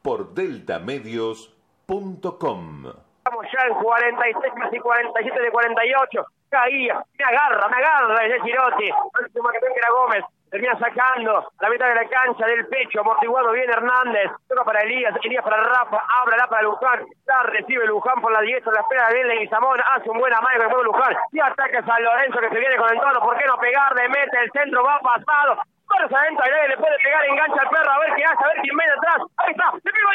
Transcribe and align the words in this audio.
por 0.00 0.32
deltamedios.com. 0.32 2.86
Estamos 3.18 3.46
ya 3.52 3.66
en 3.66 3.74
46 3.74 4.54
casi 4.58 4.78
47 4.78 5.42
de 5.42 5.50
48. 5.50 6.26
Caía, 6.48 7.04
me 7.18 7.24
agarra, 7.26 7.68
me 7.68 7.76
agarra 7.76 8.24
ese 8.24 8.40
Girotti. 8.42 8.90
Último 9.22 9.50
que 9.50 9.58
Gómez. 9.92 10.24
Termina 10.54 10.78
sacando 10.78 11.50
la 11.58 11.68
mitad 11.68 11.88
de 11.88 11.96
la 11.96 12.06
cancha 12.06 12.46
del 12.46 12.64
pecho, 12.68 13.00
amortiguado 13.00 13.50
bien 13.50 13.68
Hernández. 13.68 14.30
Toca 14.46 14.62
para 14.62 14.82
Elías, 14.82 15.12
Elías 15.24 15.42
para 15.42 15.56
Rafa, 15.56 16.00
ábrala 16.22 16.46
para 16.46 16.62
Luján. 16.62 17.04
La 17.26 17.42
recibe 17.42 17.84
Luján 17.86 18.20
por 18.20 18.30
la 18.30 18.40
diestra, 18.40 18.72
la 18.72 18.82
espera 18.82 19.08
de 19.08 19.42
y 19.42 19.48
Samón. 19.48 19.80
Hace 19.80 20.08
un 20.08 20.20
buen 20.20 20.32
amague 20.32 20.62
con 20.70 20.78
el 20.78 20.84
Luján. 20.84 21.16
Y 21.32 21.40
ataca 21.40 21.84
San 21.84 22.00
Lorenzo 22.04 22.38
que 22.38 22.50
se 22.50 22.60
viene 22.60 22.76
con 22.76 22.88
el 22.88 23.00
tono. 23.00 23.18
¿Por 23.18 23.36
qué 23.36 23.46
no 23.46 23.58
pegarle? 23.58 24.08
Mete 24.08 24.42
el 24.44 24.50
centro, 24.52 24.84
va 24.84 25.00
pasado. 25.00 25.60
Corre 25.86 26.04
adentro, 26.04 26.46
nadie 26.46 26.68
le 26.68 26.76
puede 26.76 26.98
pegar, 27.02 27.26
engancha 27.26 27.60
al 27.60 27.68
perro, 27.70 27.90
a 27.90 27.98
ver 27.98 28.14
qué 28.14 28.22
hace, 28.22 28.44
a 28.44 28.46
ver 28.46 28.60
quién 28.62 28.76
viene 28.76 28.92
atrás. 28.92 29.22
Ahí 29.38 29.50
está, 29.50 29.72
¡Le 29.72 29.80
pegó! 29.90 30.10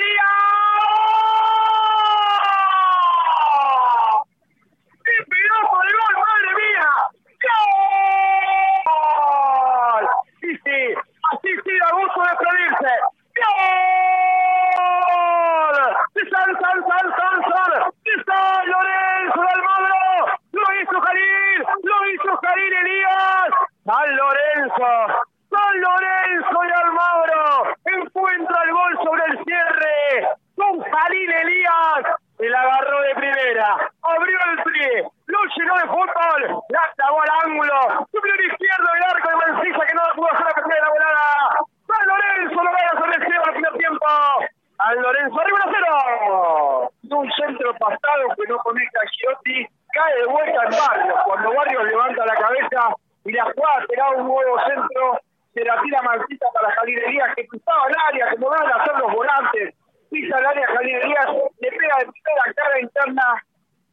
¡Qué 5.03 5.11
pedazo 5.27 5.79
de 5.83 5.91
gol, 5.99 6.15
madre 6.15 6.55
mía! 6.55 7.11
¡Gol! 7.43 7.99
Así 10.49 11.51
sí 11.63 11.77
da 11.77 11.91
gusto 11.93 12.21
de 12.21 12.33
pedirse. 12.41 12.91
¡Gol! 13.37 14.57
¡De 16.15 16.21
San, 16.27 16.49
San, 16.59 16.77
San, 16.89 17.05
San, 17.17 17.37
San! 17.49 17.71
¡De 18.03 18.15
San 18.25 18.61
Lorenzo 18.67 19.39
de 19.41 19.51
Almagro! 19.53 20.01
¡Lo 20.53 20.65
hizo 20.81 21.01
Jalil! 21.01 21.59
¡Lo 21.83 21.97
hizo 22.09 22.31
Jalil 22.41 22.73
Elías! 22.73 23.51
¡San 23.85 24.09
Lorenzo! 24.15 24.91
¡San 25.51 25.73
Lorenzo 25.81 26.59
de 26.61 26.73
Almagro! 26.73 27.45
¡Encuentra 27.85 28.57
el 28.63 28.71
gol 28.71 28.97
sobre 29.03 29.25
el 29.25 29.35
cierre! 29.45 30.27
¡Con 30.55 30.81
Jalil 30.81 31.31
Elías! 31.31 32.03
Se 32.39 32.47
la 32.47 32.61
agarró 32.61 33.01
de 33.01 33.15
primera, 33.15 33.91
abrió 34.01 34.39
el 34.47 34.63
pie, 34.71 35.03
lo 35.25 35.39
llenó 35.57 35.75
de 35.75 35.87
fútbol, 35.87 36.63
la 36.69 36.79
clavó 36.95 37.21
al 37.21 37.29
ángulo, 37.43 38.07
subió 38.13 38.33
el 38.33 38.45
izquierdo 38.49 38.87
del 38.93 39.03
arco 39.03 39.27
de 39.27 39.35
Mancilla 39.35 39.85
que 39.85 39.93
no 39.93 40.07
la 40.07 40.13
pudo 40.13 40.31
hacer 40.31 40.63
la 40.79 40.89
volada. 40.89 41.27
San 41.83 42.07
Lorenzo 42.07 42.63
lo 42.63 42.71
gana 42.71 42.91
sobre 42.95 43.15
el 43.17 43.25
cierre 43.27 43.43
al 43.43 43.51
primer 43.51 43.73
tiempo. 43.73 44.05
San 44.77 45.01
Lorenzo 45.01 45.41
arriba 45.41 45.59
1 45.65 46.89
0. 47.03 47.19
Un 47.19 47.31
centro 47.33 47.73
pasado 47.75 48.23
que 48.37 48.47
no 48.47 48.57
conecta 48.59 48.99
a 48.99 49.39
cae 49.91 50.15
de 50.15 50.25
vuelta 50.27 50.63
en 50.63 50.71
Barrios. 50.79 51.19
Cuando 51.25 51.53
Barrios 51.53 51.83
levanta 51.83 52.25
la 52.25 52.35
cabeza 52.35 52.95
y 53.25 53.31
la 53.33 53.43
jugada 53.51 53.85
será 53.89 54.11
un 54.11 54.27
nuevo 54.27 54.55
centro, 54.63 55.19
se 55.53 55.65
la 55.65 55.81
tira 55.81 56.01
Mancilla 56.03 56.47
para 56.53 56.71
Jalil 56.71 56.99
Elías 56.99 57.35
que 57.35 57.47
cruzaba 57.47 57.89
el 57.89 57.95
área 58.07 58.31
como 58.31 58.47
van 58.47 58.71
a 58.71 58.75
hacer 58.77 58.95
los 58.95 59.11
volantes 59.11 59.75
pisa 60.09 60.39
el 60.39 60.45
área 60.45 60.67
Jalil 60.67 61.01
Díaz, 61.01 61.29
le 61.59 61.71
pega 61.71 61.97
de 61.97 62.05
la 62.05 62.53
cara 62.53 62.79
interna, 62.79 63.43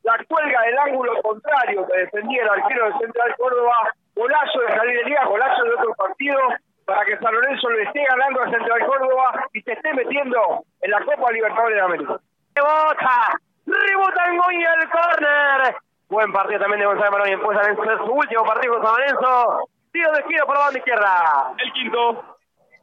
la 0.02 0.24
cuelga 0.28 0.62
del 0.62 0.78
ángulo 0.78 1.22
contrario 1.22 1.86
que 1.86 2.00
defendía 2.00 2.42
el 2.42 2.48
arquero 2.48 2.84
del 2.84 2.98
Central 2.98 3.34
Córdoba, 3.36 3.76
golazo 4.14 4.60
de 4.60 4.72
Jalil 4.72 5.04
Díaz, 5.04 5.26
golazo 5.26 5.64
de 5.64 5.74
otro 5.74 5.94
partido, 5.94 6.38
para 6.84 7.04
que 7.04 7.18
San 7.18 7.34
Lorenzo 7.34 7.68
le 7.70 7.82
esté 7.82 8.04
ganando 8.04 8.42
a 8.42 8.50
Central 8.50 8.86
Córdoba 8.86 9.48
y 9.52 9.60
se 9.62 9.72
esté 9.72 9.92
metiendo 9.94 10.64
en 10.80 10.90
la 10.90 11.04
Copa 11.04 11.32
Libertadores 11.32 11.76
de 11.76 11.82
América. 11.82 12.20
¡Rebota! 12.54 13.38
¡Rebota 13.66 14.24
en 14.28 14.36
Goya 14.38 14.74
el 14.80 14.90
córner! 14.90 15.76
Buen 16.08 16.32
partido 16.32 16.60
también 16.60 16.80
de 16.80 16.86
Gonzalo 16.86 17.10
Maroni, 17.10 17.36
pues 17.38 17.58
en 17.66 17.76
su 17.76 18.12
último 18.12 18.44
partido 18.44 18.74
con 18.74 18.84
San 18.84 18.92
Lorenzo. 18.92 19.68
Tiro 19.92 20.12
de 20.12 20.22
giro 20.22 20.46
por 20.46 20.54
la 20.54 20.64
banda 20.64 20.78
izquierda. 20.78 21.52
El 21.58 21.72
quinto. 21.72 22.35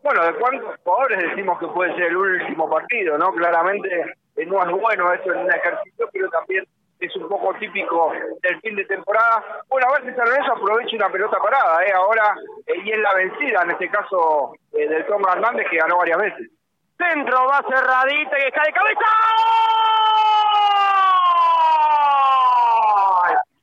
Bueno, 0.04 0.26
de 0.26 0.34
cuántos 0.34 0.76
jugadores 0.84 1.18
decimos 1.30 1.58
que 1.60 1.68
puede 1.68 1.96
ser 1.96 2.08
el 2.08 2.18
último 2.18 2.70
partido, 2.70 3.18
¿no? 3.18 3.32
Claramente 3.34 3.90
eh, 4.36 4.46
no 4.46 4.62
es 4.62 4.70
bueno 4.70 5.14
eso 5.14 5.32
en 5.32 5.40
un 5.40 5.52
ejercicio, 5.52 6.10
pero 6.12 6.30
también 6.30 6.68
es 7.00 7.16
un 7.16 7.30
poco 7.30 7.54
típico 7.54 8.12
del 8.42 8.60
fin 8.60 8.76
de 8.76 8.84
temporada. 8.84 9.44
Bueno, 9.70 9.88
a 9.88 9.92
ver 9.94 10.10
si 10.10 10.18
San 10.18 10.28
Lorenzo 10.28 10.54
aprovecha 10.54 10.96
una 10.98 11.10
pelota 11.10 11.38
parada, 11.38 11.86
¿eh? 11.86 11.94
Ahora, 11.94 12.36
eh, 12.68 12.82
y 12.84 12.92
es 12.92 13.00
la 13.00 13.14
vencida, 13.14 13.64
en 13.64 13.72
este 13.72 13.90
caso, 13.90 14.56
eh, 14.74 14.90
del 14.90 15.06
Tom 15.06 15.24
Hernández, 15.26 15.68
que 15.70 15.78
ganó 15.78 15.98
varias 15.98 16.18
veces. 16.18 16.52
Centro 16.98 17.48
va 17.48 17.64
cerradita 17.70 18.40
y 18.40 18.44
está 18.44 18.64
de 18.64 18.74
cabeza. 18.74 19.06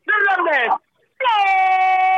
Hernández. 0.07 0.73
¡Gol! 1.21 2.10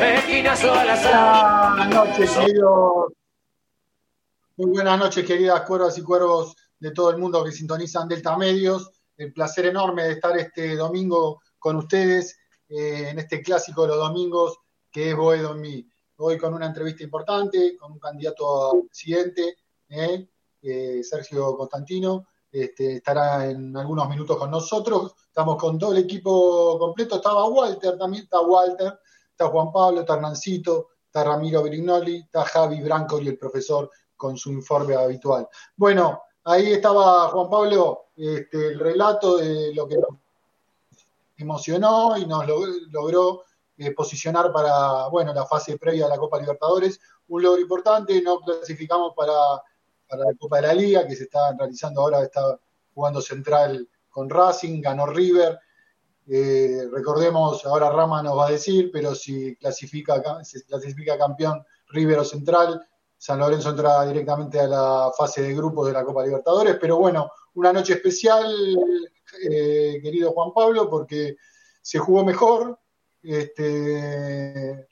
Esquinazo 0.00 0.72
al 0.72 0.88
azar. 0.88 1.76
Buenas 1.76 1.94
noches, 1.94 2.30
queridos. 2.30 3.12
Muy 4.56 4.70
buenas 4.70 4.98
noches, 4.98 5.26
queridas 5.26 5.62
cuervas 5.62 5.98
y 5.98 6.02
cuervos 6.02 6.56
de 6.78 6.90
todo 6.92 7.10
el 7.10 7.18
mundo 7.18 7.44
que 7.44 7.52
sintonizan 7.52 8.08
Delta 8.08 8.38
Medios. 8.38 8.90
El 9.16 9.34
placer 9.34 9.66
enorme 9.66 10.04
de 10.04 10.12
estar 10.12 10.36
este 10.38 10.76
domingo 10.76 11.42
con 11.58 11.76
ustedes 11.76 12.38
eh, 12.68 13.10
en 13.10 13.18
este 13.18 13.42
clásico 13.42 13.82
de 13.82 13.88
los 13.88 13.98
domingos 13.98 14.56
que 14.90 15.10
es 15.10 15.16
Boedo 15.16 15.52
en 15.52 15.60
mí. 15.60 15.86
Hoy 16.16 16.38
con 16.38 16.54
una 16.54 16.66
entrevista 16.66 17.04
importante, 17.04 17.76
con 17.78 17.92
un 17.92 17.98
candidato 17.98 18.70
a 18.70 18.82
presidente, 18.86 19.56
¿eh? 19.88 20.28
Eh, 20.62 21.02
Sergio 21.02 21.56
Constantino, 21.56 22.26
este, 22.52 22.96
estará 22.96 23.48
en 23.48 23.76
algunos 23.76 24.08
minutos 24.08 24.36
con 24.36 24.50
nosotros. 24.50 25.14
Estamos 25.26 25.56
con 25.56 25.78
todo 25.78 25.92
el 25.92 25.98
equipo 25.98 26.78
completo. 26.78 27.16
Estaba 27.16 27.46
Walter 27.48 27.96
también, 27.96 28.24
está 28.24 28.40
Walter, 28.40 28.98
está 29.30 29.46
Juan 29.48 29.72
Pablo, 29.72 30.00
está 30.00 30.14
Hernancito, 30.14 30.88
está 31.06 31.24
Ramiro 31.24 31.62
Brignoli, 31.62 32.18
está 32.18 32.44
Javi 32.44 32.82
Branco 32.82 33.20
y 33.20 33.28
el 33.28 33.38
profesor 33.38 33.90
con 34.16 34.36
su 34.36 34.50
informe 34.50 34.94
habitual. 34.94 35.48
Bueno, 35.76 36.22
ahí 36.44 36.72
estaba 36.72 37.28
Juan 37.28 37.48
Pablo, 37.48 38.06
este, 38.16 38.68
el 38.68 38.78
relato 38.78 39.36
de 39.36 39.74
lo 39.74 39.86
que 39.86 39.96
nos 39.96 40.10
emocionó 41.36 42.16
y 42.18 42.26
nos 42.26 42.44
logró 42.90 43.44
eh, 43.78 43.92
posicionar 43.92 44.52
para 44.52 45.08
bueno, 45.08 45.32
la 45.32 45.46
fase 45.46 45.78
previa 45.78 46.04
de 46.04 46.10
la 46.10 46.18
Copa 46.18 46.38
Libertadores. 46.38 47.00
Un 47.28 47.42
logro 47.42 47.60
importante, 47.60 48.20
no 48.20 48.40
clasificamos 48.40 49.14
para, 49.16 49.32
para 50.10 50.24
la 50.24 50.34
Copa 50.34 50.56
de 50.56 50.66
la 50.66 50.74
Liga, 50.74 51.06
que 51.06 51.14
se 51.14 51.24
está 51.24 51.54
realizando 51.56 52.00
ahora, 52.00 52.22
está 52.22 52.58
jugando 52.92 53.20
Central 53.20 53.88
con 54.08 54.28
Racing, 54.28 54.80
ganó 54.80 55.06
River. 55.06 55.58
Eh, 56.26 56.88
recordemos, 56.92 57.64
ahora 57.64 57.90
Rama 57.90 58.22
nos 58.22 58.36
va 58.36 58.48
a 58.48 58.50
decir, 58.50 58.90
pero 58.92 59.14
si 59.14 59.56
clasifica, 59.56 60.42
se 60.42 60.64
clasifica 60.64 61.16
campeón 61.16 61.64
River 61.88 62.18
o 62.18 62.24
Central, 62.24 62.84
San 63.16 63.38
Lorenzo 63.38 63.70
entra 63.70 64.04
directamente 64.06 64.58
a 64.58 64.66
la 64.66 65.10
fase 65.16 65.42
de 65.42 65.54
grupos 65.54 65.86
de 65.86 65.92
la 65.92 66.04
Copa 66.04 66.24
Libertadores. 66.24 66.76
Pero 66.80 66.98
bueno, 66.98 67.30
una 67.54 67.72
noche 67.72 67.94
especial, 67.94 68.50
eh, 69.50 70.00
querido 70.02 70.32
Juan 70.32 70.52
Pablo, 70.54 70.88
porque 70.88 71.36
se 71.82 71.98
jugó 71.98 72.24
mejor, 72.24 72.78
este, 73.22 74.88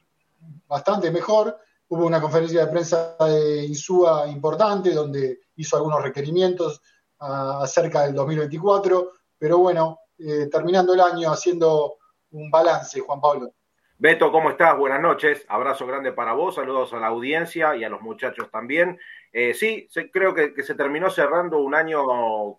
bastante 0.66 1.10
mejor. 1.10 1.58
Hubo 1.88 2.06
una 2.06 2.20
conferencia 2.20 2.64
de 2.64 2.70
prensa 2.70 3.16
de 3.18 3.64
Insúa 3.64 4.26
importante 4.28 4.92
donde 4.92 5.40
hizo 5.56 5.76
algunos 5.76 6.02
requerimientos 6.02 6.82
uh, 7.20 7.62
acerca 7.62 8.02
del 8.02 8.14
2024, 8.14 9.12
pero 9.38 9.58
bueno, 9.58 10.00
eh, 10.18 10.48
terminando 10.50 10.94
el 10.94 11.00
año 11.00 11.30
haciendo 11.30 11.96
un 12.32 12.50
balance, 12.50 13.00
Juan 13.00 13.20
Pablo. 13.20 13.52
Beto, 13.96 14.30
¿cómo 14.30 14.50
estás? 14.50 14.76
Buenas 14.76 15.00
noches. 15.00 15.44
Abrazo 15.48 15.86
grande 15.86 16.12
para 16.12 16.32
vos, 16.32 16.54
saludos 16.54 16.92
a 16.92 16.98
la 16.98 17.08
audiencia 17.08 17.74
y 17.74 17.84
a 17.84 17.88
los 17.88 18.00
muchachos 18.00 18.50
también. 18.50 18.98
Eh, 19.32 19.54
sí, 19.54 19.88
creo 20.12 20.34
que, 20.34 20.62
se 20.62 20.74
terminó 20.74 21.10
cerrando 21.10 21.58
un 21.58 21.74
año 21.74 22.04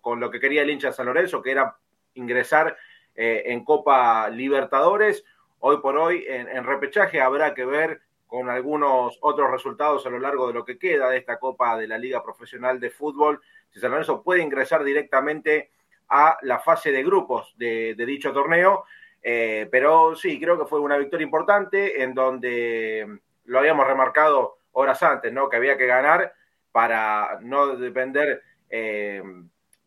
con 0.01 0.19
lo 0.19 0.29
que 0.29 0.39
quería 0.39 0.63
el 0.63 0.69
hincha 0.69 0.91
San 0.91 1.05
Lorenzo, 1.05 1.41
que 1.41 1.51
era 1.51 1.77
ingresar 2.15 2.75
eh, 3.15 3.43
en 3.45 3.63
Copa 3.63 4.29
Libertadores 4.29 5.23
hoy 5.59 5.77
por 5.77 5.97
hoy 5.97 6.25
en, 6.27 6.63
repechaje 6.63 7.21
habrá 7.21 7.53
que 7.53 7.65
ver 7.65 8.01
con 8.29 8.47
algunos 8.47 9.17
otros 9.21 9.49
resultados 9.49 10.05
a 10.05 10.11
lo 10.11 10.19
largo 10.19 10.47
de 10.47 10.53
lo 10.53 10.63
que 10.63 10.77
queda 10.77 11.09
de 11.09 11.17
esta 11.17 11.39
Copa 11.39 11.75
de 11.75 11.87
la 11.87 11.97
Liga 11.97 12.23
Profesional 12.23 12.79
de 12.79 12.91
Fútbol, 12.91 13.41
si 13.71 13.79
San 13.79 13.89
Lorenzo 13.89 14.21
puede 14.21 14.43
ingresar 14.43 14.83
directamente 14.83 15.71
a 16.09 16.37
la 16.43 16.59
fase 16.59 16.91
de 16.91 17.03
grupos 17.03 17.55
de, 17.57 17.95
dicho 17.95 18.31
torneo. 18.31 18.85
Eh, 19.23 19.67
pero 19.71 20.15
sí, 20.15 20.39
creo 20.39 20.59
que 20.59 20.67
fue 20.69 20.79
una 20.79 20.97
victoria 20.97 21.25
importante 21.25 22.03
en 22.03 22.13
donde 22.13 23.19
lo 23.45 23.57
habíamos 23.57 23.87
remarcado 23.87 24.59
horas 24.73 25.01
antes, 25.01 25.33
¿no? 25.33 25.49
Que 25.49 25.57
había 25.57 25.75
que 25.75 25.87
ganar 25.87 26.31
para 26.71 27.39
no 27.41 27.77
depender 27.77 28.43
eh, 28.69 29.23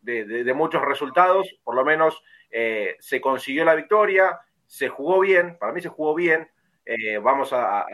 de, 0.01 0.53
muchos 0.53 0.81
resultados, 0.81 1.47
por 1.63 1.75
lo 1.75 1.85
menos 1.85 2.21
eh, 2.51 2.97
se 2.99 3.21
consiguió 3.21 3.63
la 3.63 3.75
victoria, 3.75 4.41
se 4.67 4.89
jugó 4.89 5.21
bien, 5.21 5.57
para 5.57 5.71
mí 5.71 5.79
se 5.79 5.87
jugó 5.87 6.13
bien, 6.13 6.49
eh, 6.85 7.17
vamos 7.17 7.51
a, 7.53 7.85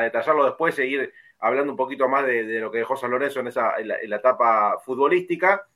detallarlo 0.00 0.44
después, 0.44 0.74
seguir 0.74 1.12
hablando 1.38 1.72
un 1.72 1.76
poquito 1.76 2.08
más 2.08 2.24
de, 2.26 2.60
lo 2.60 2.70
que 2.70 2.78
dejó 2.78 2.96
San 2.96 3.10
Lorenzo 3.10 3.40
en, 3.40 3.48
esa, 3.48 3.74
en, 3.78 3.88
la, 3.88 4.16
etapa 4.16 4.78
futbolística. 4.84 5.66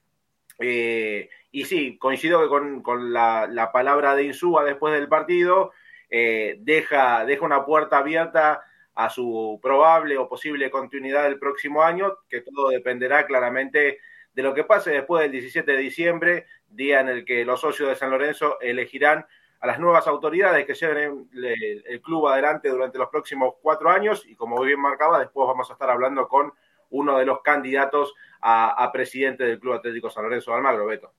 Eh, 0.59 1.29
y 1.53 1.65
sí, 1.65 1.99
coincido 1.99 2.49
con, 2.49 2.83
con 2.83 3.13
la, 3.13 3.47
la, 3.49 3.71
palabra 3.71 4.15
de 4.15 4.25
Insúa 4.25 4.65
después 4.65 4.93
del 4.93 5.09
partido, 5.09 5.73
eh, 6.11 6.57
deja, 6.61 7.25
deja 7.25 7.45
una 7.45 7.65
puerta 7.65 7.99
abierta 7.99 8.63
a 8.95 9.11
su 9.11 9.61
probable 9.63 10.19
o 10.19 10.29
posible 10.29 10.71
continuidad 10.71 11.25
del 11.25 11.39
próximo 11.39 11.83
año, 11.83 12.19
que 12.29 12.41
todo 12.41 12.71
dependerá 12.71 13.27
claramente 13.27 13.99
de 14.33 14.43
lo 14.43 14.55
que 14.55 14.65
pase 14.65 14.91
después 14.91 15.23
del 15.23 15.33
17 15.33 15.71
de 15.71 15.79
diciembre, 15.79 16.47
día 16.69 17.01
en 17.01 17.09
el 17.09 17.25
que 17.25 17.45
los 17.45 17.61
socios 17.61 17.89
de 17.89 17.97
San 17.97 18.11
Lorenzo 18.11 18.59
elegirán 18.61 19.27
a 19.61 19.67
las 19.67 19.79
nuevas 19.81 20.07
autoridades 20.07 20.67
que 20.67 20.75
lleven 20.75 21.29
el, 21.33 22.01
club 22.01 22.29
adelante 22.29 22.69
durante 22.69 22.99
los 22.99 23.09
próximos 23.09 23.55
cuatro 23.61 23.91
años 23.91 24.25
y 24.27 24.37
como 24.37 24.61
bien 24.63 24.81
marcaba, 24.81 25.19
después 25.19 25.47
vamos 25.47 25.69
a 25.69 25.73
estar 25.73 25.91
hablando 25.91 26.29
con 26.29 26.53
uno 26.91 27.19
de 27.19 27.27
los 27.27 27.41
candidatos 27.43 28.15
a, 28.41 28.89
presidente 28.93 29.45
del 29.45 29.59
Club 29.59 29.75
Atlético 29.75 30.11
San 30.11 30.25
Lorenzo 30.25 30.55
Almagro, 30.55 30.87
Beto. 30.87 31.13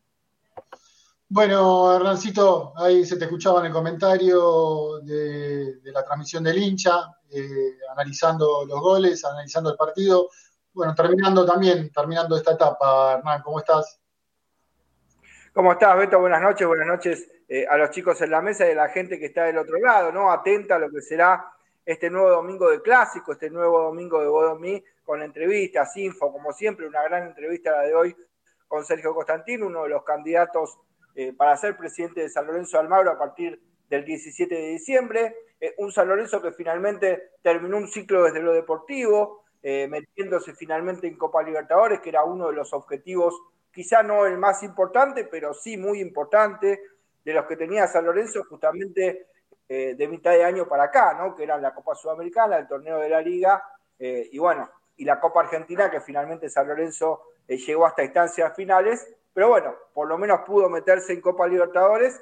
Bueno, 1.28 1.96
Hernancito, 1.96 2.74
ahí 2.76 3.06
se 3.06 3.18
te 3.18 3.26
escuchaba 3.26 3.60
en 3.60 3.68
el 3.68 3.72
comentario 3.72 5.00
de, 5.02 5.76
de 5.76 5.92
la 5.92 6.04
transmisión 6.04 6.44
del 6.44 6.58
hincha, 6.58 7.20
eh, 7.30 7.78
analizando 7.92 8.66
los 8.66 8.80
goles, 8.80 9.24
analizando 9.24 9.70
el 9.70 9.78
partido. 9.78 10.30
Bueno, 10.74 10.96
terminando 10.96 11.46
también, 11.46 11.92
terminando 11.92 12.36
esta 12.36 12.54
etapa, 12.54 13.14
Hernán, 13.14 13.44
¿cómo 13.44 13.60
estás? 13.60 13.99
¿Cómo 15.60 15.74
estás, 15.74 15.98
Beto? 15.98 16.18
Buenas 16.22 16.42
noches, 16.42 16.66
buenas 16.66 16.88
noches 16.88 17.30
eh, 17.50 17.68
a 17.70 17.76
los 17.76 17.90
chicos 17.90 18.22
en 18.22 18.32
la 18.32 18.42
mesa 18.42 18.66
y 18.66 18.72
a 18.72 18.76
la 18.76 18.88
gente 18.88 19.20
que 19.20 19.26
está 19.26 19.44
del 19.44 19.58
otro 19.58 19.78
lado, 19.78 20.10
¿no? 20.10 20.32
Atenta 20.32 20.76
a 20.78 20.80
lo 20.80 20.90
que 20.90 21.02
será 21.02 21.52
este 21.86 22.10
nuevo 22.10 22.30
domingo 22.30 22.70
de 22.70 22.82
clásico, 22.82 23.34
este 23.34 23.50
nuevo 23.50 23.82
domingo 23.82 24.22
de 24.22 24.30
Bodomí, 24.30 24.82
con 25.04 25.22
entrevistas, 25.22 25.98
info, 25.98 26.32
como 26.32 26.54
siempre, 26.54 26.88
una 26.88 27.04
gran 27.04 27.28
entrevista 27.28 27.72
la 27.72 27.82
de 27.82 27.94
hoy 27.94 28.16
con 28.70 28.86
Sergio 28.86 29.14
Constantino, 29.14 29.68
uno 29.68 29.84
de 29.84 29.90
los 29.90 30.06
candidatos 30.06 30.80
eh, 31.14 31.34
para 31.34 31.58
ser 31.58 31.76
presidente 31.76 32.22
de 32.22 32.30
San 32.30 32.48
Lorenzo 32.48 32.78
de 32.78 32.84
Almagro 32.84 33.12
a 33.12 33.20
partir 33.20 33.62
del 33.90 34.06
17 34.06 34.56
de 34.56 34.68
diciembre. 34.70 35.36
Eh, 35.60 35.76
un 35.80 35.92
San 35.92 36.08
Lorenzo 36.08 36.42
que 36.42 36.54
finalmente 36.54 37.32
terminó 37.42 37.76
un 37.76 37.90
ciclo 37.90 38.24
desde 38.24 38.42
lo 38.42 38.54
deportivo, 38.54 39.44
metiéndose 39.62 40.56
finalmente 40.56 41.06
en 41.06 41.18
Copa 41.18 41.44
Libertadores, 41.44 42.00
que 42.00 42.08
era 42.08 42.24
uno 42.24 42.48
de 42.48 42.54
los 42.54 42.72
objetivos, 42.72 43.36
quizá 43.72 44.04
no 44.04 44.26
el 44.26 44.38
más 44.38 44.64
importante, 44.64 45.26
pero 45.26 45.54
sí 45.54 45.78
muy 45.78 46.00
importante 46.00 46.82
de 47.24 47.34
los 47.34 47.46
que 47.46 47.56
tenía 47.56 47.88
San 47.88 48.06
Lorenzo 48.06 48.44
justamente 48.46 49.28
eh, 49.68 49.96
de 49.96 50.08
mitad 50.08 50.32
de 50.32 50.44
año 50.44 50.68
para 50.68 50.86
acá, 50.86 51.14
¿no? 51.14 51.36
Que 51.36 51.44
eran 51.44 51.62
la 51.62 51.74
Copa 51.74 51.96
Sudamericana, 51.96 52.58
el 52.58 52.68
torneo 52.68 52.98
de 52.98 53.10
la 53.10 53.22
Liga, 53.22 53.64
eh, 54.00 54.28
y 54.32 54.40
bueno, 54.40 54.70
y 54.98 55.06
la 55.06 55.20
Copa 55.20 55.42
Argentina, 55.42 55.92
que 55.92 56.02
finalmente 56.02 56.50
San 56.50 56.68
Lorenzo 56.68 57.22
eh, 57.48 57.58
llegó 57.58 57.86
hasta 57.86 58.04
instancias 58.04 58.56
finales, 58.56 59.08
pero 59.34 59.50
bueno, 59.50 59.76
por 59.94 60.08
lo 60.08 60.18
menos 60.18 60.42
pudo 60.42 60.70
meterse 60.70 61.14
en 61.14 61.22
Copa 61.22 61.48
Libertadores, 61.48 62.20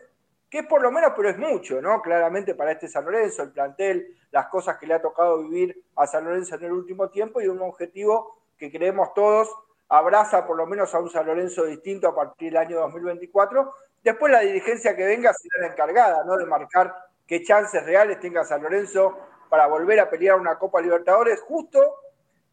que 0.50 0.64
por 0.64 0.82
lo 0.82 0.92
menos, 0.92 1.14
pero 1.16 1.30
es 1.30 1.38
mucho, 1.38 1.82
¿no? 1.82 2.02
Claramente 2.02 2.56
para 2.56 2.72
este 2.72 2.88
San 2.88 3.06
Lorenzo, 3.06 3.44
el 3.44 3.52
plantel, 3.52 4.18
las 4.32 4.48
cosas 4.48 4.78
que 4.78 4.88
le 4.88 4.94
ha 4.94 5.02
tocado 5.02 5.40
vivir 5.40 5.84
a 5.96 6.08
San 6.08 6.26
Lorenzo 6.26 6.56
en 6.56 6.66
el 6.66 6.72
último 6.72 7.10
tiempo 7.10 7.42
y 7.42 7.48
un 7.48 7.62
objetivo 7.62 8.42
que 8.58 8.72
creemos 8.72 9.14
todos 9.14 9.50
abraza 9.90 10.46
por 10.46 10.58
lo 10.58 10.66
menos 10.66 10.94
a 10.94 11.00
un 11.00 11.10
San 11.10 11.26
Lorenzo 11.26 11.66
distinto 11.66 12.08
a 12.08 12.16
partir 12.16 12.52
del 12.52 12.62
año 12.62 12.80
2024. 12.80 13.74
Después 14.04 14.32
la 14.32 14.42
dirigencia 14.42 14.96
que 14.96 15.06
venga 15.06 15.34
será 15.34 15.68
la 15.68 15.74
encargada, 15.74 16.24
¿no? 16.24 16.38
De 16.38 16.46
marcar 16.46 16.94
qué 17.26 17.44
chances 17.44 17.86
reales 17.86 18.20
tenga 18.20 18.44
San 18.44 18.64
Lorenzo 18.64 19.18
para 19.50 19.68
volver 19.68 20.00
a 20.00 20.10
pelear 20.10 20.40
una 20.40 20.58
Copa 20.58 20.82
Libertadores 20.82 21.42
justo 21.42 22.02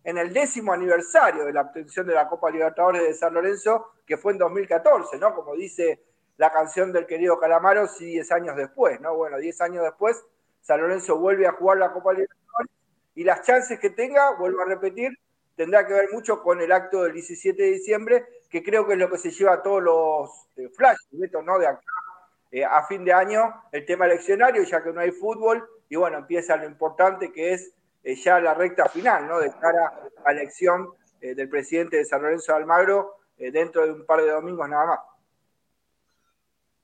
en 0.04 0.18
el 0.18 0.32
décimo 0.32 0.72
aniversario 0.72 1.44
de 1.44 1.52
la 1.52 1.62
obtención 1.62 2.06
de 2.06 2.14
la 2.14 2.28
Copa 2.28 2.50
Libertadores 2.50 3.02
de 3.02 3.14
San 3.14 3.32
Lorenzo, 3.34 3.92
que 4.06 4.18
fue 4.18 4.32
en 4.32 4.38
2014, 4.38 5.18
¿no? 5.18 5.34
Como 5.34 5.54
dice 5.54 6.02
la 6.36 6.52
canción 6.52 6.92
del 6.92 7.06
querido 7.06 7.38
Calamaro, 7.38 7.86
sí, 7.86 8.06
10 8.06 8.32
años 8.32 8.56
después, 8.56 9.00
¿no? 9.00 9.14
Bueno, 9.16 9.38
10 9.38 9.60
años 9.62 9.84
después, 9.84 10.22
San 10.60 10.80
Lorenzo 10.80 11.18
vuelve 11.18 11.46
a 11.46 11.52
jugar 11.52 11.78
la 11.78 11.92
Copa 11.92 12.12
Libertadores 12.12 12.70
y 13.14 13.24
las 13.24 13.42
chances 13.42 13.78
que 13.78 13.90
tenga, 13.90 14.36
vuelvo 14.36 14.60
a 14.62 14.66
repetir, 14.66 15.18
tendrá 15.56 15.86
que 15.86 15.94
ver 15.94 16.08
mucho 16.12 16.42
con 16.42 16.60
el 16.60 16.72
acto 16.72 17.02
del 17.02 17.12
17 17.12 17.62
de 17.62 17.70
diciembre, 17.70 18.24
que 18.50 18.62
creo 18.62 18.86
que 18.86 18.94
es 18.94 18.98
lo 18.98 19.10
que 19.10 19.18
se 19.18 19.30
lleva 19.30 19.54
a 19.54 19.62
todos 19.62 19.82
los 19.82 20.30
eh, 20.56 20.68
flashes, 20.68 21.08
¿no? 21.44 21.58
De 21.58 21.66
acá 21.66 21.80
eh, 22.50 22.64
a 22.64 22.86
fin 22.86 23.04
de 23.04 23.12
año, 23.12 23.62
el 23.72 23.84
tema 23.84 24.06
eleccionario, 24.06 24.62
ya 24.62 24.82
que 24.82 24.92
no 24.92 25.00
hay 25.00 25.10
fútbol, 25.10 25.68
y 25.88 25.96
bueno, 25.96 26.18
empieza 26.18 26.56
lo 26.56 26.66
importante 26.66 27.32
que 27.32 27.52
es 27.52 27.72
eh, 28.02 28.14
ya 28.16 28.40
la 28.40 28.54
recta 28.54 28.88
final, 28.88 29.26
¿no? 29.26 29.38
De 29.38 29.50
cara 29.52 30.02
a 30.24 30.32
la 30.32 30.40
elección 30.40 30.90
del 31.20 31.48
presidente 31.48 31.96
de 31.96 32.04
San 32.04 32.20
Lorenzo 32.20 32.52
de 32.52 32.58
Almagro 32.58 33.16
dentro 33.38 33.82
de 33.82 33.92
un 33.92 34.04
par 34.04 34.20
de 34.20 34.30
domingos 34.30 34.68
nada 34.68 34.84
más. 34.84 34.98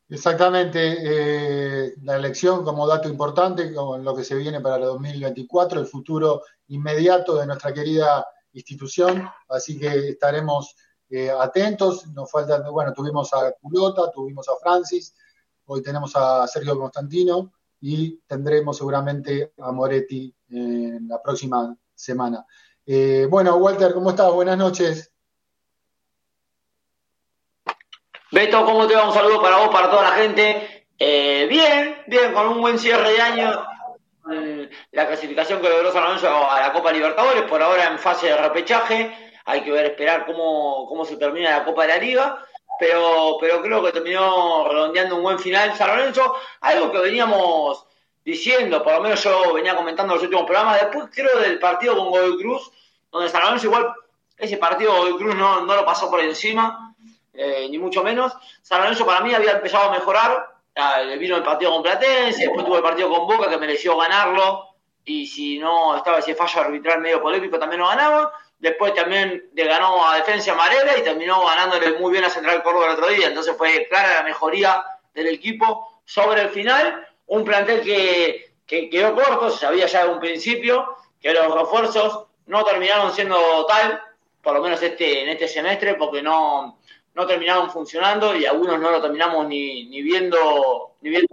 Exactamente, 0.08 1.92
la 2.00 2.16
elección 2.16 2.64
como 2.64 2.86
dato 2.86 3.06
importante, 3.06 3.74
con 3.74 4.02
lo 4.02 4.16
que 4.16 4.24
se 4.24 4.36
viene 4.36 4.62
para 4.62 4.76
el 4.76 4.84
2024, 4.84 5.78
el 5.78 5.86
futuro 5.86 6.40
inmediato 6.68 7.36
de 7.36 7.46
nuestra 7.46 7.74
querida 7.74 8.24
institución, 8.52 9.28
así 9.48 9.78
que 9.78 10.10
estaremos 10.10 10.74
eh, 11.08 11.30
atentos. 11.30 12.06
Nos 12.08 12.30
faltan, 12.30 12.62
bueno, 12.70 12.92
tuvimos 12.92 13.32
a 13.32 13.52
Culota, 13.60 14.10
tuvimos 14.12 14.48
a 14.48 14.56
Francis, 14.60 15.14
hoy 15.66 15.82
tenemos 15.82 16.12
a 16.16 16.46
Sergio 16.46 16.78
Constantino 16.78 17.52
y 17.80 18.18
tendremos 18.26 18.76
seguramente 18.76 19.52
a 19.58 19.72
Moretti 19.72 20.34
en 20.50 21.08
la 21.08 21.22
próxima 21.22 21.76
semana. 21.94 22.44
Eh, 22.86 23.26
bueno, 23.30 23.56
Walter, 23.56 23.92
¿cómo 23.94 24.10
estás? 24.10 24.32
Buenas 24.32 24.58
noches. 24.58 25.12
Beto, 28.32 28.64
¿cómo 28.64 28.86
te 28.86 28.94
va? 28.94 29.08
Un 29.08 29.14
saludo 29.14 29.42
para 29.42 29.58
vos, 29.58 29.68
para 29.70 29.90
toda 29.90 30.02
la 30.02 30.12
gente. 30.12 30.86
Eh, 30.98 31.46
bien, 31.48 31.96
bien, 32.06 32.32
con 32.32 32.46
un 32.48 32.60
buen 32.60 32.78
cierre 32.78 33.12
de 33.12 33.20
año 33.20 33.64
la 34.92 35.06
clasificación 35.06 35.60
que 35.60 35.68
logró 35.68 35.92
San 35.92 36.04
Lorenzo 36.04 36.50
a 36.50 36.60
la 36.60 36.72
Copa 36.72 36.92
Libertadores, 36.92 37.42
por 37.44 37.62
ahora 37.62 37.88
en 37.88 37.98
fase 37.98 38.28
de 38.28 38.36
repechaje, 38.36 39.32
hay 39.44 39.62
que 39.62 39.72
ver, 39.72 39.86
esperar 39.86 40.26
cómo, 40.26 40.86
cómo 40.88 41.04
se 41.04 41.16
termina 41.16 41.50
la 41.50 41.64
Copa 41.64 41.82
de 41.82 41.88
la 41.88 41.96
Liga, 41.96 42.44
pero, 42.78 43.36
pero 43.40 43.60
creo 43.60 43.82
que 43.82 43.92
terminó 43.92 44.68
redondeando 44.68 45.16
un 45.16 45.22
buen 45.22 45.38
final 45.38 45.74
San 45.76 45.88
Lorenzo, 45.88 46.34
algo 46.60 46.90
que 46.90 46.98
veníamos 46.98 47.84
diciendo, 48.24 48.82
por 48.82 48.94
lo 48.94 49.00
menos 49.00 49.22
yo 49.22 49.52
venía 49.54 49.76
comentando 49.76 50.12
en 50.12 50.16
los 50.16 50.24
últimos 50.24 50.46
programas, 50.46 50.80
después 50.80 51.06
creo 51.12 51.38
del 51.40 51.58
partido 51.58 51.96
con 51.96 52.10
Godoy 52.10 52.38
Cruz, 52.38 52.70
donde 53.10 53.28
San 53.28 53.42
Lorenzo 53.42 53.66
igual, 53.66 53.92
ese 54.36 54.56
partido 54.56 54.96
Godoy 54.96 55.16
Cruz 55.16 55.34
no, 55.34 55.62
no 55.66 55.74
lo 55.74 55.84
pasó 55.84 56.10
por 56.10 56.20
encima, 56.20 56.94
eh, 57.32 57.68
ni 57.70 57.78
mucho 57.78 58.02
menos, 58.02 58.32
San 58.62 58.80
Lorenzo 58.80 59.06
para 59.06 59.20
mí 59.20 59.34
había 59.34 59.52
empezado 59.52 59.90
a 59.90 59.92
mejorar, 59.92 60.49
vino 61.18 61.36
el 61.36 61.42
partido 61.42 61.72
con 61.72 61.82
Platense, 61.82 62.42
después 62.42 62.64
tuvo 62.64 62.76
el 62.76 62.82
partido 62.82 63.10
con 63.10 63.26
Boca 63.26 63.48
que 63.48 63.58
mereció 63.58 63.96
ganarlo, 63.96 64.70
y 65.04 65.26
si 65.26 65.58
no 65.58 65.96
estaba 65.96 66.18
ese 66.18 66.34
fallo 66.34 66.60
arbitral 66.60 67.00
medio 67.00 67.22
polémico 67.22 67.58
también 67.58 67.80
lo 67.80 67.88
ganaba. 67.88 68.32
Después 68.58 68.94
también 68.94 69.48
le 69.54 69.64
ganó 69.64 70.06
a 70.06 70.16
Defensa 70.16 70.54
Marela 70.54 70.96
y 70.98 71.02
terminó 71.02 71.44
ganándole 71.46 71.98
muy 71.98 72.12
bien 72.12 72.24
a 72.24 72.30
Central 72.30 72.62
Córdoba 72.62 72.86
el 72.86 72.92
otro 72.92 73.08
día. 73.08 73.28
Entonces 73.28 73.56
fue 73.56 73.86
clara 73.88 74.16
la 74.16 74.22
mejoría 74.22 74.84
del 75.14 75.28
equipo 75.28 76.02
sobre 76.04 76.42
el 76.42 76.50
final. 76.50 77.08
Un 77.26 77.44
plantel 77.44 77.80
que, 77.80 78.52
que 78.66 78.90
quedó 78.90 79.14
corto, 79.14 79.50
se 79.50 79.60
sabía 79.60 79.86
ya 79.86 80.04
de 80.04 80.10
un 80.10 80.20
principio 80.20 80.96
que 81.20 81.32
los 81.32 81.54
refuerzos 81.54 82.26
no 82.46 82.64
terminaron 82.64 83.12
siendo 83.12 83.64
tal, 83.66 84.02
por 84.42 84.54
lo 84.54 84.62
menos 84.62 84.82
este, 84.82 85.22
en 85.22 85.30
este 85.30 85.48
semestre, 85.48 85.94
porque 85.94 86.22
no, 86.22 86.79
no 87.14 87.26
terminaron 87.26 87.70
funcionando 87.70 88.34
y 88.36 88.46
algunos 88.46 88.78
no 88.78 88.90
lo 88.90 89.02
terminamos 89.02 89.46
ni, 89.46 89.84
ni 89.88 90.02
viendo 90.02 90.96
ni 91.00 91.10
viendo 91.10 91.28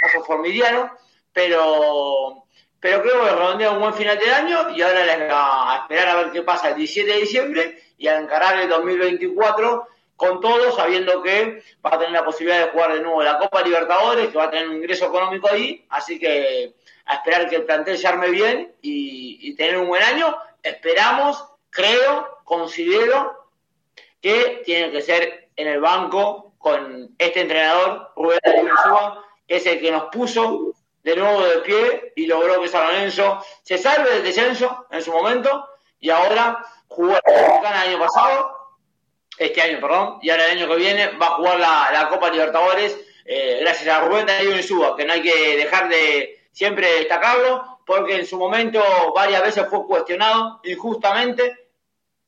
caso 0.00 0.24
Formidiano, 0.24 0.92
pero 1.32 2.44
pero 2.80 3.00
creo 3.02 3.24
que 3.24 3.30
redondea 3.30 3.70
un 3.70 3.80
buen 3.80 3.94
final 3.94 4.18
de 4.18 4.30
año 4.30 4.70
y 4.76 4.82
ahora 4.82 5.70
a 5.72 5.76
esperar 5.78 6.08
a 6.08 6.16
ver 6.16 6.32
qué 6.32 6.42
pasa 6.42 6.68
el 6.68 6.76
17 6.76 7.12
de 7.12 7.20
diciembre 7.20 7.82
y 7.96 8.08
a 8.08 8.18
encarar 8.18 8.60
el 8.60 8.68
2024 8.68 9.88
con 10.16 10.40
todo, 10.40 10.70
sabiendo 10.70 11.22
que 11.22 11.62
va 11.84 11.94
a 11.94 11.98
tener 11.98 12.12
la 12.12 12.24
posibilidad 12.24 12.64
de 12.64 12.70
jugar 12.72 12.92
de 12.92 13.00
nuevo 13.00 13.22
la 13.22 13.38
Copa 13.38 13.62
Libertadores, 13.62 14.28
que 14.28 14.38
va 14.38 14.44
a 14.44 14.50
tener 14.50 14.68
un 14.68 14.76
ingreso 14.76 15.06
económico 15.06 15.48
ahí, 15.50 15.86
así 15.88 16.18
que 16.18 16.74
a 17.06 17.14
esperar 17.14 17.48
que 17.48 17.56
el 17.56 17.64
plantel 17.64 17.96
se 17.96 18.06
arme 18.06 18.28
bien 18.30 18.74
y, 18.82 19.38
y 19.40 19.56
tener 19.56 19.78
un 19.78 19.88
buen 19.88 20.02
año. 20.02 20.36
Esperamos, 20.62 21.42
creo, 21.70 22.38
considero 22.44 23.43
que 24.24 24.62
tiene 24.64 24.90
que 24.90 25.02
ser 25.02 25.50
en 25.54 25.68
el 25.68 25.82
banco 25.82 26.54
con 26.56 27.14
este 27.18 27.42
entrenador, 27.42 28.10
Rubén 28.16 28.38
Darío 28.42 29.22
que 29.46 29.56
es 29.56 29.66
el 29.66 29.78
que 29.82 29.92
nos 29.92 30.04
puso 30.04 30.72
de 31.02 31.14
nuevo 31.14 31.42
de 31.42 31.58
pie 31.58 32.12
y 32.16 32.24
logró 32.24 32.58
que 32.62 32.68
San 32.68 32.86
Lorenzo 32.86 33.44
se 33.62 33.76
salve 33.76 34.08
del 34.08 34.24
descenso 34.24 34.86
en 34.90 35.02
su 35.02 35.12
momento 35.12 35.68
y 36.00 36.08
ahora 36.08 36.64
jugó 36.88 37.12
la 37.12 37.82
el 37.82 37.90
año 37.90 37.98
pasado, 37.98 38.56
este 39.36 39.60
año, 39.60 39.78
perdón, 39.78 40.20
y 40.22 40.30
ahora 40.30 40.46
el 40.46 40.52
año 40.52 40.68
que 40.68 40.76
viene 40.76 41.08
va 41.18 41.26
a 41.26 41.34
jugar 41.34 41.60
la, 41.60 42.08
Copa 42.08 42.30
Libertadores 42.30 42.98
eh, 43.26 43.58
gracias 43.60 43.94
a 43.94 44.06
Rubén 44.06 44.24
Darío 44.24 44.56
Insúa, 44.56 44.96
que 44.96 45.04
no 45.04 45.12
hay 45.12 45.20
que 45.20 45.58
dejar 45.58 45.90
de 45.90 46.48
siempre 46.50 46.90
destacarlo, 46.94 47.80
porque 47.84 48.16
en 48.16 48.26
su 48.26 48.38
momento 48.38 48.82
varias 49.14 49.42
veces 49.42 49.66
fue 49.68 49.86
cuestionado 49.86 50.62
injustamente 50.64 51.63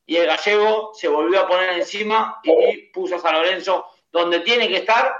y 0.07 0.15
el 0.15 0.25
gallego 0.25 0.91
se 0.95 1.09
volvió 1.09 1.41
a 1.41 1.47
poner 1.47 1.71
encima 1.73 2.39
y 2.41 2.77
puso 2.93 3.17
a 3.17 3.19
San 3.19 3.33
Lorenzo 3.33 3.85
donde 4.11 4.39
tiene 4.39 4.69
que 4.69 4.77
estar. 4.77 5.13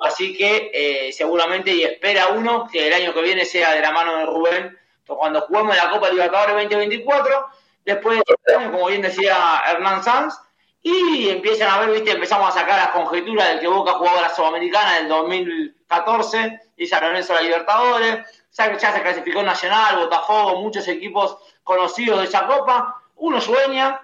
Así 0.00 0.34
que 0.34 0.70
eh, 0.72 1.12
seguramente 1.12 1.70
y 1.70 1.84
espera 1.84 2.28
uno 2.28 2.66
que 2.72 2.88
el 2.88 2.94
año 2.94 3.12
que 3.12 3.20
viene 3.20 3.44
sea 3.44 3.72
de 3.72 3.82
la 3.82 3.92
mano 3.92 4.16
de 4.16 4.26
Rubén, 4.26 4.78
cuando 5.06 5.42
juguemos 5.42 5.76
la 5.76 5.90
Copa 5.90 6.08
Libertadores 6.08 6.54
2024, 6.54 7.46
después 7.84 8.18
de 8.18 8.54
años, 8.56 8.70
como 8.72 8.86
bien 8.86 9.02
decía 9.02 9.62
Hernán 9.68 10.02
Sanz, 10.02 10.34
y 10.80 11.28
empiezan 11.28 11.68
a 11.68 11.80
ver, 11.80 11.90
viste, 11.90 12.12
empezamos 12.12 12.48
a 12.48 12.58
sacar 12.58 12.78
las 12.78 12.88
conjeturas 12.88 13.48
del 13.48 13.60
que 13.60 13.68
Boca 13.68 13.92
jugaba 13.92 14.22
la 14.22 14.34
Sudamericana 14.34 14.96
en 14.96 15.04
el 15.04 15.08
2014 15.10 16.60
y 16.78 16.86
San 16.86 17.04
Lorenzo 17.04 17.34
la 17.34 17.42
Libertadores, 17.42 18.46
ya, 18.50 18.76
ya 18.78 18.92
se 18.92 19.02
clasificó 19.02 19.42
Nacional, 19.42 19.98
Botafogo, 19.98 20.60
muchos 20.62 20.88
equipos 20.88 21.36
conocidos 21.62 22.20
de 22.20 22.24
esa 22.24 22.46
copa, 22.46 23.02
uno 23.16 23.40
sueña, 23.40 24.00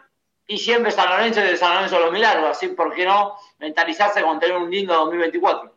y 0.49 0.57
siempre 0.59 0.91
San 0.91 1.11
Lorenzo 1.11 1.41
y 1.41 1.45
de 1.45 1.57
San 1.59 1.75
Lorenzo 1.75 2.01
los 2.01 2.11
milagros, 2.11 2.51
así, 2.51 2.69
¿por 2.69 2.95
qué 2.95 3.05
no 3.05 3.37
mentalizarse 3.59 4.23
con 4.23 4.41
tener 4.41 4.57
un 4.57 4.71
lindo 4.71 4.95
2024? 4.95 5.75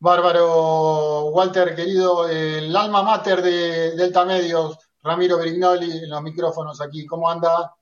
Bárbaro, 0.00 1.24
Walter, 1.30 1.74
querido, 1.74 2.28
el 2.28 2.74
alma 2.76 3.02
mater 3.02 3.40
de 3.40 3.96
Delta 3.96 4.26
Medios, 4.26 4.78
Ramiro 5.02 5.38
Brignoli, 5.38 6.04
en 6.04 6.10
los 6.10 6.22
micrófonos 6.22 6.80
aquí, 6.82 7.06
¿cómo 7.06 7.30
anda? 7.30 7.74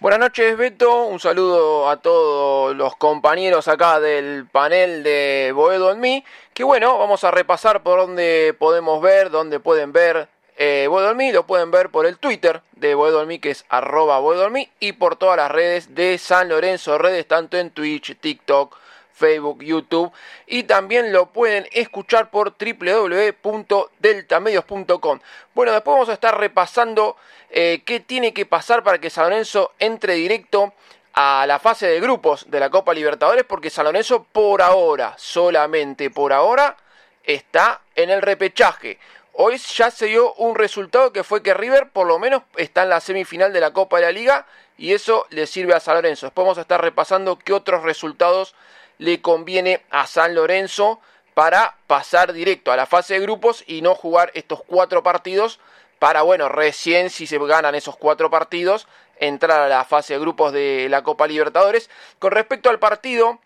Buenas 0.00 0.18
noches, 0.18 0.56
Beto. 0.56 1.04
Un 1.04 1.20
saludo 1.20 1.88
a 1.88 1.98
todos 1.98 2.74
los 2.74 2.96
compañeros 2.96 3.68
acá 3.68 4.00
del 4.00 4.48
panel 4.50 5.02
de 5.02 5.52
Boedo 5.54 5.92
en 5.92 6.00
mí. 6.00 6.24
Que 6.52 6.64
bueno, 6.64 6.98
vamos 6.98 7.24
a 7.24 7.30
repasar 7.30 7.82
por 7.82 8.00
dónde 8.00 8.56
podemos 8.58 9.00
ver, 9.00 9.30
dónde 9.30 9.60
pueden 9.60 9.92
ver 9.92 10.28
eh, 10.56 10.88
lo 11.32 11.46
pueden 11.46 11.70
ver 11.70 11.90
por 11.90 12.06
el 12.06 12.18
Twitter 12.18 12.62
de 12.72 12.94
Boedolmi, 12.94 13.38
que 13.38 13.50
es 13.50 13.64
arroba 13.68 14.18
Boedolmi, 14.20 14.70
y 14.80 14.92
por 14.92 15.16
todas 15.16 15.36
las 15.36 15.50
redes 15.50 15.94
de 15.94 16.16
San 16.18 16.48
Lorenzo 16.48 16.96
Redes, 16.98 17.26
tanto 17.26 17.56
en 17.56 17.70
Twitch, 17.70 18.18
TikTok, 18.18 18.76
Facebook, 19.12 19.62
YouTube, 19.62 20.12
y 20.46 20.64
también 20.64 21.12
lo 21.12 21.26
pueden 21.26 21.68
escuchar 21.72 22.30
por 22.30 22.54
www.deltamedios.com. 22.58 25.20
Bueno, 25.54 25.72
después 25.72 25.94
vamos 25.94 26.08
a 26.08 26.14
estar 26.14 26.36
repasando 26.38 27.16
eh, 27.50 27.82
qué 27.84 28.00
tiene 28.00 28.34
que 28.34 28.46
pasar 28.46 28.82
para 28.82 28.98
que 28.98 29.10
San 29.10 29.30
Lorenzo 29.30 29.72
entre 29.78 30.14
directo 30.14 30.72
a 31.14 31.44
la 31.46 31.60
fase 31.60 31.86
de 31.86 32.00
grupos 32.00 32.50
de 32.50 32.58
la 32.58 32.70
Copa 32.70 32.92
Libertadores 32.92 33.44
porque 33.44 33.70
San 33.70 33.84
Lorenzo 33.84 34.26
por 34.32 34.60
ahora, 34.60 35.14
solamente 35.16 36.10
por 36.10 36.32
ahora, 36.32 36.76
está 37.22 37.82
en 37.94 38.10
el 38.10 38.20
repechaje. 38.20 38.98
Hoy 39.36 39.58
ya 39.58 39.90
se 39.90 40.06
dio 40.06 40.32
un 40.34 40.54
resultado 40.54 41.12
que 41.12 41.24
fue 41.24 41.42
que 41.42 41.54
River 41.54 41.90
por 41.90 42.06
lo 42.06 42.20
menos 42.20 42.42
está 42.56 42.84
en 42.84 42.90
la 42.90 43.00
semifinal 43.00 43.52
de 43.52 43.58
la 43.58 43.72
Copa 43.72 43.96
de 43.96 44.04
la 44.04 44.12
Liga 44.12 44.46
y 44.78 44.92
eso 44.92 45.26
le 45.30 45.48
sirve 45.48 45.74
a 45.74 45.80
San 45.80 45.96
Lorenzo. 45.96 46.26
Después 46.26 46.44
vamos 46.44 46.58
a 46.58 46.60
estar 46.60 46.80
repasando 46.80 47.36
qué 47.36 47.52
otros 47.52 47.82
resultados 47.82 48.54
le 48.98 49.20
conviene 49.20 49.82
a 49.90 50.06
San 50.06 50.36
Lorenzo 50.36 51.00
para 51.34 51.78
pasar 51.88 52.32
directo 52.32 52.70
a 52.70 52.76
la 52.76 52.86
fase 52.86 53.14
de 53.14 53.20
grupos 53.20 53.64
y 53.66 53.82
no 53.82 53.96
jugar 53.96 54.30
estos 54.34 54.62
cuatro 54.62 55.02
partidos 55.02 55.58
para, 55.98 56.22
bueno, 56.22 56.48
recién 56.48 57.10
si 57.10 57.26
se 57.26 57.38
ganan 57.38 57.74
esos 57.74 57.96
cuatro 57.96 58.30
partidos, 58.30 58.86
entrar 59.18 59.62
a 59.62 59.68
la 59.68 59.84
fase 59.84 60.14
de 60.14 60.20
grupos 60.20 60.52
de 60.52 60.86
la 60.88 61.02
Copa 61.02 61.26
Libertadores. 61.26 61.90
Con 62.20 62.30
respecto 62.30 62.70
al 62.70 62.78
partido 62.78 63.40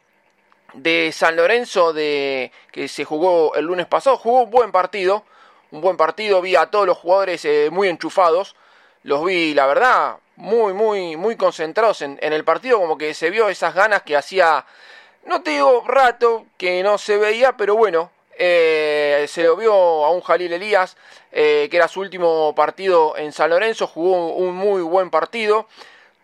de 0.75 1.13
San 1.15 1.37
Lorenzo 1.37 1.95
de 1.95 2.53
que 2.73 2.89
se 2.89 3.07
jugó 3.07 3.55
el 3.55 3.65
lunes 3.65 3.87
pasado, 3.87 4.19
jugó 4.19 4.43
un 4.43 4.51
buen 4.51 4.71
partido, 4.71 5.25
un 5.71 5.81
buen 5.81 5.97
partido, 5.97 6.41
vi 6.41 6.57
a 6.57 6.67
todos 6.67 6.87
los 6.87 6.99
jugadores 6.99 7.45
eh, 7.45 7.69
muy 7.71 7.89
enchufados, 7.89 8.57
los 9.03 9.25
vi, 9.25 9.55
la 9.55 9.67
verdad, 9.67 10.17
muy, 10.37 10.73
muy, 10.73 11.17
muy 11.17 11.37
concentrados 11.37 12.03
en, 12.03 12.19
en 12.23 12.33
el 12.33 12.45
partido, 12.45 12.79
como 12.79 12.99
que 12.99 13.15
se 13.15 13.31
vio 13.31 13.49
esas 13.49 13.75
ganas 13.75 14.03
que 14.03 14.17
hacía 14.17 14.65
no 15.29 15.43
te 15.43 15.51
digo 15.51 15.85
rato 15.87 16.47
que 16.57 16.83
no 16.83 16.97
se 16.97 17.19
veía, 17.19 17.55
pero 17.55 17.77
bueno, 17.77 18.11
eh, 18.39 19.27
se 19.29 19.43
lo 19.43 19.57
vio 19.57 19.75
a 19.75 20.11
un 20.11 20.23
Jalil 20.23 20.53
Elías, 20.55 20.97
eh, 21.33 21.69
que 21.71 21.77
era 21.77 21.87
su 21.87 22.01
último 22.01 22.55
partido 22.55 23.15
en 23.15 23.33
San 23.33 23.51
Lorenzo, 23.51 23.87
jugó 23.87 24.29
un 24.29 24.55
muy 24.55 24.81
buen 24.81 25.11
partido. 25.11 25.69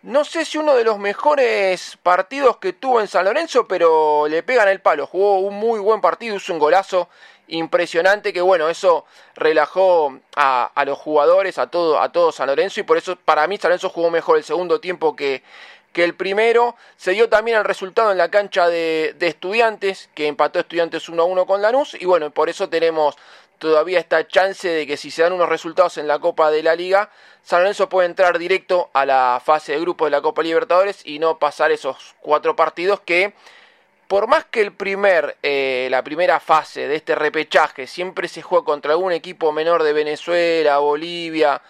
No 0.03 0.25
sé 0.25 0.47
si 0.47 0.57
uno 0.57 0.75
de 0.75 0.85
los 0.85 0.99
mejores 0.99 1.99
partidos 2.03 2.57
que 2.57 2.73
tuvo 2.73 3.01
en 3.01 3.09
San 3.09 3.27
Lorenzo, 3.27 3.69
pero 3.69 4.27
le 4.27 4.43
pegan 4.43 4.69
el 4.69 4.81
palo. 4.81 5.07
Jugó 5.07 5.39
un 5.39 5.55
muy 5.55 5.81
buen 5.81 6.01
partido, 6.01 6.37
hizo 6.37 6.55
un 6.55 6.59
golazo 6.59 7.11
impresionante 7.49 8.33
que 8.33 8.41
bueno, 8.41 8.69
eso 8.69 9.05
relajó 9.35 10.19
a, 10.37 10.85
los 10.87 10.99
jugadores, 10.99 11.59
a 11.59 11.69
todo, 11.69 12.01
a 12.01 12.11
todo 12.11 12.33
San 12.33 12.47
Lorenzo 12.47 12.81
y 12.81 12.85
por 12.85 12.97
eso 12.97 13.17
para 13.17 13.47
mí 13.47 13.57
San 13.59 13.71
Lorenzo 13.71 13.91
jugó 13.91 14.11
mejor 14.11 14.39
el 14.39 14.45
segundo 14.45 14.81
tiempo 14.81 15.15
que, 15.15 15.43
que 15.95 16.05
el 16.05 16.15
primero. 16.15 16.77
Se 16.99 17.13
dio 17.13 17.31
también 17.31 17.57
el 17.57 17.65
resultado 17.65 18.13
en 18.13 18.19
la 18.19 18.31
cancha 18.31 18.69
de, 18.69 19.17
estudiantes, 19.21 20.11
que 20.15 20.27
empató 20.27 20.59
estudiantes 20.59 21.09
1 21.09 21.23
a 21.23 21.25
1 21.25 21.47
con 21.47 21.63
Lanús. 21.63 21.95
Y 21.99 22.05
bueno, 22.05 22.31
por 22.31 22.51
eso 22.51 22.69
tenemos 22.69 23.17
todavía 23.59 24.01
esta 24.01 24.27
chance 24.29 24.69
de 24.69 24.87
que 24.87 24.99
si 24.99 25.11
se 25.11 25.23
dan 25.23 25.33
unos 25.33 25.49
resultados 25.49 25.97
en 25.97 26.07
la 26.07 26.19
Copa 26.19 26.51
de 26.51 26.63
la 26.63 26.75
Liga, 26.75 27.09
San 27.43 27.61
Lorenzo 27.61 27.89
puede 27.89 28.09
entrar 28.09 28.39
directo 28.39 28.91
a 28.93 29.07
la 29.07 29.41
fase 29.43 29.73
de 29.73 29.81
grupo 29.81 30.05
de 30.05 30.11
la 30.11 30.21
Copa 30.21 30.43
Libertadores 30.43 31.01
y 31.07 31.19
no 31.19 31.39
pasar 31.39 31.73
esos 31.73 32.15
cuatro 32.21 32.57
partidos 32.57 33.01
que, 33.01 33.33
por 34.09 34.27
más 34.27 34.45
que 34.45 34.61
el 34.61 34.73
primer, 34.73 35.37
eh, 35.43 35.89
la 35.91 36.03
primera 36.03 36.41
fase 36.41 36.89
de 36.89 36.97
este 36.97 37.15
repechaje 37.15 37.87
siempre 37.87 38.29
se 38.29 38.43
juega 38.43 38.65
contra 38.65 38.93
algún 38.93 39.13
equipo 39.13 39.53
menor 39.53 39.83
de 39.83 39.93
Venezuela, 39.93 40.79
Bolivia, 40.79 41.61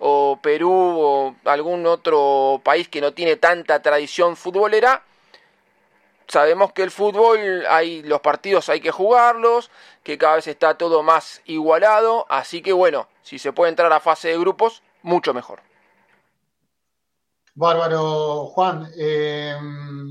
o 0.00 0.38
Perú 0.42 0.72
o 0.72 1.36
algún 1.44 1.86
otro 1.86 2.60
país 2.64 2.88
que 2.88 3.00
no 3.00 3.12
tiene 3.12 3.36
tanta 3.36 3.82
tradición 3.82 4.36
futbolera, 4.36 5.02
sabemos 6.26 6.72
que 6.72 6.82
el 6.82 6.90
fútbol, 6.90 7.66
hay, 7.68 8.02
los 8.02 8.20
partidos 8.20 8.68
hay 8.68 8.80
que 8.80 8.90
jugarlos, 8.90 9.70
que 10.02 10.16
cada 10.16 10.36
vez 10.36 10.46
está 10.46 10.78
todo 10.78 11.02
más 11.02 11.42
igualado, 11.44 12.24
así 12.28 12.62
que 12.62 12.72
bueno, 12.72 13.08
si 13.22 13.38
se 13.38 13.52
puede 13.52 13.70
entrar 13.70 13.92
a 13.92 14.00
fase 14.00 14.28
de 14.28 14.38
grupos, 14.38 14.82
mucho 15.02 15.34
mejor. 15.34 15.60
Bárbaro, 17.54 18.46
Juan. 18.46 18.88
Eh, 18.96 19.54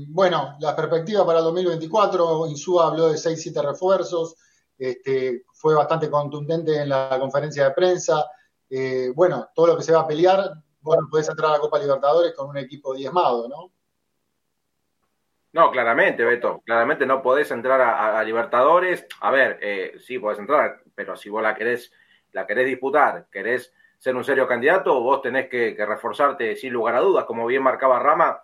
bueno, 0.08 0.56
la 0.60 0.76
perspectiva 0.76 1.24
para 1.24 1.38
el 1.38 1.44
2024, 1.44 2.46
Insúa 2.46 2.88
habló 2.88 3.08
de 3.08 3.16
6-7 3.16 3.62
refuerzos, 3.62 4.36
este, 4.78 5.44
fue 5.52 5.74
bastante 5.74 6.10
contundente 6.10 6.80
en 6.80 6.88
la 6.88 7.16
conferencia 7.18 7.64
de 7.64 7.70
prensa, 7.72 8.24
eh, 8.68 9.10
bueno, 9.14 9.48
todo 9.54 9.68
lo 9.68 9.76
que 9.76 9.82
se 9.82 9.92
va 9.92 10.00
a 10.00 10.06
pelear, 10.06 10.52
bueno, 10.80 11.06
puedes 11.10 11.28
entrar 11.28 11.50
a 11.50 11.54
la 11.54 11.60
Copa 11.60 11.78
Libertadores 11.78 12.32
con 12.34 12.48
un 12.48 12.56
equipo 12.56 12.94
diezmado, 12.94 13.48
¿no? 13.48 13.72
No, 15.52 15.70
claramente, 15.72 16.24
Beto, 16.24 16.62
claramente 16.64 17.04
no 17.04 17.20
podés 17.22 17.50
entrar 17.50 17.80
a, 17.80 18.22
Libertadores. 18.22 19.04
A 19.20 19.32
ver, 19.32 19.58
eh, 19.60 19.98
sí 19.98 20.18
podés 20.20 20.38
entrar, 20.38 20.80
pero 20.94 21.16
si 21.16 21.28
vos 21.28 21.42
la 21.42 21.56
querés, 21.56 21.92
la 22.30 22.46
querés 22.46 22.66
disputar, 22.66 23.26
querés 23.32 23.72
ser 24.00 24.16
un 24.16 24.24
serio 24.24 24.48
candidato, 24.48 24.98
vos 24.98 25.20
tenés 25.20 25.48
que, 25.48 25.76
reforzarte 25.78 26.56
sin 26.56 26.72
lugar 26.72 26.94
a 26.94 27.00
dudas, 27.00 27.26
como 27.26 27.46
bien 27.46 27.62
marcaba 27.62 27.98
Rama, 27.98 28.42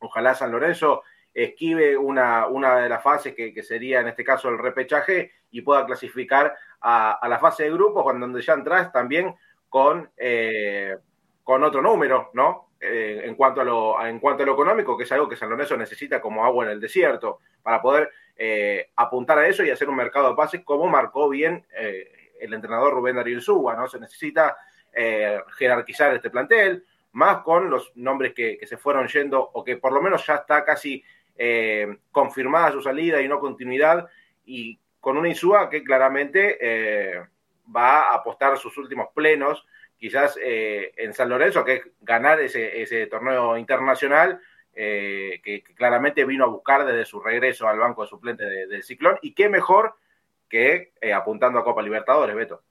ojalá 0.00 0.34
San 0.34 0.50
Lorenzo 0.50 1.04
esquive 1.32 1.96
una, 1.96 2.48
una 2.48 2.80
de 2.80 2.88
las 2.88 3.00
fases 3.00 3.32
que, 3.32 3.62
sería 3.62 4.00
en 4.00 4.08
este 4.08 4.24
caso 4.24 4.48
el 4.48 4.58
repechaje 4.58 5.30
y 5.52 5.62
pueda 5.62 5.86
clasificar 5.86 6.52
a, 6.80 7.20
la 7.28 7.38
fase 7.38 7.62
de 7.62 7.70
grupos, 7.70 8.02
cuando 8.02 8.26
donde 8.26 8.42
ya 8.42 8.54
entras 8.54 8.90
también 8.90 9.36
con, 9.68 10.10
eh, 10.16 10.96
con 11.44 11.62
otro 11.62 11.80
número, 11.80 12.30
¿no? 12.34 12.70
Eh, 12.80 13.22
en, 13.24 13.36
cuanto 13.36 13.60
a 13.60 13.64
lo, 13.64 14.04
en 14.04 14.18
cuanto 14.18 14.42
a 14.42 14.46
económico, 14.46 14.96
que 14.96 15.04
es 15.04 15.12
algo 15.12 15.28
que 15.28 15.36
San 15.36 15.48
Lorenzo 15.48 15.76
necesita 15.76 16.20
como 16.20 16.44
agua 16.44 16.64
en 16.64 16.72
el 16.72 16.80
desierto, 16.80 17.38
para 17.62 17.80
poder 17.80 18.10
eh, 18.34 18.90
apuntar 18.96 19.38
a 19.38 19.46
eso 19.46 19.62
y 19.62 19.70
hacer 19.70 19.88
un 19.88 19.96
mercado 19.96 20.30
de 20.30 20.34
pases 20.34 20.64
como 20.64 20.88
marcó 20.88 21.28
bien 21.28 21.64
el 22.40 22.52
entrenador 22.52 22.94
Rubén 22.94 23.14
Darío 23.14 23.40
Suba, 23.40 23.76
¿no? 23.76 23.86
Se 23.86 24.00
necesita 24.00 24.56
jerarquizar 25.56 26.14
este 26.14 26.30
plantel, 26.30 26.84
más 27.12 27.42
con 27.42 27.70
los 27.70 27.92
nombres 27.96 28.34
que, 28.34 28.58
se 28.66 28.76
fueron 28.76 29.08
yendo, 29.08 29.40
o 29.40 29.62
que 29.64 29.76
por 29.76 29.92
lo 29.92 30.02
menos 30.02 30.26
ya 30.26 30.36
está 30.36 30.64
casi 30.64 31.02
confirmada 32.10 32.72
su 32.72 32.82
salida 32.82 33.20
y 33.20 33.28
no 33.28 33.38
continuidad, 33.38 34.08
y 34.44 34.78
con 35.00 35.16
una 35.16 35.28
Insúa 35.28 35.70
que 35.70 35.84
claramente 35.84 36.58
va 37.74 38.10
a 38.10 38.14
apostar 38.14 38.58
sus 38.58 38.76
últimos 38.78 39.08
plenos, 39.14 39.64
quizás 39.98 40.38
eh, 40.42 40.92
en 40.96 41.12
San 41.12 41.28
Lorenzo, 41.28 41.64
que 41.64 41.74
es 41.74 41.82
ganar 42.00 42.40
ese, 42.40 43.06
torneo 43.06 43.58
internacional, 43.58 44.40
eh, 44.74 45.40
que, 45.42 45.62
claramente 45.62 46.24
vino 46.24 46.44
a 46.44 46.48
buscar 46.48 46.86
desde 46.86 47.04
su 47.04 47.20
regreso 47.20 47.66
al 47.66 47.78
banco 47.78 48.02
de 48.02 48.08
suplente 48.08 48.44
del 48.44 48.82
Ciclón, 48.84 49.18
y 49.22 49.34
qué 49.34 49.48
mejor 49.48 49.94
que 50.48 50.92
eh, 51.00 51.12
apuntando 51.12 51.58
a 51.58 51.64
Copa 51.64 51.82
Libertadores, 51.82 52.34
Beto. 52.34 52.62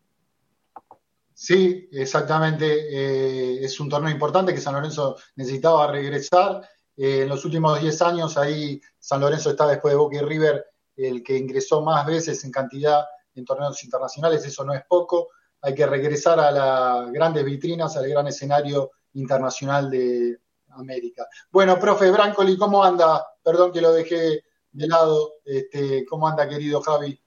Sí, 1.39 1.87
exactamente. 1.91 3.63
es 3.63 3.79
un 3.79 3.87
torneo 3.87 4.09
importante 4.09 4.55
que 4.55 4.59
San 4.59 4.73
Lorenzo 4.73 5.17
necesitaba 5.35 5.85
regresar. 5.91 6.67
en 6.95 7.29
los 7.29 7.45
últimos 7.45 7.79
10 7.79 8.01
años, 8.01 8.37
ahí 8.37 8.81
San 8.97 9.21
Lorenzo 9.21 9.51
está 9.51 9.67
después 9.67 9.93
de 9.93 9.99
Boca 9.99 10.17
y 10.17 10.21
River, 10.21 10.65
el 10.95 11.21
que 11.21 11.37
ingresó 11.37 11.83
más 11.83 12.07
veces 12.07 12.43
en 12.43 12.49
cantidad 12.51 13.05
en 13.35 13.45
torneos 13.45 13.83
internacionales, 13.83 14.43
eso 14.45 14.63
no 14.63 14.73
es 14.73 14.81
poco. 14.89 15.29
Hay 15.61 15.75
que 15.75 15.85
regresar 15.85 16.39
a 16.39 16.51
las 16.51 17.11
grandes 17.11 17.45
vitrinas, 17.45 17.95
al 17.97 18.09
gran 18.09 18.25
escenario 18.25 18.93
internacional 19.13 19.91
de 19.91 20.39
América. 20.69 21.27
Bueno, 21.51 21.79
profe 21.79 22.09
Brancoli, 22.09 22.57
¿cómo 22.57 22.83
anda? 22.83 23.23
Perdón 23.43 23.71
que 23.71 23.81
lo 23.81 23.93
dejé 23.93 24.41
de 24.71 24.87
lado. 24.87 25.33
Este, 25.45 26.03
¿Cómo 26.03 26.27
anda, 26.27 26.49
querido 26.49 26.81
Javi? 26.81 27.21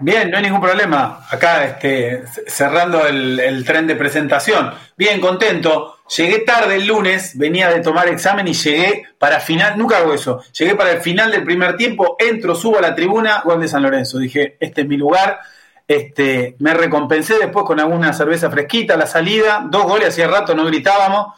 Bien, 0.00 0.28
no 0.30 0.36
hay 0.36 0.42
ningún 0.42 0.60
problema. 0.60 1.24
Acá 1.30 1.64
este, 1.64 2.24
cerrando 2.46 3.06
el, 3.06 3.64
tren 3.64 3.86
de 3.86 3.94
presentación. 3.94 4.72
Bien, 4.96 5.20
contento. 5.20 5.98
Llegué 6.16 6.40
tarde 6.40 6.76
el 6.76 6.86
lunes, 6.86 7.38
venía 7.38 7.70
de 7.70 7.80
tomar 7.80 8.08
examen 8.08 8.46
y 8.48 8.52
llegué 8.52 9.04
para 9.18 9.40
final, 9.40 9.78
nunca 9.78 9.98
hago 9.98 10.12
eso. 10.12 10.42
Llegué 10.52 10.74
para 10.74 10.92
el 10.92 11.00
final 11.00 11.30
del 11.30 11.44
primer 11.44 11.76
tiempo, 11.76 12.16
entro, 12.18 12.54
subo 12.54 12.78
a 12.78 12.82
la 12.82 12.94
tribuna, 12.94 13.40
gol 13.44 13.60
de 13.60 13.68
San 13.68 13.82
Lorenzo. 13.82 14.18
Dije, 14.18 14.56
este 14.60 14.82
es 14.82 14.88
mi 14.88 14.96
lugar. 14.96 15.40
Este, 15.86 16.56
me 16.58 16.74
recompensé 16.74 17.38
después 17.38 17.64
con 17.64 17.80
alguna 17.80 18.12
cerveza 18.12 18.50
fresquita, 18.50 18.96
la 18.96 19.06
salida, 19.06 19.66
dos 19.70 19.84
goles, 19.84 20.08
hacía 20.08 20.26
rato 20.26 20.54
no 20.54 20.64
gritábamos 20.64 21.34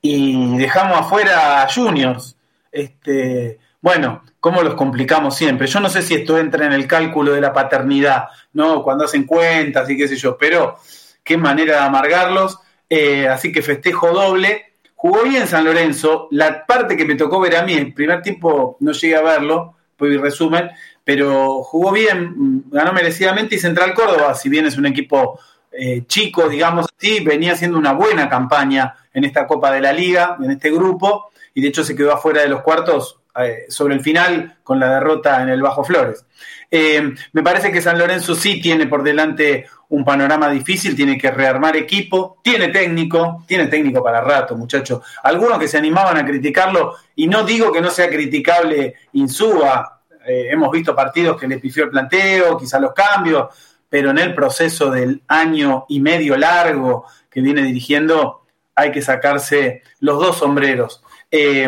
y 0.00 0.56
dejamos 0.58 0.98
afuera 0.98 1.62
a 1.62 1.72
Juniors. 1.72 2.36
Este, 2.70 3.58
bueno, 3.80 4.22
¿cómo 4.42 4.60
los 4.64 4.74
complicamos 4.74 5.36
siempre? 5.36 5.68
Yo 5.68 5.78
no 5.78 5.88
sé 5.88 6.02
si 6.02 6.14
esto 6.14 6.36
entra 6.36 6.66
en 6.66 6.72
el 6.72 6.88
cálculo 6.88 7.32
de 7.32 7.40
la 7.40 7.52
paternidad, 7.52 8.24
¿no? 8.54 8.82
Cuando 8.82 9.04
hacen 9.04 9.22
cuentas 9.22 9.88
y 9.88 9.96
qué 9.96 10.08
sé 10.08 10.16
yo, 10.16 10.36
pero 10.36 10.78
qué 11.22 11.36
manera 11.36 11.76
de 11.76 11.82
amargarlos. 11.82 12.58
Eh, 12.90 13.28
así 13.28 13.52
que 13.52 13.62
festejo 13.62 14.10
doble. 14.10 14.74
Jugó 14.96 15.22
bien 15.22 15.46
San 15.46 15.64
Lorenzo. 15.64 16.26
La 16.32 16.66
parte 16.66 16.96
que 16.96 17.04
me 17.04 17.14
tocó 17.14 17.38
ver 17.38 17.54
a 17.54 17.62
mí, 17.62 17.74
el 17.74 17.94
primer 17.94 18.20
tiempo 18.20 18.76
no 18.80 18.90
llegué 18.90 19.14
a 19.14 19.22
verlo, 19.22 19.76
pues 19.96 20.20
resumen, 20.20 20.70
pero 21.04 21.62
jugó 21.62 21.92
bien, 21.92 22.64
ganó 22.66 22.92
merecidamente 22.92 23.54
y 23.54 23.58
Central 23.58 23.94
Córdoba, 23.94 24.34
si 24.34 24.48
bien 24.48 24.66
es 24.66 24.76
un 24.76 24.86
equipo 24.86 25.38
eh, 25.70 26.02
chico, 26.08 26.48
digamos 26.48 26.86
así, 26.98 27.20
venía 27.20 27.52
haciendo 27.52 27.78
una 27.78 27.92
buena 27.92 28.28
campaña 28.28 28.96
en 29.14 29.22
esta 29.22 29.46
Copa 29.46 29.70
de 29.70 29.80
la 29.80 29.92
Liga, 29.92 30.36
en 30.42 30.50
este 30.50 30.72
grupo, 30.72 31.30
y 31.54 31.60
de 31.60 31.68
hecho 31.68 31.84
se 31.84 31.94
quedó 31.94 32.12
afuera 32.12 32.42
de 32.42 32.48
los 32.48 32.62
cuartos 32.62 33.21
eh, 33.40 33.64
sobre 33.68 33.94
el 33.94 34.00
final 34.00 34.58
con 34.62 34.78
la 34.78 34.94
derrota 34.94 35.42
en 35.42 35.48
el 35.48 35.62
Bajo 35.62 35.84
Flores. 35.84 36.26
Eh, 36.70 37.14
me 37.32 37.42
parece 37.42 37.70
que 37.70 37.82
San 37.82 37.98
Lorenzo 37.98 38.34
sí 38.34 38.60
tiene 38.60 38.86
por 38.86 39.02
delante 39.02 39.66
un 39.90 40.04
panorama 40.04 40.48
difícil, 40.48 40.96
tiene 40.96 41.18
que 41.18 41.30
rearmar 41.30 41.76
equipo, 41.76 42.38
tiene 42.42 42.68
técnico, 42.68 43.44
tiene 43.46 43.66
técnico 43.66 44.02
para 44.02 44.22
rato, 44.22 44.56
muchachos. 44.56 45.02
Algunos 45.22 45.58
que 45.58 45.68
se 45.68 45.76
animaban 45.78 46.16
a 46.16 46.24
criticarlo, 46.24 46.96
y 47.14 47.26
no 47.26 47.44
digo 47.44 47.70
que 47.70 47.82
no 47.82 47.90
sea 47.90 48.08
criticable 48.08 48.94
Insúa, 49.12 50.00
eh, 50.26 50.48
hemos 50.50 50.70
visto 50.70 50.94
partidos 50.94 51.38
que 51.38 51.48
le 51.48 51.58
pifió 51.58 51.84
el 51.84 51.90
planteo, 51.90 52.56
quizá 52.56 52.78
los 52.78 52.94
cambios, 52.94 53.48
pero 53.88 54.10
en 54.10 54.18
el 54.18 54.34
proceso 54.34 54.90
del 54.90 55.22
año 55.28 55.84
y 55.88 56.00
medio 56.00 56.36
largo 56.38 57.04
que 57.30 57.42
viene 57.42 57.62
dirigiendo, 57.62 58.46
hay 58.74 58.90
que 58.90 59.02
sacarse 59.02 59.82
los 60.00 60.18
dos 60.18 60.38
sombreros. 60.38 61.01
Eh, 61.34 61.66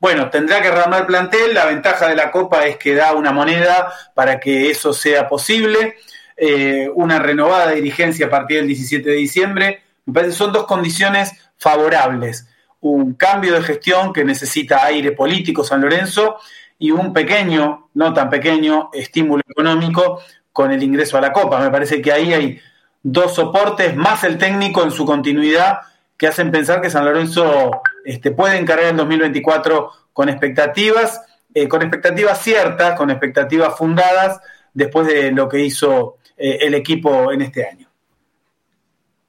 bueno, 0.00 0.28
tendrá 0.28 0.60
que 0.60 0.72
rearmar 0.72 1.02
el 1.02 1.06
plantel, 1.06 1.54
la 1.54 1.66
ventaja 1.66 2.08
de 2.08 2.16
la 2.16 2.32
Copa 2.32 2.66
es 2.66 2.76
que 2.76 2.96
da 2.96 3.14
una 3.14 3.30
moneda 3.30 3.92
para 4.12 4.40
que 4.40 4.70
eso 4.70 4.92
sea 4.92 5.28
posible. 5.28 5.94
Eh, 6.36 6.90
una 6.92 7.20
renovada 7.20 7.70
dirigencia 7.70 8.26
a 8.26 8.30
partir 8.30 8.58
del 8.58 8.66
17 8.66 9.08
de 9.08 9.16
diciembre. 9.16 9.82
Me 10.06 10.14
parece 10.14 10.32
que 10.32 10.38
son 10.38 10.52
dos 10.52 10.66
condiciones 10.66 11.32
favorables. 11.56 12.48
Un 12.80 13.14
cambio 13.14 13.54
de 13.54 13.62
gestión 13.62 14.12
que 14.12 14.24
necesita 14.24 14.84
aire 14.84 15.12
político 15.12 15.62
San 15.62 15.80
Lorenzo 15.80 16.38
y 16.76 16.90
un 16.90 17.12
pequeño, 17.12 17.90
no 17.94 18.12
tan 18.12 18.28
pequeño, 18.28 18.90
estímulo 18.92 19.44
económico 19.48 20.20
con 20.52 20.72
el 20.72 20.82
ingreso 20.82 21.16
a 21.16 21.20
la 21.20 21.32
Copa. 21.32 21.60
Me 21.60 21.70
parece 21.70 22.02
que 22.02 22.10
ahí 22.12 22.32
hay 22.32 22.60
dos 23.00 23.36
soportes, 23.36 23.94
más 23.94 24.24
el 24.24 24.38
técnico 24.38 24.82
en 24.82 24.90
su 24.90 25.06
continuidad, 25.06 25.78
que 26.16 26.26
hacen 26.26 26.50
pensar 26.50 26.80
que 26.80 26.90
San 26.90 27.04
Lorenzo 27.04 27.70
este, 28.04 28.30
puede 28.32 28.58
encargar 28.58 28.90
el 28.90 28.96
2024 28.96 29.90
con 30.12 30.28
expectativas, 30.28 31.22
eh, 31.52 31.66
con 31.66 31.82
expectativas 31.82 32.40
ciertas, 32.40 32.96
con 32.96 33.10
expectativas 33.10 33.76
fundadas, 33.76 34.40
después 34.72 35.06
de 35.06 35.32
lo 35.32 35.48
que 35.48 35.60
hizo 35.60 36.18
eh, 36.36 36.58
el 36.60 36.74
equipo 36.74 37.32
en 37.32 37.42
este 37.42 37.66
año. 37.66 37.90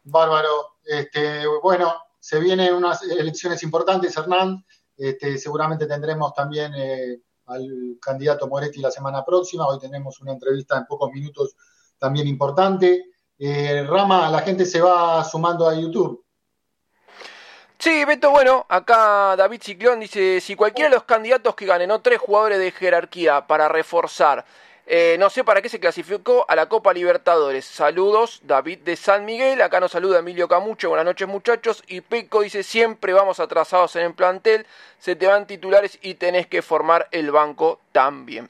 Bárbaro. 0.03 0.75
Este, 0.83 1.43
bueno, 1.63 1.93
se 2.19 2.39
vienen 2.39 2.73
unas 2.75 3.01
elecciones 3.03 3.63
importantes, 3.63 4.15
Hernán. 4.17 4.63
Este, 4.97 5.37
seguramente 5.37 5.87
tendremos 5.87 6.33
también 6.33 6.73
eh, 6.75 7.19
al 7.47 7.97
candidato 8.01 8.47
Moretti 8.47 8.81
la 8.81 8.91
semana 8.91 9.23
próxima. 9.23 9.67
Hoy 9.67 9.79
tenemos 9.79 10.19
una 10.21 10.33
entrevista 10.33 10.77
en 10.77 10.85
pocos 10.85 11.11
minutos 11.11 11.55
también 11.97 12.27
importante. 12.27 13.11
Rama, 13.37 14.29
la 14.29 14.39
gente 14.39 14.65
se 14.65 14.79
va 14.79 15.23
sumando 15.23 15.67
a 15.67 15.75
YouTube. 15.75 16.24
Sí, 17.77 18.05
Beto, 18.05 18.31
bueno, 18.31 18.65
acá 18.69 19.35
David 19.35 19.61
Ciclón 19.61 19.99
dice, 19.99 20.39
si 20.41 20.55
cualquiera 20.55 20.89
de 20.89 20.95
los 20.95 21.03
candidatos 21.03 21.55
que 21.55 21.65
ganen, 21.65 21.91
o 21.91 22.01
tres 22.01 22.19
jugadores 22.19 22.59
de 22.59 22.71
jerarquía 22.71 23.45
para 23.47 23.67
reforzar 23.67 24.45
eh, 24.87 25.15
no 25.17 25.31
sé 25.31 25.43
para 25.43 25.63
qué 25.63 25.69
se 25.69 25.79
clasificó 25.79 26.45
a 26.47 26.55
la 26.55 26.69
Copa 26.69 26.93
Libertadores. 26.93 27.65
Saludos, 27.65 28.41
David 28.43 28.79
de 28.79 28.95
San 28.95 29.25
Miguel. 29.25 29.61
Acá 29.63 29.79
nos 29.79 29.91
saluda 29.91 30.19
Emilio 30.19 30.47
Camucho. 30.47 30.89
Buenas 30.89 31.05
noches, 31.05 31.27
muchachos. 31.27 31.83
Y 31.87 32.01
Peco 32.01 32.41
dice: 32.41 32.61
Siempre 32.61 33.11
vamos 33.11 33.39
atrasados 33.39 33.95
en 33.95 34.03
el 34.03 34.13
plantel. 34.13 34.67
Se 34.99 35.15
te 35.15 35.25
van 35.25 35.47
titulares 35.47 35.97
y 36.03 36.15
tenés 36.15 36.45
que 36.45 36.61
formar 36.61 37.07
el 37.11 37.31
banco 37.31 37.79
también. 37.91 38.49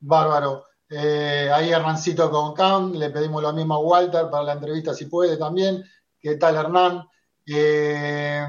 Bárbaro. 0.00 0.66
Eh, 0.90 1.50
ahí 1.50 1.70
Hernancito 1.70 2.30
con 2.30 2.52
Cam. 2.52 2.92
Le 2.92 3.08
pedimos 3.08 3.42
lo 3.42 3.52
mismo 3.54 3.76
a 3.76 3.78
Walter 3.78 4.28
para 4.30 4.44
la 4.44 4.52
entrevista 4.52 4.92
si 4.92 5.06
puede 5.06 5.38
también. 5.38 5.82
¿Qué 6.20 6.36
tal, 6.36 6.56
Hernán? 6.56 7.08
Eh, 7.46 8.46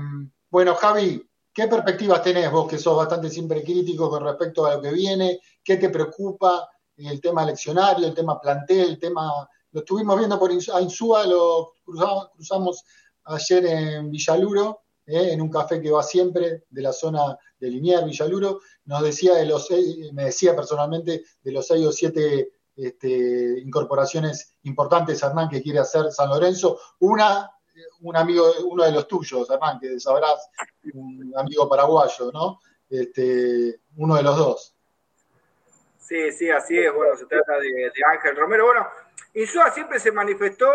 bueno, 0.49 0.75
Javi, 0.75 1.27
¿qué 1.53 1.67
perspectivas 1.67 2.23
tenés 2.23 2.51
vos 2.51 2.69
que 2.69 2.77
sos 2.77 2.95
bastante 2.95 3.29
siempre 3.29 3.63
crítico 3.63 4.09
con 4.09 4.23
respecto 4.23 4.65
a 4.65 4.75
lo 4.75 4.81
que 4.81 4.91
viene? 4.91 5.39
¿Qué 5.63 5.77
te 5.77 5.89
preocupa? 5.89 6.69
El 6.97 7.19
tema 7.19 7.43
eleccionario, 7.43 8.07
el 8.07 8.13
tema 8.13 8.39
plantel, 8.39 8.89
el 8.89 8.99
tema... 8.99 9.47
Lo 9.71 9.81
estuvimos 9.81 10.17
viendo 10.17 10.39
por 10.39 10.51
Insúa, 10.51 11.25
lo 11.25 11.73
cruzamos, 11.83 12.85
ayer 13.25 13.65
en 13.65 14.09
Villaluro, 14.09 14.83
eh, 15.05 15.33
en 15.33 15.41
un 15.41 15.49
café 15.49 15.81
que 15.81 15.91
va 15.91 16.01
siempre 16.01 16.63
de 16.69 16.81
la 16.81 16.93
zona 16.93 17.37
de 17.59 17.69
Linier, 17.69 18.05
Villaluro. 18.05 18.61
Nos 18.85 19.03
decía 19.03 19.35
de 19.35 19.45
los 19.45 19.69
me 20.13 20.25
decía 20.25 20.55
personalmente 20.55 21.25
de 21.43 21.51
los 21.51 21.67
seis 21.67 21.85
o 21.85 21.91
siete 21.91 22.51
este, 22.75 23.59
incorporaciones 23.59 24.55
importantes, 24.63 25.21
Hernán, 25.21 25.49
que 25.49 25.61
quiere 25.61 25.79
hacer 25.79 26.11
San 26.11 26.29
Lorenzo. 26.29 26.79
Una, 26.99 27.51
un 28.01 28.15
amigo, 28.15 28.45
uno 28.65 28.83
de 28.83 28.91
los 28.91 29.07
tuyos, 29.07 29.49
Hernán, 29.49 29.79
que 29.79 29.99
sabrás, 29.99 30.49
un 30.93 31.33
amigo 31.37 31.67
paraguayo, 31.67 32.31
¿no? 32.31 32.59
Este, 32.89 33.79
uno 33.97 34.15
de 34.15 34.23
los 34.23 34.37
dos. 34.37 34.75
Sí, 35.97 36.31
sí, 36.31 36.49
así 36.51 36.77
es. 36.77 36.93
Bueno, 36.93 37.15
se 37.15 37.25
trata 37.25 37.57
de, 37.59 37.91
Ángel 38.11 38.35
Romero. 38.35 38.65
Bueno, 38.65 38.87
Insúa 39.33 39.71
siempre 39.71 39.99
se 39.99 40.11
manifestó 40.11 40.67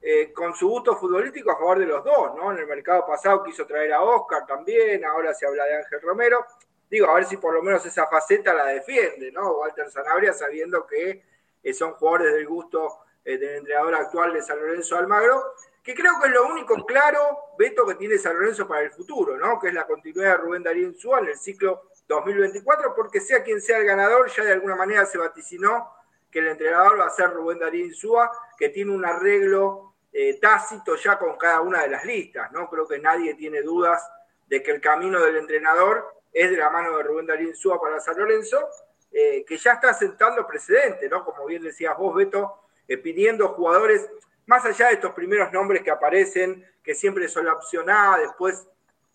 eh, 0.00 0.32
con 0.32 0.54
su 0.54 0.68
gusto 0.68 0.96
futbolístico 0.96 1.52
a 1.52 1.56
favor 1.56 1.78
de 1.78 1.86
los 1.86 2.04
dos, 2.04 2.34
¿no? 2.34 2.50
En 2.50 2.58
el 2.58 2.66
mercado 2.66 3.06
pasado 3.06 3.44
quiso 3.44 3.64
traer 3.64 3.92
a 3.92 4.02
Oscar 4.02 4.44
también, 4.44 5.04
ahora 5.04 5.32
se 5.32 5.46
habla 5.46 5.64
de 5.64 5.76
Ángel 5.76 6.00
Romero. 6.02 6.44
Digo, 6.90 7.08
a 7.08 7.14
ver 7.14 7.24
si 7.24 7.36
por 7.36 7.54
lo 7.54 7.62
menos 7.62 7.86
esa 7.86 8.06
faceta 8.08 8.52
la 8.52 8.66
defiende, 8.66 9.30
¿no? 9.30 9.52
Walter 9.52 9.88
Sanabria 9.90 10.32
sabiendo 10.32 10.84
que 10.84 11.22
eh, 11.62 11.72
son 11.72 11.92
jugadores 11.92 12.34
del 12.34 12.46
gusto 12.46 13.04
eh, 13.24 13.38
del 13.38 13.58
entrenador 13.58 13.94
actual 13.94 14.32
de 14.32 14.42
San 14.42 14.58
Lorenzo 14.58 14.96
Almagro, 14.96 15.54
que 15.82 15.94
creo 15.94 16.12
que 16.20 16.28
es 16.28 16.32
lo 16.32 16.46
único 16.46 16.84
claro, 16.86 17.20
Beto, 17.58 17.84
que 17.86 17.96
tiene 17.96 18.16
San 18.18 18.34
Lorenzo 18.34 18.68
para 18.68 18.82
el 18.82 18.92
futuro, 18.92 19.36
¿no? 19.36 19.58
Que 19.58 19.68
es 19.68 19.74
la 19.74 19.86
continuidad 19.86 20.32
de 20.32 20.36
Rubén 20.36 20.62
Darío 20.62 20.86
Insúa 20.88 21.18
en 21.20 21.26
el 21.26 21.38
ciclo 21.38 21.90
2024, 22.06 22.94
porque 22.94 23.20
sea 23.20 23.42
quien 23.42 23.60
sea 23.60 23.78
el 23.78 23.84
ganador, 23.84 24.30
ya 24.30 24.44
de 24.44 24.52
alguna 24.52 24.76
manera 24.76 25.04
se 25.06 25.18
vaticinó 25.18 25.92
que 26.30 26.38
el 26.38 26.48
entrenador 26.48 26.98
va 26.98 27.06
a 27.06 27.10
ser 27.10 27.30
Rubén 27.30 27.58
Darío 27.58 27.84
Insúa, 27.84 28.30
que 28.56 28.68
tiene 28.68 28.92
un 28.92 29.04
arreglo 29.04 29.94
eh, 30.12 30.38
tácito 30.40 30.94
ya 30.96 31.18
con 31.18 31.36
cada 31.36 31.60
una 31.60 31.82
de 31.82 31.88
las 31.88 32.04
listas, 32.04 32.52
¿no? 32.52 32.68
Creo 32.70 32.86
que 32.86 32.98
nadie 32.98 33.34
tiene 33.34 33.62
dudas 33.62 34.08
de 34.46 34.62
que 34.62 34.70
el 34.70 34.80
camino 34.80 35.20
del 35.20 35.36
entrenador 35.36 36.14
es 36.32 36.50
de 36.50 36.56
la 36.56 36.70
mano 36.70 36.96
de 36.96 37.02
Rubén 37.02 37.26
Darío 37.26 37.48
Insúa 37.48 37.80
para 37.80 38.00
San 38.00 38.18
Lorenzo, 38.18 38.68
eh, 39.10 39.44
que 39.46 39.56
ya 39.56 39.72
está 39.72 39.92
sentando 39.92 40.46
precedente, 40.46 41.08
¿no? 41.08 41.24
Como 41.24 41.44
bien 41.44 41.62
decías 41.62 41.96
vos, 41.98 42.14
Beto, 42.14 42.58
eh, 42.88 42.98
pidiendo 42.98 43.48
jugadores, 43.48 44.08
más 44.46 44.64
allá 44.64 44.88
de 44.88 44.94
estos 44.94 45.12
primeros 45.14 45.52
nombres 45.52 45.82
que 45.82 45.90
aparecen, 45.90 46.66
que 46.82 46.94
siempre 46.94 47.28
son 47.28 47.46
la 47.46 47.54
opción 47.54 47.88
A, 47.88 48.18
después 48.18 48.66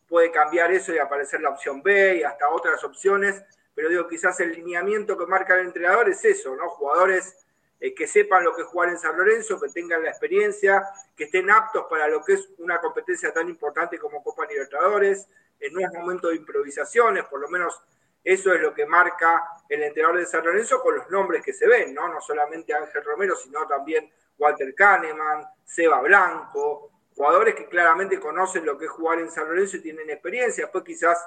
puede 0.08 0.32
cambiar 0.32 0.72
eso 0.72 0.94
y 0.94 1.00
aparecer 1.00 1.42
la 1.42 1.50
opción 1.50 1.84
B 1.84 2.18
y 2.18 2.24
hasta 2.24 2.50
otras 2.50 2.84
opciones, 2.84 3.44
pero 3.76 3.90
digo, 3.90 4.08
quizás 4.08 4.40
el 4.40 4.54
lineamiento 4.54 5.18
que 5.18 5.26
marca 5.26 5.56
el 5.56 5.68
entrenador 5.68 6.10
es 6.10 6.24
eso, 6.26 6.56
¿no? 6.56 6.70
Jugadores 6.70 7.36
eh, 7.80 7.94
que 7.94 8.08
sepan 8.08 8.44
lo 8.44 8.56
que 8.56 8.64
es 8.64 8.68
jugar 8.68 8.90
en 8.90 8.98
San 8.98 9.18
Lorenzo, 9.18 9.60
que 9.60 9.70
tengan 9.70 10.02
la 10.02 10.10
experiencia, 10.10 10.84
que 11.16 11.26
estén 11.26 11.52
aptos 11.52 11.86
para 11.90 12.08
lo 12.08 12.24
que 12.24 12.34
es 12.34 12.50
una 12.58 12.80
competencia 12.80 13.32
tan 13.32 13.48
importante 13.50 14.00
como 14.00 14.24
Copa 14.24 14.46
Libertadores, 14.46 15.28
en 15.60 15.74
no 15.74 15.82
es 15.82 15.92
momento 15.94 16.30
de 16.30 16.38
improvisaciones, 16.38 17.26
por 17.26 17.40
lo 17.40 17.50
menos 17.50 17.82
eso 18.24 18.54
es 18.54 18.62
lo 18.62 18.74
que 18.74 18.86
marca 18.86 19.48
el 19.70 19.84
entrenador 19.84 20.20
de 20.20 20.26
San 20.26 20.44
Lorenzo 20.44 20.82
con 20.82 20.96
los 20.96 21.10
nombres 21.10 21.44
que 21.44 21.54
se 21.54 21.68
ven, 21.68 21.94
¿no? 21.94 22.08
No 22.08 22.20
solamente 22.20 22.74
Ángel 22.74 23.04
Romero, 23.04 23.36
sino 23.36 23.68
también 23.68 24.12
Walter 24.38 24.74
Kahneman, 24.74 25.46
Seba 25.66 26.02
Blanco, 26.02 26.92
jugadores 27.18 27.56
que 27.56 27.68
claramente 27.68 28.20
conocen 28.20 28.64
lo 28.64 28.78
que 28.78 28.86
es 28.86 28.92
jugar 28.92 29.20
en 29.20 29.32
San 29.32 29.48
Lorenzo 29.48 29.78
y 29.78 29.82
tienen 29.82 30.10
experiencia. 30.10 30.66
Después 30.66 30.84
quizás 30.84 31.18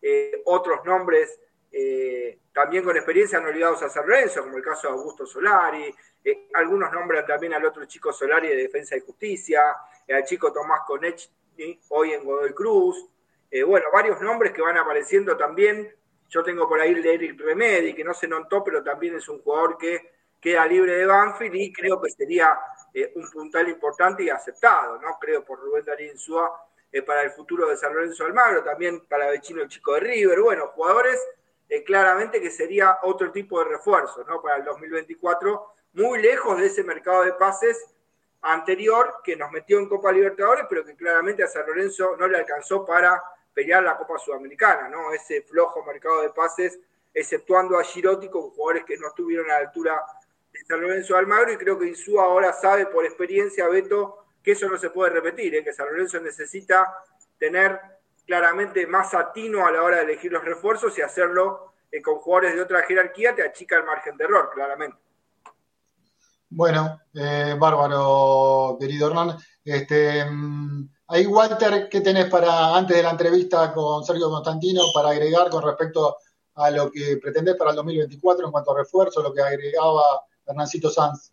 eh, 0.00 0.40
otros 0.46 0.84
nombres 0.84 1.38
eh, 1.70 2.38
también 2.52 2.82
con 2.82 2.96
experiencia 2.96 3.38
no 3.38 3.50
ligados 3.50 3.82
a 3.82 3.90
San 3.90 4.06
Lorenzo, 4.06 4.42
como 4.42 4.56
el 4.56 4.62
caso 4.62 4.88
de 4.88 4.94
Augusto 4.94 5.26
Solari. 5.26 5.94
Eh, 6.24 6.48
algunos 6.54 6.90
nombran 6.90 7.26
también 7.26 7.52
al 7.52 7.64
otro 7.66 7.84
chico 7.84 8.12
Solari 8.12 8.48
de 8.48 8.56
Defensa 8.56 8.96
y 8.96 9.00
Justicia, 9.00 9.62
al 10.08 10.24
chico 10.24 10.52
Tomás 10.52 10.80
Conech, 10.86 11.28
hoy 11.90 12.12
en 12.12 12.24
Godoy 12.24 12.54
Cruz. 12.54 13.06
bueno, 13.66 13.86
varios 13.92 14.20
nombres 14.22 14.52
que 14.52 14.62
van 14.62 14.78
apareciendo 14.78 15.36
también. 15.36 15.94
Yo 16.28 16.42
tengo 16.42 16.66
por 16.66 16.80
ahí 16.80 16.92
el 16.92 17.02
de 17.02 17.14
Eric 17.14 17.40
Remedi, 17.40 17.94
que 17.94 18.04
no 18.04 18.14
se 18.14 18.26
notó, 18.26 18.64
pero 18.64 18.82
también 18.82 19.16
es 19.16 19.28
un 19.28 19.40
jugador 19.42 19.76
que 19.76 20.15
queda 20.46 20.64
libre 20.64 20.96
de 20.96 21.06
Banfield 21.06 21.56
y 21.56 21.72
creo 21.72 22.00
que 22.00 22.08
sería 22.08 22.56
eh, 22.94 23.12
un 23.16 23.28
puntal 23.28 23.68
importante 23.68 24.22
y 24.22 24.30
aceptado, 24.30 24.96
¿no? 25.00 25.18
Creo 25.18 25.44
por 25.44 25.58
Rubén 25.58 25.84
Darín 25.84 26.12
Insúa 26.12 26.68
eh, 26.92 27.02
para 27.02 27.22
el 27.22 27.32
futuro 27.32 27.68
de 27.68 27.76
San 27.76 27.92
Lorenzo 27.92 28.24
Almagro, 28.24 28.62
también 28.62 29.04
para 29.08 29.28
Vecino 29.28 29.60
el 29.60 29.68
Chico 29.68 29.94
de 29.94 30.00
River, 30.00 30.40
bueno, 30.40 30.68
jugadores 30.68 31.20
eh, 31.68 31.82
claramente 31.82 32.40
que 32.40 32.52
sería 32.52 32.98
otro 33.02 33.32
tipo 33.32 33.58
de 33.58 33.70
refuerzo, 33.70 34.22
¿no? 34.22 34.40
Para 34.40 34.58
el 34.58 34.64
2024, 34.64 35.66
muy 35.94 36.22
lejos 36.22 36.60
de 36.60 36.66
ese 36.66 36.84
mercado 36.84 37.24
de 37.24 37.32
pases 37.32 37.84
anterior 38.42 39.16
que 39.24 39.34
nos 39.34 39.50
metió 39.50 39.80
en 39.80 39.88
Copa 39.88 40.12
Libertadores, 40.12 40.66
pero 40.70 40.84
que 40.84 40.94
claramente 40.94 41.42
a 41.42 41.48
San 41.48 41.66
Lorenzo 41.66 42.16
no 42.16 42.28
le 42.28 42.38
alcanzó 42.38 42.86
para 42.86 43.20
pelear 43.52 43.82
la 43.82 43.96
Copa 43.96 44.16
Sudamericana, 44.16 44.88
¿no? 44.88 45.10
Ese 45.10 45.42
flojo 45.42 45.82
mercado 45.82 46.22
de 46.22 46.30
pases, 46.30 46.78
exceptuando 47.12 47.76
a 47.80 47.82
Girotti 47.82 48.28
con 48.28 48.50
jugadores 48.50 48.84
que 48.84 48.96
no 48.96 49.08
estuvieron 49.08 49.50
a 49.50 49.54
la 49.54 49.58
altura 49.66 50.04
San 50.64 50.80
Lorenzo 50.80 51.16
Almagro 51.16 51.52
y 51.52 51.56
creo 51.56 51.78
que 51.78 51.88
Insúa 51.88 52.24
ahora 52.24 52.52
sabe 52.52 52.86
por 52.86 53.04
experiencia, 53.04 53.68
Beto, 53.68 54.24
que 54.42 54.52
eso 54.52 54.68
no 54.68 54.78
se 54.78 54.90
puede 54.90 55.10
repetir, 55.10 55.54
¿eh? 55.54 55.64
que 55.64 55.72
San 55.72 55.86
Lorenzo 55.86 56.20
necesita 56.20 56.94
tener 57.38 57.80
claramente 58.26 58.86
más 58.86 59.14
atino 59.14 59.66
a 59.66 59.70
la 59.70 59.82
hora 59.82 59.96
de 59.98 60.04
elegir 60.04 60.32
los 60.32 60.44
refuerzos 60.44 60.96
y 60.98 61.02
hacerlo 61.02 61.72
eh, 61.90 62.02
con 62.02 62.16
jugadores 62.18 62.54
de 62.54 62.62
otra 62.62 62.82
jerarquía 62.82 63.34
te 63.34 63.42
achica 63.42 63.76
el 63.76 63.84
margen 63.84 64.16
de 64.16 64.24
error, 64.24 64.50
claramente. 64.52 64.98
Bueno, 66.48 67.00
eh, 67.14 67.56
bárbaro, 67.58 68.76
querido 68.78 69.08
Hernán. 69.08 69.36
Este, 69.64 70.24
mm, 70.24 70.88
ahí, 71.08 71.26
Walter, 71.26 71.88
¿qué 71.88 72.00
tenés 72.00 72.26
para 72.26 72.76
antes 72.76 72.96
de 72.96 73.02
la 73.02 73.10
entrevista 73.10 73.72
con 73.72 74.04
Sergio 74.04 74.30
Constantino 74.30 74.82
para 74.94 75.10
agregar 75.10 75.50
con 75.50 75.62
respecto 75.62 76.16
a 76.54 76.70
lo 76.70 76.90
que 76.90 77.18
pretendés 77.18 77.56
para 77.56 77.70
el 77.70 77.76
2024 77.76 78.46
en 78.46 78.52
cuanto 78.52 78.72
a 78.72 78.78
refuerzo, 78.78 79.22
lo 79.22 79.32
que 79.32 79.42
agregaba 79.42 80.24
Hernancito 80.46 80.90
Sanz? 80.90 81.32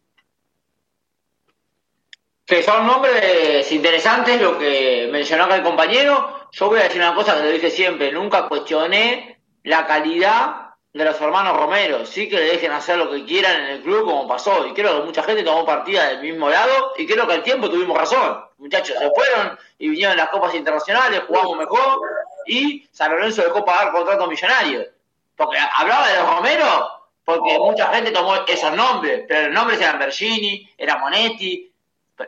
Que 2.45 2.61
son 2.61 2.85
nombres 2.85 3.71
interesantes, 3.71 4.41
lo 4.41 4.57
que 4.57 5.09
mencionó 5.11 5.45
acá 5.45 5.55
el 5.55 5.63
compañero. 5.63 6.47
Yo 6.51 6.67
voy 6.67 6.79
a 6.79 6.83
decir 6.83 7.01
una 7.01 7.15
cosa 7.15 7.35
que 7.35 7.43
lo 7.43 7.51
dije 7.51 7.71
siempre, 7.71 8.11
nunca 8.11 8.47
cuestioné 8.47 9.41
la 9.63 9.87
calidad 9.87 10.63
de 10.93 11.05
los 11.05 11.19
hermanos 11.19 11.57
Romero. 11.57 12.05
Sí 12.05 12.29
que 12.29 12.35
le 12.35 12.45
dejen 12.45 12.71
hacer 12.71 12.97
lo 12.97 13.09
que 13.09 13.25
quieran 13.25 13.61
en 13.61 13.67
el 13.71 13.81
club 13.81 14.05
como 14.05 14.27
pasó. 14.27 14.67
Y 14.67 14.73
creo 14.73 14.99
que 14.99 15.05
mucha 15.05 15.23
gente 15.23 15.43
tomó 15.43 15.65
partida 15.65 16.09
del 16.09 16.21
mismo 16.21 16.49
lado 16.49 16.93
y 16.97 17.07
creo 17.07 17.25
que 17.25 17.33
al 17.33 17.43
tiempo 17.43 17.69
tuvimos 17.69 17.97
razón. 17.97 18.45
Muchachos 18.57 18.97
se 18.99 19.09
fueron 19.11 19.57
y 19.79 19.89
vinieron 19.89 20.17
las 20.17 20.29
copas 20.29 20.53
internacionales, 20.53 21.23
jugamos 21.27 21.57
mejor 21.57 21.99
y 22.45 22.87
San 22.91 23.11
Lorenzo 23.11 23.41
dejó 23.41 23.65
pagar 23.65 23.91
contratos 23.91 24.27
millonarios. 24.27 24.87
Porque 25.35 25.57
hablaba 25.57 26.07
de 26.07 26.17
los 26.17 26.29
Romero 26.29 27.02
porque 27.25 27.57
mucha 27.59 27.93
gente 27.93 28.11
tomó 28.11 28.35
esos 28.47 28.73
nombres, 28.73 29.23
pero 29.27 29.43
los 29.43 29.53
nombres 29.53 29.79
eran 29.79 29.99
Bergini, 29.99 30.69
era 30.77 30.97
Monetti, 30.97 31.71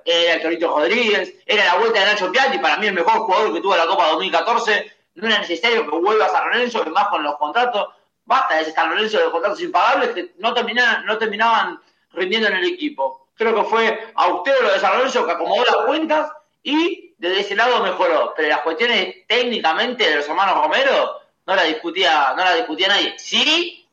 era 0.04 0.34
el 0.34 0.42
Torito 0.42 0.68
Rodríguez, 0.68 1.36
era 1.46 1.66
la 1.66 1.76
vuelta 1.76 2.00
de 2.00 2.06
Nacho 2.06 2.32
Piatti, 2.32 2.60
para 2.60 2.78
mí 2.78 2.88
el 2.88 2.94
mejor 2.94 3.20
jugador 3.20 3.54
que 3.54 3.62
tuvo 3.62 3.76
la 3.76 3.86
Copa 3.86 4.08
2014. 4.08 4.92
No 5.16 5.28
era 5.28 5.40
necesario 5.40 5.90
que 5.90 5.98
vuelva 5.98 6.26
a 6.26 6.30
San 6.30 6.46
Lorenzo, 6.46 6.84
más 6.86 7.08
con 7.08 7.24
los 7.24 7.38
contratos 7.38 7.90
basta 8.26 8.56
de 8.56 8.62
ese 8.62 8.72
San 8.72 8.90
Lorenzo 8.90 9.20
de 9.20 9.32
contratos 9.32 9.62
impagables 9.62 10.10
que 10.10 10.34
no 10.40 10.54
terminaban, 10.54 11.06
no 11.06 11.18
terminaban 11.18 11.80
rindiendo 12.12 12.48
en 12.48 12.56
el 12.56 12.66
equipo. 12.66 13.28
Creo 13.36 13.56
que 13.56 13.64
fue 13.64 14.12
austero 14.16 14.62
lo 14.64 14.74
de 14.74 14.80
San 14.80 14.98
Lorenzo 14.98 15.26
que 15.26 15.32
acomodó 15.32 15.64
las 15.64 15.86
cuentas 15.86 16.32
y 16.64 17.14
desde 17.18 17.42
ese 17.42 17.56
lado 17.56 17.84
mejoró. 17.84 18.34
Pero 18.36 18.50
las 18.50 18.62
cuestiones 18.62 19.28
técnicamente 19.28 20.10
de 20.10 20.16
los 20.18 20.28
hermanos 20.28 20.64
Romero 20.64 21.22
no 21.46 21.56
la 21.56 21.64
discutía, 21.64 22.34
no 22.36 22.44
la 22.44 22.56
discutía 22.56 22.88
nadie. 22.88 23.14
Sí, 23.18 23.85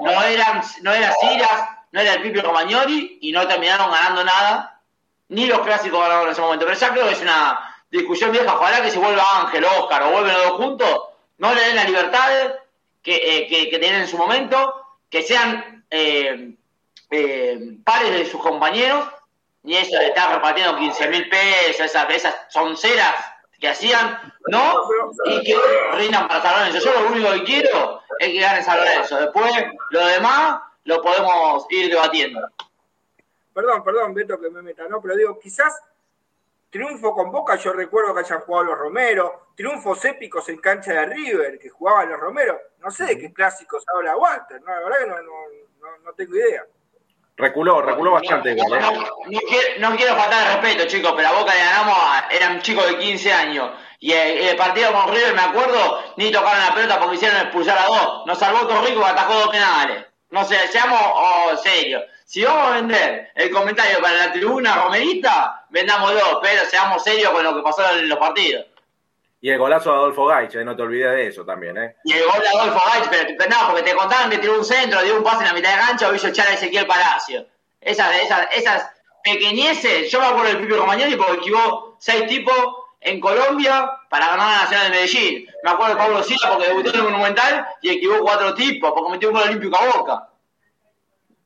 no 0.00 0.22
eran, 0.22 0.62
no 0.82 0.92
era 0.92 1.12
Siras, 1.20 1.68
no 1.92 2.00
era 2.00 2.14
el 2.14 2.22
Pipio 2.22 2.42
Romagnoli 2.42 3.18
y 3.20 3.32
no 3.32 3.46
terminaron 3.46 3.90
ganando 3.90 4.24
nada, 4.24 4.80
ni 5.28 5.46
los 5.46 5.60
clásicos 5.60 6.00
ganaron 6.00 6.26
en 6.26 6.32
ese 6.32 6.40
momento. 6.40 6.66
Pero 6.66 6.78
ya 6.78 6.90
creo 6.90 7.06
que 7.06 7.12
es 7.12 7.22
una 7.22 7.74
discusión 7.90 8.32
vieja, 8.32 8.54
ojalá 8.54 8.82
que 8.82 8.90
se 8.90 8.98
vuelva 8.98 9.22
Ángel, 9.42 9.64
Oscar 9.64 10.02
o 10.02 10.10
vuelven 10.10 10.34
los 10.34 10.42
dos 10.44 10.56
juntos, 10.56 11.00
no 11.38 11.54
le 11.54 11.60
den 11.60 11.76
las 11.76 11.86
libertades 11.86 12.54
que, 13.02 13.14
eh, 13.16 13.46
que, 13.48 13.78
tienen 13.78 14.02
en 14.02 14.08
su 14.08 14.16
momento, 14.16 14.74
que 15.08 15.22
sean 15.22 15.84
eh, 15.90 16.54
eh, 17.10 17.58
pares 17.84 18.10
de 18.12 18.26
sus 18.26 18.40
compañeros, 18.40 19.06
y 19.62 19.76
eso 19.76 19.96
de 19.96 20.08
estar 20.08 20.34
repartiendo 20.34 20.76
15 20.76 21.08
mil 21.08 21.28
pesos, 21.28 21.86
esas, 21.86 22.10
esas 22.10 22.34
sonceras 22.50 23.14
que 23.60 23.68
hacían, 23.68 24.32
¿no? 24.48 24.88
Y 25.24 25.42
que 25.44 25.56
rindan 25.92 26.28
para 26.28 26.42
San 26.42 26.58
Lorenzo. 26.58 26.84
Yo 26.84 27.00
lo 27.00 27.08
único 27.08 27.30
que 27.32 27.44
quiero 27.44 28.00
es 28.18 28.28
que 28.28 28.40
gane 28.40 28.62
San 28.62 28.78
Lorenzo. 28.78 29.16
Después, 29.20 29.52
lo 29.90 30.06
demás 30.06 30.60
lo 30.84 31.02
podemos 31.02 31.66
ir 31.70 31.90
debatiendo. 31.90 32.40
Perdón, 33.52 33.84
perdón, 33.84 34.14
Beto, 34.14 34.40
que 34.40 34.50
me 34.50 34.62
meta, 34.62 34.88
¿no? 34.88 35.00
Pero 35.00 35.16
digo, 35.16 35.38
quizás 35.38 35.80
Triunfo 36.74 37.14
con 37.14 37.30
Boca, 37.30 37.54
yo 37.54 37.72
recuerdo 37.72 38.12
que 38.12 38.22
hayan 38.22 38.40
jugado 38.40 38.64
los 38.64 38.76
Romero, 38.76 39.46
triunfos 39.54 40.04
épicos 40.06 40.48
en 40.48 40.56
cancha 40.56 40.92
de 40.92 41.06
River, 41.06 41.56
que 41.56 41.68
jugaban 41.68 42.10
los 42.10 42.18
Romero. 42.18 42.58
No 42.80 42.90
sé 42.90 43.04
de 43.04 43.16
qué 43.16 43.32
clásicos 43.32 43.84
habla 43.94 44.16
Walter, 44.16 44.60
¿no? 44.60 44.72
la 44.72 44.80
verdad 44.80 44.98
que 44.98 45.06
no, 45.06 45.22
no, 45.22 45.98
no, 45.98 46.12
tengo 46.14 46.34
idea. 46.34 46.66
Reculó, 47.36 47.82
reculó 47.82 48.12
bastante. 48.12 48.54
No, 48.54 48.64
no, 48.64 49.96
quiero, 49.96 50.16
faltar 50.16 50.46
el 50.46 50.62
respeto, 50.62 50.86
chicos, 50.86 51.14
pero 51.16 51.28
a 51.28 51.32
Boca 51.32 51.52
le 51.52 51.60
ganamos, 51.60 51.98
eran 52.30 52.62
chicos 52.62 52.86
de 52.86 52.98
15 52.98 53.32
años. 53.32 53.70
Y 53.98 54.12
el, 54.12 54.54
partido 54.56 54.92
con 54.92 55.12
River, 55.12 55.34
me 55.34 55.42
acuerdo, 55.42 56.02
ni 56.16 56.30
tocaron 56.30 56.64
la 56.64 56.74
pelota 56.74 57.00
porque 57.00 57.16
hicieron 57.16 57.40
expulsar 57.40 57.78
a 57.78 57.86
dos. 57.86 58.26
Nos 58.26 58.38
salvó 58.38 58.66
Torrico 58.66 59.00
que 59.00 59.06
atajó 59.06 59.34
dos 59.34 59.48
penales. 59.48 60.04
No 60.30 60.44
sé, 60.44 60.68
seamos 60.68 61.00
oh, 61.02 61.56
serios. 61.56 62.04
Si 62.24 62.44
vamos 62.44 62.68
a 62.68 62.74
vender 62.74 63.30
el 63.34 63.50
comentario 63.50 64.00
para 64.00 64.26
la 64.26 64.32
tribuna 64.32 64.76
romerista, 64.76 65.64
vendámoslo, 65.70 66.40
pero 66.42 66.64
seamos 66.66 67.02
serios 67.02 67.32
con 67.32 67.42
lo 67.42 67.56
que 67.56 67.62
pasó 67.62 67.82
en 67.96 68.08
los 68.08 68.18
partidos. 68.18 68.66
Y 69.44 69.50
el 69.50 69.58
golazo 69.58 69.90
de 69.90 69.96
Adolfo 69.96 70.24
Gaich, 70.24 70.54
eh, 70.54 70.64
no 70.64 70.74
te 70.74 70.80
olvides 70.80 71.10
de 71.10 71.26
eso 71.26 71.44
también, 71.44 71.76
¿eh? 71.76 71.96
Y 72.04 72.14
el 72.14 72.24
gol 72.24 72.40
de 72.40 72.48
Adolfo 72.48 72.80
Gaich, 72.86 73.36
pero 73.36 73.50
no, 73.50 73.66
porque 73.66 73.82
te 73.82 73.94
contaban 73.94 74.30
que 74.30 74.38
tiró 74.38 74.56
un 74.56 74.64
centro, 74.64 75.02
dio 75.02 75.18
un 75.18 75.22
pase 75.22 75.40
en 75.40 75.48
la 75.48 75.52
mitad 75.52 75.70
de 75.70 75.76
gancho 75.76 76.14
hizo 76.14 76.28
echar 76.28 76.48
a 76.48 76.54
Ezequiel 76.54 76.86
Palacio. 76.86 77.46
Esas, 77.78 78.22
esas, 78.22 78.46
esas 78.54 78.90
pequeñeces, 79.22 80.10
yo 80.10 80.20
me 80.20 80.28
acuerdo 80.28 80.48
del 80.48 80.60
Pipi 80.60 80.72
Romagnoli 80.72 81.16
porque 81.16 81.34
equivocó 81.34 81.98
seis 82.00 82.26
tipos 82.26 82.56
en 83.02 83.20
Colombia 83.20 83.90
para 84.08 84.28
ganar 84.28 84.48
la 84.48 84.62
Nacional 84.62 84.86
de 84.86 84.90
Medellín. 84.92 85.46
Me 85.62 85.70
acuerdo 85.72 85.94
de 85.94 86.00
Pablo 86.00 86.22
Silva 86.22 86.48
porque 86.48 86.68
debutó 86.68 86.88
en 86.88 86.96
el 86.96 87.02
Monumental 87.02 87.68
y 87.82 87.90
equivocó 87.90 88.22
cuatro 88.22 88.54
tipos 88.54 88.92
porque 88.94 89.10
metió 89.10 89.28
un 89.28 89.34
gol 89.34 89.44
olímpico 89.46 89.76
a 89.76 89.86
Boca 89.94 90.28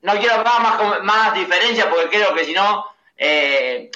no 0.02 0.12
quiero 0.18 0.34
hablar 0.34 0.62
más, 0.62 1.02
más 1.02 1.34
diferencia 1.34 1.90
porque 1.90 2.08
creo 2.08 2.32
que 2.32 2.44
si 2.44 2.52
no, 2.52 2.86
eh, 3.16 3.90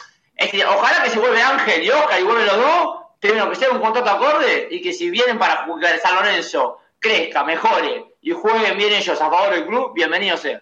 ojalá 0.69 1.05
que 1.05 1.11
se 1.11 1.21
vuelve 1.21 1.41
Ángel 1.41 1.85
y 1.85 1.91
Oscar 1.91 2.21
y 2.21 2.25
vuelven 2.25 2.47
los 2.47 2.57
dos, 2.57 3.02
tienen 3.23 3.49
que 3.49 3.55
ser 3.55 3.71
un 3.71 3.81
contrato 3.81 4.11
acorde 4.11 4.67
y 4.71 4.83
que 4.83 4.93
si 4.93 5.09
vienen 5.09 5.39
para 5.39 5.65
jugar 5.65 5.97
San 6.01 6.17
Lorenzo 6.17 6.81
crezca, 6.99 7.45
mejore 7.45 8.17
y 8.21 8.33
jueguen 8.33 8.77
bien 8.77 8.93
ellos 8.93 9.21
a 9.21 9.31
favor 9.31 9.55
del 9.55 9.65
club, 9.65 9.93
bienvenido 9.95 10.37
sea. 10.37 10.61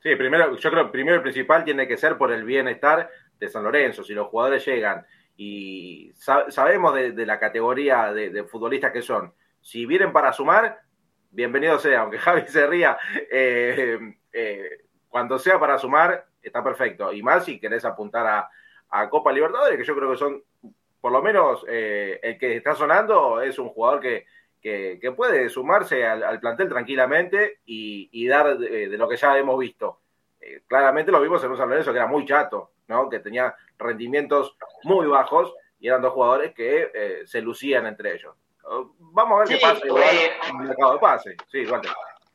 Sí, 0.00 0.16
primero, 0.16 0.56
yo 0.56 0.70
creo 0.70 0.86
que 0.86 0.92
primero 0.92 1.16
el 1.16 1.22
principal 1.22 1.64
tiene 1.64 1.88
que 1.88 1.96
ser 1.96 2.16
por 2.16 2.32
el 2.32 2.44
bienestar 2.44 3.10
de 3.38 3.48
San 3.48 3.64
Lorenzo. 3.64 4.04
Si 4.04 4.14
los 4.14 4.28
jugadores 4.28 4.64
llegan 4.64 5.04
y 5.36 6.12
sabemos 6.14 6.94
de, 6.94 7.26
la 7.26 7.40
categoría 7.40 8.12
de 8.12 8.44
futbolistas 8.44 8.92
que 8.92 9.02
son, 9.02 9.34
si 9.60 9.84
vienen 9.84 10.12
para 10.12 10.32
sumar, 10.32 10.80
bienvenido 11.32 11.78
sea, 11.78 12.02
aunque 12.02 12.18
Javi 12.20 12.46
se 12.46 12.66
ría, 12.66 12.96
eh, 13.30 13.98
eh, 14.32 14.70
cuando 15.08 15.38
sea 15.38 15.58
para 15.58 15.78
sumar, 15.78 16.26
está 16.40 16.62
perfecto. 16.62 17.12
Y 17.12 17.22
más 17.22 17.44
si 17.44 17.58
querés 17.58 17.84
apuntar 17.84 18.26
a, 18.26 18.48
Copa 19.08 19.32
Libertadores, 19.32 19.78
que 19.78 19.84
yo 19.84 19.96
creo 19.96 20.10
que 20.10 20.18
son, 20.18 20.42
por 21.02 21.12
lo 21.12 21.20
menos, 21.20 21.66
eh, 21.68 22.18
el 22.22 22.38
que 22.38 22.56
está 22.56 22.74
sonando 22.74 23.42
es 23.42 23.58
un 23.58 23.68
jugador 23.68 24.00
que, 24.00 24.24
puede 25.16 25.48
sumarse 25.50 26.06
al, 26.06 26.38
plantel 26.38 26.68
tranquilamente 26.68 27.58
y, 27.66 28.26
dar 28.28 28.56
de, 28.56 28.86
lo 28.96 29.08
que 29.08 29.16
ya 29.16 29.36
hemos 29.36 29.58
visto. 29.58 30.00
claramente 30.68 31.12
lo 31.12 31.20
vimos 31.20 31.42
en 31.42 31.50
un 31.50 31.56
San 31.58 31.68
Lorenzo 31.68 31.92
que 31.92 31.98
era 31.98 32.06
muy 32.06 32.24
chato, 32.24 32.70
¿no? 32.86 33.10
que 33.10 33.18
tenía 33.18 33.54
rendimientos 33.76 34.56
muy 34.84 35.08
bajos 35.08 35.52
y 35.80 35.88
eran 35.88 36.00
dos 36.00 36.12
jugadores 36.12 36.54
que 36.54 37.22
se 37.26 37.42
lucían 37.42 37.86
entre 37.86 38.14
ellos. 38.14 38.36
Vamos 38.98 39.36
a 39.36 39.38
ver 39.40 39.48
qué 39.48 39.66
pasa 39.66 39.84
igual 39.84 40.04
en 40.48 40.56
el 40.60 40.68
mercado 40.68 40.92
de 40.92 40.98
pase. 41.00 41.36
Sí, 41.50 41.58
igual. 41.58 41.82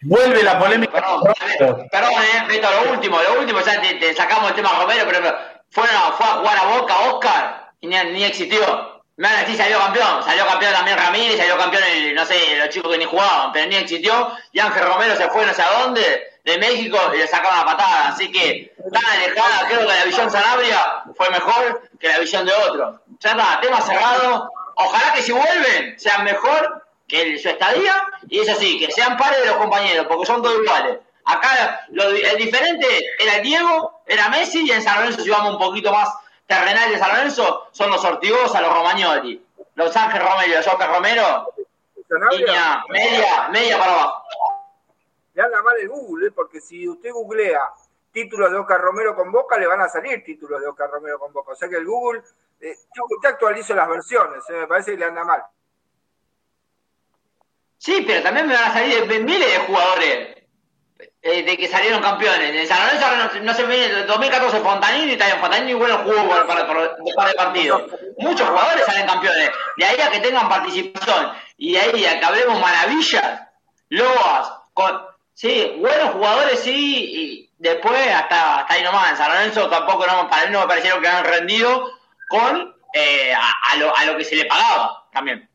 Vuelve 0.02 0.44
la 0.44 0.60
polémica. 0.60 0.92
Perdón, 0.92 1.88
perdón 1.92 2.12
eh, 2.50 2.62
lo 2.62 2.92
último, 2.92 3.18
lo 3.22 3.40
último, 3.40 3.60
ya 3.62 3.82
te, 3.82 4.14
sacamos 4.14 4.50
el 4.50 4.56
tema 4.56 4.80
Romero, 4.80 5.06
pero, 5.08 5.36
fue, 5.70 5.88
fue 5.88 6.28
a 6.28 6.38
jugar 6.38 6.58
a 6.58 6.78
Boca, 6.78 7.00
Oscar, 7.12 7.67
y 7.67 7.67
ni, 7.82 7.96
ni 8.12 8.24
existió. 8.24 8.98
A 9.20 9.42
decir, 9.42 9.58
salió 9.58 9.80
campeón, 9.80 10.24
salió 10.24 10.46
campeón 10.46 10.74
también 10.74 10.96
Ramírez, 10.96 11.38
salió 11.38 11.58
campeón, 11.58 11.84
el, 11.92 12.14
no 12.14 12.24
sé, 12.24 12.56
los 12.58 12.70
chicos 12.70 12.92
que 12.92 13.00
ni 13.00 13.06
jugaban, 13.06 13.52
pero 13.52 13.66
ni 13.66 13.76
existió, 13.76 14.32
y 14.52 14.60
Ángel 14.60 14.86
Romero 14.86 15.16
se 15.16 15.28
fue 15.30 15.44
no 15.44 15.54
sé 15.56 15.64
a 15.64 15.80
dónde, 15.80 16.38
de 16.44 16.58
México, 16.60 17.00
y 17.16 17.18
le 17.18 17.28
sacaron 17.28 17.58
la 17.58 17.66
patada, 17.66 18.10
así 18.10 18.32
que 18.32 18.76
tan 18.94 19.06
alejada, 19.06 19.68
creo 19.68 19.80
que 19.80 19.86
la 19.88 20.06
visión 20.06 20.30
Sanabria 20.30 21.04
fue 21.16 21.32
mejor 21.32 21.90
que 22.00 22.08
la 22.10 22.20
visión 22.20 22.46
de 22.46 22.54
otro. 22.54 23.02
Ya 23.20 23.32
está, 23.32 23.60
tema 23.60 23.82
cerrado, 23.82 24.52
ojalá 24.76 25.14
que 25.14 25.24
si 25.24 25.32
vuelven 25.32 26.00
sean 26.00 26.24
mejor 26.24 26.86
que 27.08 27.40
su 27.40 27.50
estadía 27.50 27.96
y 28.30 28.40
eso 28.40 28.56
sí, 28.60 28.78
que 28.78 28.92
sean 28.92 29.18
pares 29.18 29.40
de 29.40 29.48
los 29.48 29.58
compañeros, 29.58 30.06
porque 30.08 30.28
son 30.28 30.44
todos 30.44 30.62
iguales. 30.64 31.00
Acá 31.26 31.86
lo, 31.90 32.04
el 32.04 32.38
diferente 32.38 32.88
era 33.20 33.40
Diego, 33.40 34.04
era 34.06 34.30
Messi 34.30 34.64
y 34.66 34.72
en 34.72 34.84
San 34.84 35.00
Lorenzo, 35.00 35.24
si 35.24 35.30
vamos 35.30 35.54
un 35.54 35.60
poquito 35.60 35.92
más 35.92 36.08
terrenal 36.48 36.90
de 36.90 36.98
San 36.98 37.10
Lorenzo, 37.10 37.68
son 37.72 37.92
los 37.92 38.04
Ortigosa, 38.04 38.62
los 38.62 38.74
Romagnoli, 38.74 39.46
los 39.76 39.96
Ángel 39.96 40.22
Romero 40.22 40.48
y 40.48 40.56
los 40.56 40.68
Oscar 40.68 40.90
Romero. 40.90 41.54
Línea 42.32 42.84
media, 42.90 43.50
media 43.50 43.78
para 43.78 43.92
abajo. 43.92 44.24
Le 45.34 45.42
anda 45.44 45.62
mal 45.62 45.76
el 45.78 45.90
Google, 45.90 46.28
¿eh? 46.28 46.32
porque 46.32 46.62
si 46.62 46.88
usted 46.88 47.12
googlea 47.12 47.60
títulos 48.12 48.50
de 48.50 48.58
Oscar 48.58 48.82
Romero 48.82 49.14
con 49.14 49.32
Boca, 49.32 49.58
le 49.60 49.68
van 49.68 49.82
a 49.82 49.90
salir 49.90 50.24
títulos 50.24 50.62
de 50.62 50.68
Oscar 50.68 50.90
Romero 50.90 51.20
con 51.20 51.34
Boca. 51.34 51.52
O 51.52 51.56
sea 51.56 51.70
que 51.70 51.76
el 51.76 51.86
Google 51.86 52.24
eh, 52.62 52.76
yo 52.96 53.04
te 53.22 53.28
actualizo 53.28 53.76
las 53.76 53.88
versiones, 53.90 54.44
eh, 54.50 54.54
me 54.54 54.68
parece 54.68 54.92
que 54.92 54.98
le 54.98 55.06
anda 55.06 55.24
mal. 55.24 55.44
Sí, 57.78 58.04
pero 58.08 58.24
también 58.24 58.48
me 58.48 58.56
van 58.56 58.72
a 58.72 58.74
salir 58.74 59.06
miles 59.24 59.52
de 59.52 59.68
jugadores. 59.68 60.37
Eh, 61.00 61.08
de, 61.22 61.44
de 61.44 61.58
que 61.58 61.68
salieron 61.68 62.02
campeones. 62.02 62.56
En 62.56 62.68
San 62.68 62.80
Lorenzo 62.82 63.40
no, 63.44 63.54
se 63.54 63.64
ve, 63.64 63.86
en 63.86 64.08
2014 64.08 64.60
Fontanini, 64.62 65.12
está 65.14 65.26
bien, 65.26 65.40
Fontanini 65.40 65.74
bueno 65.74 66.00
jugó 66.00 66.28
para, 66.28 66.48
para, 66.48 66.68
para, 66.68 66.96
para 67.16 67.30
el 67.30 67.36
partido. 67.36 67.88
Muchos 68.18 68.48
jugadores 68.48 68.86
salen 68.86 69.08
campeones. 69.08 69.52
De 69.78 69.86
ahí 69.86 70.00
a 70.00 70.10
que 70.10 70.20
tengan 70.20 70.50
participación 70.50 71.34
y 71.58 71.74
de 71.74 71.80
ahí 71.80 72.06
a 72.06 72.20
que 72.20 72.26
hablemos 72.26 72.60
maravillas, 72.60 73.42
Loas, 73.90 74.52
con, 74.74 75.02
sí, 75.34 75.76
buenos 75.78 76.12
jugadores 76.12 76.60
sí, 76.60 77.06
y 77.14 77.54
después 77.58 78.08
hasta, 78.14 78.60
hasta 78.60 78.74
ahí 78.74 78.84
nomás. 78.84 79.12
En 79.12 79.18
San 79.18 79.32
Lorenzo 79.32 79.70
tampoco 79.70 80.06
no, 80.08 80.30
para 80.30 80.46
mí 80.46 80.52
no 80.52 80.62
me 80.62 80.68
parecieron 80.68 81.02
que 81.02 81.08
han 81.08 81.26
rendido 81.26 81.92
con 82.30 82.76
eh, 82.94 83.34
a, 83.34 83.76
lo, 83.78 83.96
a 83.96 84.06
lo 84.06 84.18
que 84.18 84.24
se 84.26 84.36
le 84.36 84.46
pagaba 84.46 85.08
también. 85.12 85.50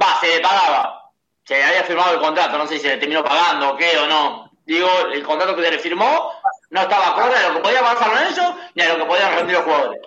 Va, 0.00 0.18
se 0.20 0.28
le 0.28 0.40
pagaba. 0.40 1.07
Se 1.48 1.64
había 1.64 1.82
firmado 1.82 2.12
el 2.12 2.20
contrato, 2.20 2.58
no 2.58 2.66
sé 2.66 2.74
si 2.74 2.80
se 2.80 2.88
le 2.88 2.98
terminó 2.98 3.24
pagando 3.24 3.70
o 3.70 3.76
qué 3.78 3.96
o 3.96 4.06
no. 4.06 4.52
Digo, 4.66 4.86
el 5.10 5.22
contrato 5.22 5.56
que 5.56 5.64
se 5.64 5.70
le 5.70 5.78
firmó 5.78 6.30
no 6.68 6.82
estaba 6.82 7.08
acorde 7.08 7.36
a 7.36 7.48
lo 7.48 7.54
que 7.54 7.60
podía 7.62 7.80
pagar 7.80 7.96
San 7.96 8.10
Lorenzo 8.10 8.58
ni 8.74 8.82
a 8.82 8.92
lo 8.92 8.98
que 8.98 9.08
podían 9.08 9.34
rendir 9.34 9.56
los 9.56 9.64
jugadores. 9.64 10.02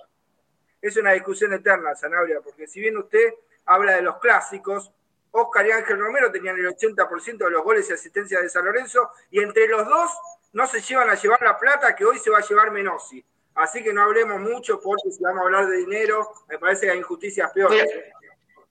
Es 0.80 0.97
una 0.97 1.13
discusión 1.13 1.51
eterna, 1.51 1.95
Sanabria, 1.95 2.41
porque 2.43 2.67
si 2.67 2.80
bien 2.80 2.95
usted 2.95 3.34
habla 3.65 3.93
de 3.93 4.04
los 4.04 4.19
clásicos, 4.19 4.91
Oscar 5.32 5.65
y 5.65 5.71
Ángel 5.71 5.97
Romero 5.97 6.32
tenían 6.32 6.60
el 6.60 6.67
80% 6.67 7.38
de 7.38 7.49
los 7.49 7.63
goles 7.63 7.89
y 7.89 7.93
asistencias 7.93 8.39
de 8.39 8.47
San 8.47 8.63
Lorenzo, 8.63 9.10
y 9.32 9.39
entre 9.39 9.67
los 9.67 9.88
dos 9.88 10.12
no 10.54 10.67
se 10.67 10.80
llevan 10.80 11.10
a 11.10 11.15
llevar 11.15 11.41
la 11.41 11.58
plata 11.58 11.95
que 11.95 12.06
hoy 12.06 12.19
se 12.19 12.30
va 12.30 12.38
a 12.38 12.47
llevar 12.47 12.69
Menossi. 12.69 13.25
Así 13.56 13.84
que 13.84 13.91
no 13.91 14.04
hablemos 14.04 14.39
mucho, 14.39 14.80
porque 14.80 15.10
si 15.10 15.23
vamos 15.23 15.41
a 15.41 15.45
hablar 15.45 15.67
de 15.67 15.77
dinero, 15.77 16.34
me 16.47 16.60
parece 16.60 16.86
que 16.86 16.91
hay 16.91 16.99
injusticias 16.99 17.51
peores. 17.51 17.89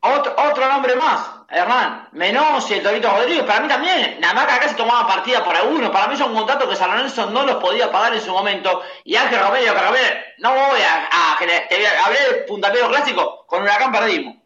Otro, 0.02 0.34
otro 0.34 0.66
nombre 0.66 0.96
más, 0.96 1.28
Hernán, 1.46 2.08
Menossi, 2.12 2.72
el 2.72 2.82
Torito 2.82 3.10
Rodríguez, 3.10 3.44
para 3.44 3.60
mí 3.60 3.68
también, 3.68 4.18
nada 4.18 4.32
más 4.32 4.58
que 4.58 4.70
se 4.70 4.74
tomaba 4.74 5.06
partida 5.06 5.44
por 5.44 5.54
alguno, 5.54 5.92
para 5.92 6.08
mí 6.08 6.16
son 6.16 6.34
contratos 6.34 6.70
que 6.70 6.76
San 6.76 6.90
Lorenzo 6.90 7.26
no 7.26 7.42
los 7.42 7.56
podía 7.56 7.92
pagar 7.92 8.14
en 8.14 8.22
su 8.22 8.32
momento, 8.32 8.82
y 9.04 9.16
Ángel 9.16 9.40
Romero, 9.40 9.74
que 9.74 9.80
Romero, 9.80 10.20
no 10.38 10.54
voy 10.54 10.80
a, 10.80 11.10
a, 11.10 11.38
de 11.38 12.44
puntapié 12.48 12.80
clásico, 12.88 13.44
con 13.46 13.62
Huracán 13.62 13.92
perdimos, 13.92 14.36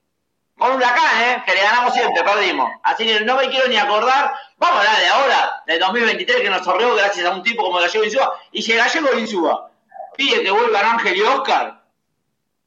con 0.59 0.73
Huracán, 0.73 1.23
eh, 1.23 1.43
que 1.47 1.55
le 1.55 1.63
ganamos 1.63 1.95
siempre, 1.95 2.25
perdimos, 2.25 2.73
así 2.83 3.07
que 3.07 3.21
no 3.21 3.37
me 3.37 3.49
quiero 3.49 3.69
ni 3.69 3.77
acordar, 3.77 4.35
vamos 4.57 4.77
a 4.77 4.81
hablar 4.81 5.01
de 5.01 5.09
ahora, 5.09 5.63
del 5.67 5.79
2023 5.79 6.41
que 6.41 6.51
nos 6.51 6.65
sorrió 6.65 6.97
gracias 6.97 7.27
a 7.27 7.31
un 7.31 7.45
tipo 7.45 7.63
como 7.63 7.79
Gallego 7.79 8.05
Insúa, 8.05 8.41
y 8.51 8.61
si 8.61 8.75
Gallego 8.75 9.17
Insúa 9.17 9.71
pide 10.17 10.43
que 10.43 10.51
vuelvan 10.51 10.85
Ángel 10.85 11.17
y 11.17 11.23
Oscar, 11.23 11.81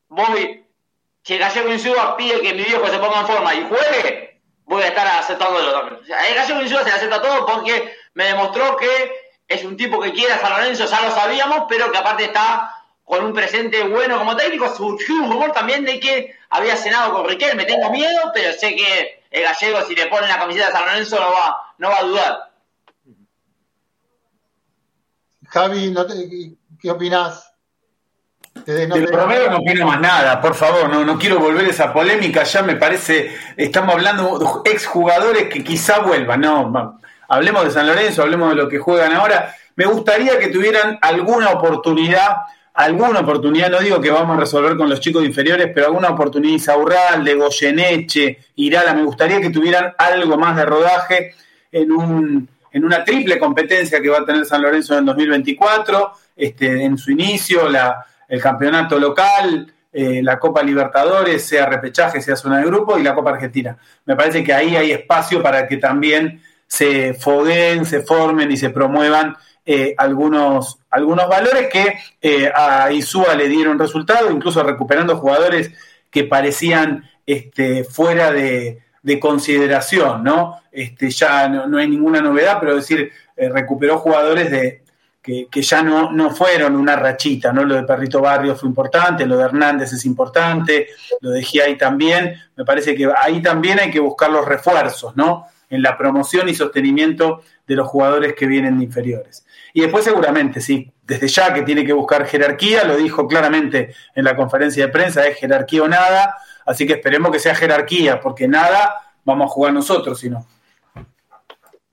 voy 0.08 0.67
si 1.28 1.34
el 1.34 1.40
Gallego 1.40 1.74
Insúa 1.74 2.16
pide 2.16 2.40
que 2.40 2.54
mi 2.54 2.64
viejo 2.64 2.88
se 2.88 3.00
ponga 3.00 3.20
en 3.20 3.28
forma 3.28 3.54
y 3.54 3.68
juegue, 3.68 4.40
voy 4.64 4.82
a 4.82 4.88
estar 4.88 5.06
aceptándolo 5.08 5.74
también. 5.74 6.00
O 6.02 6.06
sea, 6.06 6.26
el 6.26 6.36
Gallego 6.36 6.62
Insúa 6.62 6.86
se 6.86 6.92
acepta 6.92 7.22
todo 7.22 7.46
porque 7.46 7.94
me 8.14 8.24
demostró 8.24 8.78
que 8.78 9.34
es 9.46 9.66
un 9.66 9.76
tipo 9.76 10.00
que 10.00 10.14
quiere 10.14 10.32
a 10.32 10.40
San 10.40 10.52
Lorenzo, 10.52 10.86
ya 10.86 11.02
lo 11.02 11.12
sabíamos, 11.12 11.66
pero 11.68 11.92
que 11.92 11.98
aparte 11.98 12.24
está 12.24 12.74
con 13.04 13.26
un 13.26 13.34
presente 13.34 13.84
bueno 13.84 14.18
como 14.18 14.38
técnico. 14.38 14.74
Surgió 14.74 15.16
un 15.16 15.30
rumor 15.30 15.52
también 15.52 15.84
de 15.84 16.00
que 16.00 16.34
había 16.50 16.78
cenado 16.78 17.12
con 17.12 17.28
Riquel, 17.28 17.58
me 17.58 17.66
tengo 17.66 17.92
miedo, 17.92 18.32
pero 18.34 18.54
sé 18.54 18.78
que 18.78 19.22
el 19.30 19.44
Gallego 19.44 19.82
si 19.82 19.96
le 19.96 20.08
pone 20.08 20.30
la 20.30 20.40
camiseta 20.40 20.70
a 20.70 20.72
San 20.72 20.86
Lorenzo 20.86 21.20
no 21.20 21.30
va, 21.30 21.74
no 21.78 21.90
va 21.90 21.98
a 21.98 22.04
dudar. 22.04 22.52
Javi, 25.48 25.94
¿no. 28.66 28.96
De 28.96 29.08
Romero 29.08 29.52
no 29.52 29.58
opino 29.58 29.86
más 29.86 30.00
nada, 30.00 30.42
por 30.42 30.56
favor, 30.56 30.90
no, 30.90 31.04
no 31.04 31.18
quiero 31.18 31.40
volver 31.40 31.66
a 31.66 31.70
esa 31.70 31.94
polémica, 31.94 32.44
ya 32.44 32.64
me 32.64 32.76
parece, 32.76 33.36
estamos 33.56 33.96
hablando 33.96 34.62
de 34.64 34.72
exjugadores 34.72 35.50
que 35.50 35.64
quizá 35.64 36.00
vuelvan, 36.00 36.42
no, 36.42 37.00
hablemos 37.28 37.66
de 37.66 37.72
San 37.72 37.88
Lorenzo, 37.88 38.24
hablemos 38.24 38.50
de 38.50 38.56
lo 38.56 38.70
que 38.70 38.80
juegan 38.80 39.14
ahora, 39.14 39.54
me 39.76 39.86
gustaría 39.86 40.40
que 40.40 40.48
tuvieran 40.48 40.98
alguna 41.02 41.52
oportunidad, 41.52 42.38
alguna 42.74 43.20
oportunidad, 43.20 43.70
no 43.70 43.80
digo 43.80 44.00
que 44.02 44.12
vamos 44.12 44.38
a 44.38 44.40
resolver 44.40 44.76
con 44.78 44.90
los 44.90 45.00
chicos 45.00 45.24
inferiores, 45.24 45.72
pero 45.74 45.88
alguna 45.88 46.10
oportunidad 46.10 46.56
Isaurral, 46.56 47.24
de 47.24 47.36
Goyeneche, 47.36 48.40
Irala, 48.56 48.94
me 48.94 49.04
gustaría 49.04 49.42
que 49.42 49.50
tuvieran 49.50 49.94
algo 49.98 50.38
más 50.38 50.56
de 50.56 50.66
rodaje 50.66 51.36
en 51.72 51.92
un 51.92 52.50
en 52.78 52.86
una 52.86 53.04
triple 53.04 53.40
competencia 53.40 54.00
que 54.02 54.10
va 54.10 54.20
a 54.20 54.26
tener 54.26 54.46
San 54.46 54.62
Lorenzo 54.62 54.94
en 54.94 55.00
el 55.00 55.06
2024, 55.08 56.12
este, 56.36 56.84
en 56.84 56.98
su 56.98 57.12
inicio, 57.12 57.68
la, 57.68 58.06
el 58.28 58.42
campeonato 58.42 59.00
local, 59.00 59.74
eh, 59.92 60.22
la 60.22 60.38
Copa 60.38 60.62
Libertadores, 60.64 61.46
sea 61.46 61.66
repechaje, 61.66 62.22
sea 62.22 62.36
zona 62.36 62.60
de 62.60 62.66
grupo, 62.66 62.98
y 62.98 63.04
la 63.04 63.16
Copa 63.16 63.32
Argentina. 63.32 63.78
Me 64.06 64.16
parece 64.16 64.44
que 64.44 64.54
ahí 64.54 64.76
hay 64.76 64.92
espacio 64.92 65.42
para 65.42 65.68
que 65.68 65.78
también 65.78 66.42
se 66.68 67.14
fogueen, 67.14 67.86
se 67.86 68.02
formen 68.02 68.52
y 68.52 68.58
se 68.58 68.70
promuevan 68.70 69.36
eh, 69.66 69.96
algunos, 69.98 70.80
algunos 70.90 71.28
valores 71.28 71.70
que 71.70 71.98
eh, 72.22 72.52
a 72.54 72.92
Isúa 72.92 73.34
le 73.36 73.48
dieron 73.48 73.80
resultado, 73.80 74.30
incluso 74.32 74.62
recuperando 74.64 75.18
jugadores 75.18 75.72
que 76.12 76.26
parecían 76.26 77.10
este, 77.26 77.84
fuera 77.84 78.32
de, 78.32 78.84
de 79.02 79.20
consideración, 79.20 80.24
¿no? 80.24 80.62
Este, 80.72 81.10
ya 81.10 81.48
no, 81.48 81.68
no, 81.68 81.78
hay 81.78 81.88
ninguna 81.90 82.22
novedad, 82.22 82.58
pero 82.60 82.76
decir, 82.76 83.12
recuperó 83.36 83.98
jugadores 83.98 84.52
de, 84.52 84.84
que, 85.28 85.50
que, 85.52 85.62
ya 85.62 85.84
no, 85.84 86.10
no 86.10 86.30
fueron 86.30 86.78
una 86.78 86.96
rachita, 86.96 87.52
¿no? 87.52 87.66
Lo 87.66 87.76
de 87.76 87.84
Perrito 87.84 88.22
Barrio 88.22 88.56
fue 88.56 88.70
importante, 88.70 89.26
lo 89.26 89.36
de 89.38 89.44
Hernández 89.44 89.92
es 89.92 90.06
importante, 90.06 90.88
lo 91.20 91.32
de 91.32 91.44
Giai 91.44 91.78
también, 91.78 92.34
me 92.56 92.64
parece 92.64 92.96
que 92.96 93.12
ahí 93.14 93.42
también 93.42 93.78
hay 93.78 93.92
que 93.92 94.00
buscar 94.00 94.32
los 94.32 94.46
refuerzos, 94.46 95.18
¿no? 95.18 95.48
En 95.70 95.82
la 95.82 95.98
promoción 95.98 96.48
y 96.48 96.56
sostenimiento 96.56 97.42
de 97.68 97.76
los 97.76 97.90
jugadores 97.90 98.36
que 98.36 98.48
vienen 98.48 98.78
de 98.78 98.86
inferiores. 98.86 99.46
Y 99.74 99.82
después 99.82 100.06
seguramente, 100.06 100.62
sí, 100.62 100.90
desde 101.04 101.28
ya 101.28 101.54
que 101.54 101.64
tiene 101.64 101.86
que 101.86 101.92
buscar 101.92 102.26
jerarquía, 102.26 102.86
lo 102.86 102.96
dijo 102.96 103.28
claramente 103.28 103.94
en 104.16 104.24
la 104.24 104.34
conferencia 104.34 104.86
de 104.86 104.94
prensa, 104.94 105.28
es 105.28 105.38
jerarquía 105.38 105.84
o 105.84 105.90
nada, 105.90 106.38
así 106.66 106.88
que 106.88 106.94
esperemos 106.94 107.34
que 107.34 107.40
sea 107.40 107.54
jerarquía, 107.54 108.22
porque 108.22 108.48
nada 108.48 108.96
vamos 109.26 109.52
a 109.52 109.54
jugar 109.54 109.74
nosotros, 109.74 110.22
si 110.22 110.30
no. 110.30 110.48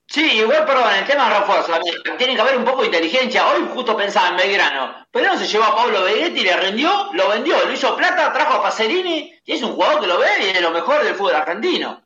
Sí, 0.07 0.21
igual, 0.37 0.65
perdón, 0.65 0.93
el 0.93 1.05
tema 1.05 1.29
de 1.29 1.39
refuerzo, 1.39 1.73
tiene 2.17 2.35
que 2.35 2.41
haber 2.41 2.57
un 2.57 2.63
poco 2.63 2.81
de 2.81 2.87
inteligencia. 2.87 3.47
Hoy 3.49 3.67
justo 3.73 3.97
pensaba 3.97 4.29
en 4.29 4.37
Belgrano, 4.37 5.07
pero 5.11 5.33
no 5.33 5.37
se 5.37 5.47
llevó 5.47 5.63
a 5.65 5.75
Pablo 5.75 6.03
Vegetti, 6.03 6.41
le 6.41 6.55
rendió, 6.55 7.09
lo 7.13 7.29
vendió, 7.29 7.65
lo 7.65 7.71
hizo 7.71 7.95
plata, 7.95 8.31
trajo 8.31 8.53
a 8.53 8.61
Pacerini, 8.61 9.33
y 9.43 9.51
es 9.51 9.63
un 9.63 9.73
jugador 9.73 10.01
que 10.01 10.07
lo 10.07 10.19
ve 10.19 10.29
y 10.41 10.49
es 10.49 10.61
lo 10.61 10.71
mejor 10.71 11.03
del 11.03 11.15
fútbol 11.15 11.35
argentino. 11.35 12.03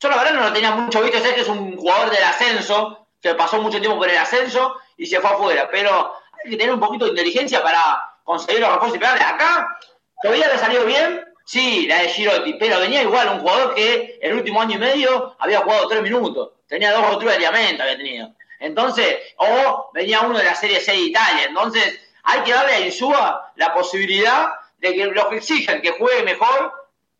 Yo 0.00 0.08
la 0.08 0.16
verdad 0.16 0.34
no 0.34 0.40
lo 0.42 0.52
tenía 0.52 0.70
mucho 0.70 1.02
visto, 1.02 1.18
sé 1.18 1.34
que 1.34 1.40
es 1.40 1.48
un 1.48 1.76
jugador 1.76 2.10
del 2.10 2.22
ascenso, 2.22 3.08
que 3.20 3.34
pasó 3.34 3.60
mucho 3.60 3.80
tiempo 3.80 3.98
por 3.98 4.08
el 4.08 4.18
ascenso 4.18 4.76
y 4.96 5.06
se 5.06 5.20
fue 5.20 5.30
afuera, 5.30 5.68
pero 5.70 6.14
hay 6.44 6.50
que 6.50 6.56
tener 6.56 6.72
un 6.72 6.80
poquito 6.80 7.04
de 7.04 7.10
inteligencia 7.10 7.62
para 7.62 8.18
conseguir 8.24 8.60
los 8.60 8.70
refuerzos 8.70 8.96
y 8.96 9.00
pegarle. 9.00 9.24
Acá 9.24 9.78
todavía 10.22 10.48
le 10.48 10.58
salió 10.58 10.84
bien, 10.84 11.24
sí, 11.44 11.86
la 11.86 12.02
de 12.02 12.08
Girotti, 12.08 12.54
pero 12.54 12.80
venía 12.80 13.02
igual 13.02 13.28
un 13.28 13.40
jugador 13.40 13.74
que 13.74 14.18
el 14.22 14.34
último 14.34 14.60
año 14.60 14.76
y 14.76 14.80
medio 14.80 15.36
había 15.38 15.60
jugado 15.60 15.88
tres 15.88 16.02
minutos 16.02 16.50
tenía 16.72 16.90
dos 16.90 17.06
roturas 17.06 17.34
de 17.34 17.40
ligamento, 17.40 17.82
había 17.82 17.98
tenido. 17.98 18.30
Entonces, 18.58 19.18
o 19.36 19.90
venía 19.92 20.22
uno 20.22 20.38
de 20.38 20.44
la 20.44 20.54
Serie 20.54 20.80
C 20.80 20.92
de 20.92 21.00
Italia. 21.00 21.44
Entonces, 21.46 22.00
hay 22.22 22.40
que 22.40 22.52
darle 22.54 22.72
a 22.72 22.80
Insúa 22.80 23.52
la 23.56 23.74
posibilidad 23.74 24.48
de 24.78 24.94
que 24.94 25.04
los 25.04 25.26
que 25.26 25.36
exigen 25.36 25.82
que 25.82 25.90
juegue 25.90 26.22
mejor, 26.22 26.72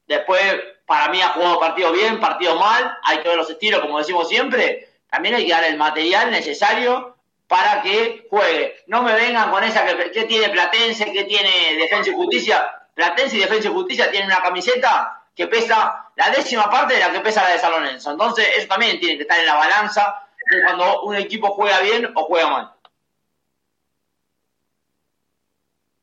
después, 0.07 0.43
para 0.87 1.11
mí 1.11 1.21
ha 1.21 1.29
jugado 1.29 1.61
partido 1.61 1.93
bien, 1.93 2.19
partido 2.19 2.57
mal, 2.57 2.97
hay 3.03 3.19
que 3.19 3.29
ver 3.29 3.37
los 3.37 3.51
estilos, 3.51 3.83
como 3.83 3.99
decimos 3.99 4.27
siempre, 4.27 4.88
también 5.11 5.35
hay 5.35 5.45
que 5.45 5.53
darle 5.53 5.69
el 5.69 5.77
material 5.77 6.31
necesario 6.31 7.15
para 7.47 7.83
que 7.83 8.27
juegue. 8.31 8.77
No 8.87 9.03
me 9.03 9.12
vengan 9.12 9.51
con 9.51 9.62
esa 9.65 9.85
que, 9.85 10.12
que 10.12 10.25
tiene 10.25 10.49
Platense, 10.49 11.12
que 11.12 11.25
tiene 11.25 11.77
Defensa 11.77 12.09
y 12.09 12.15
Justicia. 12.15 12.67
Platense 12.95 13.37
y 13.37 13.41
Defensa 13.41 13.69
y 13.69 13.73
Justicia 13.73 14.11
tienen 14.11 14.31
una 14.31 14.41
camiseta 14.41 15.21
que 15.35 15.47
pesa 15.47 16.11
la 16.16 16.31
décima 16.31 16.68
parte 16.71 16.95
de 16.95 17.01
la 17.01 17.12
que 17.12 17.21
pesa 17.21 17.42
la 17.42 17.53
de 17.53 17.59
San 17.59 17.73
Lorenzo. 17.73 18.11
Entonces, 18.11 18.47
eso 18.57 18.68
también 18.68 19.01
tiene 19.01 19.16
que 19.16 19.23
estar 19.23 19.38
en 19.38 19.47
la 19.47 19.55
balanza 19.55 20.29
de 20.51 20.62
cuando 20.62 21.03
un 21.03 21.16
equipo 21.16 21.49
juega 21.49 21.81
bien 21.81 22.11
o 22.14 22.25
juega 22.25 22.51
mal. 22.51 22.73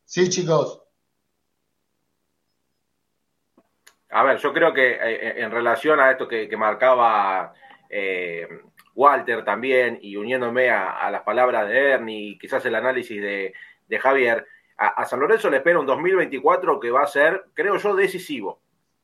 Sí, 0.06 0.28
chicos. 0.30 0.82
A 4.12 4.24
ver, 4.24 4.38
yo 4.40 4.52
creo 4.52 4.74
que 4.74 4.94
eh, 4.94 5.42
en 5.44 5.52
relación 5.52 6.00
a 6.00 6.10
esto 6.10 6.28
que, 6.28 6.50
que 6.50 6.58
marcaba 6.58 7.54
eh, 7.90 8.48
Walter 8.96 9.46
también, 9.46 10.00
y 10.02 10.16
uniéndome 10.16 10.72
a, 10.72 10.98
a, 10.98 11.12
las 11.12 11.22
palabras 11.22 11.68
de 11.68 11.92
Ernie 11.92 12.32
y 12.32 12.40
quizás 12.40 12.66
el 12.66 12.74
análisis 12.74 13.22
de, 13.22 13.54
de 13.88 14.00
Javier, 14.00 14.48
a, 14.78 14.88
a 14.88 15.06
San 15.06 15.20
Lorenzo 15.20 15.52
le 15.52 15.58
espera 15.58 15.80
un 15.80 15.86
2024 15.86 16.80
que 16.80 16.90
va 16.90 17.04
a 17.04 17.08
ser, 17.08 17.46
creo 17.54 17.78
yo, 17.78 17.96
decisivo 17.96 18.62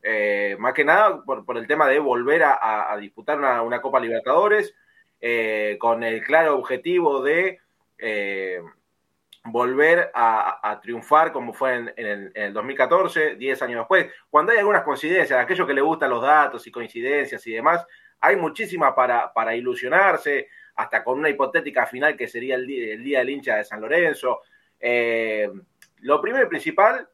eh, 0.07 0.55
más 0.59 0.75
que 0.75 0.85
nada 0.85 1.23
por, 1.23 1.57
el 1.57 1.65
tema 1.65 1.87
de 1.87 1.97
volver 1.97 2.43
a, 2.43 2.95
disputar 2.99 3.39
una, 3.39 3.81
Copa 3.81 3.99
Libertadores 3.99 4.75
eh, 5.19 5.77
con 5.79 6.03
el 6.03 6.23
claro 6.23 6.59
objetivo 6.59 7.23
de 7.23 7.59
eh, 7.97 8.61
volver 9.45 10.11
a, 10.13 10.79
triunfar 10.79 11.31
como 11.31 11.53
fue 11.53 11.73
en, 11.73 11.93
el, 11.97 12.31
en, 12.35 12.43
el, 12.43 12.53
2014, 12.53 13.35
10 13.37 13.61
años 13.63 13.79
después. 13.79 14.05
Cuando 14.29 14.51
hay 14.51 14.59
algunas 14.59 14.83
coincidencias, 14.83 15.39
aquellos 15.39 15.65
que 15.65 15.73
le 15.73 15.81
gustan 15.81 16.11
los 16.11 16.21
datos 16.21 16.67
y 16.67 16.71
coincidencias 16.71 17.47
y 17.47 17.53
demás, 17.53 17.83
hay 18.19 18.35
muchísimas 18.35 18.93
para, 18.93 19.55
ilusionarse, 19.55 20.49
hasta 20.75 21.03
con 21.03 21.17
una 21.17 21.29
hipotética 21.29 21.87
final 21.87 22.15
que 22.15 22.27
sería 22.27 22.53
el 22.53 22.69
el 22.69 23.03
día 23.03 23.19
del 23.19 23.31
hincha 23.31 23.55
de 23.55 23.63
San 23.63 23.81
Lorenzo. 23.81 24.41
Lo 26.01 26.21
primero 26.21 26.45
y 26.45 26.49
principal 26.49 27.09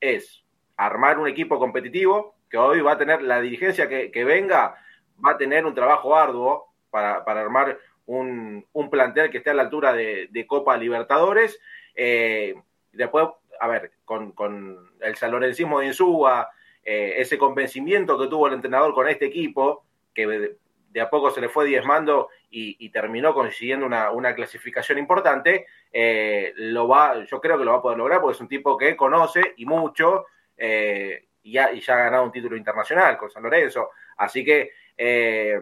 es 0.00 0.42
armar 0.80 1.18
un 1.18 1.28
equipo 1.28 1.58
competitivo, 1.58 2.34
que 2.48 2.56
hoy 2.56 2.80
va 2.80 2.92
a 2.92 2.98
tener 2.98 3.22
la 3.22 3.40
dirigencia 3.40 3.88
que, 3.88 4.24
venga, 4.24 4.76
va 5.24 5.32
a 5.32 5.36
tener 5.36 5.66
un 5.66 5.74
trabajo 5.74 6.16
arduo 6.16 6.72
para, 6.90 7.22
para 7.24 7.42
armar 7.42 7.78
un, 8.06 8.66
un, 8.72 8.90
plantel 8.90 9.30
que 9.30 9.38
esté 9.38 9.50
a 9.50 9.54
la 9.54 9.62
altura 9.62 9.92
de, 9.92 10.46
Copa 10.48 10.78
Libertadores. 10.78 11.60
Eh, 11.94 12.54
después, 12.92 13.28
a 13.60 13.68
ver, 13.68 13.92
con, 14.06 14.32
con 14.32 14.90
el 15.00 15.16
salorencismo 15.16 15.80
de 15.80 15.88
Insúa, 15.88 16.48
eh, 16.82 17.14
ese 17.18 17.36
convencimiento 17.36 18.18
que 18.18 18.28
tuvo 18.28 18.46
el 18.46 18.54
entrenador 18.54 18.94
con 18.94 19.06
este 19.06 19.26
equipo, 19.26 19.84
que 20.14 20.26
de, 20.26 21.00
a 21.00 21.10
poco 21.10 21.30
se 21.30 21.42
le 21.42 21.50
fue 21.50 21.66
diezmando 21.66 22.30
y, 22.50 22.76
y 22.84 22.88
terminó 22.88 23.34
consiguiendo 23.34 23.84
una, 23.84 24.10
una 24.10 24.34
clasificación 24.34 24.98
importante, 24.98 25.66
eh, 25.92 26.52
lo 26.56 26.88
va, 26.88 27.22
yo 27.24 27.38
creo 27.38 27.58
que 27.58 27.64
lo 27.66 27.72
va 27.72 27.78
a 27.78 27.82
poder 27.82 27.98
lograr 27.98 28.22
porque 28.22 28.36
es 28.36 28.40
un 28.40 28.48
tipo 28.48 28.78
que 28.78 28.96
conoce 28.96 29.54
y 29.58 29.66
mucho 29.66 30.24
eh, 30.62 31.28
y, 31.42 31.52
ya, 31.52 31.72
y, 31.72 31.80
ya, 31.80 31.94
ha 31.94 32.04
ganado 32.04 32.24
un 32.24 32.32
título 32.32 32.54
internacional 32.54 33.16
con 33.16 33.30
San 33.30 33.42
Lorenzo. 33.42 33.90
Así 34.18 34.44
que 34.44 34.72
eh, 34.96 35.58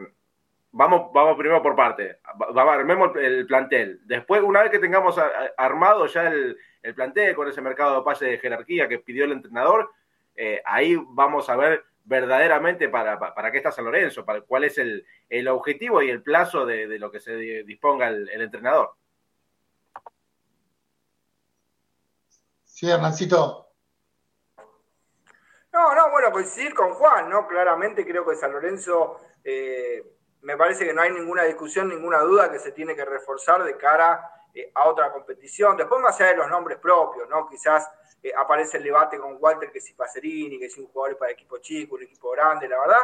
vamos, 0.73 1.13
vamos 1.15 1.37
primero 1.39 1.63
por 1.63 1.77
parte. 1.77 2.19
Vamos, 2.35 2.75
armemos 2.75 3.17
el 3.17 3.47
plantel. 3.47 4.01
Después, 4.05 4.43
una 4.43 4.63
vez 4.63 4.73
que 4.73 4.81
tengamos 4.81 5.17
armado 5.57 6.07
ya 6.07 6.27
el, 6.27 6.59
el 6.83 6.95
plantel 6.95 7.37
con 7.37 7.49
ese 7.49 7.61
mercado 7.61 7.97
de 7.97 8.05
pase 8.05 8.27
de 8.27 8.39
jerarquía 8.39 8.89
que 8.89 8.99
pidió 8.99 9.25
el 9.25 9.33
entrenador, 9.33 9.93
eh, 10.35 10.61
ahí 10.65 10.97
vamos 11.11 11.49
a 11.49 11.57
ver 11.57 11.85
verdaderamente 12.05 12.89
para, 12.89 13.19
para, 13.19 13.35
para, 13.35 13.53
qué 13.53 13.59
está 13.59 13.71
San 13.71 13.85
Lorenzo, 13.85 14.25
para 14.25 14.41
cuál 14.41 14.65
es 14.65 14.79
el, 14.79 15.05
el 15.29 15.47
objetivo 15.47 16.03
y 16.03 16.11
el 16.11 16.23
plazo 16.23 16.65
de, 16.65 16.89
de 16.89 16.99
lo 16.99 17.11
que 17.11 17.21
se 17.21 17.37
disponga 17.65 18.09
el, 18.09 18.29
el, 18.31 18.41
entrenador. 18.41 18.95
Sí, 22.65 22.89
Hernancito. 22.89 23.68
No, 25.79 25.95
no, 25.95 26.11
bueno, 26.11 26.33
coincidir 26.33 26.75
con 26.75 26.93
Juan, 26.95 27.31
¿no? 27.31 27.47
Claramente 27.47 28.05
creo 28.05 28.27
que 28.27 28.35
San 28.35 28.51
Lorenzo, 28.51 29.21
eh, 29.45 30.03
me 30.43 30.57
parece 30.57 30.85
que 30.85 30.93
no 30.93 31.03
hay 31.03 31.13
ninguna 31.13 31.45
discusión, 31.45 31.89
ninguna 31.89 32.19
duda 32.19 32.51
que 32.51 32.59
se 32.59 32.73
tiene 32.73 32.97
que 32.97 33.05
reforzar 33.05 33.63
de 33.63 33.77
cara 33.77 34.29
eh, 34.53 34.73
a 34.75 34.89
otra 34.89 35.13
competición. 35.13 35.77
Después, 35.77 36.01
más 36.03 36.21
allá 36.21 36.31
de 36.31 36.39
los 36.39 36.51
nombres 36.51 36.79
propios, 36.79 37.29
¿no? 37.29 37.49
Quizás 37.49 37.89
eh, 38.25 38.33
aparece 38.37 38.79
el 38.79 38.83
debate 38.83 39.19
con 39.19 39.37
Walter 39.39 39.71
que 39.71 39.81
si 39.81 39.93
Pacerini, 39.93 40.59
que 40.59 40.69
si 40.69 40.81
un 40.81 40.89
jugador 40.89 41.17
para 41.17 41.31
equipo 41.31 41.59
chico, 41.59 41.95
un 41.95 42.03
equipo 42.03 42.33
grande, 42.33 42.67
la 42.67 42.81
verdad 42.81 43.03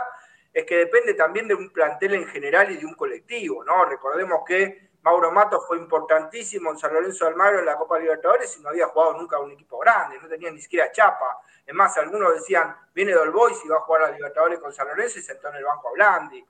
es 0.53 0.64
que 0.64 0.77
depende 0.79 1.14
también 1.14 1.47
de 1.47 1.55
un 1.55 1.72
plantel 1.72 2.14
en 2.14 2.27
general 2.27 2.72
y 2.72 2.79
de 2.79 2.87
un 2.87 2.95
colectivo, 2.95 3.62
¿no? 3.62 3.85
Recordemos 3.85 4.43
que 4.45 4.91
Mauro 5.05 5.31
Mato 5.31 5.61
fue 5.61 5.77
importantísimo 5.77 6.71
en 6.71 6.79
San 6.79 6.95
Lorenzo 6.95 7.27
de 7.27 7.33
Almagro 7.33 7.59
en 7.59 7.67
la 7.67 7.77
Copa 7.77 7.99
Libertadores 7.99 8.57
y 8.57 8.63
no 8.63 8.71
había 8.71 8.87
jugado 8.87 9.13
nunca 9.19 9.37
a 9.37 9.41
un 9.41 9.53
equipo 9.53 9.79
grande, 9.79 10.19
no 10.19 10.27
tenía 10.27 10.51
ni 10.51 10.63
siquiera 10.63 10.91
chapa. 10.91 11.41
Es 11.67 11.75
más, 11.75 11.95
algunos 11.99 12.33
decían, 12.33 12.75
viene 12.95 13.13
Dolbois 13.13 13.63
y 13.67 13.69
va 13.69 13.77
a 13.77 13.81
jugar 13.81 14.05
a 14.05 14.11
Libertadores 14.11 14.59
con 14.59 14.73
San 14.73 14.89
Lorenzo 14.89 15.19
y 15.19 15.23
sentó 15.23 15.49
en 15.51 15.57
el 15.57 15.65
banco 15.65 15.89
a 15.89 15.93
Blandi. 15.93 16.43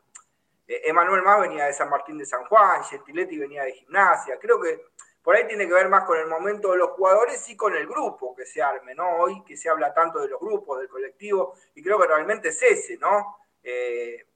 Eh, 0.68 0.82
Emanuel 0.84 1.22
Más 1.22 1.40
venía 1.40 1.64
de 1.64 1.72
San 1.72 1.90
Martín 1.90 2.16
de 2.16 2.26
San 2.26 2.44
Juan, 2.44 2.84
Gentiletti 2.84 3.36
venía 3.36 3.64
de 3.64 3.72
Gimnasia. 3.72 4.38
Creo 4.38 4.60
que 4.60 4.86
por 5.20 5.34
ahí 5.34 5.48
tiene 5.48 5.66
que 5.66 5.74
ver 5.74 5.88
más 5.88 6.04
con 6.04 6.16
el 6.16 6.28
momento 6.28 6.70
de 6.70 6.78
los 6.78 6.90
jugadores 6.90 7.48
y 7.48 7.56
con 7.56 7.74
el 7.74 7.88
grupo 7.88 8.36
que 8.36 8.46
se 8.46 8.62
arme, 8.62 8.94
¿no? 8.94 9.16
Hoy 9.16 9.42
que 9.42 9.56
se 9.56 9.68
habla 9.68 9.92
tanto 9.92 10.20
de 10.20 10.28
los 10.28 10.38
grupos, 10.38 10.78
del 10.78 10.88
colectivo, 10.88 11.54
y 11.74 11.82
creo 11.82 11.98
que 11.98 12.06
realmente 12.06 12.50
es 12.50 12.62
ese, 12.62 12.98
¿no? 12.98 13.38
Eh, 13.64 14.28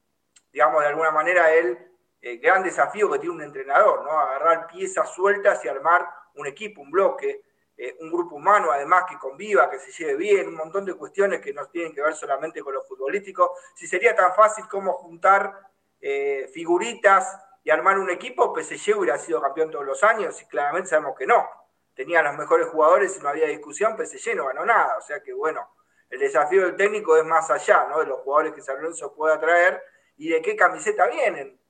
digamos, 0.50 0.80
de 0.80 0.88
alguna 0.88 1.12
manera 1.12 1.52
el 1.54 1.87
eh, 2.20 2.36
gran 2.36 2.62
desafío 2.62 3.10
que 3.10 3.18
tiene 3.18 3.34
un 3.34 3.42
entrenador, 3.42 4.04
¿no? 4.04 4.10
Agarrar 4.18 4.66
piezas 4.66 5.14
sueltas 5.14 5.64
y 5.64 5.68
armar 5.68 6.08
un 6.34 6.46
equipo, 6.46 6.80
un 6.80 6.90
bloque, 6.90 7.42
eh, 7.76 7.96
un 8.00 8.10
grupo 8.10 8.34
humano 8.34 8.72
además 8.72 9.04
que 9.08 9.16
conviva, 9.18 9.70
que 9.70 9.78
se 9.78 9.92
lleve 9.92 10.16
bien, 10.16 10.48
un 10.48 10.56
montón 10.56 10.84
de 10.84 10.94
cuestiones 10.94 11.40
que 11.40 11.52
no 11.52 11.66
tienen 11.66 11.94
que 11.94 12.02
ver 12.02 12.14
solamente 12.14 12.60
con 12.60 12.74
lo 12.74 12.82
futbolístico. 12.82 13.54
Si 13.76 13.86
sería 13.86 14.16
tan 14.16 14.34
fácil 14.34 14.66
como 14.68 14.94
juntar 14.94 15.54
eh, 16.00 16.50
figuritas 16.52 17.38
y 17.62 17.70
armar 17.70 17.98
un 17.98 18.10
equipo, 18.10 18.52
PSG 18.52 18.98
hubiera 18.98 19.16
sido 19.16 19.40
campeón 19.40 19.70
todos 19.70 19.86
los 19.86 20.02
años 20.02 20.42
y 20.42 20.46
claramente 20.46 20.90
sabemos 20.90 21.16
que 21.16 21.26
no. 21.26 21.48
Tenía 21.94 22.20
los 22.22 22.36
mejores 22.36 22.66
jugadores 22.66 23.16
y 23.16 23.22
no 23.22 23.28
había 23.28 23.46
discusión, 23.46 23.96
PSG 23.96 24.34
no 24.34 24.46
ganó 24.46 24.64
nada. 24.64 24.96
O 24.98 25.00
sea 25.00 25.22
que 25.22 25.32
bueno, 25.32 25.68
el 26.10 26.18
desafío 26.18 26.62
del 26.62 26.76
técnico 26.76 27.16
es 27.16 27.24
más 27.24 27.48
allá, 27.48 27.86
¿no? 27.88 28.00
De 28.00 28.06
los 28.06 28.20
jugadores 28.20 28.54
que 28.54 28.62
San 28.62 28.76
Lorenzo 28.76 29.14
pueda 29.14 29.38
traer 29.38 29.80
y 30.16 30.30
de 30.30 30.42
qué 30.42 30.56
camiseta 30.56 31.06
vienen. 31.06 31.60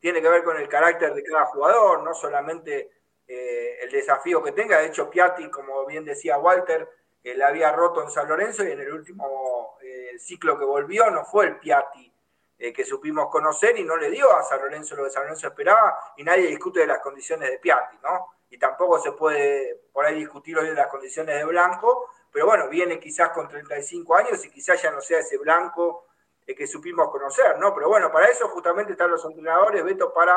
Tiene 0.00 0.22
que 0.22 0.28
ver 0.28 0.44
con 0.44 0.56
el 0.56 0.68
carácter 0.68 1.14
de 1.14 1.22
cada 1.22 1.46
jugador, 1.46 2.02
no 2.02 2.14
solamente 2.14 2.90
eh, 3.26 3.78
el 3.82 3.90
desafío 3.90 4.42
que 4.42 4.52
tenga. 4.52 4.78
De 4.78 4.86
hecho, 4.86 5.10
Piatti, 5.10 5.50
como 5.50 5.84
bien 5.86 6.04
decía 6.04 6.38
Walter, 6.38 6.88
eh, 7.22 7.34
la 7.36 7.48
había 7.48 7.72
roto 7.72 8.02
en 8.02 8.10
San 8.10 8.28
Lorenzo 8.28 8.64
y 8.64 8.72
en 8.72 8.80
el 8.80 8.92
último 8.92 9.76
eh, 9.82 10.18
ciclo 10.18 10.58
que 10.58 10.64
volvió 10.64 11.10
no 11.10 11.24
fue 11.24 11.46
el 11.46 11.58
Piatti 11.58 12.12
eh, 12.60 12.72
que 12.72 12.84
supimos 12.84 13.28
conocer 13.30 13.78
y 13.78 13.84
no 13.84 13.96
le 13.96 14.10
dio 14.10 14.34
a 14.34 14.42
San 14.42 14.60
Lorenzo 14.60 14.96
lo 14.96 15.04
que 15.04 15.10
San 15.10 15.22
Lorenzo 15.22 15.46
esperaba 15.46 15.96
y 16.16 16.24
nadie 16.24 16.48
discute 16.48 16.80
de 16.80 16.88
las 16.88 16.98
condiciones 16.98 17.50
de 17.50 17.58
Piatti, 17.58 17.98
¿no? 18.02 18.26
Y 18.50 18.58
tampoco 18.58 18.98
se 18.98 19.12
puede 19.12 19.82
por 19.92 20.04
ahí 20.04 20.16
discutir 20.16 20.58
hoy 20.58 20.66
de 20.66 20.74
las 20.74 20.88
condiciones 20.88 21.36
de 21.36 21.44
Blanco, 21.44 22.10
pero 22.32 22.46
bueno, 22.46 22.68
viene 22.68 22.98
quizás 22.98 23.30
con 23.30 23.46
35 23.46 24.16
años 24.16 24.44
y 24.44 24.50
quizás 24.50 24.82
ya 24.82 24.90
no 24.90 25.00
sea 25.00 25.20
ese 25.20 25.38
Blanco 25.38 26.07
eh, 26.48 26.54
que 26.54 26.66
supimos 26.66 27.10
conocer, 27.10 27.58
¿no? 27.58 27.74
Pero 27.74 27.90
bueno, 27.90 28.10
para 28.10 28.28
eso 28.28 28.48
justamente 28.48 28.92
están 28.92 29.10
los 29.10 29.22
entrenadores, 29.22 29.84
Beto, 29.84 30.14
para 30.14 30.34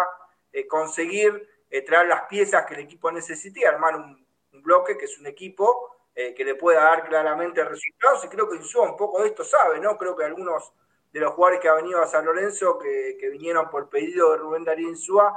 eh, 0.52 0.68
conseguir 0.68 1.50
eh, 1.70 1.82
traer 1.84 2.10
las 2.10 2.24
piezas 2.24 2.66
que 2.66 2.74
el 2.74 2.82
equipo 2.82 3.10
necesite 3.10 3.62
y 3.62 3.64
armar 3.64 3.96
un, 3.96 4.28
bloque 4.62 4.98
que 4.98 5.06
es 5.06 5.18
un 5.18 5.26
equipo 5.26 5.96
que 6.14 6.44
le 6.44 6.56
pueda 6.56 6.84
dar 6.84 7.08
claramente 7.08 7.64
resultados 7.64 8.24
y 8.26 8.28
creo 8.28 8.48
que 8.48 8.58
Insúa 8.58 8.84
un 8.84 8.98
poco 8.98 9.24
de 9.24 9.30
esto 9.30 9.46
sabe, 9.46 9.80
¿no? 9.80 9.98
Creo 9.98 10.16
que 10.16 10.26
algunos 10.26 10.74
de 11.12 11.20
los 11.22 11.34
jugadores 11.34 11.62
que 11.62 11.70
han 11.70 11.78
venido 11.78 12.04
a 12.04 12.06
San 12.06 12.26
Lorenzo, 12.26 12.78
que, 12.78 13.30
vinieron 13.32 13.70
por 13.70 13.90
pedido 13.90 14.32
de 14.32 14.38
Rubén 14.38 14.66
Darío 14.66 14.90
Insúa, 14.90 15.34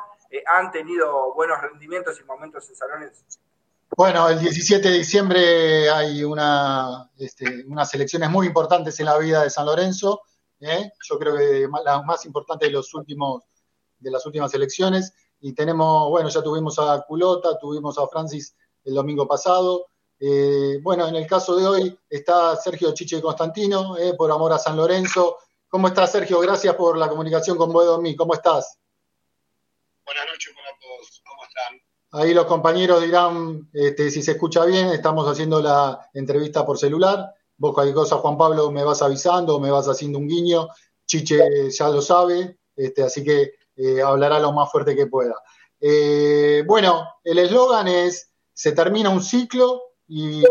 han 0.47 0.73
tenido 0.73 1.33
buenos 1.33 1.63
rendimientos 1.63 2.21
y 2.21 2.25
momentos 2.25 2.69
en 2.69 2.75
San 2.75 2.91
Lorenzo. 2.91 3.25
Bueno, 3.97 4.29
el 4.29 4.41
17 4.41 4.91
de 4.91 4.99
diciembre 4.99 5.89
hay 5.89 6.25
una, 6.25 7.09
este, 7.17 7.65
unas 7.67 7.95
elecciones 7.95 8.29
muy 8.29 8.49
importantes 8.49 8.99
en 8.99 9.07
la 9.07 9.17
vida 9.17 9.45
de 9.45 9.51
San 9.51 9.65
Lorenzo. 9.65 10.23
¿Eh? 10.65 10.93
Yo 11.09 11.19
creo 11.19 11.37
que 11.37 11.69
la 11.85 12.03
más 12.03 12.25
importante 12.27 12.67
de 12.67 12.73
los 12.73 12.93
últimos 12.95 13.45
de 14.05 14.11
las 14.11 14.25
últimas 14.27 14.55
elecciones. 14.55 15.13
Y 15.41 15.53
tenemos, 15.53 16.09
bueno, 16.11 16.29
ya 16.29 16.43
tuvimos 16.43 16.79
a 16.79 17.05
Culota, 17.07 17.59
tuvimos 17.59 17.99
a 17.99 18.07
Francis 18.07 18.55
el 18.85 18.95
domingo 18.95 19.27
pasado. 19.27 19.87
Eh, 20.21 20.79
bueno, 20.83 21.09
en 21.09 21.17
el 21.17 21.27
caso 21.27 21.57
de 21.57 21.67
hoy 21.67 21.99
está 22.09 22.57
Sergio 22.57 22.95
Chiche 22.95 23.21
Constantino, 23.21 23.97
eh, 23.99 24.15
por 24.15 24.31
amor 24.31 24.53
a 24.53 24.59
San 24.59 24.77
Lorenzo. 24.77 25.39
¿Cómo 25.69 25.89
estás, 25.89 26.13
Sergio? 26.13 26.39
Gracias 26.41 26.75
por 26.77 26.97
la 26.97 27.09
comunicación 27.09 27.57
con 27.57 27.73
Boedo 27.73 28.01
Mí. 28.01 28.15
¿Cómo 28.15 28.35
estás? 28.35 28.79
Buenas 30.05 30.27
noches 30.27 30.55
para 30.55 30.79
todos. 30.79 31.23
¿Cómo 31.27 31.43
están? 31.43 31.81
Ahí 32.13 32.33
los 32.33 32.47
compañeros 32.47 33.03
dirán 33.03 33.69
este, 33.73 34.11
si 34.11 34.23
se 34.23 34.33
escucha 34.33 34.65
bien. 34.65 34.89
Estamos 34.91 35.27
haciendo 35.27 35.61
la 35.61 36.09
entrevista 36.15 36.65
por 36.65 36.79
celular. 36.79 37.35
Vos 37.57 37.73
cualquier 37.73 37.95
cosa, 37.95 38.17
Juan 38.17 38.37
Pablo, 38.37 38.71
me 38.71 38.83
vas 38.83 39.03
avisando, 39.03 39.61
me 39.61 39.71
vas 39.71 39.87
haciendo 39.89 40.19
un 40.19 40.29
guiño. 40.29 40.69
Chiche 41.07 41.71
ya 41.71 41.89
lo 41.89 42.01
sabe, 42.03 42.59
este, 42.75 43.03
así 43.03 43.23
que 43.23 43.53
eh, 43.77 44.03
hablará 44.03 44.41
lo 44.41 44.53
más 44.53 44.71
fuerte 44.71 44.97
que 44.97 45.07
pueda. 45.07 45.35
Eh, 45.81 46.65
bueno, 46.67 47.07
el 47.23 47.39
eslogan 47.39 47.89
es, 47.89 48.31
se 48.53 48.73
termina 48.73 49.11
un 49.11 49.23
ciclo 49.23 49.83
y, 50.07 50.43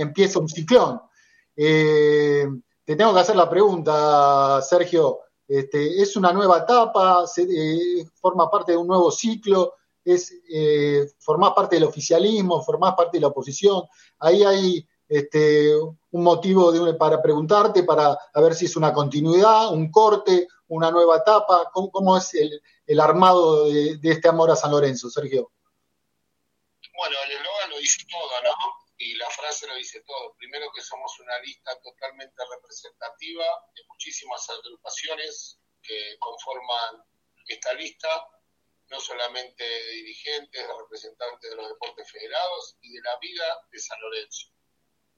empieza 0.00 0.38
un 0.38 0.48
ciclón. 0.48 1.00
Eh, 1.56 2.46
te 2.84 2.96
tengo 2.96 3.12
que 3.12 3.20
hacer 3.20 3.36
la 3.36 3.48
pregunta, 3.48 4.60
Sergio. 4.62 5.20
Este, 5.46 6.00
¿Es 6.00 6.16
una 6.16 6.32
nueva 6.32 6.58
etapa? 6.58 7.26
Se, 7.26 7.46
¿Forma 8.14 8.50
parte 8.50 8.72
de 8.72 8.78
un 8.78 8.86
nuevo 8.86 9.10
ciclo? 9.10 9.74
es 10.06 10.34
formar 11.18 11.54
parte 11.54 11.76
del 11.76 11.84
oficialismo, 11.84 12.62
formar 12.62 12.94
parte 12.94 13.16
de 13.16 13.22
la 13.22 13.28
oposición. 13.28 13.84
Ahí 14.18 14.44
hay 14.44 14.86
este, 15.08 15.74
un 15.76 16.22
motivo 16.22 16.72
de 16.72 16.94
para 16.94 17.20
preguntarte, 17.22 17.82
para 17.82 18.16
a 18.32 18.40
ver 18.40 18.54
si 18.54 18.66
es 18.66 18.76
una 18.76 18.92
continuidad, 18.92 19.72
un 19.72 19.90
corte, 19.90 20.48
una 20.68 20.90
nueva 20.90 21.18
etapa. 21.18 21.70
¿Cómo, 21.72 21.90
cómo 21.90 22.16
es 22.16 22.34
el, 22.34 22.62
el 22.86 23.00
armado 23.00 23.66
de, 23.66 23.96
de, 23.98 24.10
este 24.10 24.28
amor 24.28 24.50
a 24.50 24.56
San 24.56 24.70
Lorenzo, 24.70 25.10
Sergio? 25.10 25.50
Bueno, 26.96 27.16
el 27.24 27.32
eslogan 27.32 27.70
lo 27.70 27.78
dice 27.78 28.04
todo, 28.10 28.42
¿no? 28.42 28.54
Y 28.96 29.14
la 29.16 29.28
frase 29.30 29.66
lo 29.66 29.74
dice 29.74 30.02
todo. 30.06 30.34
Primero 30.38 30.66
que 30.74 30.80
somos 30.80 31.18
una 31.20 31.38
lista 31.40 31.72
totalmente 31.82 32.42
representativa 32.56 33.44
de 33.74 33.82
muchísimas 33.88 34.48
agrupaciones 34.50 35.58
que 35.82 36.16
conforman 36.18 37.04
esta 37.46 37.74
lista 37.74 38.08
no 38.90 39.00
solamente 39.00 39.64
de 39.64 39.92
dirigentes, 39.92 40.66
de 40.66 40.74
representantes 40.78 41.50
de 41.50 41.56
los 41.56 41.68
deportes 41.68 42.10
federados 42.10 42.76
y 42.80 42.92
de 42.92 43.00
la 43.00 43.18
vida 43.18 43.66
de 43.70 43.78
San 43.78 44.00
Lorenzo. 44.00 44.53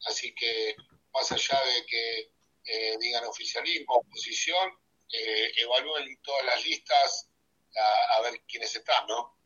Así 0.04 0.34
que, 0.34 0.76
más 1.12 1.30
allá 1.32 1.58
de 1.64 1.86
que 1.86 2.32
eh, 2.64 2.96
digan 3.00 3.24
oficialismo, 3.24 3.94
oposición, 3.96 4.70
eh, 5.12 5.52
evalúen 5.56 6.18
todas 6.22 6.44
las 6.44 6.64
listas 6.64 7.30
a, 7.76 8.18
a 8.18 8.20
ver 8.22 8.42
quiénes 8.46 8.74
están, 8.74 9.06
¿no? 9.06 9.36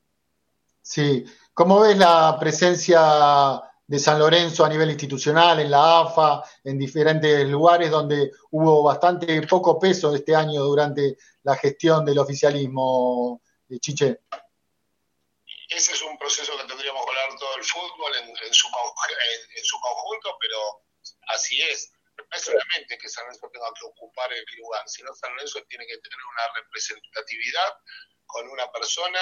Sí. 0.83 1.25
¿Cómo 1.53 1.81
ves 1.81 1.97
la 1.97 2.37
presencia 2.41 3.63
de 3.91 3.99
San 3.99 4.21
Lorenzo 4.21 4.65
a 4.65 4.69
nivel 4.69 4.91
institucional, 4.91 5.59
en 5.59 5.69
la 5.69 6.03
AFA, 6.03 6.45
en 6.63 6.79
diferentes 6.79 7.45
lugares 7.49 7.91
donde 7.91 8.31
hubo 8.53 8.85
bastante 8.85 9.43
poco 9.49 9.81
peso 9.81 10.15
este 10.15 10.33
año 10.33 10.63
durante 10.63 11.17
la 11.43 11.57
gestión 11.57 12.05
del 12.05 12.21
oficialismo, 12.21 13.43
eh, 13.69 13.81
Chiche? 13.81 14.21
Ese 15.71 15.93
es 15.93 16.03
un 16.03 16.19
proceso 16.19 16.57
que 16.59 16.65
tendríamos 16.65 17.05
que 17.05 17.11
hablar 17.11 17.39
todo 17.39 17.57
el 17.57 17.65
fútbol 17.65 18.15
en, 18.17 18.29
en 18.29 18.55
su, 18.55 18.67
en- 18.69 19.57
en 19.59 19.65
su 19.65 19.81
conjunto, 19.81 20.37
pero 20.41 20.83
así 21.29 21.61
es. 21.63 21.93
No 22.17 22.25
es 22.37 22.43
solamente 22.43 22.99
que 22.99 23.09
San 23.09 23.25
Lorenzo 23.25 23.49
tenga 23.53 23.69
que 23.79 23.87
ocupar 23.87 24.33
el 24.33 24.45
lugar, 24.59 24.83
sino 24.89 25.15
San 25.15 25.33
Lorenzo 25.33 25.63
tiene 25.69 25.87
que 25.87 25.97
tener 25.99 26.19
una 26.33 26.53
representatividad 26.55 27.79
con 28.27 28.49
una 28.49 28.71
persona 28.71 29.21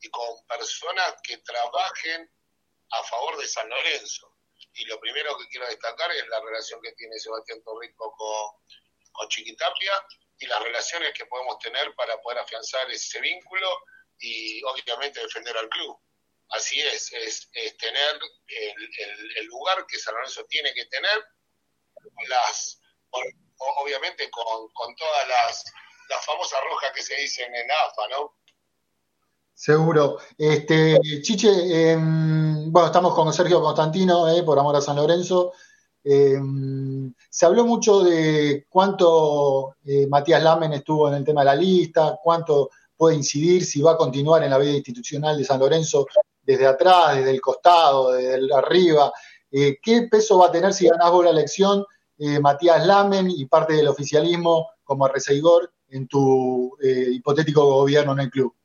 y 0.00 0.08
con 0.10 0.46
personas 0.46 1.14
que 1.22 1.38
trabajen 1.38 2.30
a 2.90 3.02
favor 3.02 3.36
de 3.38 3.48
San 3.48 3.68
Lorenzo. 3.68 4.32
Y 4.74 4.84
lo 4.84 5.00
primero 5.00 5.36
que 5.38 5.48
quiero 5.48 5.66
destacar 5.66 6.12
es 6.12 6.26
la 6.28 6.40
relación 6.40 6.80
que 6.82 6.92
tiene 6.92 7.18
Sebastián 7.18 7.62
Torrico 7.64 8.12
con, 8.16 8.52
con 9.12 9.28
Chiquitapia 9.28 9.92
y 10.38 10.46
las 10.46 10.62
relaciones 10.62 11.12
que 11.14 11.26
podemos 11.26 11.58
tener 11.58 11.94
para 11.94 12.20
poder 12.20 12.38
afianzar 12.40 12.88
ese 12.90 13.20
vínculo 13.20 13.68
y 14.20 14.62
obviamente 14.64 15.20
defender 15.20 15.56
al 15.56 15.68
club. 15.68 15.96
Así 16.50 16.80
es, 16.80 17.12
es, 17.12 17.50
tener 17.78 18.14
el, 18.46 19.36
el- 19.38 19.46
lugar 19.46 19.84
que 19.86 19.98
San 19.98 20.14
Lorenzo 20.14 20.44
tiene 20.48 20.72
que 20.74 20.84
tener, 20.86 21.24
las, 22.28 22.80
obviamente 23.82 24.30
con, 24.30 24.68
con 24.72 24.94
todas 24.94 25.28
las, 25.28 25.64
las 26.08 26.24
famosas 26.24 26.60
rojas 26.70 26.92
que 26.94 27.02
se 27.02 27.16
dicen 27.16 27.52
en 27.54 27.68
AFA, 27.70 28.08
¿no? 28.10 28.36
Seguro. 29.54 30.18
Este, 30.36 30.98
Chiche, 31.22 31.48
em, 31.92 32.70
bueno, 32.70 32.86
estamos 32.86 33.14
con 33.14 33.32
Sergio 33.32 33.60
Constantino, 33.62 34.28
eh, 34.28 34.42
por 34.42 34.58
Amor 34.58 34.76
a 34.76 34.80
San 34.82 34.96
Lorenzo. 34.96 35.52
Em, 36.04 37.12
se 37.28 37.46
habló 37.46 37.64
mucho 37.64 38.00
de 38.04 38.66
cuánto 38.68 39.76
eh, 39.84 40.06
Matías 40.08 40.42
Lamen 40.42 40.74
estuvo 40.74 41.08
en 41.08 41.14
el 41.14 41.24
tema 41.24 41.40
de 41.40 41.46
la 41.46 41.54
lista, 41.56 42.18
cuánto 42.22 42.70
puede 42.96 43.16
incidir, 43.16 43.64
si 43.64 43.80
va 43.82 43.92
a 43.92 43.96
continuar 43.96 44.42
en 44.42 44.50
la 44.50 44.58
vida 44.58 44.72
institucional 44.72 45.36
de 45.36 45.44
San 45.44 45.60
Lorenzo 45.60 46.06
desde 46.42 46.66
atrás, 46.66 47.16
desde 47.16 47.30
el 47.30 47.40
costado, 47.40 48.12
desde 48.12 48.54
arriba. 48.54 49.12
Eh, 49.50 49.78
¿qué 49.82 50.08
peso 50.10 50.38
va 50.38 50.46
a 50.46 50.52
tener 50.52 50.72
si 50.72 50.88
ganás 50.88 51.10
vos 51.10 51.24
la 51.24 51.30
elección, 51.30 51.84
eh, 52.18 52.40
Matías 52.40 52.86
Lamen 52.86 53.30
y 53.30 53.46
parte 53.46 53.74
del 53.74 53.88
oficialismo 53.88 54.70
como 54.84 55.08
reseigor 55.08 55.72
en 55.88 56.08
tu 56.08 56.76
eh, 56.82 57.08
hipotético 57.12 57.64
gobierno 57.64 58.12
en 58.12 58.20
el 58.20 58.30
club? 58.30 58.56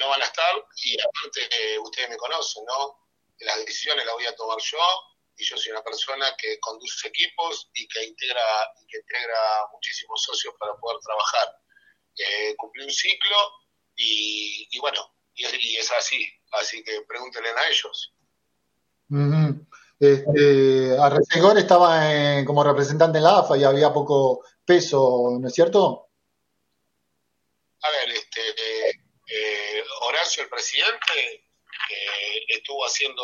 no 0.00 0.08
van 0.08 0.22
a 0.22 0.24
estar 0.24 0.54
y 0.82 0.98
aparte 0.98 1.40
eh, 1.52 1.78
ustedes 1.78 2.08
me 2.08 2.16
conocen, 2.16 2.64
¿no? 2.64 3.06
Las 3.40 3.58
decisiones 3.58 4.04
las 4.06 4.14
voy 4.14 4.26
a 4.26 4.34
tomar 4.34 4.58
yo 4.58 4.78
y 5.36 5.44
yo 5.44 5.56
soy 5.56 5.72
una 5.72 5.82
persona 5.82 6.34
que 6.36 6.58
conduce 6.60 7.08
equipos 7.08 7.68
y 7.74 7.86
que 7.86 8.04
integra, 8.04 8.42
y 8.80 8.86
que 8.86 8.98
integra 8.98 9.68
muchísimos 9.72 10.22
socios 10.22 10.54
para 10.58 10.74
poder 10.76 10.98
trabajar. 11.00 11.59
Cumplí 12.56 12.84
un 12.84 12.90
ciclo 12.90 13.36
y, 13.96 14.68
y 14.70 14.78
bueno, 14.80 15.14
y 15.34 15.44
es, 15.44 15.54
y 15.54 15.76
es 15.76 15.90
así, 15.92 16.26
así 16.52 16.82
que 16.82 17.02
pregúntenle 17.08 17.50
a 17.50 17.68
ellos. 17.68 18.14
Ujú. 19.10 19.66
Este, 19.98 20.96
Arrecegor 20.98 21.58
estaba 21.58 22.10
en- 22.12 22.44
como 22.46 22.64
representante 22.64 23.18
en 23.18 23.24
la 23.24 23.38
AFA 23.40 23.56
y 23.58 23.64
había 23.64 23.92
poco 23.92 24.44
peso, 24.64 25.36
¿no 25.40 25.46
es 25.48 25.54
cierto? 25.54 26.08
A 27.82 27.90
ver, 27.90 28.10
este, 28.10 28.40
eh, 28.90 29.84
Horacio, 30.02 30.42
el 30.44 30.48
presidente, 30.48 31.34
eh, 31.90 32.44
estuvo 32.48 32.84
haciendo 32.84 33.22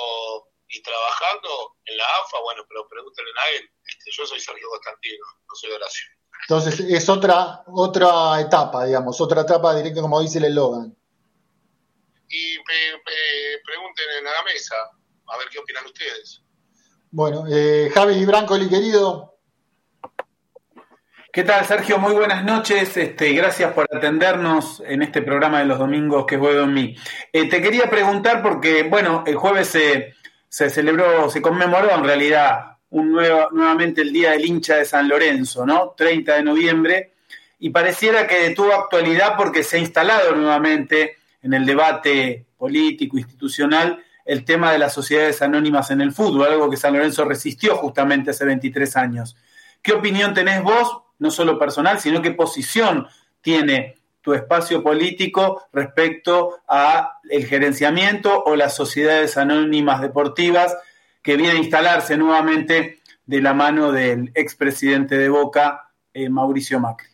y 0.69 0.83
trabajando 0.83 1.77
en 1.85 1.97
la 1.97 2.05
AFA, 2.05 2.41
bueno, 2.43 2.65
pero 2.69 2.89
pregúntenle 2.89 3.31
a 3.39 3.51
él. 3.57 3.71
Este, 3.87 4.11
yo 4.13 4.27
soy 4.27 4.41
Sergio 4.41 4.69
Constantino, 4.69 5.25
no 5.49 5.55
soy 5.55 5.71
Horacio. 5.73 6.07
Entonces 6.43 6.79
es 6.81 7.09
otra, 7.09 7.63
otra 7.67 8.41
etapa, 8.41 8.85
digamos, 8.85 9.21
otra 9.21 9.43
etapa 9.43 9.75
directa 9.75 10.01
como 10.01 10.21
dice 10.21 10.39
el 10.39 10.45
eslogan. 10.45 10.95
Y 12.29 12.57
pe- 12.59 13.03
pe- 13.05 13.61
pregúntenle 13.65 14.29
a 14.31 14.33
la 14.33 14.43
mesa, 14.45 14.75
a 15.27 15.39
ver 15.39 15.49
qué 15.51 15.59
opinan 15.59 15.85
ustedes. 15.87 16.43
Bueno, 17.11 17.45
eh, 17.51 17.91
Javi 17.95 18.25
Brancoli, 18.25 18.69
querido, 18.69 19.33
¿Qué 21.33 21.45
tal, 21.45 21.67
Sergio? 21.67 21.99
Muy 21.99 22.15
buenas 22.15 22.45
noches. 22.45 22.97
Este, 22.97 23.35
gracias 23.35 23.75
por 23.75 23.87
atendernos 23.95 24.83
en 24.87 25.03
este 25.03 25.21
programa 25.21 25.59
de 25.59 25.67
los 25.67 25.79
domingos 25.79 26.25
que 26.25 26.39
juego 26.39 26.63
en 26.63 26.73
mí. 26.73 26.97
Eh, 27.31 27.47
te 27.51 27.61
quería 27.61 27.91
preguntar 27.91 28.43
porque, 28.43 28.85
bueno, 28.85 29.23
el 29.27 29.37
jueves 29.37 29.69
se, 29.69 30.15
se 30.49 30.71
celebró, 30.71 31.29
se 31.29 31.43
conmemoró 31.43 31.91
en 31.91 32.05
realidad 32.05 32.76
un 32.91 33.13
nuevo, 33.13 33.49
nuevamente 33.53 34.03
el 34.03 34.13
Día 34.13 34.33
del 34.33 34.45
Hincha 34.45 34.77
de 34.77 34.85
San 34.85 35.09
Lorenzo, 35.09 35.67
¿no? 35.67 35.95
30 35.97 36.35
de 36.35 36.43
noviembre, 36.43 37.13
y 37.59 37.71
pareciera 37.71 38.27
que 38.27 38.51
tuvo 38.51 38.73
actualidad 38.73 39.35
porque 39.37 39.63
se 39.63 39.77
ha 39.77 39.81
instalado 39.81 40.35
nuevamente 40.35 41.17
en 41.43 41.55
el 41.55 41.65
debate 41.65 42.47
político, 42.57 43.19
institucional, 43.19 44.03
el 44.25 44.45
tema 44.45 44.73
de 44.73 44.79
las 44.79 44.93
sociedades 44.93 45.41
anónimas 45.41 45.91
en 45.91 46.01
el 46.01 46.13
fútbol, 46.13 46.49
algo 46.49 46.69
que 46.69 46.77
San 46.77 46.93
Lorenzo 46.93 47.25
resistió 47.25 47.77
justamente 47.77 48.31
hace 48.31 48.45
23 48.45 48.97
años. 48.97 49.37
¿Qué 49.81 49.93
opinión 49.93 50.35
tenés 50.35 50.63
vos, 50.63 51.03
no 51.19 51.31
solo 51.31 51.59
personal, 51.59 52.01
sino 52.01 52.21
qué 52.21 52.33
posición 52.33 53.07
tiene 53.41 53.97
tu 54.21 54.35
espacio 54.35 54.83
político 54.83 55.63
respecto 55.73 56.59
a 56.67 57.21
el 57.31 57.47
gerenciamiento 57.47 58.43
o 58.45 58.57
las 58.57 58.75
sociedades 58.75 59.37
anónimas 59.37 60.01
deportivas 60.01 60.77
que 61.27 61.37
viene 61.37 61.55
a 61.55 61.61
instalarse 61.61 62.17
nuevamente 62.17 63.03
de 63.25 63.41
la 63.41 63.53
mano 63.53 63.91
del 63.91 64.31
expresidente 64.33 65.19
de 65.19 65.29
Boca, 65.29 65.93
eh, 66.15 66.29
Mauricio 66.29 66.79
Macri? 66.79 67.09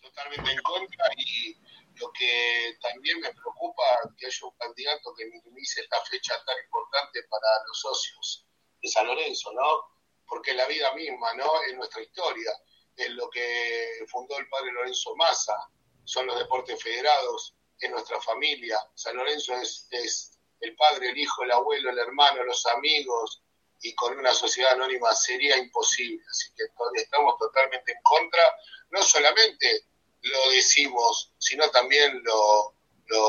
Totalmente 0.00 0.50
en 0.50 0.62
contra 0.62 1.04
y 1.18 1.58
lo 1.96 2.10
que 2.12 2.78
también 2.80 3.20
me 3.20 3.30
preocupa 3.34 3.82
que 4.16 4.24
haya 4.24 4.46
un 4.46 4.56
candidato 4.56 5.12
que 5.14 5.26
minimice 5.26 5.82
esta 5.82 6.00
fecha 6.10 6.42
tan 6.46 6.56
importante 6.64 7.22
para 7.24 7.46
los 7.66 7.78
socios 7.78 8.46
de 8.80 8.88
San 8.88 9.06
Lorenzo, 9.06 9.52
¿no? 9.52 10.00
Porque 10.26 10.54
la 10.54 10.66
vida 10.68 10.94
misma, 10.94 11.34
¿no? 11.34 11.62
Es 11.68 11.76
nuestra 11.76 12.00
historia, 12.00 12.50
es 12.96 13.10
lo 13.10 13.28
que 13.28 14.06
fundó 14.08 14.38
el 14.38 14.48
padre 14.48 14.72
Lorenzo 14.72 15.14
Massa, 15.16 15.68
son 16.04 16.26
los 16.26 16.38
deportes 16.38 16.82
federados, 16.82 17.54
es 17.78 17.90
nuestra 17.90 18.18
familia. 18.22 18.78
San 18.94 19.16
Lorenzo 19.16 19.52
es, 19.56 19.86
es 19.90 20.39
el 20.60 20.76
padre, 20.76 21.10
el 21.10 21.18
hijo, 21.18 21.42
el 21.42 21.52
abuelo, 21.52 21.90
el 21.90 21.98
hermano, 21.98 22.44
los 22.44 22.66
amigos, 22.66 23.42
y 23.82 23.94
con 23.94 24.18
una 24.18 24.32
sociedad 24.32 24.72
anónima 24.72 25.12
sería 25.14 25.56
imposible. 25.56 26.22
Así 26.30 26.48
que 26.56 26.64
estamos 27.00 27.38
totalmente 27.38 27.92
en 27.92 27.98
contra. 28.02 28.42
No 28.90 29.02
solamente 29.02 29.84
lo 30.22 30.50
decimos, 30.50 31.32
sino 31.38 31.68
también 31.70 32.22
lo, 32.22 32.74
lo, 33.06 33.28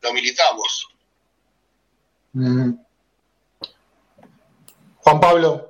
lo 0.00 0.12
militamos. 0.12 0.88
Mm. 2.32 2.72
Juan 4.96 5.20
Pablo. 5.20 5.66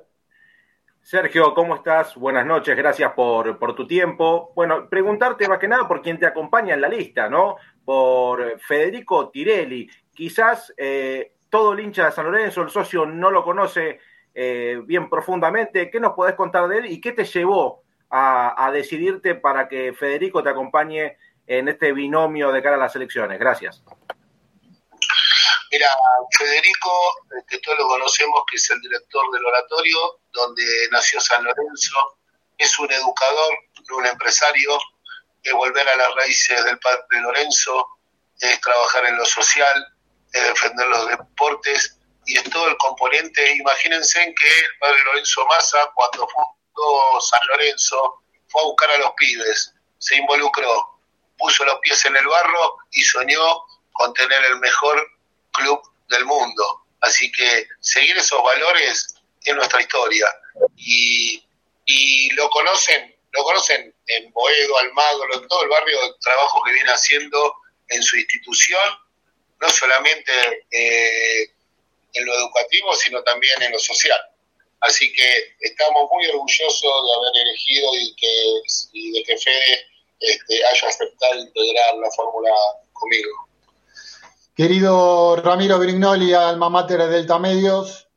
Sergio, 1.01 1.53
¿cómo 1.53 1.75
estás? 1.75 2.15
Buenas 2.15 2.45
noches, 2.45 2.77
gracias 2.77 3.11
por, 3.11 3.59
por 3.59 3.75
tu 3.75 3.85
tiempo. 3.85 4.53
Bueno, 4.55 4.87
preguntarte 4.87 5.45
más 5.49 5.59
que 5.59 5.67
nada 5.67 5.85
por 5.85 6.01
quién 6.01 6.17
te 6.17 6.25
acompaña 6.25 6.73
en 6.73 6.79
la 6.79 6.87
lista, 6.87 7.27
¿no? 7.27 7.57
Por 7.83 8.57
Federico 8.61 9.29
Tirelli. 9.29 9.89
Quizás 10.13 10.73
eh, 10.77 11.33
todo 11.49 11.73
el 11.73 11.81
hincha 11.81 12.05
de 12.05 12.11
San 12.11 12.25
Lorenzo, 12.25 12.61
el 12.61 12.69
socio, 12.69 13.05
no 13.05 13.31
lo 13.31 13.43
conoce 13.43 13.99
eh, 14.33 14.79
bien 14.83 15.09
profundamente. 15.09 15.91
¿Qué 15.91 15.99
nos 15.99 16.13
podés 16.13 16.35
contar 16.35 16.67
de 16.67 16.79
él 16.79 16.85
y 16.85 17.01
qué 17.01 17.11
te 17.11 17.25
llevó 17.25 17.83
a, 18.09 18.69
decidirte 18.73 19.35
para 19.35 19.67
que 19.67 19.93
Federico 19.93 20.43
te 20.43 20.49
acompañe 20.49 21.17
en 21.47 21.69
este 21.69 21.93
binomio 21.93 22.51
de 22.51 22.61
cara 22.61 22.75
a 22.75 22.79
las 22.79 22.95
elecciones? 22.95 23.39
Gracias. 23.39 23.83
Mira, 25.71 25.87
Federico, 26.37 26.91
que 27.47 27.57
todos 27.59 27.79
lo 27.79 27.87
conocemos, 27.87 28.41
que 28.49 28.57
es 28.57 28.69
el 28.71 28.81
director 28.81 29.31
del 29.31 29.45
oratorio, 29.45 30.19
donde 30.33 30.63
nació 30.91 31.19
San 31.21 31.43
Lorenzo, 31.43 32.17
es 32.57 32.77
un 32.79 32.91
educador, 32.91 33.53
un 33.97 34.05
empresario, 34.05 34.77
es 35.43 35.53
volver 35.53 35.87
a 35.87 35.95
las 35.95 36.15
raíces 36.15 36.63
del 36.65 36.77
padre 36.79 37.21
Lorenzo, 37.21 37.87
es 38.39 38.59
trabajar 38.59 39.05
en 39.05 39.17
lo 39.17 39.25
social, 39.25 39.90
defender 40.39 40.87
los 40.87 41.09
deportes 41.09 41.97
y 42.25 42.37
es 42.37 42.43
todo 42.49 42.67
el 42.67 42.77
componente. 42.77 43.55
Imagínense 43.55 44.33
que 44.39 44.47
el 44.47 44.77
padre 44.79 45.03
Lorenzo 45.05 45.45
Massa, 45.47 45.91
cuando 45.95 46.27
fundó 46.27 47.21
San 47.21 47.39
Lorenzo, 47.47 48.21
fue 48.47 48.61
a 48.61 48.65
buscar 48.65 48.91
a 48.91 48.97
los 48.97 49.11
pibes, 49.17 49.73
se 49.97 50.15
involucró, 50.15 50.99
puso 51.37 51.65
los 51.65 51.79
pies 51.79 52.03
en 52.05 52.15
el 52.15 52.27
barro 52.27 52.77
y 52.91 53.01
soñó 53.01 53.65
con 53.93 54.13
tener 54.13 54.43
el 54.45 54.59
mejor 54.59 55.05
club 55.51 55.81
del 56.09 56.25
mundo. 56.25 56.85
Así 57.01 57.31
que 57.31 57.67
seguir 57.79 58.17
esos 58.17 58.41
valores 58.43 59.15
es 59.43 59.55
nuestra 59.55 59.81
historia. 59.81 60.27
Y, 60.75 61.43
y 61.85 62.29
lo 62.31 62.49
conocen, 62.49 63.15
lo 63.31 63.43
conocen 63.43 63.93
en 64.07 64.31
Boedo, 64.31 64.77
Almagro, 64.79 65.41
en 65.41 65.47
todo 65.47 65.63
el 65.63 65.69
barrio, 65.69 66.03
el 66.03 66.19
trabajo 66.19 66.61
que 66.63 66.73
viene 66.73 66.91
haciendo 66.91 67.55
en 67.87 68.03
su 68.03 68.17
institución, 68.17 68.99
no 69.61 69.69
solamente 69.69 70.31
eh, 70.71 71.43
en 72.13 72.25
lo 72.25 72.33
educativo, 72.33 72.93
sino 72.95 73.23
también 73.23 73.61
en 73.61 73.71
lo 73.71 73.79
social. 73.79 74.19
Así 74.81 75.13
que 75.13 75.55
estamos 75.59 76.09
muy 76.11 76.25
orgullosos 76.27 76.81
de 76.81 77.13
haber 77.13 77.47
elegido 77.47 77.89
y, 77.93 78.15
que, 78.15 78.61
y 78.93 79.11
de 79.11 79.23
que 79.23 79.37
Fede 79.37 79.85
este, 80.19 80.65
haya 80.65 80.87
aceptado 80.87 81.35
integrar 81.35 81.95
la 81.97 82.09
fórmula 82.11 82.51
conmigo. 82.91 83.47
Querido 84.55 85.35
Ramiro 85.37 85.77
Brignoli, 85.77 86.33
alma 86.33 86.69
mater 86.69 86.97
de 86.99 87.07
Delta 87.07 87.37
Medios. 87.37 88.07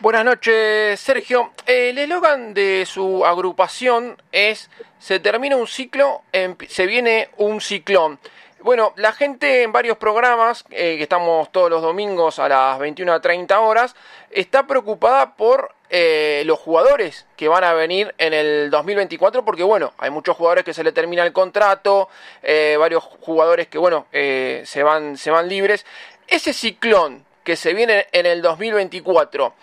Buenas 0.00 0.24
noches, 0.24 0.98
Sergio. 0.98 1.52
El 1.64 1.96
eslogan 1.96 2.54
de 2.54 2.84
su 2.86 3.24
agrupación 3.24 4.20
es 4.32 4.68
se 4.98 5.20
termina 5.20 5.56
un 5.56 5.68
ciclo, 5.68 6.22
se 6.68 6.86
viene 6.86 7.30
un 7.36 7.60
ciclón. 7.60 8.18
Bueno, 8.62 8.92
la 8.94 9.10
gente 9.10 9.64
en 9.64 9.72
varios 9.72 9.96
programas, 9.96 10.64
eh, 10.70 10.96
que 10.96 11.02
estamos 11.02 11.50
todos 11.50 11.68
los 11.68 11.82
domingos 11.82 12.38
a 12.38 12.48
las 12.48 12.78
21 12.78 13.12
a 13.12 13.20
30 13.20 13.58
horas, 13.58 13.96
está 14.30 14.68
preocupada 14.68 15.34
por 15.34 15.74
eh, 15.90 16.44
los 16.46 16.60
jugadores 16.60 17.26
que 17.36 17.48
van 17.48 17.64
a 17.64 17.72
venir 17.72 18.14
en 18.18 18.32
el 18.32 18.70
2024, 18.70 19.44
porque 19.44 19.64
bueno, 19.64 19.92
hay 19.98 20.10
muchos 20.10 20.36
jugadores 20.36 20.64
que 20.64 20.74
se 20.74 20.84
le 20.84 20.92
termina 20.92 21.24
el 21.24 21.32
contrato, 21.32 22.08
eh, 22.40 22.76
varios 22.78 23.02
jugadores 23.02 23.66
que 23.66 23.78
bueno, 23.78 24.06
se, 24.12 24.82
van, 24.84 25.16
se 25.16 25.32
van 25.32 25.48
libres. 25.48 25.84
Ese 26.28 26.52
ciclón 26.52 27.24
que 27.42 27.56
se 27.56 27.74
viene 27.74 28.06
en 28.12 28.26
el 28.26 28.42
2024, 28.42 29.54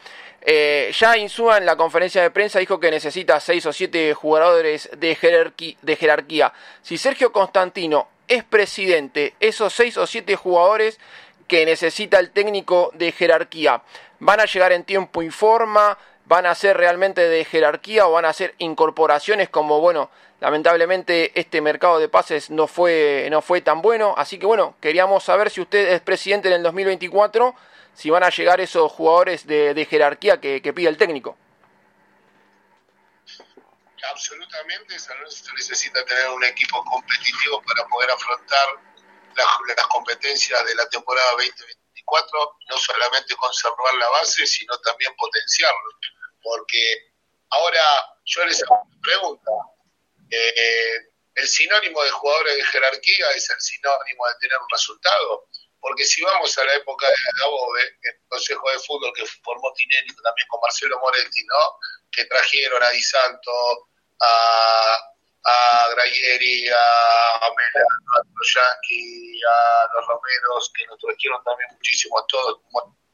ya 0.92 1.18
Insúa 1.18 1.58
en 1.58 1.66
la 1.66 1.78
conferencia 1.78 2.22
de 2.22 2.32
prensa 2.32 2.60
dijo 2.60 2.82
que 2.82 2.92
necesita 2.92 3.40
6 3.40 3.66
o 3.66 3.72
7 3.72 4.14
jugadores 4.14 4.90
de 4.98 5.16
jerarquía. 5.16 6.52
Si 6.82 6.98
Sergio 6.98 7.32
Constantino 7.32 8.19
es 8.30 8.44
presidente, 8.44 9.34
esos 9.40 9.74
seis 9.74 9.98
o 9.98 10.08
siete 10.08 10.36
jugadores 10.36 11.00
que 11.48 11.66
necesita 11.66 12.20
el 12.20 12.30
técnico 12.30 12.92
de 12.94 13.12
jerarquía, 13.12 13.82
¿van 14.20 14.40
a 14.40 14.46
llegar 14.46 14.72
en 14.72 14.84
tiempo 14.84 15.22
y 15.22 15.32
forma? 15.32 15.98
¿Van 16.26 16.46
a 16.46 16.54
ser 16.54 16.78
realmente 16.78 17.28
de 17.28 17.44
jerarquía 17.44 18.08
o 18.08 18.12
van 18.12 18.26
a 18.26 18.34
ser 18.34 18.54
incorporaciones 18.60 19.50
como, 19.50 19.82
bueno, 19.82 20.12
lamentablemente 20.40 21.32
este 21.34 21.60
mercado 21.60 22.00
de 22.00 22.08
pases 22.08 22.52
no 22.52 22.68
fue, 22.68 23.28
no 23.32 23.42
fue 23.42 23.62
tan 23.62 23.82
bueno? 23.82 24.14
Así 24.16 24.38
que 24.38 24.46
bueno, 24.46 24.76
queríamos 24.80 25.24
saber 25.24 25.50
si 25.50 25.60
usted 25.60 25.92
es 25.92 26.02
presidente 26.02 26.48
en 26.50 26.54
el 26.54 26.64
2024, 26.64 27.56
si 27.96 28.12
van 28.12 28.24
a 28.24 28.30
llegar 28.30 28.62
esos 28.62 28.92
jugadores 28.92 29.48
de, 29.48 29.88
jerarquía 29.90 30.40
que 30.40 30.74
pide 30.74 30.88
el 30.88 30.98
técnico 30.98 31.36
absolutamente 34.04 35.00
San 35.00 35.18
Lorenzo 35.18 35.54
necesita 35.54 36.04
tener 36.06 36.30
un 36.30 36.44
equipo 36.44 36.84
competitivo 36.86 37.62
para 37.64 37.88
poder 37.88 38.12
afrontar 38.12 38.68
las, 39.36 39.88
competencias 39.88 40.66
de 40.66 40.76
la 40.76 40.88
temporada 40.90 41.32
2024, 41.32 42.58
no 42.70 42.78
solamente 42.78 43.36
conservar 43.36 43.94
la 43.96 44.10
base, 44.10 44.46
sino 44.46 44.78
también 44.80 45.16
potenciarlo. 45.16 45.90
Porque 46.42 47.14
ahora 47.50 47.82
yo 48.26 48.46
les 48.46 48.62
hago 48.64 48.82
una 48.84 49.02
pregunta. 49.02 49.52
Eh, 50.32 51.10
¿El 51.36 51.48
sinónimo 51.48 52.04
de 52.04 52.12
jugadores 52.12 52.56
de 52.56 52.64
jerarquía 52.66 53.32
es 53.32 53.50
el 53.50 53.62
sinónimo 53.62 54.28
de 54.28 54.36
tener 54.42 54.58
un 54.58 54.70
resultado? 54.70 55.48
Porque 55.80 56.04
si 56.06 56.22
vamos 56.22 56.58
a 56.58 56.66
la 56.66 56.74
época 56.74 57.08
de 57.08 57.16
Dabove, 57.40 57.82
el 58.02 58.16
Consejo 58.28 58.70
de 58.70 58.80
Fútbol 58.80 59.14
que 59.16 59.26
formó 59.26 59.72
Tinelli 59.74 60.14
también 60.22 60.48
con 60.50 60.60
Marcelo 60.60 61.00
Moretti, 61.00 61.46
¿no? 61.46 61.80
que 62.12 62.26
trajeron 62.26 62.84
a 62.84 62.90
Di 62.90 63.02
Santo, 63.02 63.89
a, 64.22 64.98
a 65.44 65.90
Grayeri, 65.92 66.70
a 66.70 67.50
Melano, 67.56 68.12
a 68.18 68.22
Troyanqui, 68.34 69.42
a 69.44 69.88
los 69.96 70.08
Romeros, 70.08 70.72
que 70.76 70.86
nos 70.88 71.00
trajeron 71.00 71.44
también 71.44 71.70
muchísimo 71.74 72.20
a 72.20 72.26
todos, 72.28 72.60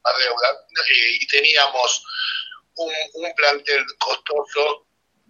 a 0.04 0.18
deuda, 0.18 0.50
eh, 0.90 1.18
y 1.20 1.26
teníamos 1.26 2.02
un, 2.76 2.92
un 3.14 3.34
plantel 3.34 3.84
costoso 3.98 4.86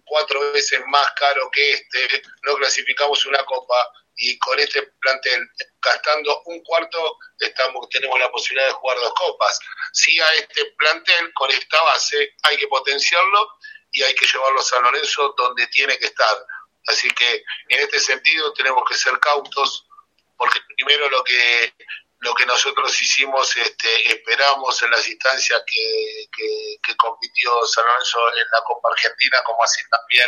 cuatro 0.07 0.51
veces 0.53 0.81
más 0.87 1.11
caro 1.11 1.49
que 1.51 1.73
este, 1.73 2.21
no 2.43 2.55
clasificamos 2.55 3.25
una 3.25 3.43
copa 3.45 3.91
y 4.15 4.37
con 4.39 4.59
este 4.59 4.81
plantel 4.99 5.47
gastando 5.81 6.41
un 6.45 6.63
cuarto 6.63 7.17
estamos 7.39 7.87
tenemos 7.89 8.19
la 8.19 8.31
posibilidad 8.31 8.67
de 8.67 8.73
jugar 8.73 8.97
dos 8.97 9.13
copas. 9.13 9.59
Si 9.93 10.19
a 10.19 10.27
este 10.37 10.65
plantel 10.77 11.31
con 11.33 11.51
esta 11.51 11.81
base 11.83 12.33
hay 12.43 12.57
que 12.57 12.67
potenciarlo 12.67 13.47
y 13.91 14.03
hay 14.03 14.13
que 14.15 14.25
llevarlo 14.25 14.59
a 14.59 14.63
San 14.63 14.83
Lorenzo 14.83 15.33
donde 15.37 15.67
tiene 15.67 15.97
que 15.97 16.05
estar. 16.05 16.45
Así 16.87 17.09
que 17.11 17.43
en 17.69 17.79
este 17.81 17.99
sentido 17.99 18.53
tenemos 18.53 18.83
que 18.87 18.95
ser 18.95 19.19
cautos, 19.19 19.87
porque 20.37 20.59
primero 20.75 21.09
lo 21.09 21.23
que 21.23 21.73
lo 22.19 22.33
que 22.33 22.45
nosotros 22.45 22.99
hicimos, 23.01 23.55
este, 23.57 24.11
esperamos 24.11 24.81
en 24.81 24.91
las 24.91 25.07
instancias 25.07 25.61
que, 25.65 26.29
compitió 26.97 27.65
San 27.67 27.85
Lorenzo 27.85 28.19
en 28.37 28.45
la 28.51 28.63
Copa 28.63 28.89
Argentina, 28.89 29.37
como 29.45 29.63
así 29.63 29.81
también 29.89 30.25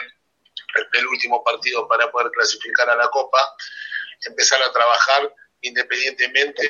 el, 0.93 1.07
último 1.07 1.43
partido 1.43 1.88
para 1.88 2.12
poder 2.12 2.30
clasificar 2.32 2.89
a 2.89 2.95
la 2.95 3.10
Copa, 3.10 3.55
empezar 4.26 4.62
a 4.62 4.72
trabajar 4.72 5.34
independientemente 5.62 6.70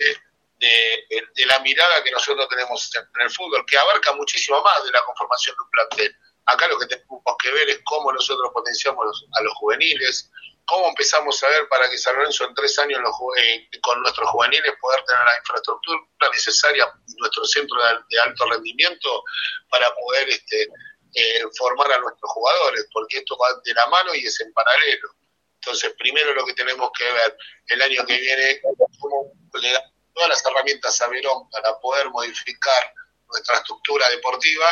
de, 0.57 1.05
de, 1.35 1.45
la 1.47 1.59
mirada 1.59 2.01
que 2.03 2.11
nosotros 2.11 2.47
tenemos 2.47 2.89
en 2.95 3.21
el 3.21 3.29
fútbol, 3.29 3.65
que 3.65 3.77
abarca 3.77 4.13
muchísimo 4.13 4.61
más 4.61 4.83
de 4.85 4.91
la 4.91 5.03
conformación 5.03 5.55
de 5.55 5.63
un 5.63 5.69
plantel. 5.69 6.17
Acá 6.53 6.67
lo 6.67 6.79
que 6.79 6.87
tenemos 6.87 7.21
que 7.41 7.51
ver 7.51 7.69
es 7.69 7.79
cómo 7.83 8.11
nosotros 8.11 8.49
potenciamos 8.53 9.25
a 9.33 9.41
los 9.41 9.53
juveniles, 9.55 10.31
cómo 10.65 10.89
empezamos 10.89 11.43
a 11.43 11.49
ver 11.49 11.67
para 11.67 11.89
que 11.89 11.97
San 11.97 12.15
Lorenzo 12.15 12.45
en 12.45 12.53
tres 12.53 12.77
años 12.79 12.99
eh, 13.37 13.69
con 13.81 14.01
nuestros 14.01 14.29
juveniles 14.29 14.73
poder 14.79 15.03
tener 15.05 15.23
la 15.23 15.37
infraestructura 15.37 15.99
necesaria, 16.31 16.93
nuestro 17.17 17.45
centro 17.45 17.77
de, 18.09 18.19
alto 18.19 18.49
rendimiento 18.49 19.23
para 19.69 19.93
poder 19.95 20.29
este, 20.29 20.67
eh, 21.15 21.43
formar 21.57 21.91
a 21.91 21.99
nuestros 21.99 22.31
jugadores, 22.31 22.87
porque 22.93 23.17
esto 23.17 23.37
va 23.37 23.49
de 23.63 23.73
la 23.73 23.87
mano 23.87 24.13
y 24.15 24.25
es 24.25 24.39
en 24.41 24.53
paralelo. 24.53 25.09
Entonces, 25.55 25.93
primero 25.97 26.33
lo 26.33 26.45
que 26.45 26.53
tenemos 26.53 26.89
que 26.97 27.03
ver 27.03 27.37
el 27.67 27.81
año 27.81 28.05
que 28.05 28.17
viene, 28.17 28.61
cómo 28.99 29.33
le 29.53 29.71
da 29.71 29.83
todas 30.13 30.29
las 30.29 30.45
herramientas 30.45 31.01
a 31.01 31.07
Verón 31.07 31.49
para 31.49 31.77
poder 31.79 32.09
modificar 32.09 32.93
nuestra 33.27 33.57
estructura 33.57 34.09
deportiva 34.09 34.65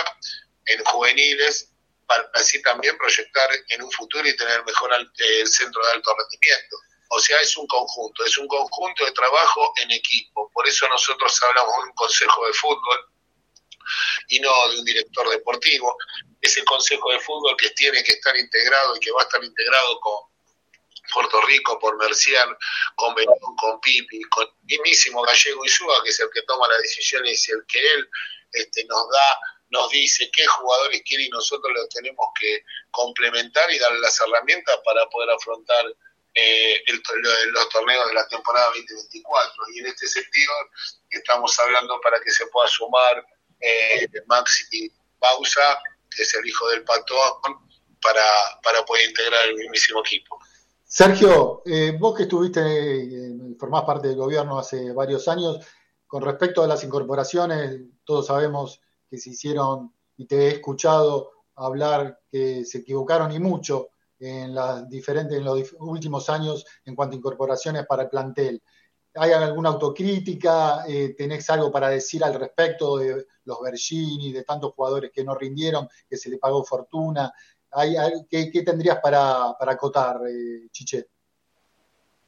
en 0.67 0.83
juveniles 0.83 1.71
para 2.05 2.29
así 2.35 2.61
también 2.61 2.97
proyectar 2.97 3.49
en 3.69 3.83
un 3.83 3.91
futuro 3.91 4.27
y 4.27 4.35
tener 4.35 4.63
mejor 4.65 4.91
el 4.93 5.47
centro 5.47 5.85
de 5.85 5.91
alto 5.91 6.15
rendimiento. 6.17 6.77
O 7.09 7.19
sea, 7.19 7.39
es 7.41 7.55
un 7.57 7.67
conjunto, 7.67 8.25
es 8.25 8.37
un 8.37 8.47
conjunto 8.47 9.05
de 9.05 9.11
trabajo 9.11 9.73
en 9.77 9.91
equipo. 9.91 10.49
Por 10.53 10.67
eso 10.67 10.87
nosotros 10.87 11.41
hablamos 11.43 11.75
de 11.77 11.83
un 11.83 11.93
consejo 11.93 12.47
de 12.47 12.53
fútbol 12.53 12.99
y 14.29 14.39
no 14.39 14.69
de 14.69 14.79
un 14.79 14.85
director 14.85 15.29
deportivo. 15.29 15.95
Es 16.41 16.57
el 16.57 16.65
consejo 16.65 17.11
de 17.11 17.19
fútbol 17.19 17.55
que 17.57 17.69
tiene 17.71 18.03
que 18.03 18.13
estar 18.13 18.35
integrado 18.35 18.95
y 18.95 18.99
que 18.99 19.11
va 19.11 19.21
a 19.21 19.25
estar 19.25 19.43
integrado 19.43 19.99
con 20.01 20.27
Puerto 21.13 21.41
Rico, 21.41 21.79
por 21.79 21.97
Mercial, 21.97 22.57
con 22.95 23.15
Benón, 23.15 23.37
con 23.57 23.79
Pipi, 23.79 24.21
con 24.23 24.45
el 24.45 24.53
mismísimo 24.67 25.21
Gallego 25.21 25.63
Isúa, 25.63 26.03
que 26.03 26.09
es 26.09 26.19
el 26.19 26.29
que 26.33 26.41
toma 26.41 26.67
las 26.67 26.81
decisiones 26.81 27.47
y 27.47 27.51
el 27.53 27.65
que 27.67 27.79
él 27.79 28.09
este, 28.51 28.83
nos 28.85 29.09
da 29.09 29.39
nos 29.69 29.89
dice 29.89 30.29
qué 30.33 30.45
jugadores 30.45 31.01
quiere 31.03 31.25
y 31.25 31.29
nosotros 31.29 31.71
los 31.75 31.89
tenemos 31.89 32.25
que 32.39 32.63
complementar 32.91 33.71
y 33.71 33.79
darle 33.79 33.99
las 33.99 34.19
herramientas 34.21 34.79
para 34.85 35.07
poder 35.09 35.29
afrontar 35.31 35.85
eh, 36.33 36.83
los 36.87 37.69
torneos 37.69 38.07
de 38.07 38.13
la 38.13 38.27
temporada 38.27 38.67
2024. 38.67 39.53
Y 39.73 39.79
en 39.79 39.87
este 39.87 40.07
sentido 40.07 40.53
estamos 41.09 41.57
hablando 41.59 41.99
para 42.01 42.19
que 42.21 42.31
se 42.31 42.45
pueda 42.47 42.67
sumar 42.67 43.25
eh, 43.59 44.07
Maxi 44.27 44.91
Pausa, 45.19 45.79
que 46.15 46.21
es 46.21 46.33
el 46.35 46.45
hijo 46.47 46.69
del 46.69 46.83
patón, 46.83 47.67
para, 48.01 48.59
para 48.63 48.85
poder 48.85 49.09
integrar 49.09 49.47
el 49.47 49.55
mismísimo 49.55 50.01
equipo. 50.01 50.39
Sergio, 50.85 51.63
eh, 51.65 51.95
vos 51.99 52.15
que 52.15 52.23
estuviste, 52.23 52.61
eh, 52.61 53.35
formás 53.59 53.83
parte 53.83 54.07
del 54.07 54.17
gobierno 54.17 54.57
hace 54.57 54.93
varios 54.93 55.27
años, 55.27 55.59
con 56.05 56.23
respecto 56.23 56.63
a 56.63 56.67
las 56.67 56.83
incorporaciones, 56.83 57.81
todos 58.05 58.27
sabemos 58.27 58.79
que 59.09 59.17
se 59.17 59.31
hicieron 59.31 59.93
y 60.17 60.25
te 60.25 60.35
he 60.35 60.47
escuchado 60.49 61.31
hablar 61.55 62.19
que 62.31 62.65
se 62.65 62.79
equivocaron 62.79 63.31
y 63.31 63.39
mucho 63.39 63.89
en, 64.19 64.53
las 64.53 64.87
diferentes, 64.89 65.37
en 65.37 65.45
los 65.45 65.73
últimos 65.79 66.29
años 66.29 66.65
en 66.85 66.95
cuanto 66.95 67.15
a 67.15 67.17
incorporaciones 67.17 67.85
para 67.85 68.03
el 68.03 68.09
plantel. 68.09 68.61
¿Hay 69.15 69.31
alguna 69.31 69.69
autocrítica? 69.69 70.83
Eh, 70.87 71.15
¿Tenés 71.17 71.49
algo 71.49 71.71
para 71.71 71.89
decir 71.89 72.23
al 72.23 72.35
respecto 72.35 72.97
de 72.97 73.25
los 73.45 73.61
Bergini, 73.61 74.31
de 74.31 74.43
tantos 74.43 74.73
jugadores 74.73 75.11
que 75.11 75.23
no 75.23 75.33
rindieron, 75.35 75.89
que 76.07 76.17
se 76.17 76.29
le 76.29 76.37
pagó 76.37 76.63
fortuna? 76.63 77.31
¿Hay, 77.71 77.95
¿qué, 78.29 78.63
tendrías 78.63 78.99
para, 78.99 79.55
para 79.57 79.73
acotar, 79.73 80.17
eh, 80.27 80.67
Chiche? 80.71 81.07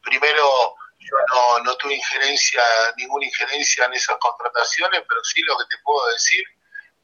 Primero, 0.02 0.76
yo 0.98 1.16
no, 1.32 1.64
no 1.64 1.76
tuve 1.78 1.96
injerencia, 1.96 2.62
ninguna 2.98 3.26
injerencia 3.26 3.86
en 3.86 3.94
esas 3.94 4.18
contrataciones, 4.18 5.02
pero 5.08 5.24
sí 5.24 5.42
lo 5.44 5.58
que 5.58 5.66
te 5.66 5.82
puedo 5.84 6.08
decir 6.12 6.44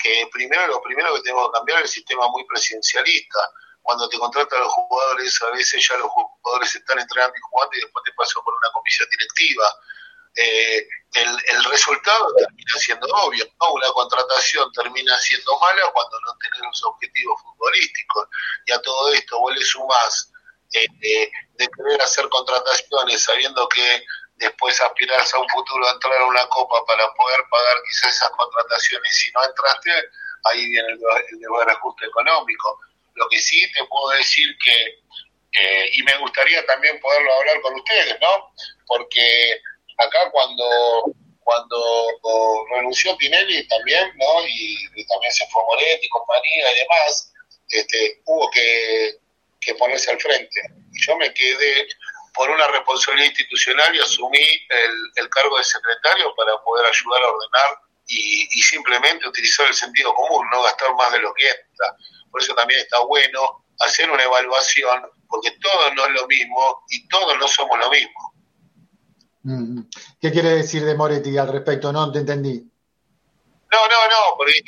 que 0.05 0.29
primero 0.31 0.67
lo 0.67 0.81
primero 0.83 1.15
que 1.15 1.21
tenemos 1.21 1.49
que 1.49 1.57
cambiar 1.57 1.79
es 1.79 1.85
el 1.85 1.89
sistema 1.89 2.27
muy 2.29 2.45
presidencialista, 2.45 3.39
cuando 3.81 4.07
te 4.07 4.19
contratan 4.19 4.59
los 4.61 4.71
jugadores, 4.71 5.41
a 5.41 5.49
veces 5.51 5.87
ya 5.87 5.97
los 5.97 6.09
jugadores 6.09 6.75
están 6.75 6.99
entrenando 6.99 7.35
y 7.35 7.41
jugando 7.41 7.77
y 7.77 7.81
después 7.81 8.03
te 8.05 8.11
pasan 8.13 8.43
por 8.43 8.53
una 8.53 8.71
comisión 8.71 9.07
directiva. 9.09 9.65
Eh, 10.35 10.87
el, 11.13 11.29
el, 11.47 11.63
resultado 11.65 12.27
termina 12.35 12.73
siendo 12.77 13.07
obvio, 13.07 13.45
¿no? 13.61 13.73
Una 13.73 13.87
contratación 13.93 14.71
termina 14.73 15.17
siendo 15.19 15.57
mala 15.59 15.91
cuando 15.93 16.19
no 16.21 16.35
tenés 16.37 16.59
los 16.59 16.83
objetivos 16.83 17.41
futbolísticos. 17.41 18.27
Y 18.65 18.73
a 18.73 18.81
todo 18.81 19.13
esto 19.13 19.39
vos 19.39 19.55
le 19.55 19.63
sumás 19.63 20.31
eh, 20.73 20.87
eh, 21.01 21.31
de 21.53 21.67
querer 21.69 22.01
hacer 22.01 22.27
contrataciones 22.29 23.23
sabiendo 23.23 23.67
que 23.69 24.03
después 24.35 24.79
aspirás 24.81 25.33
a 25.33 25.39
un 25.39 25.49
futuro 25.49 25.87
a 25.87 25.91
entrar 25.91 26.21
a 26.21 26.25
una 26.25 26.47
copa 26.47 26.83
para 26.85 27.11
poder 27.13 27.39
pagar 27.49 27.77
quizás 27.87 28.15
esas 28.15 28.29
contrataciones. 28.31 29.15
Si 29.15 29.31
no 29.31 29.43
entraste, 29.43 29.91
ahí 30.45 30.65
viene 30.69 30.89
el, 30.89 30.99
el 30.99 31.69
ajuste 31.69 32.05
económico. 32.05 32.79
Lo 33.15 33.27
que 33.29 33.39
sí 33.39 33.71
te 33.73 33.83
puedo 33.85 34.09
decir 34.17 34.55
que, 34.63 34.99
y 35.93 36.03
me 36.03 36.17
gustaría 36.17 36.65
también 36.65 36.99
poderlo 36.99 37.33
hablar 37.33 37.61
con 37.61 37.75
ustedes, 37.75 38.17
¿no? 38.19 38.53
Porque 38.87 39.61
acá 39.97 40.29
cuando 40.31 41.15
cuando 41.45 42.65
renunció 42.71 43.15
Pinelli 43.17 43.67
también, 43.67 44.11
¿no? 44.17 44.47
Y, 44.47 45.05
también 45.05 45.31
se 45.31 45.45
fue 45.47 45.61
Moretti, 45.63 46.09
compañía 46.09 46.71
y 46.71 46.79
demás, 46.79 47.31
este, 47.69 48.19
hubo 48.25 48.49
que, 48.49 49.19
que 49.61 49.75
ponerse 49.75 50.09
al 50.09 50.19
frente. 50.19 50.61
Y 50.91 51.05
yo 51.05 51.15
me 51.17 51.31
quedé 51.33 51.87
por 52.35 52.49
una 52.49 52.67
responsabilidad 52.67 53.29
institucional 53.29 53.95
y 53.95 53.99
asumí 53.99 54.43
el, 54.69 55.11
el 55.15 55.29
cargo 55.29 55.57
de 55.57 55.63
secretario 55.63 56.33
para 56.35 56.57
poder 56.63 56.85
ayudar 56.85 57.23
a 57.23 57.27
ordenar 57.27 57.79
y, 58.07 58.47
y, 58.51 58.61
simplemente 58.61 59.27
utilizar 59.27 59.67
el 59.67 59.73
sentido 59.73 60.13
común, 60.13 60.45
no 60.51 60.61
gastar 60.61 60.93
más 60.95 61.11
de 61.11 61.19
lo 61.19 61.33
que 61.33 61.47
entra. 61.47 61.95
Por 62.29 62.41
eso 62.41 62.53
también 62.53 62.81
está 62.81 62.99
bueno 62.99 63.65
hacer 63.79 64.09
una 64.11 64.23
evaluación, 64.23 65.09
porque 65.27 65.51
todo 65.59 65.93
no 65.95 66.05
es 66.05 66.11
lo 66.11 66.27
mismo 66.27 66.83
y 66.89 67.07
todos 67.07 67.37
no 67.39 67.47
somos 67.47 67.79
lo 67.79 67.89
mismo. 67.89 68.33
Mm, 69.43 69.79
mm. 69.79 69.89
¿Qué 70.21 70.31
quiere 70.31 70.49
decir 70.49 70.83
de 70.85 70.95
Moretti 70.95 71.37
al 71.37 71.51
respecto? 71.51 71.91
No 71.91 72.11
te 72.11 72.19
entendí. 72.19 72.59
No, 73.71 73.87
no, 73.87 74.07
no, 74.07 74.37
porque 74.37 74.61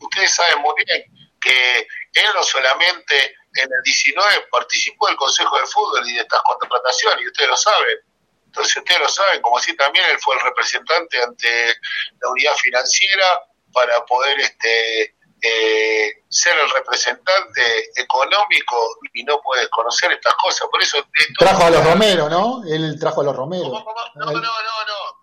ustedes 0.00 0.34
saben 0.34 0.60
muy 0.62 0.74
bien 0.84 1.04
que 1.40 1.88
él 2.14 2.26
no 2.34 2.42
solamente 2.42 3.34
en 3.56 3.64
el 3.72 3.82
19 3.84 4.48
participó 4.50 5.06
del 5.06 5.16
Consejo 5.16 5.58
de 5.58 5.66
Fútbol 5.66 6.08
y 6.08 6.14
de 6.14 6.20
estas 6.20 6.40
contrataciones, 6.42 7.22
y 7.22 7.28
ustedes 7.28 7.50
lo 7.50 7.56
saben. 7.56 7.98
Entonces 8.46 8.76
ustedes 8.76 9.00
lo 9.00 9.08
saben, 9.08 9.40
como 9.40 9.58
así 9.58 9.74
también 9.76 10.04
él 10.10 10.18
fue 10.20 10.34
el 10.34 10.42
representante 10.42 11.22
ante 11.22 11.74
la 12.20 12.30
unidad 12.30 12.54
financiera 12.56 13.24
para 13.72 14.04
poder 14.04 14.38
este 14.40 15.16
eh, 15.44 16.22
ser 16.28 16.56
el 16.56 16.70
representante 16.70 17.90
económico 17.96 18.98
y 19.12 19.24
no 19.24 19.40
puedes 19.42 19.68
conocer 19.70 20.12
estas 20.12 20.34
cosas. 20.34 20.68
Por 20.70 20.82
eso 20.82 20.98
trajo 21.38 21.64
a 21.64 21.70
los 21.70 21.84
Romero, 21.84 22.28
¿no? 22.28 22.62
Él 22.64 22.96
trajo 23.00 23.22
a 23.22 23.24
los 23.24 23.34
Romero. 23.34 23.64
No, 23.64 23.80
no, 24.14 24.32
no, 24.32 24.40
no, 24.40 24.40
no. 24.40 25.20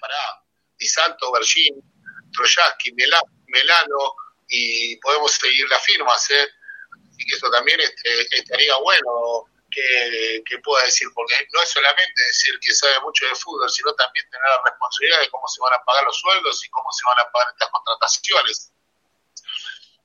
Pará. 0.00 0.44
Di 0.78 0.86
Santo, 0.86 1.32
Bergin, 1.32 1.82
Troyaski, 2.32 2.92
Melano 2.92 4.14
y 4.48 4.96
podemos 4.96 5.32
seguir 5.32 5.68
las 5.68 5.82
firmas, 5.82 6.30
¿eh? 6.30 6.48
Y 7.20 7.26
que 7.26 7.36
eso 7.36 7.50
también 7.50 7.78
este, 7.80 8.34
estaría 8.34 8.74
bueno 8.76 9.44
que, 9.70 10.58
pueda 10.64 10.84
decir, 10.84 11.06
porque 11.14 11.34
no 11.52 11.62
es 11.62 11.68
solamente 11.68 12.22
decir 12.26 12.58
que 12.60 12.72
sabe 12.72 12.98
mucho 13.02 13.26
de 13.26 13.34
fútbol, 13.34 13.68
sino 13.70 13.92
también 13.94 14.28
tener 14.30 14.48
la 14.48 14.62
responsabilidad 14.64 15.20
de 15.20 15.30
cómo 15.30 15.46
se 15.46 15.60
van 15.60 15.74
a 15.74 15.84
pagar 15.84 16.04
los 16.04 16.18
sueldos 16.18 16.64
y 16.64 16.70
cómo 16.70 16.90
se 16.92 17.04
van 17.06 17.18
a 17.20 17.30
pagar 17.30 17.52
estas 17.52 17.68
contrataciones 17.68 18.72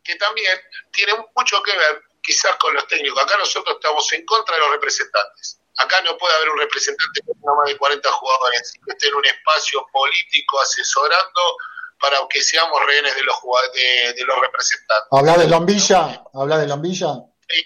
que 0.03 0.16
también 0.18 0.61
tiene 0.91 1.13
mucho 1.36 1.63
que 1.63 1.76
ver 1.76 2.03
quizás 2.22 2.55
con 2.57 2.74
los 2.74 2.88
técnicos. 2.88 3.24
Acá 3.24 3.38
nosotros 3.38 3.76
estamos 3.76 4.11
en 4.13 4.26
contra 4.26 4.55
de 4.55 4.61
los 4.61 4.72
representantes. 4.72 5.59
Acá 5.78 6.01
no 6.01 6.18
puede 6.18 6.36
haber 6.36 6.49
un 6.49 6.59
representante 6.59 7.22
tenga 7.22 7.55
más 7.55 7.68
de 7.68 7.78
40 7.78 8.11
jugadores, 8.11 8.74
que 8.86 8.91
esté 8.91 9.07
en 9.07 9.16
un 9.16 9.26
espacio 9.26 9.86
político 9.91 10.61
asesorando 10.61 11.57
para 12.00 12.18
que 12.30 12.41
seamos 12.41 12.86
rehenes 12.86 13.16
de 13.16 13.24
los 13.24 13.36
de, 13.74 14.14
de 14.14 14.24
los 14.26 14.39
representantes. 14.39 15.08
¿Habla 15.12 15.38
de 15.38 15.48
Lombilla? 15.48 16.24
¿Habla 16.34 16.58
de 16.58 16.68
Lombilla? 16.68 17.14
Sí, 17.48 17.66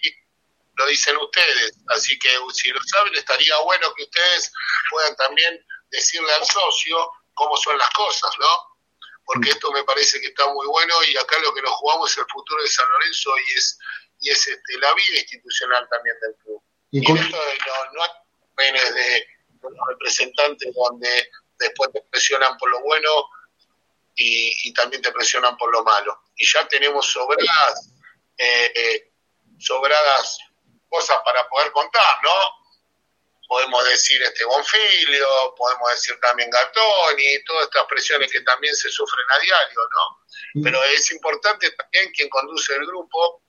lo 0.75 0.85
dicen 0.85 1.17
ustedes. 1.17 1.73
Así 1.89 2.17
que 2.19 2.29
si 2.53 2.69
lo 2.69 2.79
saben, 2.83 3.15
estaría 3.15 3.57
bueno 3.59 3.93
que 3.95 4.03
ustedes 4.03 4.51
puedan 4.91 5.15
también 5.15 5.65
decirle 5.89 6.31
al 6.33 6.45
socio 6.45 6.97
cómo 7.33 7.57
son 7.57 7.77
las 7.77 7.89
cosas, 7.91 8.31
¿no? 8.39 8.69
porque 9.31 9.51
esto 9.51 9.71
me 9.71 9.83
parece 9.83 10.19
que 10.19 10.27
está 10.29 10.51
muy 10.51 10.65
bueno 10.65 10.91
y 11.07 11.15
acá 11.15 11.37
lo 11.43 11.53
que 11.53 11.61
nos 11.61 11.73
jugamos 11.73 12.11
es 12.11 12.17
el 12.17 12.25
futuro 12.33 12.63
de 12.63 12.67
San 12.67 12.89
Lorenzo 12.89 13.29
y 13.37 13.57
es 13.59 13.77
y 14.21 14.29
es 14.31 14.47
este, 14.47 14.77
la 14.79 14.93
vida 14.95 15.19
institucional 15.19 15.87
también 15.89 16.15
del 16.19 16.35
club. 16.43 16.63
Y, 16.91 16.99
esto 16.99 17.37
no, 17.37 17.93
no 17.93 18.03
hay 18.03 18.09
renes 18.57 18.95
de, 18.95 19.27
los 19.61 19.87
representantes 19.89 20.73
donde 20.73 21.29
después 21.59 21.91
te 21.93 22.01
presionan 22.09 22.57
por 22.57 22.71
lo 22.71 22.81
bueno 22.81 23.09
y, 24.19 24.69
y, 24.69 24.73
también 24.73 25.01
te 25.01 25.11
presionan 25.11 25.57
por 25.57 25.71
lo 25.71 25.83
malo. 25.83 26.23
Y 26.35 26.45
ya 26.45 26.67
tenemos 26.67 27.05
sobradas, 27.05 27.89
eh, 28.37 29.11
sobradas 29.59 30.39
cosas 30.89 31.19
para 31.23 31.47
poder 31.47 31.71
contar, 31.71 32.23
¿no? 32.23 32.59
podemos 33.49 33.83
decir 33.85 34.21
este 34.21 34.45
Bonfilio, 34.45 35.55
podemos 35.57 35.89
decir 35.89 36.15
también 36.21 36.51
y 37.17 37.43
todas 37.45 37.63
estas 37.63 37.85
presiones 37.85 38.31
que 38.31 38.41
también 38.41 38.75
se 38.75 38.89
sufren 38.91 39.25
a 39.31 39.39
diario, 39.39 39.79
¿no? 39.89 40.63
Pero 40.63 40.83
es 40.83 41.11
importante 41.11 41.71
también 41.71 42.11
quién 42.15 42.29
conduce 42.29 42.75
el 42.75 42.85
grupo 42.85 43.41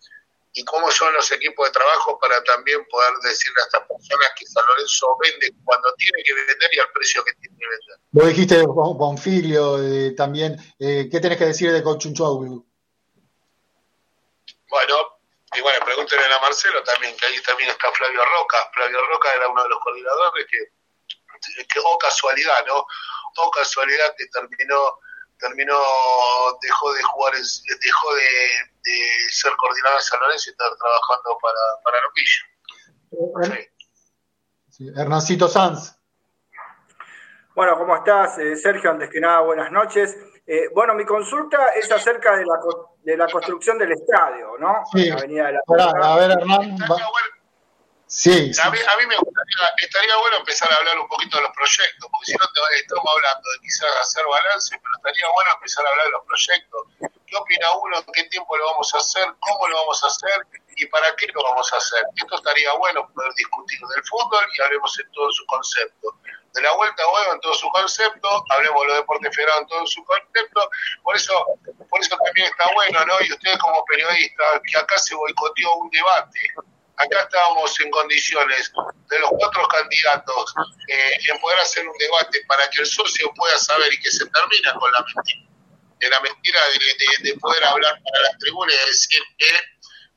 y 0.53 0.65
cómo 0.65 0.91
son 0.91 1.13
los 1.15 1.31
equipos 1.33 1.69
de 1.69 1.73
trabajo 1.73 2.19
para 2.19 2.43
también 2.45 2.85
poder 2.89 3.13
decirle 3.23 3.63
a 3.63 3.65
estas 3.67 3.87
personas 3.87 4.31
que 4.37 4.47
San 4.47 4.67
Lorenzo 4.67 5.17
vende 5.23 5.53
cuando 5.65 5.95
tiene 5.95 6.23
que 6.25 6.35
vender 6.35 6.71
y 6.73 6.79
al 6.81 6.91
precio 6.93 7.25
que 7.25 7.33
tiene 7.35 7.57
que 7.57 7.69
vender. 7.69 7.97
Vos 8.11 8.27
dijiste 8.27 8.63
Bonfilio 8.67 9.83
eh, 9.83 10.13
también, 10.17 10.57
eh, 10.79 11.09
¿qué 11.11 11.21
tenés 11.21 11.39
que 11.39 11.47
decir 11.47 11.73
de 11.73 11.83
Cochunchuaulu? 11.83 12.67
Bueno, 14.69 15.21
y 15.57 15.61
bueno, 15.61 15.85
pregúntenle 15.85 16.33
a 16.33 16.41
Marcelo 16.41 16.83
también, 16.85 17.17
que 17.17 17.27
ahí 17.27 17.41
también 17.43 17.71
está 17.71 17.91
Flavio 17.93 18.25
Roca. 18.25 18.71
Flavio 18.73 19.05
Roca 19.07 19.35
era 19.35 19.49
uno 19.49 19.63
de 19.63 19.69
los 19.69 19.81
coordinadores 19.81 20.47
que, 20.47 21.65
que 21.65 21.81
o 21.85 21.99
casualidad, 21.99 22.67
¿no? 22.67 22.87
O 23.37 23.51
casualidad 23.51 24.15
que 24.17 24.27
terminó, 24.27 24.99
terminó, 25.41 25.75
dejó 26.63 26.93
de 26.93 27.03
jugar, 27.03 27.33
dejó 27.35 28.15
de, 28.15 28.23
ser 29.31 29.53
coordinador 29.57 29.99
de 29.99 30.05
San 30.05 30.21
Lorenzo 30.21 30.51
y 30.51 30.53
estar 30.53 30.69
trabajando 30.77 31.39
para, 31.43 31.59
para 31.85 31.99
Sí. 34.69 34.89
Hernancito 34.97 35.49
Sanz. 35.49 35.97
Bueno, 37.55 37.77
¿cómo 37.77 37.97
estás, 37.97 38.39
eh, 38.39 38.57
Sergio? 38.57 38.91
Antes 38.91 39.11
que 39.11 39.21
nada, 39.21 39.41
buenas 39.41 39.71
noches. 39.71 40.17
Eh, 40.47 40.69
bueno, 40.75 40.95
mi 40.95 41.05
consulta 41.05 41.69
es 41.77 41.91
acerca 41.91 42.37
de 42.37 42.45
la, 42.45 42.59
de 43.03 43.17
la 43.17 43.27
construcción 43.29 43.79
del 43.79 43.93
estadio, 43.93 44.57
¿no? 44.59 44.83
Sí. 44.93 45.09
La 45.09 45.17
Avenida 45.17 45.47
de 45.47 45.53
la 45.53 45.61
a 45.85 46.17
ver, 46.17 46.31
Hernán. 46.31 46.77
Sí, 48.11 48.51
a, 48.59 48.71
mí, 48.71 48.79
a 48.83 48.97
mí 48.99 49.07
me 49.07 49.17
gustaría, 49.17 49.71
estaría 49.79 50.17
bueno 50.17 50.39
empezar 50.39 50.67
a 50.73 50.75
hablar 50.75 50.99
un 50.99 51.07
poquito 51.07 51.37
de 51.37 51.45
los 51.45 51.53
proyectos, 51.53 52.11
porque 52.11 52.27
si 52.27 52.33
no 52.33 52.43
estamos 52.43 53.07
hablando 53.07 53.51
de 53.53 53.61
quizás 53.61 53.87
hacer 54.03 54.27
balance, 54.27 54.77
pero 54.83 54.95
estaría 54.97 55.29
bueno 55.31 55.51
empezar 55.55 55.87
a 55.87 55.91
hablar 55.91 56.07
de 56.07 56.13
los 56.19 56.25
proyectos. 56.27 56.83
¿Qué 56.99 57.37
opina 57.37 57.71
uno? 57.79 58.05
¿Qué 58.13 58.25
tiempo 58.25 58.57
lo 58.57 58.67
vamos 58.67 58.93
a 58.95 58.99
hacer? 58.99 59.31
¿Cómo 59.39 59.69
lo 59.69 59.77
vamos 59.77 60.03
a 60.03 60.09
hacer? 60.09 60.45
¿Y 60.75 60.87
para 60.87 61.15
qué 61.15 61.29
lo 61.29 61.41
vamos 61.41 61.73
a 61.73 61.77
hacer? 61.77 62.03
Esto 62.17 62.35
estaría 62.35 62.73
bueno 62.83 63.09
poder 63.15 63.33
discutir 63.35 63.79
del 63.79 64.03
fútbol 64.03 64.45
y 64.59 64.61
hablemos 64.61 64.99
en 64.99 65.13
todo 65.13 65.31
su 65.31 65.47
concepto 65.47 66.19
de 66.53 66.63
la 66.63 66.73
vuelta 66.75 67.05
a 67.05 67.33
en 67.33 67.41
todo 67.41 67.55
su 67.55 67.69
concepto, 67.69 68.45
hablemos 68.51 68.83
de 68.83 68.89
los 68.89 68.97
deportes 68.97 69.37
federados 69.37 69.63
en 69.63 69.69
todo 69.69 69.87
su 69.87 70.05
concepto, 70.05 70.69
por 71.05 71.15
eso, 71.15 71.33
por 71.89 72.01
eso 72.01 72.17
también 72.25 72.49
está 72.49 72.65
bueno, 72.75 73.07
¿no? 73.07 73.15
Y 73.21 73.33
ustedes 73.33 73.57
como 73.59 73.85
periodistas, 73.85 74.61
que 74.67 74.77
acá 74.77 74.99
se 74.99 75.15
boicoteó 75.15 75.75
un 75.77 75.91
debate, 75.91 76.41
acá 77.05 77.23
estábamos 77.23 77.81
en 77.81 77.91
condiciones 77.91 78.73
de 79.09 79.19
los 79.19 79.31
cuatro 79.31 79.67
candidatos 79.69 80.55
eh, 80.89 81.19
en 81.29 81.39
poder 81.41 81.59
hacer 81.61 81.87
un 81.87 81.97
debate 81.99 82.45
para 82.47 82.69
que 82.71 82.83
el 82.83 82.87
socio 82.87 83.33
pueda 83.35 83.59
saber 83.59 83.93
y 83.93 84.01
que 84.01 84.11
se 84.11 84.27
termine 84.27 84.73
con 84.79 84.93
la 84.93 85.05
mentira, 85.15 85.49
de 85.99 86.11
la 86.11 86.21
mentira 86.21 86.61
de, 86.69 87.31
de 87.31 87.39
poder 87.39 87.65
hablar 87.65 88.01
para 88.03 88.23
las 88.25 88.39
tribunas 88.39 88.75
y 88.75 88.89
decir 88.89 89.23
que, 89.39 89.55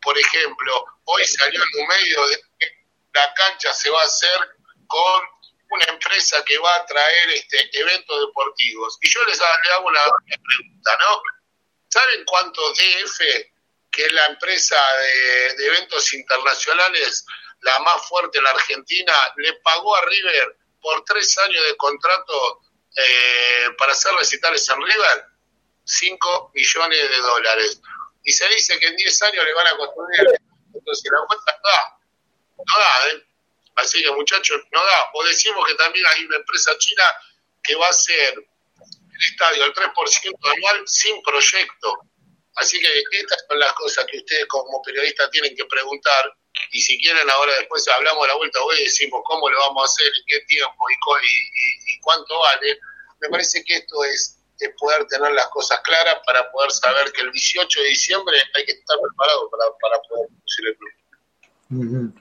por 0.01 0.17
ejemplo, 0.17 0.85
hoy 1.05 1.25
salió 1.25 1.61
en 1.61 1.81
un 1.81 1.87
medio 1.87 2.27
de 2.27 2.37
que 2.59 2.67
la 3.13 3.33
cancha 3.33 3.73
se 3.73 3.89
va 3.89 4.01
a 4.01 4.05
hacer 4.05 4.39
con 4.87 5.21
una 5.69 5.85
empresa 5.85 6.43
que 6.45 6.57
va 6.59 6.75
a 6.75 6.85
traer 6.85 7.29
este, 7.31 7.69
eventos 7.79 8.27
deportivos. 8.27 8.97
Y 9.01 9.09
yo 9.09 9.23
les 9.25 9.39
hago 9.41 9.87
una, 9.87 9.99
pregunta, 10.25 10.97
¿no? 10.99 11.21
¿Saben 11.89 12.23
cuánto 12.25 12.61
DF, 12.73 13.19
que 13.93 14.05
es 14.05 14.11
la 14.11 14.25
empresa 14.25 14.75
de, 15.55 15.67
eventos 15.67 16.13
internacionales, 16.13 17.25
la 17.61 17.79
más 17.79 18.07
fuerte 18.07 18.39
en 18.39 18.43
la 18.43 18.49
Argentina, 18.49 19.13
le 19.37 19.53
pagó 19.63 19.95
a 19.95 20.05
River 20.05 20.57
por 20.81 21.05
tres 21.05 21.37
años 21.37 21.63
de 21.67 21.77
contrato 21.77 22.61
eh, 22.95 23.69
para 23.77 23.91
hacer 23.91 24.13
recitales 24.15 24.67
en 24.67 24.81
River? 24.81 25.25
5 25.85 26.51
millones 26.55 27.09
de 27.09 27.17
dólares. 27.17 27.81
Y 28.23 28.31
se 28.31 28.47
dice 28.49 28.79
que 28.79 28.87
en 28.87 28.95
10 28.95 29.21
años 29.21 29.45
le 29.45 29.53
van 29.53 29.67
a 29.67 29.77
construir 29.77 30.39
Entonces 30.73 31.11
la 31.11 31.25
vuelta 31.27 31.59
no 31.63 31.69
da, 31.69 31.97
no 32.57 32.79
da, 32.79 33.09
¿eh? 33.09 33.27
Así 33.75 34.03
que 34.03 34.11
muchachos, 34.11 34.61
no 34.71 34.83
da. 34.83 35.09
O 35.13 35.23
decimos 35.23 35.65
que 35.67 35.75
también 35.75 36.05
hay 36.09 36.25
una 36.25 36.37
empresa 36.37 36.75
china 36.79 37.03
que 37.61 37.75
va 37.75 37.87
a 37.87 37.89
hacer 37.89 38.33
el 38.33 39.19
estadio 39.19 39.63
al 39.65 39.73
3% 39.73 40.53
anual 40.55 40.83
sin 40.87 41.21
proyecto. 41.21 41.93
Así 42.55 42.79
que 42.79 43.17
estas 43.17 43.45
son 43.47 43.59
las 43.59 43.73
cosas 43.73 44.05
que 44.05 44.17
ustedes 44.17 44.45
como 44.47 44.81
periodistas 44.81 45.29
tienen 45.31 45.55
que 45.55 45.65
preguntar 45.65 46.33
y 46.71 46.81
si 46.81 46.99
quieren 46.99 47.29
ahora 47.29 47.51
después 47.57 47.87
hablamos 47.87 48.23
de 48.23 48.27
la 48.27 48.35
vuelta 48.35 48.61
hoy 48.61 48.77
y 48.79 48.83
decimos 48.83 49.21
cómo 49.25 49.49
lo 49.49 49.59
vamos 49.59 49.83
a 49.83 49.85
hacer, 49.85 50.07
en 50.07 50.23
qué 50.27 50.45
tiempo 50.45 50.89
y, 50.89 50.93
y, 50.93 51.95
y 51.95 51.99
cuánto 51.99 52.39
vale, 52.39 52.79
me 53.21 53.29
parece 53.29 53.63
que 53.63 53.75
esto 53.75 54.03
es, 54.03 54.39
es, 54.59 54.69
poder 54.77 55.05
tener 55.07 55.31
las 55.31 55.47
cosas 55.47 55.79
claras 55.81 56.17
para 56.25 56.51
poder 56.51 56.71
saber 56.71 57.11
que 57.11 57.21
el 57.21 57.31
18 57.31 57.79
de 57.81 57.87
diciembre 57.87 58.37
hay 58.55 58.65
que 58.65 58.73
estar 58.73 58.97
preparado 59.01 59.49
para, 59.49 59.63
para 59.81 60.01
poder 60.07 60.27
producir 60.27 60.67
el 60.67 60.77
club. 60.77 62.13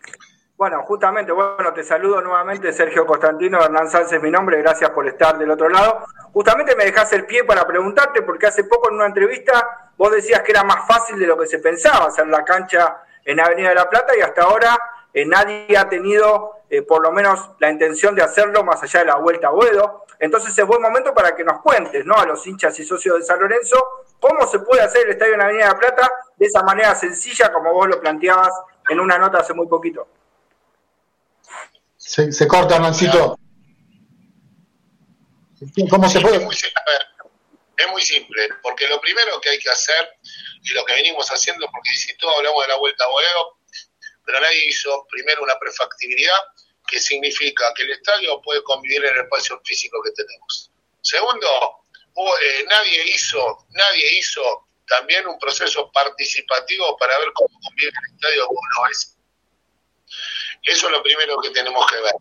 Bueno, 0.56 0.84
justamente, 0.86 1.32
bueno, 1.32 1.74
te 1.74 1.82
saludo 1.82 2.20
nuevamente, 2.20 2.72
Sergio 2.72 3.04
Constantino, 3.04 3.62
Hernán 3.62 3.90
Sánchez 3.90 4.12
es 4.12 4.22
mi 4.22 4.30
nombre, 4.30 4.62
gracias 4.62 4.90
por 4.90 5.06
estar 5.08 5.36
del 5.36 5.50
otro 5.50 5.68
lado. 5.68 6.06
Justamente 6.32 6.76
me 6.76 6.84
dejas 6.84 7.12
el 7.12 7.26
pie 7.26 7.42
para 7.44 7.66
preguntarte, 7.66 8.22
porque 8.22 8.46
hace 8.46 8.64
poco 8.64 8.88
en 8.88 8.96
una 8.96 9.06
entrevista 9.06 9.81
vos 9.96 10.10
decías 10.10 10.42
que 10.42 10.52
era 10.52 10.64
más 10.64 10.86
fácil 10.86 11.18
de 11.18 11.26
lo 11.26 11.38
que 11.38 11.46
se 11.46 11.58
pensaba 11.58 12.06
hacer 12.06 12.26
la 12.26 12.44
cancha 12.44 13.02
en 13.24 13.40
Avenida 13.40 13.70
de 13.70 13.74
la 13.74 13.88
Plata 13.88 14.12
y 14.16 14.20
hasta 14.20 14.42
ahora 14.42 14.78
eh, 15.12 15.24
nadie 15.26 15.76
ha 15.76 15.88
tenido 15.88 16.62
eh, 16.70 16.82
por 16.82 17.02
lo 17.02 17.12
menos 17.12 17.50
la 17.58 17.70
intención 17.70 18.14
de 18.14 18.22
hacerlo 18.22 18.64
más 18.64 18.82
allá 18.82 19.00
de 19.00 19.06
la 19.06 19.16
vuelta 19.16 19.48
a 19.48 19.50
Buedo. 19.50 20.06
Entonces 20.18 20.56
es 20.56 20.66
buen 20.66 20.80
momento 20.80 21.12
para 21.12 21.34
que 21.36 21.44
nos 21.44 21.60
cuentes, 21.60 22.06
¿no? 22.06 22.14
A 22.14 22.24
los 22.24 22.46
hinchas 22.46 22.78
y 22.78 22.84
socios 22.84 23.18
de 23.18 23.24
San 23.24 23.38
Lorenzo, 23.38 23.76
cómo 24.18 24.46
se 24.46 24.60
puede 24.60 24.82
hacer 24.82 25.06
el 25.06 25.12
estadio 25.12 25.34
en 25.34 25.42
Avenida 25.42 25.66
de 25.66 25.72
la 25.72 25.78
Plata 25.78 26.10
de 26.36 26.46
esa 26.46 26.62
manera 26.62 26.94
sencilla 26.94 27.52
como 27.52 27.72
vos 27.72 27.88
lo 27.88 28.00
planteabas 28.00 28.52
en 28.88 29.00
una 29.00 29.18
nota 29.18 29.38
hace 29.38 29.52
muy 29.52 29.66
poquito. 29.66 30.08
Se, 31.96 32.32
se 32.32 32.48
corta, 32.48 32.80
Mancito. 32.80 33.38
¿Cómo 35.88 36.08
se 36.08 36.20
puede? 36.20 36.48
Es 37.76 37.88
muy, 37.88 38.02
simple, 38.02 38.48
porque 38.62 38.86
lo 38.88 39.00
primero 39.00 39.40
que 39.40 39.50
hay 39.50 39.58
que 39.58 39.70
hacer, 39.70 40.16
y 40.62 40.72
lo 40.72 40.84
que 40.84 40.94
venimos 40.94 41.28
haciendo, 41.28 41.66
porque 41.70 41.90
si 41.94 42.16
todos 42.16 42.36
hablamos 42.36 42.62
de 42.62 42.68
la 42.68 42.76
vuelta 42.76 43.04
a 43.04 43.08
Boedo, 43.08 43.58
pero 44.24 44.40
nadie 44.40 44.66
hizo 44.66 45.06
primero 45.10 45.42
una 45.42 45.58
prefactibilidad, 45.58 46.38
que 46.86 47.00
significa 47.00 47.72
que 47.74 47.82
el 47.82 47.92
estadio 47.92 48.40
puede 48.42 48.62
convivir 48.62 49.04
en 49.04 49.14
el 49.14 49.22
espacio 49.22 49.60
físico 49.64 50.02
que 50.02 50.10
tenemos. 50.12 50.70
Segundo, 51.00 51.48
eh, 52.16 52.64
nadie 52.68 53.04
hizo, 53.08 53.66
nadie 53.70 54.18
hizo 54.18 54.68
también 54.86 55.26
un 55.26 55.38
proceso 55.38 55.90
participativo 55.92 56.96
para 56.98 57.18
ver 57.18 57.32
cómo 57.32 57.58
convive 57.60 57.90
el 57.90 58.14
estadio 58.14 58.46
con 58.46 58.56
no 58.56 58.90
es. 58.90 59.16
Eso 60.64 60.86
es 60.86 60.92
lo 60.92 61.02
primero 61.02 61.36
que 61.40 61.50
tenemos 61.50 61.86
que 61.90 62.00
ver. 62.00 62.14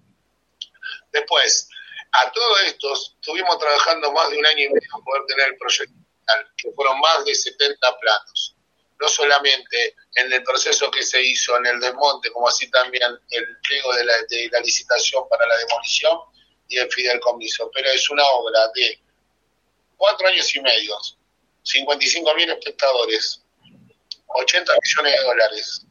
Después, 1.12 1.68
a 2.12 2.32
todo 2.32 2.57
esto, 2.59 2.93
estuvimos 2.93 3.57
trabajando 3.57 4.12
más 4.12 4.30
de 4.30 4.38
un 4.38 4.45
año 4.45 4.66
y 4.66 4.70
medio 4.70 4.89
para 4.91 5.03
poder 5.03 5.26
tener 5.28 5.47
el 5.49 5.57
proyecto, 5.57 5.93
que 6.57 6.72
fueron 6.72 6.99
más 6.99 7.26
de 7.26 7.34
70 7.34 7.97
planos. 7.99 8.55
No 8.99 9.07
solamente 9.07 9.95
en 10.16 10.32
el 10.32 10.43
proceso 10.43 10.91
que 10.91 11.03
se 11.03 11.22
hizo 11.22 11.57
en 11.57 11.66
el 11.66 11.80
desmonte, 11.80 12.30
como 12.32 12.47
así 12.47 12.70
también 12.70 13.18
el 13.30 13.57
pliego 13.62 13.93
de 13.95 14.05
la, 14.05 14.14
de 14.30 14.49
la 14.51 14.59
licitación 14.59 15.28
para 15.28 15.47
la 15.47 15.57
demolición 15.57 16.20
y 16.68 16.78
el 16.78 16.91
fideicomiso, 16.91 17.72
pero 17.74 17.89
es 17.89 18.09
una 18.09 18.24
obra 18.26 18.68
de 18.76 18.99
cuatro 19.97 20.28
años 20.28 20.55
y 20.55 20.62
medio, 20.62 20.97
55 21.64 22.36
mil 22.36 22.49
espectadores, 22.49 23.41
80 24.28 24.74
millones 24.84 25.16
de 25.16 25.24
dólares, 25.24 25.86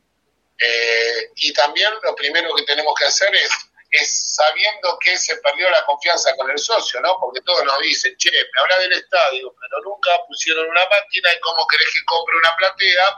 eh, 0.58 1.30
y 1.36 1.52
también 1.52 1.90
lo 2.02 2.14
primero 2.14 2.54
que 2.54 2.64
tenemos 2.64 2.94
que 2.98 3.06
hacer 3.06 3.34
es, 3.34 3.50
es 3.90 4.34
sabiendo 4.34 4.98
que 4.98 5.16
se 5.18 5.36
perdió 5.38 5.68
la 5.70 5.84
confianza 5.84 6.34
con 6.36 6.50
el 6.50 6.58
socio, 6.58 7.00
¿no? 7.00 7.16
Porque 7.20 7.40
todos 7.40 7.64
nos 7.64 7.80
dicen, 7.80 8.16
che, 8.16 8.30
me 8.30 8.60
habla 8.60 8.78
del 8.78 8.92
estadio, 8.92 9.54
pero 9.60 9.82
nunca 9.82 10.10
pusieron 10.28 10.68
una 10.68 10.82
máquina 10.88 11.30
y 11.34 11.40
cómo 11.40 11.66
querés 11.66 11.92
que 11.92 12.04
compre 12.04 12.36
una 12.36 12.56
platea 12.56 13.16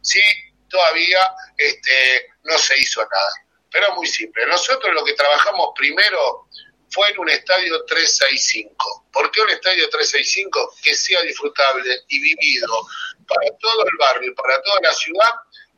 si 0.00 0.20
todavía 0.68 1.20
este, 1.56 2.28
no 2.44 2.56
se 2.58 2.78
hizo 2.78 3.00
nada. 3.00 3.32
Pero 3.70 3.94
muy 3.94 4.06
simple. 4.06 4.46
Nosotros 4.46 4.94
lo 4.94 5.04
que 5.04 5.14
trabajamos 5.14 5.70
primero 5.76 6.48
fue 6.90 7.10
en 7.10 7.18
un 7.18 7.28
estadio 7.28 7.84
365. 7.84 9.06
¿Por 9.12 9.30
qué 9.30 9.40
un 9.42 9.50
estadio 9.50 9.88
365? 9.90 10.76
Que 10.82 10.94
sea 10.94 11.20
disfrutable 11.22 12.04
y 12.08 12.20
vivido 12.20 12.86
para 13.26 13.50
todo 13.58 13.84
el 13.84 13.96
barrio, 13.98 14.34
para 14.34 14.62
toda 14.62 14.80
la 14.82 14.92
ciudad 14.92 15.30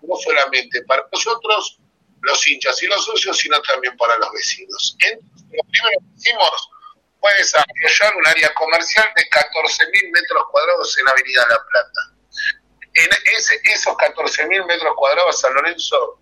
no 0.03 0.17
solamente 0.17 0.83
para 0.83 1.07
nosotros, 1.13 1.79
los 2.27 2.47
hinchas 2.47 2.83
y 2.83 2.87
los 2.87 3.05
socios, 3.05 3.37
sino 3.39 3.61
también 3.63 3.97
para 3.97 4.17
los 4.19 4.31
vecinos. 4.33 4.97
Entonces, 5.01 5.31
lo 5.53 5.63
primero 5.71 5.99
que 6.01 6.17
hicimos 6.17 6.71
fue 7.21 7.31
desarrollar 7.39 8.17
un 8.17 8.27
área 8.27 8.55
comercial 8.55 9.07
de 9.17 9.23
14.000 9.31 10.13
metros 10.13 10.45
cuadrados 10.51 10.99
en 10.99 11.09
Avenida 11.09 11.47
La 11.49 11.65
Plata. 11.71 12.01
En 12.95 13.11
ese, 13.37 13.61
esos 13.65 13.95
14.000 13.95 14.67
metros 14.67 14.95
cuadrados 14.97 15.37
a 15.37 15.39
San 15.39 15.55
Lorenzo 15.55 16.19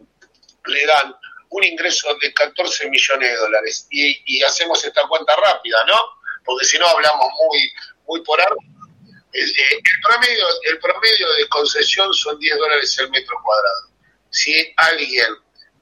le 0.66 0.86
dan 0.86 1.16
un 1.50 1.64
ingreso 1.64 2.14
de 2.20 2.32
14 2.32 2.88
millones 2.88 3.30
de 3.30 3.36
dólares. 3.36 3.86
Y, 3.90 4.22
y 4.26 4.42
hacemos 4.42 4.84
esta 4.84 5.06
cuenta 5.08 5.34
rápida, 5.36 5.84
¿no? 5.86 5.98
Porque 6.44 6.66
si 6.66 6.78
no 6.78 6.86
hablamos 6.86 7.26
muy, 7.48 7.72
muy 8.06 8.22
por 8.22 8.40
algo 8.40 8.60
el, 9.34 9.82
promedio, 10.02 10.46
el 10.62 10.78
promedio 10.78 11.32
de 11.34 11.48
concesión 11.48 12.12
son 12.14 12.38
10 12.38 12.56
dólares 12.56 12.98
el 12.98 13.10
metro 13.10 13.36
cuadrado. 13.42 13.90
Si 14.30 14.72
alguien 14.76 15.26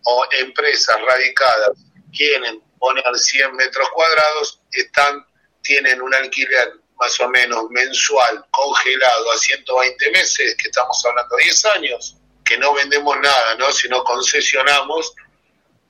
o 0.05 0.26
empresas 0.32 0.96
radicadas 1.00 1.78
quieren 2.14 2.62
poner 2.78 3.05
100 3.16 3.55
metros 3.55 3.88
cuadrados, 3.90 4.61
están, 4.72 5.24
tienen 5.62 6.03
un 6.03 6.14
alquiler 6.14 6.74
más 6.98 7.18
o 7.20 7.28
menos 7.28 7.70
mensual 7.70 8.44
congelado 8.50 9.32
a 9.32 9.38
120 9.38 10.11
meses, 10.12 10.57
que 10.57 10.68
estamos 10.68 11.05
hablando 11.05 11.36
de 11.36 11.44
10 11.44 11.64
años, 11.66 12.16
que 12.44 12.59
no 12.59 12.74
vendemos 12.74 13.16
nada, 13.20 13.55
¿no? 13.57 13.70
sino 13.72 14.05
concesionamos 14.05 15.14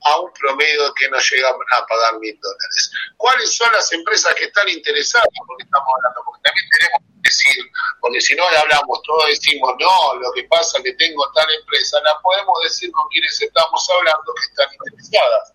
a 0.03 0.19
un 0.19 0.31
promedio 0.33 0.93
que 0.93 1.09
no 1.09 1.17
llega 1.17 1.49
a 1.49 1.85
pagar 1.85 2.19
mil 2.19 2.37
dólares. 2.39 2.91
¿Cuáles 3.17 3.55
son 3.55 3.71
las 3.71 3.91
empresas 3.93 4.33
que 4.35 4.45
están 4.45 4.67
interesadas? 4.69 5.27
Porque 5.47 5.63
estamos 5.63 5.87
hablando, 5.97 6.21
porque 6.25 6.41
también 6.43 6.67
tenemos 6.77 6.99
que 6.99 7.29
decir, 7.29 7.71
porque 8.01 8.21
si 8.21 8.35
no 8.35 8.49
le 8.51 8.57
hablamos, 8.57 9.01
todos 9.03 9.27
decimos, 9.27 9.73
no, 9.79 10.15
lo 10.15 10.31
que 10.33 10.43
pasa 10.43 10.77
es 10.77 10.83
que 10.83 10.93
tengo 10.93 11.31
tal 11.33 11.49
empresa, 11.53 12.01
la 12.03 12.19
podemos 12.21 12.61
decir 12.63 12.91
con 12.91 13.07
quienes 13.09 13.41
estamos 13.41 13.89
hablando 13.89 14.33
que 14.33 14.43
están 14.43 14.73
interesadas. 14.73 15.53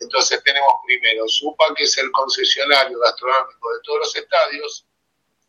Entonces 0.00 0.42
tenemos 0.42 0.74
primero 0.84 1.28
Supa, 1.28 1.72
que 1.76 1.84
es 1.84 1.96
el 1.98 2.10
concesionario 2.10 2.98
gastronómico 2.98 3.72
de 3.72 3.80
todos 3.84 3.98
los 4.00 4.16
estadios, 4.16 4.86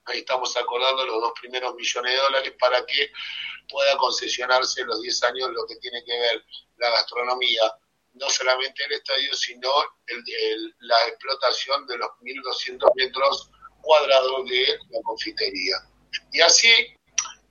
ahí 0.05 0.19
estamos 0.19 0.55
acordando 0.55 1.05
los 1.05 1.19
dos 1.19 1.33
primeros 1.39 1.73
millones 1.73 2.11
de 2.11 2.17
dólares 2.17 2.53
para 2.59 2.85
que 2.85 3.11
pueda 3.67 3.97
concesionarse 3.97 4.81
en 4.81 4.87
los 4.87 5.01
10 5.01 5.23
años 5.23 5.49
lo 5.49 5.65
que 5.65 5.77
tiene 5.77 6.03
que 6.05 6.11
ver 6.11 6.45
la 6.77 6.91
gastronomía 6.91 7.73
no 8.15 8.29
solamente 8.29 8.83
el 8.85 8.93
estadio, 8.93 9.33
sino 9.35 9.69
la 10.79 11.07
explotación 11.07 11.85
de 11.87 11.97
los 11.97 12.09
1.200 12.21 12.89
metros 12.95 13.51
cuadrados 13.81 14.45
de 14.49 14.79
la 14.89 15.01
confitería. 15.03 15.75
Y 16.31 16.41
así, 16.41 16.69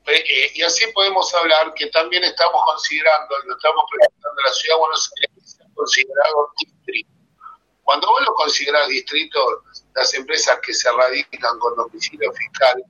eh, 0.06 0.50
y 0.54 0.62
así 0.62 0.86
podemos 0.92 1.32
hablar 1.34 1.72
que 1.74 1.86
también 1.88 2.24
estamos 2.24 2.62
considerando, 2.64 3.38
lo 3.46 3.56
estamos 3.56 3.84
presentando 3.90 4.42
la 4.42 4.52
ciudad 4.52 4.76
de 4.76 4.80
Buenos 4.80 5.12
Aires, 5.20 5.58
considerado 5.74 6.52
distrito. 6.58 7.10
Cuando 7.82 8.06
vos 8.08 8.22
lo 8.24 8.34
considerás 8.34 8.88
distrito, 8.88 9.64
las 9.94 10.14
empresas 10.14 10.58
que 10.60 10.72
se 10.72 10.90
radican 10.90 11.58
con 11.58 11.76
domicilio 11.76 12.32
fiscal 12.32 12.82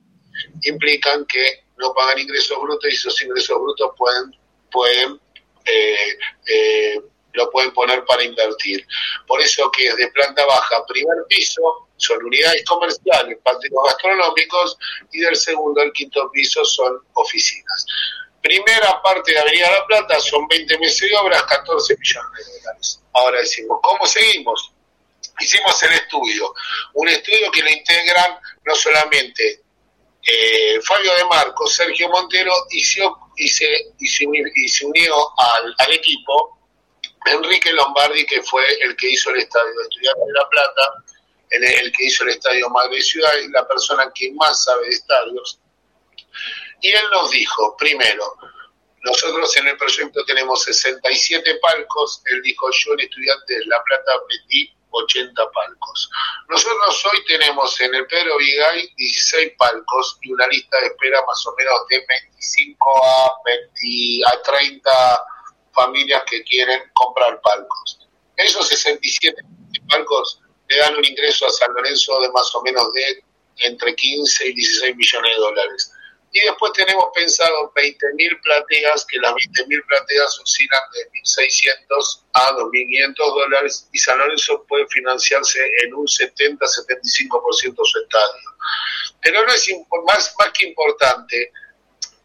implican 0.63 1.25
que 1.25 1.65
no 1.77 1.93
pagan 1.93 2.19
ingresos 2.19 2.57
brutos 2.61 2.89
y 2.89 2.95
esos 2.95 3.21
ingresos 3.21 3.59
brutos 3.59 3.91
pueden, 3.97 4.31
pueden 4.71 5.19
eh, 5.65 6.17
eh, 6.47 7.01
lo 7.35 7.49
pueden 7.51 7.71
poner 7.73 8.03
para 8.05 8.23
invertir. 8.23 8.85
Por 9.27 9.41
eso 9.41 9.69
que 9.71 9.87
es 9.87 9.95
de 9.95 10.07
planta 10.09 10.45
baja, 10.45 10.85
primer 10.85 11.17
piso, 11.27 11.89
son 11.97 12.23
unidades 12.23 12.63
comerciales, 12.65 13.37
patios 13.43 13.71
gastronómicos, 13.85 14.77
y 15.11 15.19
del 15.19 15.35
segundo 15.35 15.81
al 15.81 15.91
quinto 15.93 16.29
piso 16.31 16.63
son 16.65 16.99
oficinas. 17.13 17.85
Primera 18.41 19.01
parte 19.01 19.31
de 19.31 19.39
Avenida 19.39 19.71
La 19.71 19.85
Plata 19.85 20.19
son 20.19 20.47
20 20.47 20.77
meses 20.77 21.09
de 21.09 21.15
obras, 21.15 21.43
14 21.43 21.95
millones 21.97 22.45
de 22.45 22.59
dólares. 22.59 23.01
Ahora 23.13 23.39
decimos, 23.39 23.79
¿cómo 23.81 24.05
seguimos? 24.05 24.71
Hicimos 25.39 25.81
el 25.83 25.93
estudio, 25.93 26.53
un 26.93 27.07
estudio 27.09 27.51
que 27.51 27.61
lo 27.61 27.69
integran 27.69 28.39
no 28.63 28.75
solamente 28.75 29.65
eh, 30.27 30.81
Fabio 30.81 31.13
de 31.15 31.25
Marco, 31.25 31.67
Sergio 31.67 32.09
Montero, 32.09 32.51
y 32.71 32.83
se, 32.83 33.03
y 33.37 33.47
se, 33.47 33.93
y 33.99 34.67
se, 34.67 34.85
unió 34.85 35.15
al, 35.37 35.75
al 35.77 35.93
equipo 35.93 36.54
Enrique 37.25 37.73
Lombardi, 37.73 38.25
que 38.25 38.41
fue 38.43 38.63
el 38.81 38.95
que 38.95 39.09
hizo 39.09 39.31
el 39.31 39.39
estadio 39.39 39.73
de 39.73 39.83
Estudiantes 39.83 40.25
de 40.25 40.33
La 40.33 40.49
Plata, 40.49 41.03
el, 41.49 41.91
que 41.91 42.05
hizo 42.05 42.23
el 42.23 42.29
estadio 42.29 42.69
Madre 42.69 43.01
Ciudad, 43.01 43.37
es 43.37 43.49
la 43.49 43.67
persona 43.67 44.11
que 44.13 44.31
más 44.33 44.63
sabe 44.63 44.87
de 44.87 44.93
estadios. 44.93 45.59
Y 46.81 46.89
él 46.89 47.03
nos 47.11 47.31
dijo, 47.31 47.75
primero, 47.77 48.37
nosotros 49.03 49.55
en 49.57 49.67
el 49.67 49.77
proyecto 49.77 50.23
tenemos 50.25 50.63
67 50.63 51.59
palcos, 51.61 52.21
él 52.25 52.41
dijo 52.41 52.69
yo 52.71 52.93
en 52.93 53.01
Estudiantes 53.01 53.65
La 53.67 53.81
Plata 53.83 54.11
metí 54.29 54.71
80 54.89 55.51
palcos. 55.51 56.09
Nosotros 56.47 57.05
hoy 57.11 57.25
tenemos 57.25 57.79
en 57.81 57.93
el 57.95 58.07
Pedro 58.07 58.37
Vigay 58.37 58.93
16 58.95 59.53
palcos 59.57 60.17
y 60.21 60.31
una 60.31 60.47
lista 60.47 60.79
de 60.79 60.87
espera 60.87 61.21
más 61.25 61.45
o 61.47 61.55
menos 61.57 61.87
de 61.89 62.05
25 62.07 63.05
a, 63.05 63.31
20, 63.45 64.21
a 64.27 64.41
30 64.41 65.25
familias 65.75 66.23
que 66.29 66.43
quieren 66.43 66.81
comprar 66.93 67.39
palcos. 67.41 67.99
Esos 68.37 68.67
67 68.67 69.35
palcos 69.89 70.41
le 70.67 70.77
dan 70.77 70.95
un 70.95 71.05
ingreso 71.05 71.45
a 71.45 71.51
San 71.51 71.73
Lorenzo 71.73 72.19
de 72.21 72.31
más 72.31 72.53
o 72.55 72.61
menos 72.63 72.91
de 72.93 73.23
entre 73.57 73.95
15 73.95 74.47
y 74.47 74.53
16 74.53 74.95
millones 74.95 75.31
de 75.31 75.37
dólares. 75.37 75.91
Y 76.31 76.41
después 76.41 76.73
tenemos 76.73 77.05
pensado 77.15 77.71
20.000 77.73 78.41
plateas, 78.41 79.05
que 79.05 79.17
las 79.19 79.31
20.000 79.31 79.87
plateas 79.87 80.37
oscilan 80.39 80.81
de 80.91 81.09
1.600 81.21 82.23
a 82.33 82.51
2.500 82.51 83.15
dólares 83.15 83.87
y 83.93 83.97
San 83.97 84.17
Lorenzo 84.17 84.65
puede 84.67 84.85
financiarse 84.87 85.61
en 85.83 85.93
un 85.93 86.05
70-75% 86.05 87.85
su 87.85 87.99
estadio. 87.99 88.49
Pero 89.21 89.45
no 89.45 89.53
es 89.53 89.71
más, 90.05 90.35
más 90.37 90.51
que 90.51 90.67
importante 90.67 91.53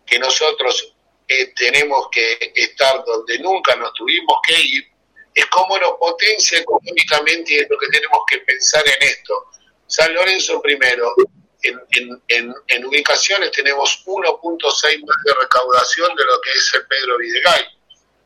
que 0.05 0.19
nosotros 0.19 0.93
eh, 1.33 1.53
tenemos 1.55 2.09
que 2.11 2.53
estar 2.57 3.05
donde 3.05 3.39
nunca 3.39 3.77
nos 3.77 3.95
tuvimos 3.95 4.39
que 4.45 4.61
ir, 4.61 4.85
es 5.33 5.47
cómo 5.47 5.79
nos 5.79 5.93
potencia 5.93 6.59
económicamente 6.59 7.53
y 7.53 7.59
es 7.59 7.71
lo 7.71 7.79
que 7.79 7.87
tenemos 7.87 8.21
que 8.29 8.39
pensar 8.39 8.83
en 8.85 9.09
esto. 9.09 9.47
San 9.87 10.13
Lorenzo 10.13 10.61
primero, 10.61 11.15
en, 11.63 12.85
ubicaciones 12.85 13.53
tenemos 13.53 14.03
1.6 14.05 15.07
más 15.07 15.17
de 15.25 15.35
recaudación 15.41 16.17
de 16.17 16.25
lo 16.25 16.41
que 16.41 16.51
es 16.51 16.75
el 16.75 16.87
Pedro 16.89 17.19
Videgay. 17.19 17.65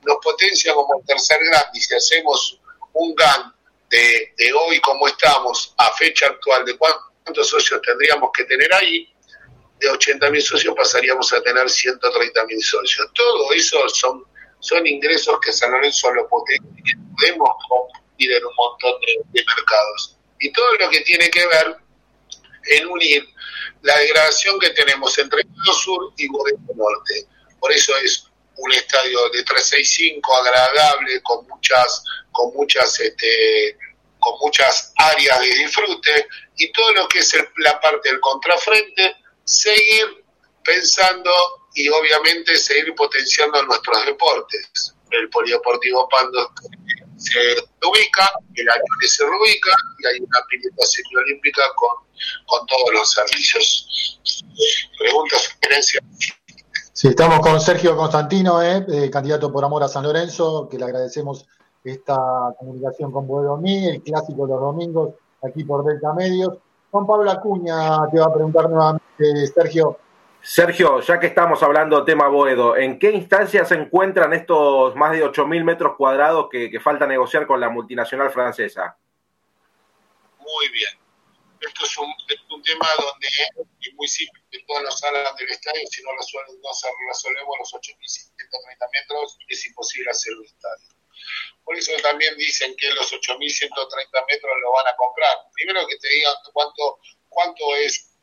Nos 0.06 0.16
potencia 0.22 0.72
como 0.72 1.02
tercer 1.06 1.44
gran 1.44 1.64
y 1.74 1.80
si 1.80 1.94
hacemos 1.94 2.58
un 2.94 3.14
GAN 3.14 3.54
de, 3.90 4.32
de 4.38 4.52
hoy 4.54 4.80
como 4.80 5.08
estamos 5.08 5.74
a 5.76 5.94
fecha 5.94 6.26
actual 6.28 6.64
de 6.64 6.78
cuántos 6.78 7.48
socios 7.50 7.82
tendríamos 7.82 8.30
que 8.34 8.44
tener 8.44 8.72
ahí, 8.72 9.13
de 9.78 9.88
80.000 9.88 10.40
socios 10.40 10.74
pasaríamos 10.76 11.32
a 11.32 11.42
tener 11.42 11.64
130.000 11.64 12.60
socios. 12.62 13.08
Todo 13.14 13.52
eso 13.52 13.88
son, 13.88 14.24
son 14.60 14.86
ingresos 14.86 15.38
que 15.40 15.52
San 15.52 15.72
Lorenzo 15.72 16.12
lo 16.12 16.28
podemos 16.28 17.50
competir 17.68 18.32
en 18.32 18.44
un 18.44 18.54
montón 18.56 19.00
de 19.32 19.44
mercados. 19.44 20.16
Y 20.38 20.52
todo 20.52 20.76
lo 20.76 20.90
que 20.90 21.00
tiene 21.00 21.30
que 21.30 21.46
ver 21.46 21.76
en 22.66 22.86
unir 22.86 23.28
la 23.82 23.98
degradación 23.98 24.58
que 24.58 24.70
tenemos 24.70 25.16
entre 25.18 25.42
el 25.42 25.48
Sur 25.74 26.12
y 26.16 26.28
Boedo 26.28 26.58
Norte. 26.74 27.26
Por 27.60 27.72
eso 27.72 27.96
es 27.98 28.26
un 28.56 28.72
estadio 28.72 29.18
de 29.30 29.42
365 29.42 30.36
agradable 30.36 31.20
con 31.22 31.46
muchas 31.48 32.04
con 32.30 32.52
muchas 32.54 32.98
este, 33.00 33.76
con 34.18 34.38
muchas 34.40 34.92
áreas 34.96 35.40
de 35.40 35.46
disfrute 35.46 36.28
y 36.56 36.72
todo 36.72 36.92
lo 36.92 37.08
que 37.08 37.18
es 37.18 37.36
la 37.58 37.80
parte 37.80 38.08
del 38.08 38.20
contrafrente 38.20 39.16
seguir 39.44 40.24
pensando 40.64 41.30
y 41.74 41.88
obviamente 41.88 42.56
seguir 42.56 42.94
potenciando 42.94 43.62
nuestros 43.64 44.06
deportes 44.06 44.94
el 45.18 45.28
polideportivo 45.30 46.08
Pando 46.08 46.50
se 47.16 47.38
ubica, 47.86 48.30
el 48.54 48.68
año 48.68 48.82
se 49.06 49.24
reubica 49.24 49.70
y 49.98 50.06
hay 50.06 50.20
una 50.20 50.40
pileta 50.48 50.84
semiolímpica 50.84 51.62
con, 51.76 52.06
con 52.46 52.66
todos 52.66 52.92
los 52.92 53.10
servicios. 53.10 54.20
Preguntas, 54.98 55.42
sugerencias. 55.42 56.04
Sí, 56.92 57.08
estamos 57.08 57.40
con 57.40 57.60
Sergio 57.60 57.96
Constantino, 57.96 58.62
eh, 58.62 58.84
eh, 58.88 59.10
candidato 59.10 59.52
por 59.52 59.64
Amor 59.64 59.84
a 59.84 59.88
San 59.88 60.04
Lorenzo, 60.04 60.68
que 60.68 60.78
le 60.78 60.84
agradecemos 60.84 61.46
esta 61.82 62.16
comunicación 62.58 63.12
con 63.12 63.26
Boedomí, 63.26 63.88
el 63.88 64.02
clásico 64.02 64.46
de 64.46 64.52
los 64.52 64.60
domingos, 64.60 65.14
aquí 65.42 65.64
por 65.64 65.84
Delta 65.84 66.12
Medios. 66.14 66.58
Juan 66.90 67.06
Pablo 67.06 67.30
Acuña 67.30 68.08
te 68.10 68.18
va 68.20 68.26
a 68.26 68.32
preguntar 68.32 68.70
nuevamente, 68.70 69.03
Sergio, 69.16 69.98
Sergio, 70.42 71.00
ya 71.00 71.18
que 71.18 71.28
estamos 71.28 71.62
hablando 71.62 72.04
tema 72.04 72.28
Boedo, 72.28 72.76
¿en 72.76 72.98
qué 72.98 73.10
instancia 73.12 73.64
se 73.64 73.76
encuentran 73.76 74.34
estos 74.34 74.94
más 74.94 75.12
de 75.12 75.24
8.000 75.24 75.64
metros 75.64 75.96
cuadrados 75.96 76.48
que, 76.50 76.78
falta 76.80 77.06
negociar 77.06 77.46
con 77.46 77.60
la 77.60 77.70
multinacional 77.70 78.30
francesa? 78.30 78.98
Muy 80.38 80.68
bien. 80.68 80.90
Esto 81.60 81.86
es 81.86 81.96
un, 81.96 82.12
tema 82.62 82.86
donde 82.98 83.26
es 83.80 83.94
muy 83.94 84.08
simple, 84.08 84.40
todas 84.66 84.84
las 84.84 84.98
salas 84.98 85.36
del 85.36 85.48
estadio, 85.50 85.82
si 85.90 86.02
no, 86.02 86.10
resuelven, 86.16 86.60
no 86.60 86.70
resolvemos 87.08 87.56
los 87.58 87.74
8.130 87.74 88.90
metros, 88.92 89.38
es 89.48 89.66
imposible 89.66 90.10
hacer 90.10 90.32
un 90.34 90.44
estadio. 90.44 90.88
Por 91.64 91.76
eso 91.76 91.92
también 92.02 92.36
dicen 92.36 92.74
que 92.76 92.90
los 92.90 93.12
8.130 93.12 93.70
metros 94.28 94.52
lo 94.62 94.72
van 94.72 94.88
a 94.88 94.96
comprar. 94.96 95.36
Primero 95.54 95.86
que 95.86 95.96
te 95.96 96.08
digan 96.08 96.34
cuánto, 96.52 96.98
cuánto 97.28 97.76
es 97.76 98.13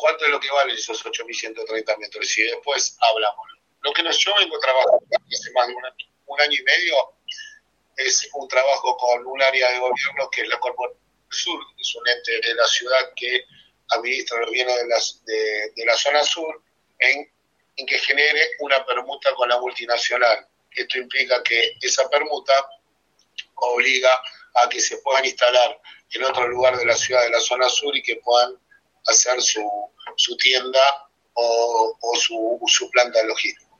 cuánto 0.00 0.24
es 0.24 0.30
lo 0.30 0.40
que 0.40 0.50
valen 0.50 0.74
esos 0.74 1.04
8.130 1.04 1.98
metros 1.98 2.38
y 2.38 2.42
después 2.44 2.96
hablamos. 3.00 3.46
Lo 3.82 3.92
que 3.92 4.02
yo 4.02 4.34
vengo 4.38 4.58
trabajando 4.58 5.06
hace 5.12 5.52
más 5.52 5.68
de 5.68 5.74
un 6.26 6.40
año, 6.40 6.58
y 6.58 6.62
medio 6.62 6.94
es 7.96 8.28
un 8.32 8.48
trabajo 8.48 8.96
con 8.96 9.26
un 9.26 9.42
área 9.42 9.70
de 9.70 9.78
gobierno 9.78 10.30
que 10.30 10.42
es 10.42 10.48
la 10.48 10.58
Corporación 10.58 11.00
Sur, 11.32 11.60
es 11.78 11.94
un 11.94 12.08
ente 12.08 12.40
de 12.40 12.54
la 12.54 12.66
ciudad 12.66 13.12
que 13.14 13.44
administra 13.90 14.40
los 14.40 14.50
bienes 14.50 14.76
de, 14.76 14.88
las, 14.88 15.24
de, 15.24 15.84
la 15.84 15.96
zona 15.96 16.24
sur, 16.24 16.60
en 16.98 17.30
que 17.86 17.98
genere 17.98 18.50
una 18.60 18.84
permuta 18.84 19.32
con 19.34 19.48
la 19.48 19.58
multinacional. 19.60 20.46
Esto 20.72 20.98
implica 20.98 21.42
que 21.42 21.76
esa 21.80 22.08
permuta 22.10 22.52
obliga 23.54 24.10
a 24.54 24.68
que 24.68 24.80
se 24.80 24.98
puedan 24.98 25.24
instalar 25.24 25.80
en 26.12 26.24
otro 26.24 26.48
lugar 26.48 26.76
de 26.76 26.84
la 26.84 26.96
ciudad 26.96 27.22
de 27.22 27.30
la 27.30 27.40
zona 27.40 27.68
sur 27.68 27.96
y 27.96 28.02
que 28.02 28.16
puedan 28.16 28.58
hacer 29.06 29.40
su, 29.42 29.62
su 30.16 30.36
tienda 30.36 31.08
o, 31.34 31.96
su, 32.16 32.60
su, 32.66 32.90
planta 32.90 33.22
logística. 33.24 33.70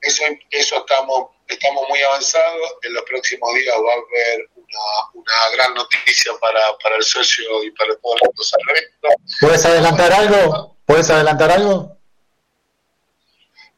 Eso, 0.00 0.22
eso 0.50 0.76
estamos, 0.78 1.30
estamos 1.48 1.84
muy 1.88 2.00
avanzados. 2.02 2.74
En 2.82 2.94
los 2.94 3.02
próximos 3.04 3.54
días 3.54 3.76
va 3.76 3.92
a 3.92 3.96
haber 3.96 4.48
una, 4.54 5.10
una 5.14 5.50
gran 5.54 5.74
noticia 5.74 6.32
para, 6.40 6.76
para 6.82 6.96
el 6.96 7.02
socio 7.02 7.62
y 7.64 7.70
para 7.72 7.94
todos 7.96 8.18
los 8.34 8.52
eventos. 8.68 9.12
¿Puedes 9.40 9.64
adelantar 9.64 10.12
algo? 10.12 10.76
¿Puedes 10.86 11.10
adelantar 11.10 11.50
algo? 11.50 11.96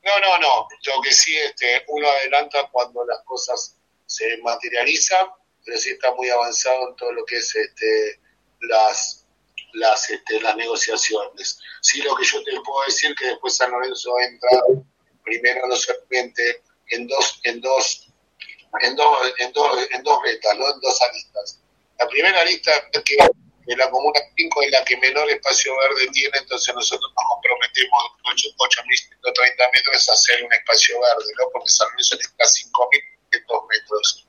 No, 0.05 0.21
no, 0.21 0.39
no. 0.39 0.69
Lo 0.87 1.03
que 1.03 1.13
sí, 1.13 1.37
este, 1.37 1.85
uno 1.89 2.09
adelanta 2.09 2.69
cuando 2.71 3.05
las 3.05 3.23
cosas 3.25 3.77
se 4.07 4.39
materializan, 4.39 5.29
pero 5.65 5.79
sí 5.79 5.91
está 5.91 6.15
muy 6.15 6.31
avanzado 6.31 6.89
en 6.89 6.97
todo 6.97 7.13
lo 7.13 7.25
que 7.25 7.37
es 7.37 7.55
este, 7.55 8.21
las 8.61 9.18
las, 9.75 10.11
este, 10.11 10.41
las 10.41 10.57
negociaciones. 10.57 11.59
Sí, 11.81 12.03
lo 12.03 12.15
que 12.17 12.25
yo 12.25 12.43
te 12.43 12.53
puedo 12.61 12.85
decir 12.87 13.15
que 13.15 13.27
después 13.27 13.57
San 13.57 13.71
Lorenzo 13.71 14.19
entra 14.21 14.51
primero 15.25 15.67
no 15.67 15.77
solamente 15.77 16.63
en 16.91 17.07
dos, 17.07 17.41
en 17.45 17.61
dos, 17.61 18.09
en 18.81 18.97
dos, 18.97 19.33
en 19.39 19.53
dos, 19.53 19.89
en 19.91 20.03
dos 20.03 20.23
metas, 20.23 20.57
¿no? 20.57 20.73
en 20.73 20.81
dos 20.81 21.03
aristas. 21.03 21.61
La 21.99 22.09
primera 22.09 22.43
es 22.45 22.63
que 23.05 23.77
la 23.77 23.91
Comuna 23.91 24.21
5 24.37 24.63
es 24.63 24.71
la 24.71 24.85
que 24.85 24.97
menor 24.97 25.29
espacio 25.31 25.77
verde 25.77 26.09
tiene, 26.13 26.39
entonces 26.39 26.75
nosotros 26.75 27.13
nos 27.15 27.25
comprometemos 27.29 28.03
8.130 28.25 29.73
metros 29.73 30.09
a 30.09 30.13
hacer 30.13 30.43
un 30.45 30.53
espacio 30.53 30.99
verde, 31.01 31.33
¿no? 31.39 31.51
porque 31.53 31.69
San 31.69 31.87
Lorenzo 31.91 32.17
está 32.19 32.45
a 32.45 32.47
5.500 32.47 33.67
metros. 33.69 34.27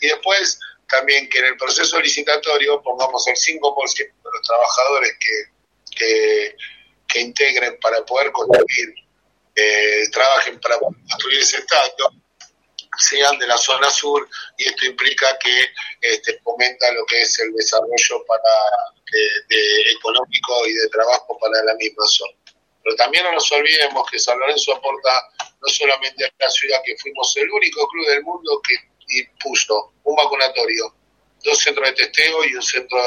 Y 0.00 0.06
después 0.08 0.60
también 0.88 1.28
que 1.28 1.38
en 1.38 1.46
el 1.46 1.56
proceso 1.56 2.00
licitatorio 2.00 2.82
pongamos 2.82 3.26
el 3.28 3.36
5% 3.36 3.96
de 3.96 4.30
los 4.32 4.42
trabajadores 4.42 5.16
que, 5.20 6.56
que, 7.06 7.20
integren 7.20 7.78
para 7.80 8.04
poder 8.04 8.30
construir, 8.32 8.94
eh, 9.54 10.04
trabajen 10.12 10.60
para 10.60 10.78
construir 10.78 11.40
ese 11.40 11.58
estadio, 11.58 12.12
sean 12.96 13.38
de 13.38 13.46
la 13.46 13.56
zona 13.58 13.90
sur 13.90 14.28
y 14.56 14.68
esto 14.68 14.86
implica 14.86 15.38
que 15.38 15.66
este, 16.00 16.38
fomenta 16.40 16.90
lo 16.92 17.04
que 17.06 17.22
es 17.22 17.38
el 17.40 17.52
desarrollo 17.52 18.24
para 18.26 18.50
de, 19.12 19.92
económico 19.92 20.66
y 20.66 20.72
de 20.72 20.88
trabajo 20.88 21.38
para 21.38 21.62
la 21.64 21.74
misma 21.74 22.06
zona. 22.06 22.32
Pero 22.82 22.96
también 22.96 23.24
no 23.24 23.32
nos 23.32 23.50
olvidemos 23.52 24.08
que 24.10 24.18
San 24.18 24.38
Lorenzo 24.38 24.74
aporta 24.74 25.10
no 25.60 25.68
solamente 25.68 26.24
a 26.24 26.32
la 26.38 26.50
ciudad, 26.50 26.80
que 26.84 26.96
fuimos 26.96 27.36
el 27.36 27.50
único 27.50 27.86
club 27.88 28.06
del 28.06 28.22
mundo 28.22 28.60
que 28.66 28.74
impuso 29.08 29.92
un 30.04 30.16
vacunatorio, 30.16 30.94
dos 31.44 31.58
centros 31.58 31.88
de 31.88 31.94
testeo 31.94 32.44
y 32.44 32.54
un 32.54 32.62
centro 32.62 32.98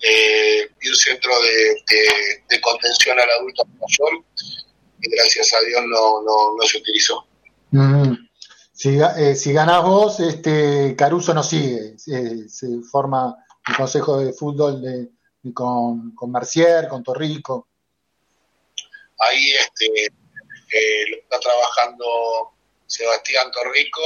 eh, 0.00 0.68
y 0.80 0.88
un 0.88 0.96
centro 0.96 1.32
de, 1.40 2.60
contención 2.60 3.18
al 3.18 3.30
adulto 3.30 3.64
mayor 3.64 4.24
y 5.00 5.10
gracias 5.10 5.54
a 5.54 5.60
Dios 5.60 5.82
no, 5.86 6.22
no, 6.22 6.66
se 6.66 6.78
utilizó. 6.78 7.26
Si, 8.72 8.98
eh, 9.00 9.34
si 9.34 9.52
ganás 9.52 9.82
vos, 9.82 10.20
este 10.20 10.94
Caruso 10.96 11.34
no 11.34 11.42
sigue, 11.42 11.98
se 11.98 12.80
forma 12.90 13.36
el 13.66 13.76
Consejo 13.76 14.18
de 14.20 14.32
Fútbol 14.32 14.82
de, 14.82 15.08
con, 15.52 16.14
con 16.14 16.30
Mercier, 16.30 16.88
con 16.88 17.02
Torrico. 17.02 17.68
Ahí 19.18 19.50
este, 19.52 20.06
eh, 20.06 21.20
está 21.22 21.40
trabajando 21.40 22.52
Sebastián 22.86 23.50
Torrico, 23.50 24.00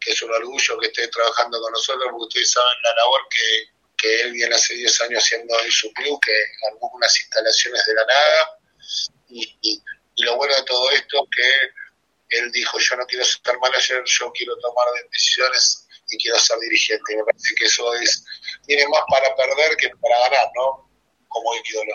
que 0.00 0.12
es 0.12 0.22
un 0.22 0.32
orgullo 0.32 0.78
que 0.78 0.86
esté 0.86 1.08
trabajando 1.08 1.60
con 1.60 1.72
nosotros, 1.72 2.04
porque 2.10 2.24
ustedes 2.24 2.50
saben 2.50 2.82
la 2.82 2.94
labor 2.94 3.20
que, 3.30 3.64
que 3.96 4.20
él 4.22 4.32
viene 4.32 4.54
hace 4.54 4.74
10 4.74 5.00
años 5.02 5.24
haciendo 5.24 5.58
en 5.60 5.70
su 5.70 5.92
club, 5.92 6.18
que 6.24 6.32
armó 6.68 6.90
unas 6.94 7.20
instalaciones 7.20 7.84
de 7.86 7.94
la 7.94 8.06
nada. 8.06 8.58
Y, 9.28 9.58
y, 9.62 9.82
y 10.14 10.22
lo 10.24 10.36
bueno 10.36 10.54
de 10.54 10.62
todo 10.62 10.90
esto 10.90 11.26
que 11.34 12.38
él 12.38 12.50
dijo, 12.52 12.78
yo 12.78 12.96
no 12.96 13.06
quiero 13.06 13.24
ser 13.24 13.58
manager, 13.60 14.02
yo 14.04 14.32
quiero 14.32 14.56
tomar 14.58 14.86
decisiones 15.10 15.86
y 16.10 16.18
quiero 16.18 16.38
ser 16.38 16.58
dirigente. 16.58 17.16
Me 17.16 17.24
parece 17.24 17.54
que 17.56 17.64
eso 17.66 17.94
es 17.94 18.24
tiene 18.66 18.86
más 18.88 19.02
para 19.08 19.34
perder 19.34 19.76
que 19.76 19.90
para 20.00 20.18
ganar, 20.20 20.48
¿no? 20.54 20.90
Como 21.28 21.50
ídolo. 21.54 21.94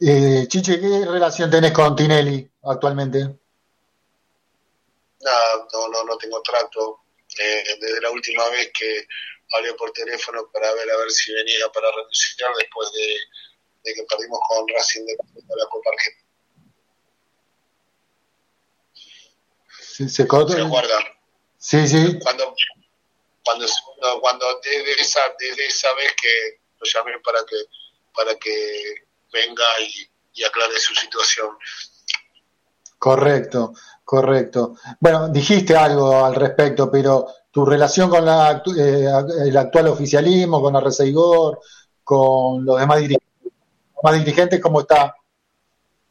Eh, 0.00 0.46
Chiche, 0.46 0.80
¿qué 0.80 1.04
relación 1.06 1.50
tenés 1.50 1.72
con 1.72 1.96
Tinelli 1.96 2.48
actualmente? 2.62 3.18
Nada, 5.20 5.66
no, 5.72 5.88
no, 5.88 6.04
no 6.04 6.16
tengo 6.18 6.40
trato. 6.42 7.00
Eh, 7.38 7.76
desde 7.80 8.00
la 8.00 8.10
última 8.10 8.48
vez 8.50 8.70
que 8.76 9.06
hablé 9.52 9.72
por 9.74 9.92
teléfono 9.92 10.50
para 10.52 10.72
ver 10.74 10.90
a 10.90 10.96
ver 10.96 11.10
si 11.10 11.32
venía 11.32 11.68
para 11.70 11.90
renunciar 11.90 12.50
después 12.58 12.90
de, 12.92 13.16
de 13.84 13.94
que 13.94 14.02
perdimos 14.04 14.40
con 14.48 14.66
Racing 14.68 15.04
de 15.06 15.16
la 15.16 15.66
Copa 15.66 15.90
Argentina. 15.90 16.28
Sí, 19.80 20.08
se. 20.08 20.08
¿Se 20.08 20.22
acuerdan? 20.22 21.04
Sí, 21.58 21.88
sí. 21.88 22.18
Cuando, 22.22 22.54
cuando, 23.44 23.66
cuando 24.20 24.60
desde 24.62 25.00
esa, 25.00 25.20
desde 25.38 25.66
esa 25.66 25.92
vez 25.94 26.14
que 26.20 26.60
lo 26.78 26.86
llamé 26.86 27.18
para 27.20 27.44
que, 27.44 27.56
para 28.14 28.34
que 28.36 29.06
venga 29.32 29.64
y, 29.80 30.08
y 30.34 30.44
aclare 30.44 30.78
su 30.78 30.94
situación. 30.94 31.56
Correcto, 32.98 33.72
correcto. 34.08 34.74
Bueno, 35.00 35.28
dijiste 35.28 35.76
algo 35.76 36.24
al 36.24 36.34
respecto, 36.34 36.90
pero 36.90 37.26
tu 37.50 37.66
relación 37.66 38.08
con 38.08 38.24
la, 38.24 38.62
eh, 38.74 39.06
el 39.46 39.54
actual 39.54 39.88
oficialismo, 39.88 40.62
con 40.62 40.74
Arreceigor, 40.74 41.60
con 42.02 42.64
los 42.64 42.80
demás 42.80 43.00
dirigentes, 43.00 43.52
dirigentes 44.24 44.60
¿cómo 44.62 44.80
está? 44.80 45.14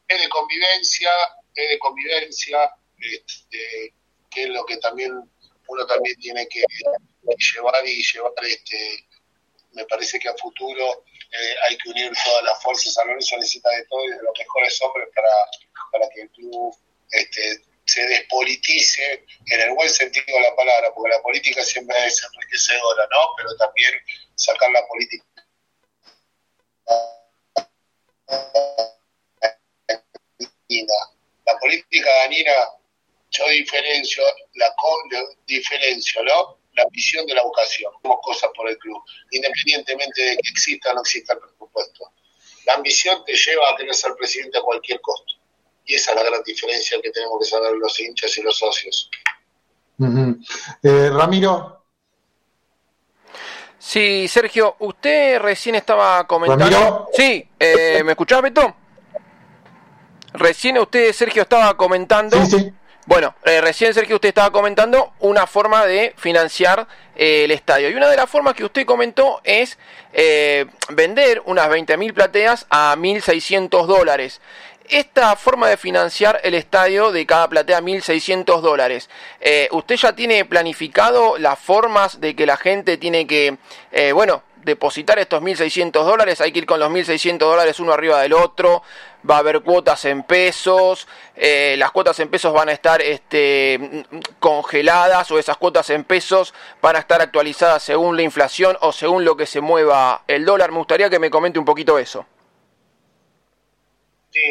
Es 0.06 0.22
de 0.22 0.28
convivencia, 0.28 1.10
es 1.52 1.70
de 1.70 1.78
convivencia, 1.80 2.70
este, 3.00 3.94
que 4.30 4.44
es 4.44 4.50
lo 4.50 4.64
que 4.64 4.76
también 4.76 5.12
uno 5.66 5.86
también 5.86 6.16
tiene 6.20 6.46
que 6.46 6.62
llevar 7.52 7.84
y 7.84 8.00
llevar 8.00 8.32
este 8.44 9.08
me 9.72 9.84
parece 9.86 10.20
que 10.20 10.28
a 10.28 10.34
futuro 10.34 11.04
eh, 11.32 11.54
hay 11.68 11.76
que 11.78 11.90
unir 11.90 12.12
todas 12.24 12.44
las 12.44 12.62
fuerzas. 12.62 12.94
San 12.94 13.08
Lorenzo 13.08 13.36
necesita 13.38 13.70
de 13.70 13.84
todo 13.86 14.04
y 14.04 14.10
de 14.10 14.22
los 14.22 14.38
mejores 14.38 14.80
hombres 14.82 15.08
para, 15.12 15.28
para 15.90 16.08
que 16.14 16.22
el 16.22 16.30
club 16.30 16.74
este, 17.10 17.67
se 17.88 18.06
despolitice 18.06 19.24
en 19.46 19.60
el 19.62 19.70
buen 19.70 19.88
sentido 19.88 20.26
de 20.26 20.42
la 20.42 20.54
palabra, 20.54 20.92
porque 20.94 21.16
la 21.16 21.22
política 21.22 21.64
siempre 21.64 21.96
es 22.04 22.22
enriquecedora, 22.22 23.08
¿no? 23.10 23.18
Pero 23.36 23.56
también 23.56 23.94
sacar 24.34 24.70
la 24.72 24.86
política. 24.86 25.24
La 31.46 31.58
política 31.58 32.10
dañina, 32.24 32.52
yo 33.30 33.48
diferencio, 33.48 34.22
la 34.54 34.74
diferencio, 35.46 36.22
¿no? 36.24 36.58
La 36.74 36.84
visión 36.90 37.26
de 37.26 37.34
la 37.34 37.42
vocación, 37.42 37.90
como 38.02 38.20
cosas 38.20 38.50
por 38.54 38.68
el 38.68 38.76
club, 38.76 39.02
independientemente 39.30 40.22
de 40.22 40.36
que 40.36 40.50
exista 40.50 40.90
o 40.90 40.94
no 40.94 41.00
exista 41.00 41.32
el 41.32 41.40
presupuesto. 41.40 42.12
La 42.66 42.74
ambición 42.74 43.24
te 43.24 43.34
lleva 43.34 43.70
a 43.70 43.76
querer 43.76 43.94
ser 43.94 44.12
presidente 44.14 44.58
a 44.58 44.62
cualquier 44.62 45.00
costo. 45.00 45.37
Y 45.88 45.94
esa 45.94 46.12
es 46.12 46.16
la 46.18 46.22
gran 46.22 46.42
diferencia 46.44 47.00
que 47.02 47.10
tenemos 47.10 47.40
que 47.40 47.46
saber 47.46 47.72
los 47.72 47.98
hinchas 47.98 48.36
y 48.38 48.42
los 48.42 48.56
socios. 48.56 49.10
Eh, 50.82 51.10
Ramiro, 51.10 51.78
Sí, 53.78 54.28
Sergio, 54.28 54.76
usted 54.80 55.38
recién 55.38 55.74
estaba 55.76 56.26
comentando. 56.26 56.64
Ramiro. 56.66 57.08
Sí, 57.14 57.48
eh, 57.58 58.02
¿me 58.04 58.12
escuchás, 58.12 58.42
Beto? 58.42 58.76
Recién 60.34 60.76
usted, 60.78 61.12
Sergio, 61.14 61.42
estaba 61.42 61.74
comentando. 61.74 62.36
Bueno, 63.08 63.34
eh, 63.46 63.62
recién, 63.62 63.94
Sergio, 63.94 64.16
usted 64.16 64.28
estaba 64.28 64.50
comentando 64.50 65.14
una 65.20 65.46
forma 65.46 65.86
de 65.86 66.12
financiar 66.18 66.86
eh, 67.16 67.44
el 67.44 67.52
estadio. 67.52 67.88
Y 67.88 67.94
una 67.94 68.10
de 68.10 68.18
las 68.18 68.28
formas 68.28 68.52
que 68.52 68.66
usted 68.66 68.84
comentó 68.84 69.40
es 69.44 69.78
eh, 70.12 70.66
vender 70.90 71.40
unas 71.46 71.68
20.000 71.70 72.12
plateas 72.12 72.66
a 72.68 72.94
1.600 72.96 73.86
dólares. 73.86 74.42
Esta 74.90 75.36
forma 75.36 75.68
de 75.68 75.76
financiar 75.76 76.40
el 76.44 76.54
estadio 76.54 77.12
de 77.12 77.26
cada 77.26 77.46
platea 77.46 77.82
1.600 77.82 78.62
dólares, 78.62 79.10
eh, 79.38 79.68
¿usted 79.72 79.96
ya 79.96 80.14
tiene 80.14 80.46
planificado 80.46 81.36
las 81.36 81.58
formas 81.58 82.22
de 82.22 82.34
que 82.34 82.46
la 82.46 82.56
gente 82.56 82.96
tiene 82.96 83.26
que, 83.26 83.58
eh, 83.92 84.12
bueno, 84.12 84.44
depositar 84.64 85.18
estos 85.18 85.42
1.600 85.42 85.92
dólares? 86.06 86.40
Hay 86.40 86.52
que 86.52 86.60
ir 86.60 86.66
con 86.66 86.80
los 86.80 86.90
1.600 86.90 87.36
dólares 87.36 87.80
uno 87.80 87.92
arriba 87.92 88.22
del 88.22 88.32
otro, 88.32 88.82
va 89.28 89.36
a 89.36 89.40
haber 89.40 89.60
cuotas 89.60 90.06
en 90.06 90.22
pesos, 90.22 91.06
eh, 91.36 91.74
las 91.76 91.90
cuotas 91.90 92.18
en 92.20 92.30
pesos 92.30 92.54
van 92.54 92.70
a 92.70 92.72
estar 92.72 93.02
este, 93.02 94.06
congeladas 94.40 95.30
o 95.30 95.38
esas 95.38 95.58
cuotas 95.58 95.90
en 95.90 96.04
pesos 96.04 96.54
van 96.80 96.96
a 96.96 97.00
estar 97.00 97.20
actualizadas 97.20 97.82
según 97.82 98.16
la 98.16 98.22
inflación 98.22 98.78
o 98.80 98.92
según 98.92 99.26
lo 99.26 99.36
que 99.36 99.44
se 99.44 99.60
mueva 99.60 100.22
el 100.26 100.46
dólar. 100.46 100.72
Me 100.72 100.78
gustaría 100.78 101.10
que 101.10 101.18
me 101.18 101.28
comente 101.28 101.58
un 101.58 101.66
poquito 101.66 101.98
eso. 101.98 102.24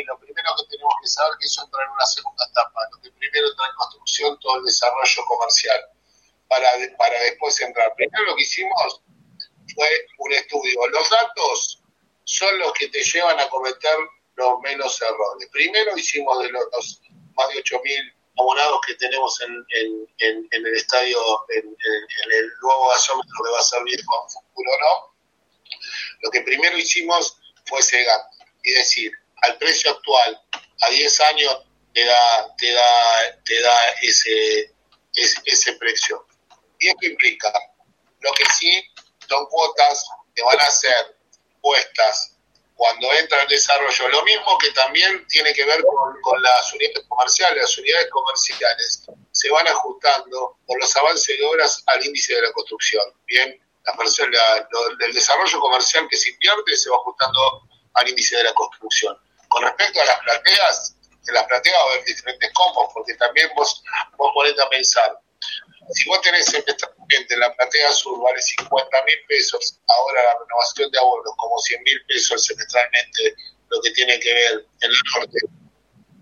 Lo 0.07 0.19
primero 0.19 0.55
que 0.57 0.65
tenemos 0.69 0.93
que 1.01 1.07
saber 1.07 1.37
que 1.39 1.45
eso 1.45 1.63
entra 1.63 1.83
en 1.83 1.91
una 1.91 2.05
segunda 2.05 2.45
etapa. 2.45 2.79
Lo 2.91 3.01
que 3.01 3.11
primero 3.11 3.47
entra 3.49 3.65
en 3.67 3.75
construcción, 3.75 4.39
todo 4.39 4.57
el 4.57 4.65
desarrollo 4.65 5.25
comercial, 5.27 5.81
para, 6.47 6.69
para 6.97 7.19
después 7.21 7.59
entrar. 7.61 7.93
Primero 7.95 8.23
lo 8.25 8.35
que 8.35 8.43
hicimos 8.43 9.01
fue 9.75 10.07
un 10.19 10.33
estudio. 10.33 10.87
Los 10.87 11.09
datos 11.09 11.83
son 12.23 12.59
los 12.59 12.73
que 12.73 12.87
te 12.89 13.03
llevan 13.03 13.39
a 13.39 13.49
cometer 13.49 13.97
los 14.35 14.59
menos 14.61 15.01
errores. 15.01 15.49
Primero 15.51 15.97
hicimos 15.97 16.39
de 16.43 16.49
los, 16.49 17.01
más 17.35 17.49
de 17.49 17.63
8.000 17.63 18.13
abonados 18.39 18.79
que 18.85 18.93
tenemos 18.95 19.41
en, 19.41 19.65
en, 20.19 20.47
el 20.51 20.75
estadio, 20.75 21.19
en, 21.49 21.65
en, 21.65 22.31
el 22.31 22.49
nuevo 22.61 22.89
gasómetro 22.89 23.33
que 23.43 23.51
va 23.51 23.59
a 23.59 23.63
servir 23.63 24.05
con 24.05 24.29
futuro, 24.29 24.71
¿no? 24.79 25.17
Lo 26.21 26.31
que 26.31 26.41
primero 26.41 26.77
hicimos 26.77 27.37
fue 27.65 27.81
cegar 27.81 28.21
y 28.63 28.71
decir, 28.73 29.11
al 29.43 29.57
precio 29.57 29.91
actual, 29.91 30.41
a 30.81 30.89
10 30.89 31.19
años, 31.21 31.57
te 31.93 32.05
da, 32.05 32.55
te 32.57 32.71
da, 32.71 33.41
te 33.43 33.61
da 33.61 33.89
ese, 34.01 34.73
ese, 35.13 35.73
precio. 35.73 36.27
¿Y 36.79 36.89
esto 36.89 37.07
implica? 37.07 37.51
Lo 38.19 38.31
que 38.33 38.43
sí 38.57 38.83
son 39.27 39.45
cuotas 39.47 40.07
que 40.35 40.43
van 40.43 40.59
a 40.59 40.69
ser 40.69 41.17
puestas 41.61 42.37
cuando 42.75 43.11
entra 43.13 43.41
el 43.41 43.47
desarrollo. 43.47 44.09
Lo 44.09 44.23
mismo 44.23 44.57
que 44.59 44.71
también 44.71 45.25
tiene 45.27 45.53
que 45.53 45.65
ver 45.65 45.83
con, 46.21 46.41
las 46.41 46.73
unidades 46.73 47.05
comerciales. 47.07 47.61
Las 47.63 47.77
unidades 47.77 48.09
comerciales 48.11 49.05
se 49.31 49.49
van 49.49 49.67
ajustando 49.67 50.57
por 50.67 50.79
los 50.79 50.95
avances 50.95 51.37
de 51.37 51.45
obras 51.45 51.83
al 51.87 52.05
índice 52.05 52.35
de 52.35 52.43
la 52.43 52.51
construcción. 52.51 53.03
Bien, 53.25 53.59
la, 53.85 53.93
la, 53.95 54.67
lo, 54.69 55.05
el 55.05 55.13
desarrollo 55.13 55.59
comercial 55.59 56.07
que 56.09 56.17
se 56.17 56.29
invierte 56.29 56.77
se 56.77 56.89
va 56.89 56.97
ajustando 56.97 57.67
al 57.95 58.07
índice 58.07 58.37
de 58.37 58.43
la 58.43 58.53
construcción. 58.53 59.17
Con 59.49 59.63
respecto 59.63 60.01
a 60.01 60.05
las 60.05 60.19
plateas, 60.19 60.95
en 61.27 61.33
las 61.33 61.45
plateas 61.45 61.75
va 61.75 61.79
a 61.79 61.93
haber 61.93 62.05
diferentes 62.05 62.51
combos, 62.53 62.89
porque 62.93 63.13
también 63.15 63.49
vos, 63.55 63.83
vos 64.17 64.31
ponete 64.33 64.61
a 64.61 64.69
pensar, 64.69 65.19
si 65.93 66.09
vos 66.09 66.21
tenés 66.21 66.45
semestralmente 66.45 67.37
la 67.37 67.55
platea 67.55 67.93
sur 67.93 68.21
vale 68.21 68.41
50 68.41 69.03
mil 69.03 69.17
pesos, 69.27 69.79
ahora 69.87 70.23
la 70.23 70.37
renovación 70.39 70.91
de 70.91 70.99
abonos 70.99 71.33
como 71.37 71.57
100 71.59 71.83
mil 71.83 72.05
pesos 72.05 72.45
semestralmente, 72.45 73.35
lo 73.69 73.81
que 73.81 73.91
tiene 73.91 74.19
que 74.19 74.33
ver 74.33 74.65
en 74.81 74.91
el 74.91 74.97
norte, 75.15 75.39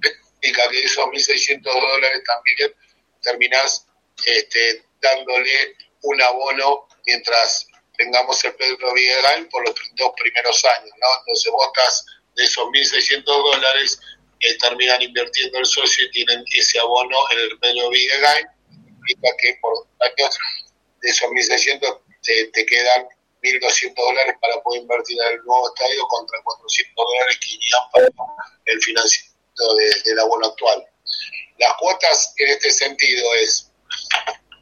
significa 0.01 0.69
que 0.69 0.83
esos 0.83 1.05
1.600 1.05 1.63
dólares 1.63 2.21
también 2.25 2.75
terminás 3.21 3.87
este, 4.25 4.85
dándole 5.01 5.75
un 6.01 6.21
abono 6.21 6.87
mientras 7.05 7.67
tengamos 7.97 8.43
el 8.43 8.53
Pedro 8.55 8.93
Villegal 8.93 9.47
por 9.49 9.65
los 9.65 9.75
dos 9.95 10.11
primeros 10.17 10.63
años, 10.65 10.91
¿no? 10.99 11.07
Entonces 11.19 11.51
vos 11.51 11.67
estás 11.67 12.05
de 12.35 12.43
esos 12.43 12.65
1.600 12.65 13.23
dólares, 13.23 13.99
eh, 14.39 14.57
terminan 14.57 15.01
invirtiendo 15.01 15.59
el 15.59 15.65
socio 15.65 16.05
y 16.05 16.11
tienen 16.11 16.43
ese 16.53 16.79
abono 16.79 17.17
en 17.31 17.39
el 17.39 17.59
Pedro 17.59 17.89
Villegal, 17.89 18.49
implica 18.71 19.29
que 19.41 19.57
por 19.61 19.73
años 20.01 20.37
de 21.01 21.09
esos 21.09 21.29
1.600 21.29 22.01
te, 22.21 22.45
te 22.53 22.65
quedan 22.65 23.07
1.200 23.41 23.95
dólares 23.95 24.35
para 24.41 24.61
poder 24.61 24.81
invertir 24.81 25.17
en 25.21 25.33
el 25.33 25.45
nuevo 25.45 25.67
estadio 25.73 26.07
contra 26.07 26.41
400 26.43 26.95
dólares 26.95 27.39
que 27.39 27.49
irían 27.49 27.81
para 27.91 28.07
el 28.65 28.81
financiamiento 28.81 29.75
de, 29.75 30.09
del 30.09 30.19
abono 30.19 30.47
actual. 30.47 30.85
Las 31.59 31.73
cuotas 31.77 32.33
en 32.37 32.49
este 32.49 32.71
sentido 32.71 33.33
es, 33.35 33.71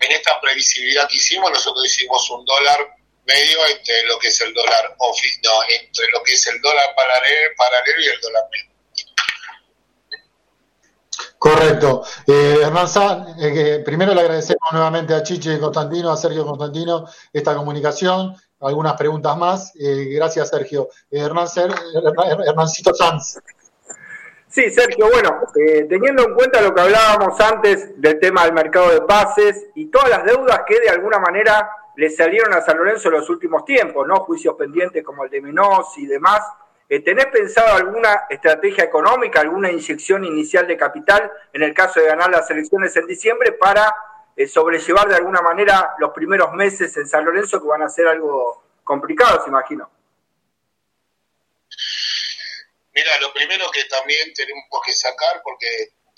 en 0.02 0.12
esta 0.12 0.40
previsibilidad 0.41 1.08
que 1.08 1.16
hicimos, 1.16 1.50
nosotros 1.50 1.86
hicimos 1.86 2.30
un 2.30 2.45
dólar 2.45 2.95
medio 3.26 3.58
entre 3.68 4.04
lo 4.04 4.20
que 4.20 4.28
es 4.28 4.41
el 4.41 4.54
dólar 4.54 4.95
office, 4.98 5.40
no, 5.44 5.52
entre 5.82 6.10
lo 6.12 6.24
que 6.24 6.34
es 6.34 6.48
el 6.48 6.62
dólar 6.62 6.94
paralelo, 6.95 7.52
paralelo 7.58 8.02
y 8.02 8.06
el 8.06 8.20
dólar 8.22 8.44
medio. 8.52 8.74
Correcto. 11.44 12.04
Eh, 12.26 12.60
Hernán 12.62 12.88
San, 12.88 13.36
eh, 13.38 13.82
primero 13.84 14.14
le 14.14 14.22
agradecemos 14.22 14.64
nuevamente 14.72 15.14
a 15.14 15.24
Chiche 15.24 15.60
Constantino, 15.60 16.10
a 16.10 16.16
Sergio 16.16 16.45
Constantino, 16.45 17.06
esta 17.34 17.54
comunicación. 17.54 18.34
Algunas 18.62 18.94
preguntas 18.94 19.36
más. 19.36 19.74
Eh, 19.76 20.06
gracias, 20.16 20.48
Sergio. 20.48 20.88
Hernán, 21.12 21.48
Hernancito 22.48 22.94
Sanz. 22.94 23.40
Sí, 24.48 24.70
Sergio, 24.72 25.10
bueno, 25.12 25.41
teniendo 25.90 26.24
en 26.24 26.34
cuenta 26.34 26.62
lo 26.62 26.74
que 26.74 26.80
hablábamos 26.80 27.38
antes 27.41 28.00
del 28.00 28.22
tema 28.22 28.45
del 28.45 28.54
mercado 28.54 28.91
de 28.91 29.02
pases 29.02 29.66
y 29.76 29.88
todas 29.91 30.12
las 30.12 30.24
deudas 30.24 30.62
que 30.66 30.80
de 30.80 30.90
alguna 30.90 31.20
manera 31.20 31.70
le 31.95 32.10
salieron 32.10 32.53
a 32.53 32.61
San 32.61 32.78
Lorenzo 32.78 33.10
en 33.10 33.15
los 33.15 33.30
últimos 33.30 33.65
tiempos, 33.65 34.07
¿no? 34.07 34.15
Juicios 34.22 34.56
pendientes 34.56 35.03
como 35.03 35.24
el 35.24 35.30
de 35.30 35.41
Menos 35.41 35.98
y 35.98 36.06
demás. 36.06 36.41
Eh, 36.90 36.99
¿Tenés 36.99 37.28
pensado 37.28 37.74
alguna 37.76 38.26
estrategia 38.30 38.84
económica, 38.84 39.41
alguna 39.41 39.72
inyección 39.72 40.24
inicial 40.26 40.68
de 40.68 40.78
capital 40.78 41.32
en 41.53 41.64
el 41.64 41.74
caso 41.74 41.99
de 41.99 42.07
ganar 42.07 42.30
las 42.30 42.49
elecciones 42.52 42.95
en 42.95 43.07
diciembre 43.07 43.53
para 43.53 43.94
eh, 44.36 44.48
sobrellevar 44.48 45.07
de 45.07 45.15
alguna 45.15 45.41
manera 45.41 45.94
los 45.99 46.11
primeros 46.11 46.52
meses 46.53 46.95
en 46.98 47.07
San 47.07 47.24
Lorenzo 47.24 47.61
que 47.61 47.68
van 47.68 47.84
a 47.84 47.90
ser 47.90 48.07
algo 48.07 48.64
complicados, 48.84 49.48
imagino? 49.48 49.90
Mira, 52.94 53.10
lo 53.22 53.34
primero 53.34 53.65
que 53.72 53.86
también 53.86 54.34
tenemos 54.34 54.65
que 54.86 54.94
sacar, 54.94 55.41
porque 55.44 55.68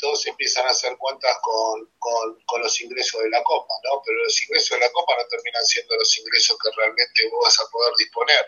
todos 0.05 0.27
empiezan 0.27 0.67
a 0.67 0.69
hacer 0.69 0.95
cuentas 0.97 1.35
con, 1.41 1.89
con, 1.97 2.61
los 2.61 2.79
ingresos 2.79 3.23
de 3.23 3.29
la 3.29 3.41
Copa, 3.43 3.73
¿no? 3.85 4.01
Pero 4.05 4.23
los 4.23 4.41
ingresos 4.43 4.77
de 4.77 4.85
la 4.85 4.91
Copa 4.91 5.13
no 5.17 5.25
terminan 5.27 5.65
siendo 5.65 5.95
los 5.95 6.17
ingresos 6.19 6.57
que 6.61 6.69
realmente 6.77 7.27
vos 7.31 7.39
vas 7.43 7.59
a 7.59 7.71
poder 7.71 7.91
disponer. 7.97 8.45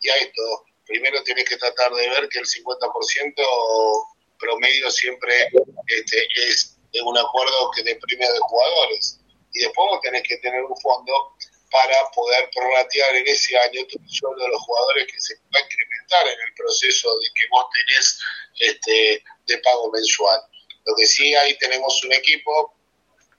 Y 0.00 0.08
a 0.08 0.16
esto, 0.16 0.42
primero 0.86 1.22
tienes 1.24 1.44
que 1.48 1.56
tratar 1.56 1.92
de 1.92 2.08
ver 2.08 2.28
que 2.28 2.38
el 2.38 2.46
50% 2.46 4.08
promedio 4.38 4.90
siempre 4.92 5.48
este, 5.88 6.28
es 6.36 6.76
un 7.02 7.18
acuerdo 7.18 7.70
que 7.74 7.82
de 7.82 7.96
premio 7.96 8.32
de 8.32 8.38
jugadores. 8.38 9.18
Y 9.54 9.60
después 9.62 9.88
vos 9.90 10.00
tenés 10.02 10.22
que 10.22 10.36
tener 10.36 10.62
un 10.62 10.76
fondo 10.80 11.34
para 11.70 12.10
poder 12.14 12.48
prorratear 12.54 13.16
en 13.16 13.26
ese 13.26 13.58
año 13.58 13.84
tu 13.88 13.98
sueldo 14.08 14.44
de 14.44 14.50
los 14.50 14.62
jugadores 14.62 15.06
que 15.12 15.20
se 15.20 15.34
va 15.52 15.58
a 15.58 15.62
incrementar 15.62 16.26
en 16.28 16.40
el 16.46 16.54
proceso 16.54 17.08
de 17.18 17.26
que 17.34 17.48
vos 17.50 17.66
tenés 17.74 18.20
este, 18.60 19.24
de 19.46 19.58
pago 19.58 19.90
mensual. 19.90 20.40
Lo 20.86 20.94
que 20.96 21.06
sí, 21.06 21.34
ahí 21.34 21.56
tenemos 21.58 22.02
un 22.04 22.12
equipo, 22.12 22.74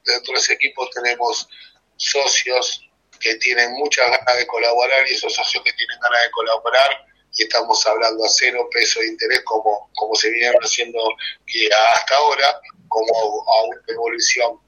dentro 0.04 0.34
de 0.34 0.40
ese 0.40 0.54
equipo 0.54 0.90
tenemos 0.90 1.48
socios 1.96 2.88
que 3.20 3.36
tienen 3.36 3.72
muchas 3.74 4.10
ganas 4.10 4.38
de 4.38 4.48
colaborar 4.48 5.08
y 5.08 5.14
esos 5.14 5.34
socios 5.34 5.64
que 5.64 5.74
tienen 5.74 6.00
ganas 6.00 6.24
de 6.24 6.32
colaborar 6.32 7.06
y 7.38 7.44
estamos 7.44 7.86
hablando 7.86 8.26
a 8.26 8.30
cero 8.30 8.68
peso 8.72 9.00
de 9.00 9.08
interés 9.08 9.42
como, 9.44 9.90
como 9.96 10.16
se 10.16 10.30
vinieron 10.30 10.62
haciendo 10.62 11.00
que 11.46 11.70
hasta 11.96 12.16
ahora, 12.16 12.62
como 12.88 13.44
a 13.48 13.64
una 13.64 13.82
devolución 13.88 14.60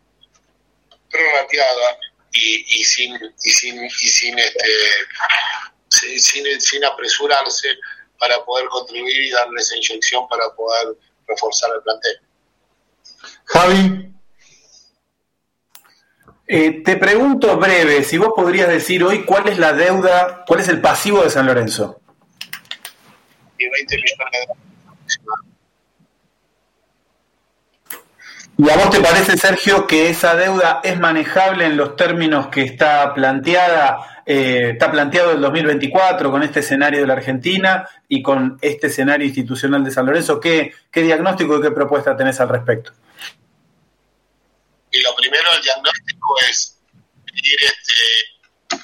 prorrateada 1.09 1.97
y, 2.31 2.79
y 2.79 2.83
sin 2.83 3.15
y 3.15 3.49
sin 3.51 3.85
y 3.85 3.89
sin 3.89 4.37
este 4.37 4.69
sin, 6.19 6.61
sin, 6.61 6.85
apresurarse 6.85 7.69
para 8.19 8.43
poder 8.45 8.67
contribuir 8.67 9.21
y 9.21 9.31
darle 9.31 9.59
esa 9.59 9.75
inyección 9.75 10.27
para 10.27 10.53
poder 10.53 10.95
reforzar 11.27 11.71
el 11.75 11.81
plantel. 11.81 12.21
Javi. 13.45 14.13
Eh, 16.51 16.81
te 16.83 16.97
pregunto 16.97 17.57
breve, 17.57 18.03
si 18.03 18.17
vos 18.17 18.33
podrías 18.35 18.67
decir 18.67 19.03
hoy 19.03 19.23
cuál 19.23 19.47
es 19.47 19.59
la 19.59 19.73
deuda, 19.73 20.43
cuál 20.47 20.61
es 20.61 20.67
el 20.67 20.81
pasivo 20.81 21.23
de 21.23 21.29
San 21.29 21.45
Lorenzo. 21.45 22.01
¿Y 28.57 28.69
a 28.69 28.75
vos 28.75 28.89
te 28.89 28.99
parece, 28.99 29.37
Sergio, 29.37 29.87
que 29.87 30.09
esa 30.09 30.35
deuda 30.35 30.81
es 30.83 30.99
manejable 30.99 31.65
en 31.65 31.77
los 31.77 31.95
términos 31.95 32.47
que 32.47 32.63
está 32.63 33.13
planteada, 33.13 34.23
eh, 34.25 34.71
está 34.73 34.91
planteado 34.91 35.31
el 35.31 35.41
2024 35.41 36.29
con 36.29 36.43
este 36.43 36.59
escenario 36.59 36.99
de 36.99 37.07
la 37.07 37.13
Argentina 37.13 37.87
y 38.07 38.21
con 38.21 38.57
este 38.61 38.87
escenario 38.87 39.25
institucional 39.25 39.83
de 39.83 39.91
San 39.91 40.05
Lorenzo? 40.05 40.39
¿Qué, 40.39 40.73
qué 40.91 41.03
diagnóstico 41.03 41.57
y 41.57 41.61
qué 41.61 41.71
propuesta 41.71 42.17
tenés 42.17 42.41
al 42.41 42.49
respecto? 42.49 42.91
Y 44.91 45.01
lo 45.01 45.15
primero, 45.15 45.51
el 45.53 45.61
diagnóstico 45.61 46.39
es 46.49 46.79
ir 47.33 47.63
este, 47.63 48.79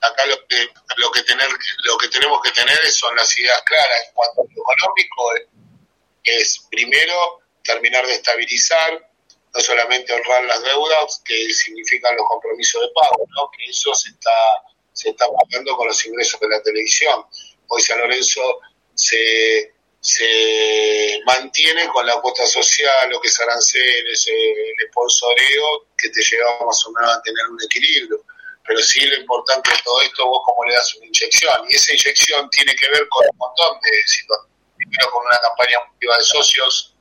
acá 0.00 0.26
lo 0.26 0.46
que, 0.46 0.68
lo 0.96 1.10
que, 1.10 1.22
tener, 1.22 1.48
lo 1.84 1.98
que 1.98 2.08
tenemos 2.08 2.40
que 2.42 2.50
tener 2.50 2.78
son 2.90 3.14
las 3.16 3.36
ideas 3.38 3.62
claras 3.62 4.08
en 4.08 4.14
cuanto 4.14 4.40
a 4.40 4.44
lo 4.44 4.50
económico, 4.50 5.32
es 6.24 6.66
primero 6.70 7.42
terminar 7.62 8.06
de 8.06 8.14
estabilizar, 8.14 9.10
no 9.54 9.60
solamente 9.60 10.12
honrar 10.12 10.44
las 10.44 10.62
deudas, 10.62 11.22
que 11.24 11.52
significan 11.52 12.16
los 12.16 12.26
compromisos 12.26 12.80
de 12.82 12.88
pago, 12.88 13.26
¿no? 13.36 13.50
que 13.56 13.64
eso 13.70 13.94
se 13.94 14.10
está, 14.10 14.30
se 14.92 15.10
está 15.10 15.26
pagando 15.26 15.76
con 15.76 15.86
los 15.86 16.06
ingresos 16.06 16.40
de 16.40 16.48
la 16.48 16.62
televisión. 16.62 17.24
Hoy 17.68 17.80
San 17.80 17.98
Lorenzo 17.98 18.60
se, 18.94 19.73
se 20.04 21.20
mantiene 21.24 21.88
con 21.88 22.04
la 22.06 22.20
cuota 22.20 22.46
social, 22.46 23.08
lo 23.10 23.20
que 23.20 23.28
es 23.28 23.40
aranceles, 23.40 24.26
el 24.26 24.88
sponsoreo, 24.90 25.86
que 25.96 26.10
te 26.10 26.20
lleva 26.20 26.66
más 26.66 26.84
o 26.86 26.92
menos 26.92 27.16
a 27.16 27.22
tener 27.22 27.46
un 27.48 27.62
equilibrio 27.64 28.24
pero 28.66 28.80
sí 28.80 29.00
lo 29.00 29.16
importante 29.16 29.70
de 29.70 29.82
todo 29.84 30.00
esto, 30.00 30.26
vos 30.26 30.42
cómo 30.44 30.64
le 30.64 30.74
das 30.74 30.94
una 30.94 31.06
inyección. 31.06 31.64
Y 31.68 31.76
esa 31.76 31.92
inyección 31.92 32.48
tiene 32.50 32.74
que 32.74 32.88
ver 32.88 33.06
con 33.08 33.26
un 33.30 33.36
montón 33.36 33.78
de 33.80 33.90
situaciones. 34.06 34.54
Primero, 34.76 35.10
con 35.10 35.24
una 35.24 35.38
campaña 35.38 35.78
activa 35.78 36.16
de 36.16 36.24
socios. 36.24 36.96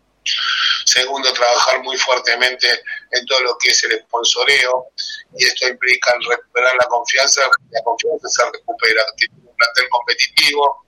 Segundo, 0.85 1.33
trabajar 1.33 1.81
muy 1.81 1.97
fuertemente 1.97 2.67
en 3.11 3.25
todo 3.25 3.41
lo 3.41 3.57
que 3.57 3.69
es 3.69 3.83
el 3.85 3.99
sponsoreo. 4.01 4.91
Y 5.37 5.45
esto 5.45 5.67
implica 5.67 6.13
recuperar 6.29 6.75
la 6.75 6.85
confianza. 6.85 7.41
La 7.71 7.81
confianza 7.81 8.27
se 8.27 8.43
recupera. 8.51 9.03
Tiene 9.15 9.35
un 9.37 9.55
plantel 9.55 9.89
competitivo, 9.89 10.85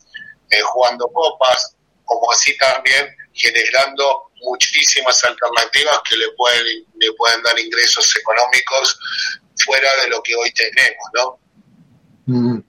eh, 0.50 0.62
jugando 0.62 1.08
copas, 1.08 1.75
como 2.06 2.32
así 2.32 2.58
también 2.58 3.16
generando 3.34 4.32
muchísimas 4.42 5.24
alternativas 5.24 6.00
que 6.10 6.18
le 6.18 6.32
pueden, 6.38 6.86
le 7.00 7.14
pueden 7.14 7.42
dar 7.44 7.60
ingresos 7.60 8.16
económicos 8.16 9.00
fuera 9.66 9.90
de 10.04 10.10
lo 10.10 10.22
que 10.24 10.36
hoy 10.36 10.52
tenemos, 10.54 11.06
¿no? 11.14 11.40
Mm. 12.28 12.60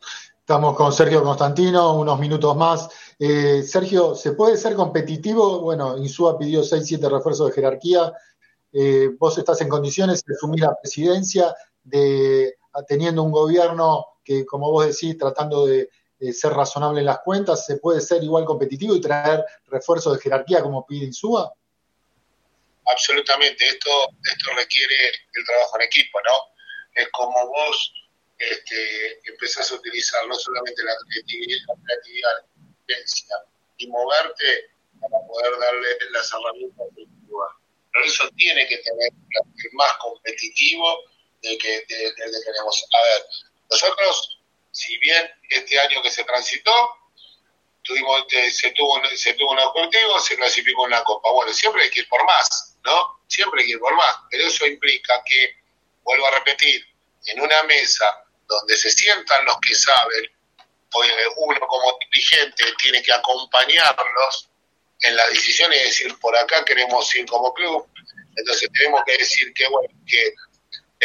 Estamos 0.40 0.76
con 0.76 0.92
Sergio 0.92 1.22
Constantino, 1.24 1.94
unos 1.94 2.18
minutos 2.20 2.56
más. 2.56 2.88
Eh, 3.18 3.62
Sergio, 3.62 4.14
¿se 4.14 4.32
puede 4.32 4.56
ser 4.56 4.74
competitivo? 4.74 5.60
Bueno, 5.60 5.96
Insúa 5.98 6.38
pidió 6.38 6.62
6-7 6.62 7.10
refuerzos 7.10 7.48
de 7.48 7.54
jerarquía. 7.54 8.12
Eh, 8.72 9.10
vos 9.18 9.36
estás 9.38 9.60
en 9.62 9.68
condiciones 9.68 10.22
de 10.24 10.34
asumir 10.34 10.60
la 10.60 10.76
presidencia, 10.80 11.54
de 11.82 12.54
teniendo 12.86 13.22
un 13.22 13.32
gobierno 13.32 14.06
que, 14.22 14.44
como 14.44 14.70
vos 14.70 14.86
decís, 14.86 15.16
tratando 15.16 15.66
de, 15.66 15.88
ser 16.32 16.52
razonable 16.52 17.00
en 17.00 17.06
las 17.06 17.20
cuentas, 17.20 17.66
¿se 17.66 17.76
puede 17.76 18.00
ser 18.00 18.22
igual 18.22 18.44
competitivo 18.44 18.94
y 18.94 19.00
traer 19.00 19.44
refuerzos 19.66 20.14
de 20.14 20.22
jerarquía 20.22 20.62
como 20.62 20.86
pide 20.86 21.06
Insúa? 21.06 21.52
Absolutamente, 22.90 23.66
esto, 23.66 23.90
esto 24.22 24.50
requiere 24.56 24.94
el 25.34 25.44
trabajo 25.44 25.76
en 25.76 25.82
equipo, 25.82 26.18
¿no? 26.20 26.56
es 26.96 27.08
como 27.10 27.46
vos 27.46 27.92
este, 28.38 29.20
empezás 29.28 29.70
a 29.70 29.74
utilizar 29.74 30.26
no 30.26 30.34
solamente 30.34 30.82
la 30.82 30.96
creatividad, 30.96 31.58
la 31.68 31.74
creatividad, 31.84 32.30
inteligencia 32.56 33.36
y 33.78 33.86
moverte 33.88 34.70
para 35.00 35.26
poder 35.26 35.58
darle 35.58 35.88
las 36.10 36.32
herramientas 36.32 36.86
del 36.94 37.06
lugar. 37.28 37.50
Pero 37.92 38.04
eso 38.04 38.28
tiene 38.36 38.66
que 38.66 38.78
tener 38.78 39.12
el 39.12 39.70
más 39.72 39.96
competitivo 39.98 41.04
de 41.42 41.58
que, 41.58 41.68
de, 41.68 42.14
que 42.14 42.40
tenemos. 42.44 42.84
A 42.92 43.02
ver, 43.04 43.26
nosotros, 43.70 44.35
si 44.76 44.98
bien 44.98 45.26
este 45.48 45.80
año 45.80 46.02
que 46.02 46.10
se 46.10 46.22
transitó, 46.24 46.70
tuvimos, 47.80 48.26
se, 48.52 48.72
tuvo, 48.72 49.00
se 49.16 49.32
tuvo 49.32 49.52
un 49.52 49.58
objetivo, 49.58 50.20
se 50.20 50.36
clasificó 50.36 50.84
en 50.84 50.90
la 50.90 51.02
Copa. 51.02 51.30
Bueno, 51.30 51.50
siempre 51.54 51.82
hay 51.82 51.90
que 51.90 52.00
ir 52.00 52.08
por 52.08 52.22
más, 52.26 52.76
¿no? 52.84 53.22
Siempre 53.26 53.62
hay 53.62 53.68
que 53.68 53.72
ir 53.72 53.78
por 53.78 53.94
más. 53.94 54.16
Pero 54.30 54.46
eso 54.46 54.66
implica 54.66 55.22
que 55.24 55.56
vuelvo 56.02 56.26
a 56.26 56.32
repetir, 56.32 56.86
en 57.24 57.40
una 57.40 57.62
mesa 57.62 58.22
donde 58.46 58.76
se 58.76 58.90
sientan 58.90 59.46
los 59.46 59.56
que 59.66 59.74
saben, 59.74 60.30
pues 60.90 61.10
uno 61.36 61.58
como 61.66 61.98
dirigente 62.12 62.64
tiene 62.78 63.02
que 63.02 63.14
acompañarlos 63.14 64.50
en 65.00 65.16
las 65.16 65.30
decisiones 65.30 65.80
y 65.80 65.84
decir, 65.84 66.18
por 66.20 66.36
acá 66.36 66.62
queremos 66.66 67.14
ir 67.16 67.24
como 67.24 67.54
club, 67.54 67.88
entonces 68.36 68.68
tenemos 68.74 69.00
que 69.06 69.16
decir 69.16 69.54
que, 69.54 69.66
bueno, 69.68 69.88
que 70.06 70.34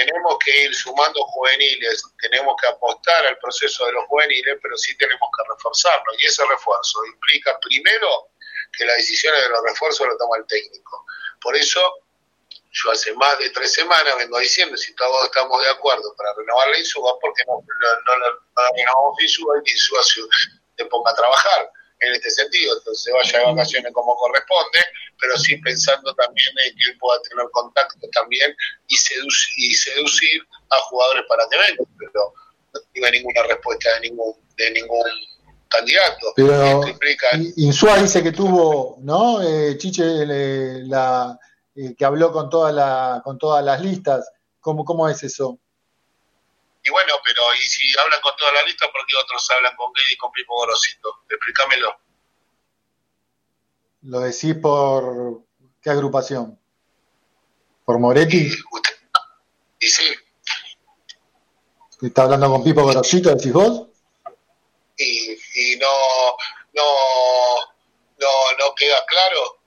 tenemos 0.05 0.37
que 0.43 0.63
ir 0.63 0.75
sumando 0.75 1.21
juveniles, 1.27 2.03
tenemos 2.19 2.55
que 2.59 2.67
apostar 2.67 3.25
al 3.27 3.37
proceso 3.37 3.85
de 3.85 3.93
los 3.93 4.05
juveniles, 4.05 4.57
pero 4.61 4.75
sí 4.77 4.95
tenemos 4.97 5.29
que 5.37 5.53
reforzarlo. 5.53 6.13
Y 6.17 6.25
ese 6.25 6.43
refuerzo 6.45 7.05
implica 7.05 7.59
primero 7.59 8.29
que 8.71 8.85
las 8.85 8.97
decisiones 8.97 9.41
de 9.43 9.49
los 9.49 9.63
refuerzos 9.63 10.07
lo 10.07 10.17
toma 10.17 10.37
el 10.37 10.45
técnico. 10.47 11.05
Por 11.39 11.55
eso 11.55 11.81
yo 12.71 12.91
hace 12.91 13.13
más 13.13 13.37
de 13.39 13.49
tres 13.49 13.73
semanas 13.73 14.15
vengo 14.17 14.39
diciendo 14.39 14.77
si 14.77 14.95
todos 14.95 15.25
estamos 15.25 15.61
de 15.61 15.69
acuerdo 15.69 16.15
para 16.15 16.33
renovar 16.35 16.69
la 16.69 16.79
INSUBA, 16.79 17.19
porque 17.19 17.43
no, 17.45 17.55
no, 17.55 18.17
no, 18.17 18.75
renovamos 18.75 19.21
INSUBA 19.21 19.53
y 19.65 19.71
INSUBA 19.71 20.03
se, 20.03 20.85
ponga 20.85 21.11
a 21.11 21.15
trabajar 21.15 21.71
en 22.01 22.13
este 22.13 22.31
sentido, 22.31 22.77
entonces 22.77 23.03
se 23.03 23.11
vaya 23.11 23.39
de 23.39 23.45
vacaciones 23.45 23.93
como 23.93 24.15
corresponde, 24.15 24.79
pero 25.19 25.37
sí 25.37 25.55
pensando 25.57 26.13
también 26.15 26.49
en 26.65 26.75
que 26.75 26.91
él 26.91 26.97
pueda 26.99 27.21
tener 27.21 27.45
contacto 27.51 28.07
también 28.11 28.55
y, 28.87 28.97
seducir, 28.97 29.71
y 29.71 29.75
seducir 29.75 30.41
a 30.69 30.75
jugadores 30.89 31.23
para 31.29 31.43
que 31.49 31.57
vengan, 31.57 31.95
pero 31.97 32.33
no 32.73 32.79
tiene 32.91 33.11
ninguna 33.11 33.43
respuesta 33.43 33.93
de 33.95 34.09
ningún, 34.09 34.33
de 34.57 34.71
ningún 34.71 35.03
candidato. 35.69 36.33
Pero 36.35 36.81
Insúa 37.57 37.97
dice 38.01 38.23
que 38.23 38.31
tuvo, 38.31 38.97
¿no? 39.01 39.41
Eh, 39.41 39.77
Chiche, 39.77 40.25
la, 40.25 41.37
eh, 41.75 41.95
que 41.95 42.05
habló 42.05 42.31
con, 42.31 42.49
toda 42.49 42.71
la, 42.71 43.21
con 43.23 43.37
todas 43.37 43.63
las 43.63 43.79
listas. 43.81 44.29
¿Cómo, 44.59 44.83
¿Cómo 44.85 45.07
es 45.07 45.23
eso? 45.23 45.59
Y 46.83 46.89
bueno, 46.89 47.13
pero 47.23 47.43
y 47.53 47.59
si 47.59 47.97
hablan 47.99 48.21
con 48.21 48.35
toda 48.37 48.53
la 48.53 48.63
lista, 48.63 48.91
¿por 48.91 49.05
qué 49.05 49.15
otros 49.15 49.49
hablan 49.51 49.75
con 49.75 49.91
Gay 49.93 50.05
y 50.11 50.17
con 50.17 50.31
Pipo 50.31 50.55
Gorosito? 50.55 51.23
Explícamelo. 51.29 51.95
¿Lo 54.03 54.19
decís 54.21 54.55
por 54.55 55.43
qué 55.81 55.91
agrupación? 55.91 56.59
¿Por 57.85 57.99
Moretti? 57.99 58.51
Y, 59.79 59.87
sí. 59.87 60.15
¿Está 62.01 62.23
hablando 62.23 62.49
con 62.49 62.63
Pipo 62.63 62.81
Gorosito, 62.81 63.29
decís 63.29 63.53
vos? 63.53 63.87
Y, 64.97 65.31
y 65.55 65.77
no, 65.77 65.87
no, 66.73 66.83
no, 68.17 68.57
no 68.59 68.75
queda 68.75 69.03
claro, 69.05 69.61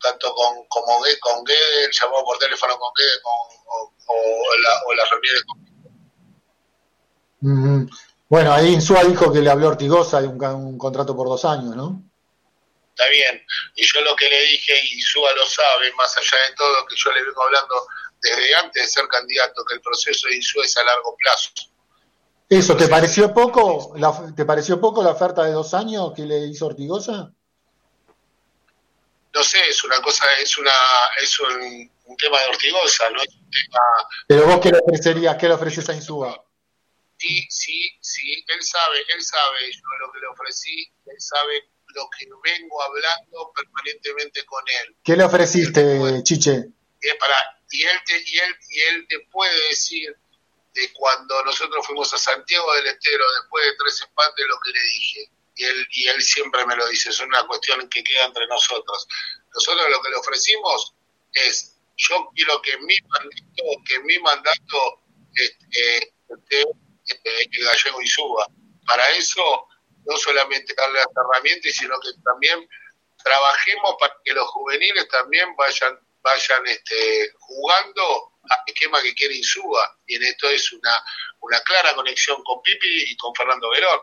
tanto 0.00 0.34
con, 0.34 0.66
como 0.66 1.00
con 1.20 1.44
Guede, 1.44 1.90
llamó 1.92 2.24
por 2.24 2.38
teléfono 2.38 2.76
con 2.78 2.92
Guede, 2.96 3.20
o, 3.24 3.92
o, 4.06 4.56
la, 4.62 4.82
o 4.86 4.94
las 4.94 5.10
reuniones 5.10 5.44
con 5.44 5.65
bueno, 8.28 8.52
ahí 8.52 8.72
Insúa 8.72 9.04
dijo 9.04 9.32
que 9.32 9.40
le 9.40 9.50
habló 9.50 9.68
Ortigosa 9.68 10.20
de 10.20 10.28
un, 10.28 10.78
contrato 10.78 11.16
por 11.16 11.28
dos 11.28 11.44
años, 11.44 11.76
¿no? 11.76 12.02
Está 12.90 13.08
bien. 13.10 13.44
Y 13.74 13.86
yo 13.86 14.00
lo 14.00 14.16
que 14.16 14.28
le 14.28 14.40
dije, 14.42 14.72
y 14.84 14.94
Insúa 14.94 15.32
lo 15.34 15.46
sabe, 15.46 15.92
más 15.94 16.16
allá 16.16 16.38
de 16.48 16.56
todo, 16.56 16.86
que 16.86 16.96
yo 16.96 17.12
le 17.12 17.22
vengo 17.22 17.42
hablando 17.44 17.86
desde 18.20 18.54
antes 18.56 18.82
de 18.82 18.88
ser 18.88 19.08
candidato, 19.08 19.64
que 19.64 19.74
el 19.74 19.80
proceso 19.80 20.28
de 20.28 20.36
Insúa 20.36 20.64
es 20.64 20.76
a 20.76 20.84
largo 20.84 21.16
plazo. 21.16 21.50
¿Eso 22.48 22.76
te 22.76 22.88
pareció 22.88 23.34
poco? 23.34 23.94
La, 23.96 24.32
¿Te 24.34 24.44
pareció 24.44 24.80
poco 24.80 25.02
la 25.02 25.10
oferta 25.10 25.42
de 25.42 25.52
dos 25.52 25.74
años 25.74 26.12
que 26.14 26.22
le 26.22 26.46
hizo 26.46 26.66
Ortigosa? 26.66 27.32
No 29.34 29.42
sé, 29.42 29.58
es 29.68 29.84
una 29.84 30.00
cosa, 30.00 30.24
es 30.40 30.56
una, 30.56 30.72
es 31.20 31.38
un, 31.40 32.16
tema 32.16 32.40
de 32.40 32.46
Ortigosa, 32.46 33.10
no 33.10 33.20
es 33.20 33.34
un 33.34 33.50
tema. 33.50 33.80
Pero 34.26 34.46
vos 34.46 34.60
qué 34.60 34.70
le 34.70 34.78
ofrecerías, 34.78 35.36
qué 35.36 35.48
le 35.48 35.54
ofreces 35.54 35.88
a 35.90 35.94
Insúa? 35.94 36.45
Sí, 37.18 37.46
sí, 37.50 37.98
sí, 38.00 38.44
él 38.48 38.62
sabe, 38.62 38.98
él 39.14 39.22
sabe 39.22 39.72
yo 39.72 40.06
lo 40.06 40.12
que 40.12 40.20
le 40.20 40.26
ofrecí, 40.28 40.92
él 41.06 41.20
sabe 41.20 41.68
lo 41.94 42.08
que 42.10 42.26
vengo 42.44 42.82
hablando 42.82 43.52
permanentemente 43.54 44.44
con 44.44 44.62
él. 44.68 44.96
¿Qué 45.04 45.16
le 45.16 45.24
ofreciste, 45.24 46.22
Chiche? 46.22 46.66
Y, 47.00 47.18
para, 47.18 47.60
y, 47.70 47.82
él 47.82 47.98
te, 48.06 48.22
y, 48.26 48.38
él, 48.38 48.56
y 48.70 48.80
él 48.80 49.06
te 49.08 49.20
puede 49.30 49.68
decir 49.68 50.16
de 50.74 50.92
cuando 50.92 51.42
nosotros 51.44 51.86
fuimos 51.86 52.12
a 52.12 52.18
Santiago 52.18 52.74
del 52.74 52.88
Estero 52.88 53.24
después 53.40 53.64
de 53.64 53.76
tres 53.76 54.02
empates 54.02 54.46
lo 54.46 54.58
que 54.60 54.70
le 54.72 54.82
dije. 54.82 55.30
Y 55.58 55.64
él, 55.64 55.86
y 55.90 56.08
él 56.08 56.22
siempre 56.22 56.66
me 56.66 56.76
lo 56.76 56.86
dice, 56.88 57.08
es 57.08 57.20
una 57.20 57.46
cuestión 57.46 57.88
que 57.88 58.04
queda 58.04 58.26
entre 58.26 58.46
nosotros. 58.46 59.08
Nosotros 59.54 59.86
lo 59.90 60.02
que 60.02 60.10
le 60.10 60.16
ofrecimos 60.16 60.94
es, 61.32 61.76
yo 61.96 62.30
quiero 62.34 62.60
que 62.60 62.76
mi 62.78 62.96
mandato, 63.08 63.82
que 63.86 64.00
mi 64.00 64.18
mandato 64.18 65.00
este, 65.32 66.14
el 67.08 67.64
gallego 67.64 68.02
y 68.02 68.06
suba. 68.06 68.46
Para 68.86 69.06
eso, 69.10 69.68
no 70.04 70.16
solamente 70.16 70.74
darle 70.74 70.98
las 70.98 71.08
herramientas, 71.16 71.72
sino 71.72 71.98
que 72.00 72.10
también 72.24 72.68
trabajemos 73.22 73.96
para 73.98 74.16
que 74.24 74.32
los 74.32 74.46
juveniles 74.48 75.08
también 75.08 75.54
vayan 75.56 75.98
vayan 76.26 76.66
este, 76.66 77.32
jugando 77.38 78.32
al 78.50 78.58
esquema 78.66 79.00
que 79.00 79.14
quiere 79.14 79.36
Insúa. 79.36 79.96
Y 80.06 80.16
en 80.16 80.24
esto 80.24 80.48
es 80.50 80.72
una, 80.72 81.02
una 81.40 81.60
clara 81.60 81.94
conexión 81.94 82.42
con 82.42 82.60
Pipi 82.62 83.10
y 83.10 83.16
con 83.16 83.34
Fernando 83.34 83.70
Verón 83.70 84.00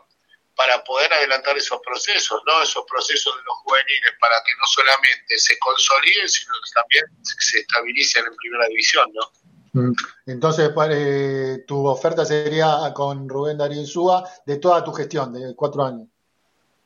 para 0.56 0.82
poder 0.84 1.12
adelantar 1.12 1.56
esos 1.56 1.80
procesos, 1.84 2.40
¿no? 2.46 2.62
Esos 2.62 2.84
procesos 2.88 3.36
de 3.36 3.42
los 3.42 3.56
juveniles 3.58 4.12
para 4.20 4.36
que 4.44 4.52
no 4.56 4.66
solamente 4.66 5.38
se 5.38 5.58
consoliden, 5.58 6.28
sino 6.28 6.54
que 6.54 6.70
también 6.72 7.04
se 7.22 7.58
estabilicen 7.58 8.24
en 8.24 8.36
primera 8.36 8.66
división, 8.68 9.10
¿no? 9.12 9.32
Mm. 9.74 9.92
Entonces, 10.26 10.70
eh, 10.90 11.64
tu 11.66 11.84
oferta 11.86 12.24
sería 12.24 12.92
con 12.94 13.28
Rubén 13.28 13.58
Darío 13.58 13.80
Insúa 13.80 14.24
de 14.46 14.56
toda 14.58 14.84
tu 14.84 14.92
gestión, 14.92 15.32
de 15.32 15.54
cuatro 15.56 15.84
años. 15.84 16.06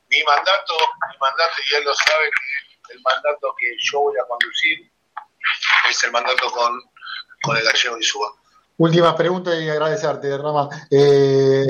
Mi 0.09 0.23
mandato, 0.23 0.73
mi 1.13 1.19
mandato, 1.21 1.53
y 1.71 1.75
él 1.75 1.85
lo 1.85 1.95
sabe, 1.95 2.31
que 2.87 2.95
el 2.95 3.03
mandato 3.03 3.55
que 3.59 3.77
yo 3.79 4.01
voy 4.01 4.15
a 4.17 4.27
conducir 4.27 4.91
es 5.91 6.05
el 6.05 6.13
mandato 6.13 6.51
con, 6.51 6.81
con 7.43 7.57
el 7.59 7.63
gallego 7.63 7.99
Insúa. 7.99 8.33
Última 8.79 9.15
pregunta 9.15 9.55
y 9.55 9.69
agradecerte, 9.69 10.39
Rama. 10.39 10.71
Eh, 10.91 11.67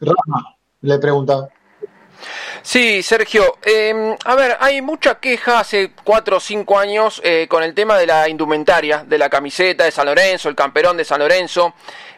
Rama, 0.00 0.56
le 0.80 0.98
pregunta. 0.98 1.48
Sí, 2.62 3.02
Sergio. 3.02 3.58
Em, 3.62 4.16
a 4.24 4.34
ver, 4.34 4.56
hay 4.60 4.82
mucha 4.82 5.18
queja 5.18 5.60
hace 5.60 5.92
cuatro 6.04 6.36
o 6.36 6.40
cinco 6.40 6.78
años 6.78 7.20
eh, 7.24 7.46
con 7.48 7.62
el 7.62 7.74
tema 7.74 7.98
de 7.98 8.06
la 8.06 8.28
indumentaria, 8.28 9.04
de 9.06 9.18
la 9.18 9.28
camiseta 9.28 9.84
de 9.84 9.90
San 9.90 10.06
Lorenzo, 10.06 10.48
el 10.48 10.54
camperón 10.54 10.96
de 10.96 11.04
San 11.04 11.20
Lorenzo. 11.20 11.74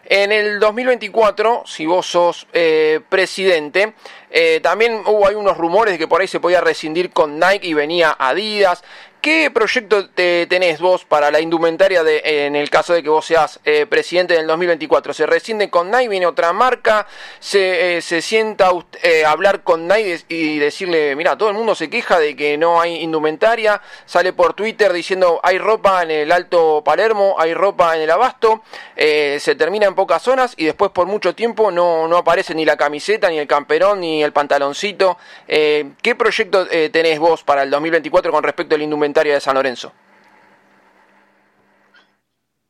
En 0.06 0.32
el 0.32 0.60
2024, 0.60 1.62
si 1.64 1.86
vos 1.86 2.06
sos 2.06 2.46
eh, 2.52 3.00
presidente, 3.08 3.94
eh, 4.30 4.60
también 4.62 5.02
hubo 5.06 5.26
hay 5.26 5.34
unos 5.34 5.56
rumores 5.56 5.94
de 5.94 5.98
que 5.98 6.06
por 6.06 6.20
ahí 6.20 6.28
se 6.28 6.40
podía 6.40 6.60
rescindir 6.60 7.10
con 7.10 7.38
Nike 7.38 7.68
y 7.68 7.72
venía 7.72 8.14
Adidas. 8.18 8.84
¿Qué 9.24 9.50
proyecto 9.50 10.10
te 10.10 10.46
tenés 10.48 10.80
vos 10.80 11.06
para 11.06 11.30
la 11.30 11.40
indumentaria 11.40 12.04
de, 12.04 12.20
en 12.44 12.56
el 12.56 12.68
caso 12.68 12.92
de 12.92 13.02
que 13.02 13.08
vos 13.08 13.24
seas 13.24 13.58
eh, 13.64 13.86
presidente 13.86 14.34
del 14.34 14.46
2024? 14.46 15.14
¿Se 15.14 15.24
rescinde 15.24 15.70
con 15.70 15.90
Nike, 15.90 16.10
viene 16.10 16.26
otra 16.26 16.52
marca? 16.52 17.06
¿Se, 17.40 17.96
eh, 17.96 18.02
se 18.02 18.20
sienta 18.20 18.70
eh, 19.02 19.24
hablar 19.24 19.62
con 19.62 19.88
Nike 19.88 20.24
y 20.28 20.58
decirle, 20.58 21.16
mira, 21.16 21.38
todo 21.38 21.48
el 21.48 21.54
mundo 21.54 21.74
se 21.74 21.88
queja 21.88 22.18
de 22.18 22.36
que 22.36 22.58
no 22.58 22.82
hay 22.82 22.96
indumentaria? 22.96 23.80
Sale 24.04 24.34
por 24.34 24.52
Twitter 24.52 24.92
diciendo, 24.92 25.40
hay 25.42 25.56
ropa 25.56 26.02
en 26.02 26.10
el 26.10 26.30
Alto 26.30 26.82
Palermo, 26.84 27.36
hay 27.38 27.54
ropa 27.54 27.96
en 27.96 28.02
el 28.02 28.10
Abasto, 28.10 28.60
se 28.94 29.54
termina 29.56 29.86
en 29.86 29.94
pocas 29.94 30.20
zonas 30.20 30.52
y 30.58 30.66
después 30.66 30.90
por 30.90 31.06
mucho 31.06 31.34
tiempo 31.34 31.70
no, 31.70 32.06
no 32.08 32.18
aparece 32.18 32.54
ni 32.54 32.66
la 32.66 32.76
camiseta, 32.76 33.30
ni 33.30 33.38
el 33.38 33.46
camperón, 33.46 34.00
ni 34.00 34.22
el 34.22 34.34
pantaloncito. 34.34 35.16
¿Qué 35.46 36.14
proyecto 36.18 36.66
tenés 36.92 37.18
vos 37.18 37.42
para 37.42 37.62
el 37.62 37.70
2024 37.70 38.30
con 38.30 38.44
respecto 38.44 38.74
al 38.74 38.82
indumentaria? 38.82 39.13
De 39.22 39.40
San 39.40 39.54
Lorenzo? 39.54 39.92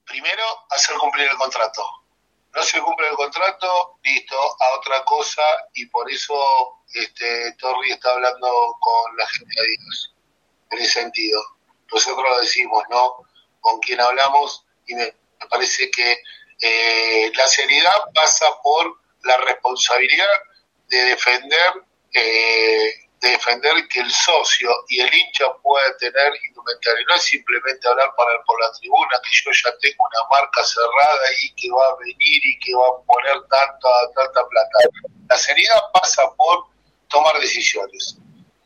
Primero, 0.05 0.45
hacer 0.71 0.97
cumplir 0.97 1.29
el 1.29 1.37
contrato. 1.37 1.83
No 2.55 2.63
se 2.63 2.81
cumple 2.81 3.09
el 3.09 3.17
contrato, 3.17 3.99
listo, 4.05 4.37
a 4.37 4.79
otra 4.79 5.05
cosa, 5.05 5.43
y 5.73 5.87
por 5.87 6.09
eso 6.09 6.85
este, 6.93 7.53
Torri 7.55 7.91
está 7.91 8.11
hablando 8.11 8.77
con 8.79 9.17
la 9.17 9.27
gente 9.27 9.53
de 9.57 9.61
Adidas, 9.61 10.15
en 10.71 10.79
ese 10.79 11.01
sentido. 11.01 11.41
Nosotros 11.93 12.25
lo 12.25 12.41
decimos, 12.41 12.85
¿no? 12.91 13.25
Con 13.61 13.81
quien 13.81 14.01
hablamos, 14.01 14.65
y 14.87 14.95
me, 14.95 15.13
parece 15.51 15.91
que 15.91 16.23
eh, 16.61 17.33
la 17.35 17.47
seriedad 17.49 18.05
pasa 18.15 18.47
por 18.63 19.01
la 19.25 19.37
responsabilidad 19.39 20.29
de 20.89 20.99
defender 21.07 21.85
eh, 22.13 23.04
defender 23.31 23.89
que 23.89 24.01
el 24.01 24.11
socio 24.11 24.71
y 24.89 25.01
el 25.01 25.13
hincha 25.13 25.47
puedan 25.63 25.97
tener 25.99 26.33
indumentaria. 26.49 27.05
No 27.09 27.15
es 27.15 27.23
simplemente 27.23 27.89
hablar 27.89 28.13
para, 28.17 28.31
por 28.45 28.61
la 28.61 28.73
tribuna, 28.73 29.21
que 29.23 29.31
yo 29.33 29.51
ya 29.53 29.77
tengo 29.79 30.05
una 30.05 30.29
marca 30.31 30.65
cerrada 30.65 31.27
y 31.43 31.55
que 31.55 31.71
va 31.71 31.87
a 31.87 31.97
venir 31.97 32.41
y 32.45 32.59
que 32.59 32.75
va 32.75 32.89
a 32.89 33.03
poner 33.07 33.41
tanta, 33.49 34.13
tanta 34.15 34.49
plata. 34.49 34.79
La 35.29 35.37
seriedad 35.37 35.81
pasa 35.93 36.23
por 36.37 36.67
tomar 37.09 37.39
decisiones. 37.41 38.17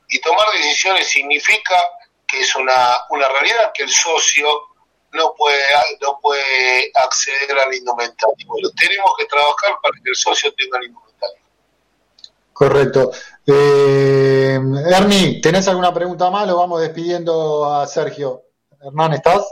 Y 0.09 0.21
tomar 0.21 0.47
decisiones 0.53 1.09
significa 1.09 1.77
que 2.27 2.41
es 2.41 2.55
una, 2.57 2.99
una 3.11 3.29
realidad 3.29 3.73
que 3.75 3.83
el 3.83 3.91
socio 3.91 4.49
no 5.13 5.35
puede, 5.35 5.63
no 6.01 6.19
puede 6.21 6.91
acceder 6.95 7.59
al 7.59 7.75
indumentario. 7.75 8.37
tenemos 8.77 9.13
que 9.19 9.25
trabajar 9.27 9.73
para 9.83 9.95
que 10.03 10.11
el 10.11 10.17
socio 10.17 10.53
tenga 10.55 10.79
el 10.79 10.87
indumentario. 10.87 11.09
Correcto. 12.53 13.13
Eh, 13.51 14.61
¿tenés 15.43 15.67
alguna 15.69 15.95
pregunta 15.95 16.31
más? 16.31 16.47
Lo 16.47 16.59
vamos 16.59 16.83
despidiendo 16.83 17.65
a 17.65 17.87
Sergio. 17.87 18.43
Hernán, 18.79 19.15
¿estás? 19.15 19.49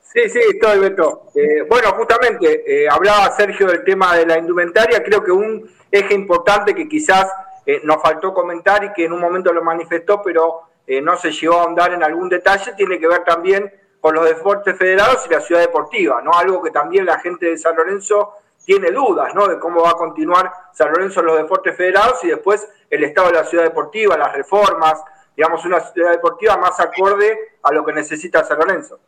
Sí, 0.00 0.28
sí, 0.28 0.40
estoy, 0.52 0.80
Beto. 0.80 1.26
Eh, 1.36 1.62
bueno, 1.68 1.92
justamente, 1.92 2.64
eh, 2.66 2.88
hablaba 2.88 3.30
Sergio 3.36 3.68
del 3.68 3.84
tema 3.84 4.16
de 4.16 4.26
la 4.26 4.38
indumentaria. 4.38 5.04
Creo 5.04 5.22
que 5.22 5.30
un 5.30 5.70
eje 5.90 6.14
importante 6.14 6.74
que 6.74 6.88
quizás 6.88 7.26
eh, 7.64 7.80
nos 7.84 8.02
faltó 8.02 8.34
comentar 8.34 8.82
y 8.82 8.92
que 8.92 9.04
en 9.04 9.12
un 9.12 9.20
momento 9.20 9.52
lo 9.52 9.62
manifestó, 9.62 10.20
pero 10.22 10.62
no 11.02 11.16
se 11.16 11.30
llegó 11.30 11.54
a 11.54 11.62
ahondar 11.62 11.94
en 11.94 12.02
algún 12.02 12.28
detalle, 12.28 12.74
tiene 12.76 12.98
que 12.98 13.08
ver 13.08 13.24
también 13.24 13.72
con 14.00 14.14
los 14.14 14.26
deportes 14.26 14.76
federados 14.76 15.24
y 15.26 15.32
la 15.32 15.40
ciudad 15.40 15.62
deportiva, 15.62 16.20
¿no? 16.20 16.32
Algo 16.32 16.62
que 16.62 16.70
también 16.70 17.06
la 17.06 17.18
gente 17.20 17.46
de 17.46 17.56
San 17.56 17.74
Lorenzo 17.74 18.34
tiene 18.64 18.90
dudas 18.90 19.34
¿no? 19.34 19.46
de 19.46 19.58
cómo 19.58 19.82
va 19.82 19.90
a 19.90 19.94
continuar 19.94 20.50
San 20.72 20.88
Lorenzo 20.88 21.20
en 21.20 21.26
los 21.26 21.36
deportes 21.36 21.76
federados 21.76 22.22
y 22.24 22.28
después 22.28 22.66
el 22.90 23.04
estado 23.04 23.28
de 23.28 23.34
la 23.34 23.44
ciudad 23.44 23.64
deportiva, 23.64 24.16
las 24.16 24.32
reformas, 24.32 25.02
digamos, 25.36 25.64
una 25.64 25.80
ciudad 25.80 26.12
deportiva 26.12 26.56
más 26.56 26.78
acorde 26.80 27.58
a 27.62 27.72
lo 27.72 27.84
que 27.84 27.92
necesita 27.92 28.44
San 28.44 28.58
Lorenzo. 28.58 29.00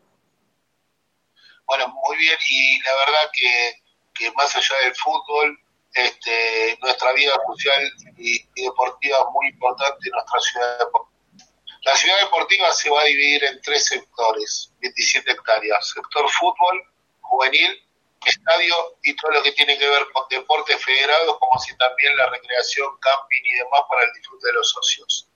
Bueno, 1.66 1.88
muy 1.88 2.16
bien, 2.16 2.38
y 2.48 2.80
la 2.80 2.90
verdad 3.06 3.30
que, 3.32 3.82
que 4.14 4.30
más 4.32 4.54
allá 4.54 4.76
del 4.84 4.94
fútbol, 4.94 5.58
este, 5.96 6.78
nuestra 6.82 7.12
vida 7.12 7.32
social 7.46 7.92
y, 8.18 8.46
deportiva 8.62 9.18
es 9.18 9.24
muy 9.32 9.48
importante 9.48 9.98
en 10.06 10.12
nuestra 10.12 10.40
ciudad 10.40 10.78
deportiva. 10.78 11.16
La 11.82 11.96
ciudad 11.96 12.20
deportiva 12.20 12.72
se 12.72 12.90
va 12.90 13.00
a 13.00 13.04
dividir 13.04 13.44
en 13.44 13.60
tres 13.62 13.86
sectores, 13.86 14.72
27 14.80 15.30
hectáreas, 15.30 15.88
sector 15.94 16.28
fútbol, 16.30 16.82
juvenil, 17.20 17.85
estadio 18.28 18.98
y 19.02 19.14
todo 19.16 19.30
lo 19.32 19.42
que 19.42 19.52
tiene 19.52 19.78
que 19.78 19.88
ver 19.88 20.06
con 20.12 20.26
deportes 20.28 20.82
federados, 20.84 21.38
como 21.38 21.60
si 21.60 21.76
también 21.76 22.16
la 22.16 22.26
recreación, 22.30 22.96
camping 22.98 23.42
y 23.44 23.54
demás 23.54 23.80
para 23.88 24.04
el 24.04 24.12
disfrute 24.14 24.46
de 24.46 24.52
los 24.54 24.68
socios. 24.68 25.28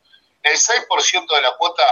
El 0.42 0.56
6% 0.56 1.34
de 1.34 1.42
la 1.42 1.56
cuota 1.56 1.84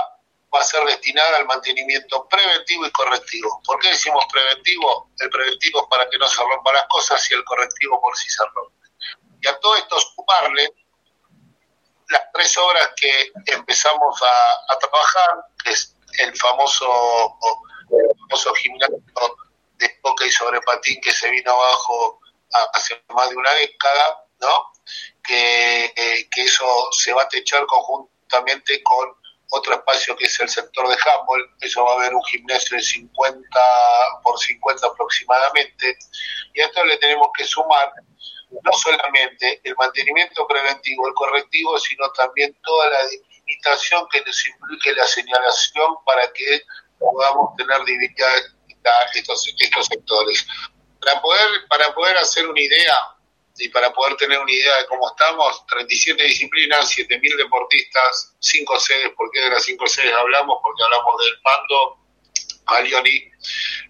va 0.55 0.61
a 0.61 0.65
ser 0.65 0.85
destinada 0.85 1.37
al 1.37 1.47
mantenimiento 1.47 2.27
preventivo 2.29 2.87
y 2.87 2.91
correctivo. 2.91 3.61
¿Por 3.65 3.79
qué 3.81 3.91
decimos 3.91 4.25
preventivo? 4.33 5.11
El 5.19 5.29
preventivo 5.31 5.83
es 5.83 5.89
para 5.89 6.09
que 6.09 6.19
no 6.19 6.27
se 6.27 6.43
rompan 6.43 6.75
las 6.75 6.87
cosas 6.89 7.31
y 7.31 7.35
el 7.35 7.45
correctivo 7.45 8.01
por 8.01 8.17
si 8.17 8.31
se 8.31 8.45
rompe. 8.55 8.89
Y 9.41 9.49
a 9.49 9.59
todo 9.61 9.77
esto 9.77 10.01
sumarle 10.01 10.73
las 12.09 12.23
tres 12.33 12.57
obras 12.57 12.91
que 12.97 13.31
empezamos 13.47 14.23
a, 14.23 14.79
trabajar, 14.79 15.45
que 15.63 15.71
es 15.73 15.95
el 16.21 16.35
famoso, 16.37 17.37
el 17.91 18.19
famoso 18.19 18.55
gimnasio 18.55 19.03
de 19.79 19.99
hockey 20.03 20.31
sobre 20.31 20.61
patín 20.63 21.01
que 21.01 21.13
se 21.13 21.31
vino 21.31 21.53
abajo 21.53 22.21
hace 22.75 23.03
más 23.15 23.29
de 23.31 23.37
una 23.37 23.53
década, 23.55 24.25
¿no? 24.41 24.73
Que, 25.23 25.93
que 26.31 26.43
eso 26.43 26.89
se 26.93 27.13
va 27.13 27.23
a 27.23 27.29
techar 27.29 27.67
conjuntamente 27.67 28.83
con 28.83 29.15
otro 29.51 29.75
espacio 29.75 30.17
que 30.17 30.27
es 30.27 30.41
el 30.41 30.49
sector 30.49 30.89
de 30.89 30.97
handball, 30.97 31.55
eso 31.61 31.85
va 31.85 31.93
a 31.93 31.97
haber 31.97 32.15
un 32.15 32.23
gimnasio 32.25 32.77
de 32.77 32.83
50 32.83 33.61
por 34.23 34.39
50 34.39 34.87
aproximadamente, 34.87 35.99
y 36.53 36.61
a 36.61 36.67
esto 36.67 36.85
le 36.85 36.99
tenemos 36.99 37.29
que 37.37 37.45
sumar 37.45 37.93
no 38.51 38.73
solamente 38.73 39.61
el 39.65 39.75
mantenimiento 39.77 40.47
preventivo, 40.47 41.07
el 41.07 41.15
correctivo, 41.15 41.79
sino 41.79 42.11
también 42.13 42.57
toda 42.63 42.91
la 42.91 43.07
delimitación 43.07 44.09
que 44.11 44.23
nos 44.23 44.49
implique 44.49 44.93
la 44.95 45.07
señalación 45.07 45.97
para 46.05 46.33
que 46.33 46.63
podamos 46.99 47.55
tener 47.57 47.85
estos, 49.15 49.53
estos 49.59 49.87
sectores. 49.87 50.47
Para 51.01 51.21
poder, 51.21 51.49
para 51.69 51.95
poder 51.95 52.17
hacer 52.19 52.47
una 52.47 52.61
idea 52.61 52.97
y 53.59 53.69
para 53.69 53.93
poder 53.93 54.17
tener 54.17 54.39
una 54.39 54.53
idea 54.53 54.77
de 54.79 54.87
cómo 54.87 55.09
estamos, 55.09 55.67
37 55.67 56.23
disciplinas, 56.23 56.91
7.000 56.97 57.37
deportistas, 57.37 58.35
5 58.39 58.81
sedes, 58.81 59.13
¿por 59.17 59.31
qué 59.31 59.41
de 59.41 59.51
las 59.51 59.65
5 59.65 59.87
sedes 59.87 60.13
hablamos? 60.15 60.59
Porque 60.63 60.83
hablamos 60.83 61.15
del 61.23 61.41
Pando, 61.43 61.99
Alioni, 62.67 63.31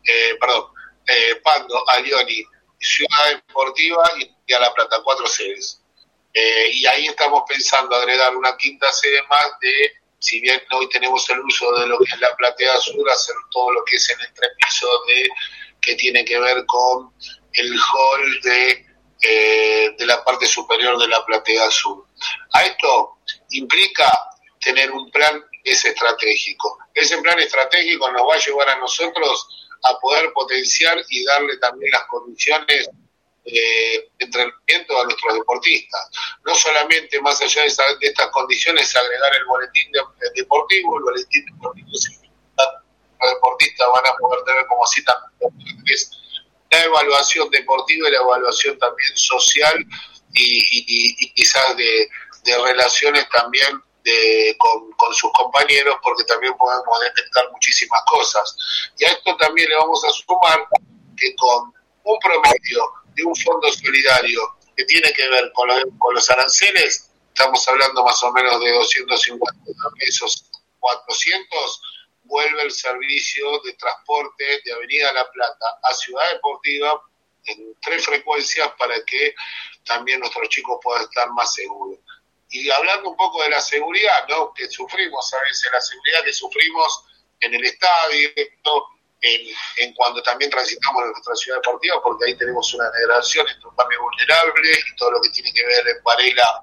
eh, 0.05 0.37
perdón, 0.41 0.67
eh, 1.07 1.37
Pando, 1.43 1.89
Alioni, 1.89 2.45
Ciudad 2.81 3.43
Deportiva 3.47 4.05
y, 4.19 4.53
a 4.53 4.61
La 4.61 4.73
Plata, 4.73 5.01
cuatro 5.03 5.27
sedes. 5.27 5.83
Eh, 6.33 6.71
y 6.73 6.87
ahí 6.87 7.07
estamos 7.07 7.43
pensando 7.49 7.97
agregar 7.97 8.37
una 8.37 8.57
quinta 8.57 8.91
sede 8.93 9.23
más 9.29 9.47
de, 9.61 9.93
si 10.19 10.41
bien 10.41 10.61
hoy 10.73 10.89
tenemos 10.89 11.29
el 11.31 11.41
uso 11.41 11.73
de 11.73 11.87
lo 11.87 11.99
que 11.99 12.13
es 12.13 12.21
la 12.21 12.35
platea 12.37 12.77
sur, 12.79 13.09
hacer 13.11 13.37
todo 13.51 13.73
lo 13.73 13.85
que 13.85 13.97
es 13.97 14.11
el 14.11 14.21
entrepiso 14.27 14.87
de 15.07 15.29
que 15.81 15.95
tiene 15.95 16.25
que 16.25 16.39
ver 16.39 16.65
con 16.67 17.13
el 17.53 17.73
hall 17.73 18.41
de, 18.43 18.87
eh, 19.23 19.95
de 19.97 20.07
la 20.07 20.25
parte 20.25 20.47
superior 20.47 20.99
de 20.99 21.09
la 21.09 21.25
platea 21.25 21.71
sur. 21.71 22.07
A 22.53 22.65
esto 22.65 23.19
implica 23.51 24.11
tener 24.61 24.91
un 24.91 25.11
plan 25.11 25.45
es 25.65 25.85
estratégico. 25.85 26.79
Ese 26.95 27.19
plan 27.19 27.39
estratégico 27.39 28.11
nos 28.11 28.23
va 28.23 28.35
a 28.35 28.39
llevar 28.39 28.69
a 28.71 28.79
nosotros 28.79 29.47
a 29.83 29.99
poder 29.99 30.33
potenciar 30.33 30.99
y 31.09 31.25
darle 31.25 31.57
también 31.59 31.93
las 31.93 32.05
condiciones 32.09 32.89
eh, 33.51 34.11
de 34.19 34.25
entrenamiento 34.25 35.01
a 35.01 35.05
nuestros 35.05 35.35
deportistas. 35.35 36.11
No 36.45 36.55
solamente 36.55 37.21
más 37.21 37.41
allá 37.41 37.63
de, 37.63 37.69
estas 38.01 38.29
condiciones 38.31 38.95
agregar 38.95 39.37
el 39.37 39.45
boletín 39.47 39.91
deportivo, 40.35 40.99
el 40.99 41.03
boletín 41.05 41.45
deportivo 41.47 41.89
los 43.21 43.31
deportistas 43.35 43.89
van 43.93 44.07
a 44.07 44.17
poder 44.17 44.45
tener 44.45 44.65
como 44.67 44.87
cita 44.87 45.13
la 46.71 46.85
evaluación 46.85 47.51
deportiva 47.51 48.09
y 48.09 48.13
la 48.13 48.19
evaluación 48.19 48.79
también 48.79 49.17
social 49.17 49.85
y, 50.35 51.33
quizás 51.35 51.77
de, 51.77 52.09
de 52.45 52.59
relaciones 52.59 53.29
también 53.31 53.83
con, 54.59 55.15
sus 55.15 55.31
compañeros 55.33 55.97
porque 56.03 56.25
también 56.25 56.57
podemos 56.57 57.01
detectar 57.01 57.51
muchísimas 57.51 58.01
cosas. 58.11 58.57
Y 58.99 59.05
a 59.05 59.09
esto 59.09 59.37
también 59.37 59.69
le 59.69 59.77
vamos 59.77 60.03
a 60.05 60.11
sumar 60.11 60.67
que 61.17 61.35
con 61.37 61.73
un 62.05 62.19
promedio 62.21 62.93
de 63.19 63.25
un 63.25 63.35
fondo 63.35 63.71
solidario 63.73 64.41
que 64.77 64.85
tiene 64.85 65.13
que 65.13 65.29
ver 65.29 65.51
con, 65.53 65.69
los 66.15 66.31
aranceles, 66.31 67.11
estamos 67.29 67.67
hablando 67.69 68.05
más 68.05 68.23
o 68.23 68.33
menos 68.33 68.61
de 68.61 68.71
250 68.71 69.91
pesos, 69.99 70.49
400, 70.79 71.83
vuelve 72.23 72.63
el 72.63 72.71
servicio 72.71 73.61
de 73.65 73.73
transporte 73.73 74.63
de 74.65 74.73
Avenida 74.73 75.13
La 75.13 75.29
Plata 75.31 75.67
a 75.83 75.95
Ciudad 75.95 76.31
Deportiva 76.33 77.03
en 77.47 77.75
tres 77.83 78.05
frecuencias 78.05 78.71
para 78.79 78.95
que 79.05 79.35
también 79.85 80.21
nuestros 80.21 80.49
chicos 80.49 80.79
puedan 80.81 81.03
estar 81.03 81.29
más 81.33 81.53
seguros. 81.55 81.99
Y 82.51 82.71
hablando 82.71 83.11
un 83.11 83.17
poco 83.17 83.43
de 83.43 83.51
la 83.51 83.61
seguridad, 83.61 84.29
¿no? 84.29 84.55
Que 84.55 84.69
sufrimos 84.69 85.35
a 85.35 85.41
veces, 85.43 85.71
la 85.73 85.81
seguridad 85.81 86.25
que 86.25 86.33
sufrimos 86.33 87.05
en 87.41 87.55
el 87.55 87.65
estadio, 87.65 88.31
en, 89.21 89.41
en, 89.79 89.95
cuando 89.95 90.23
también 90.23 90.51
transitamos 90.51 91.03
en 91.05 91.11
nuestra 91.11 91.35
ciudad 91.35 91.59
deportiva, 91.59 92.01
porque 92.03 92.27
ahí 92.27 92.37
tenemos 92.37 92.73
una 92.75 92.91
degradación 92.91 93.47
en 93.49 93.67
un 93.67 93.75
barrio 93.75 94.03
vulnerable 94.03 94.71
y 94.73 94.97
todo 94.97 95.13
lo 95.13 95.21
que 95.21 95.31
tiene 95.31 95.53
que 95.53 95.67
ver 95.67 95.89
en 95.89 96.03
Varela 96.03 96.63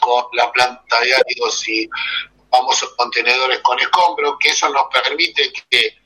con 0.00 0.26
la 0.32 0.50
planta 0.52 1.00
de 1.00 1.14
áridos 1.14 1.68
y 1.68 1.88
famosos 2.50 2.94
contenedores 2.96 3.60
con 3.60 3.78
escombros, 3.80 4.36
que 4.40 4.50
eso 4.50 4.68
nos 4.70 4.86
permite 4.92 5.52
que, 5.70 5.96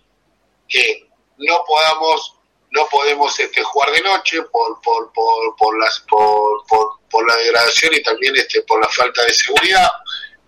que 0.69 1.09
no 1.39 1.65
podamos 1.67 2.37
no 2.73 2.87
podemos 2.89 3.39
este, 3.39 3.63
jugar 3.63 3.91
de 3.91 4.03
noche 4.03 4.43
por, 4.43 4.81
por, 4.81 5.13
por, 5.13 5.57
por 5.57 5.81
las, 5.81 6.01
por, 6.09 6.65
por, 7.11 7.27
la 7.29 7.37
degradación 7.37 7.95
y 7.95 8.03
también 8.03 8.37
este, 8.37 8.63
por 8.63 8.81
la 8.81 8.89
falta 8.89 9.25
de 9.25 9.35
seguridad, 9.35 9.89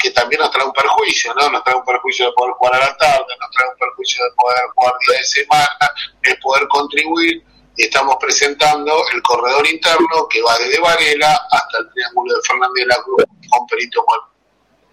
que 0.03 0.11
también 0.11 0.41
nos 0.41 0.51
trae 0.51 0.67
un 0.67 0.73
perjuicio, 0.73 1.33
¿no? 1.35 1.49
Nos 1.51 1.63
trae 1.63 1.77
un 1.77 1.85
perjuicio 1.85 2.27
de 2.27 2.33
poder 2.33 2.53
jugar 2.55 2.75
a 2.75 2.87
la 2.87 2.97
tarde, 2.97 3.37
nos 3.41 3.51
trae 3.51 3.69
un 3.69 3.79
perjuicio 3.79 4.25
de 4.25 4.31
poder 4.35 4.59
jugar 4.75 4.95
día 5.07 5.19
de 5.19 5.25
semana, 5.25 5.95
de 6.23 6.37
poder 6.37 6.69
contribuir, 6.69 7.43
y 7.77 7.85
estamos 7.85 8.17
presentando 8.21 8.93
el 9.15 9.23
corredor 9.23 9.67
interno 9.67 10.29
que 10.29 10.43
va 10.43 10.59
desde 10.59 10.81
Varela 10.81 11.41
hasta 11.51 11.79
el 11.79 11.91
Triángulo 11.93 12.35
de 12.35 12.43
Fernández 12.47 12.83
de 12.83 12.87
la 12.87 13.03
Cruz 13.03 13.25
con 13.49 13.67
Perito 13.67 14.05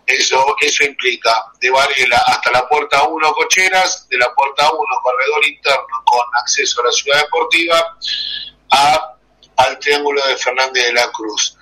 eso, 0.05 0.55
eso 0.59 0.83
implica 0.85 1.51
de 1.59 1.69
Varela 1.69 2.17
hasta 2.25 2.51
la 2.51 2.67
puerta 2.67 3.03
1 3.03 3.33
cocheras, 3.33 4.07
de 4.09 4.17
la 4.17 4.33
puerta 4.33 4.71
1 4.71 4.79
corredor 5.03 5.45
interno 5.45 6.03
con 6.05 6.25
acceso 6.41 6.81
a 6.81 6.85
la 6.85 6.91
ciudad 6.91 7.21
deportiva, 7.21 7.97
a, 8.71 9.15
al 9.57 9.79
triángulo 9.79 10.25
de 10.25 10.37
Fernández 10.37 10.85
de 10.85 10.93
la 10.93 11.11
Cruz. 11.11 11.55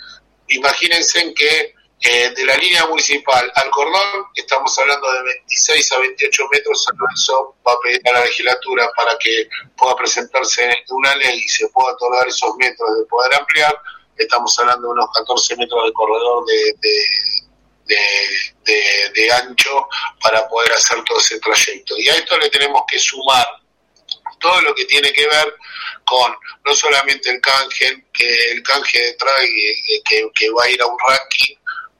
Imagínense 0.47 1.33
que 1.33 1.73
eh, 2.01 2.31
de 2.35 2.45
la 2.45 2.55
línea 2.57 2.85
municipal 2.85 3.51
al 3.55 3.69
cordón, 3.71 4.25
estamos 4.35 4.77
hablando 4.77 5.11
de 5.11 5.23
26 5.23 5.91
a 5.91 5.99
28 5.99 6.43
metros, 6.51 6.85
eso 7.15 7.55
va 7.67 7.73
a 7.73 7.79
pedir 7.83 8.01
a 8.07 8.11
la 8.11 8.25
legislatura 8.25 8.89
para 8.95 9.17
que 9.17 9.49
pueda 9.75 9.95
presentarse 9.95 10.83
una 10.89 11.15
ley 11.15 11.39
y 11.39 11.47
se 11.49 11.67
pueda 11.69 11.93
otorgar 11.93 12.27
esos 12.27 12.55
metros 12.57 12.97
de 12.97 13.05
poder 13.05 13.33
ampliar, 13.33 13.73
estamos 14.15 14.57
hablando 14.59 14.87
de 14.87 14.93
unos 14.93 15.09
14 15.13 15.55
metros 15.57 15.85
de 15.85 15.93
corredor 15.93 16.45
de 16.45 16.75
de, 17.87 19.11
de, 19.13 19.31
ancho 19.31 19.87
para 20.21 20.47
poder 20.47 20.73
hacer 20.73 21.03
todo 21.03 21.19
ese 21.19 21.39
trayecto. 21.39 21.97
Y 21.97 22.09
a 22.09 22.15
esto 22.15 22.37
le 22.37 22.49
tenemos 22.49 22.83
que 22.87 22.99
sumar 22.99 23.45
todo 24.39 24.61
lo 24.61 24.75
que 24.75 24.85
tiene 24.85 25.11
que 25.13 25.27
ver 25.27 25.55
con 26.05 26.33
no 26.65 26.73
solamente 26.73 27.29
el 27.29 27.41
canje, 27.41 28.05
que 28.13 28.51
el 28.51 28.63
canje 28.63 28.99
de 28.99 29.13
trague 29.13 30.01
que, 30.05 30.29
que, 30.33 30.49
va 30.51 30.65
a 30.65 30.69
ir 30.69 30.81
a 30.81 30.85
un 30.85 30.97
ranking 30.99 31.55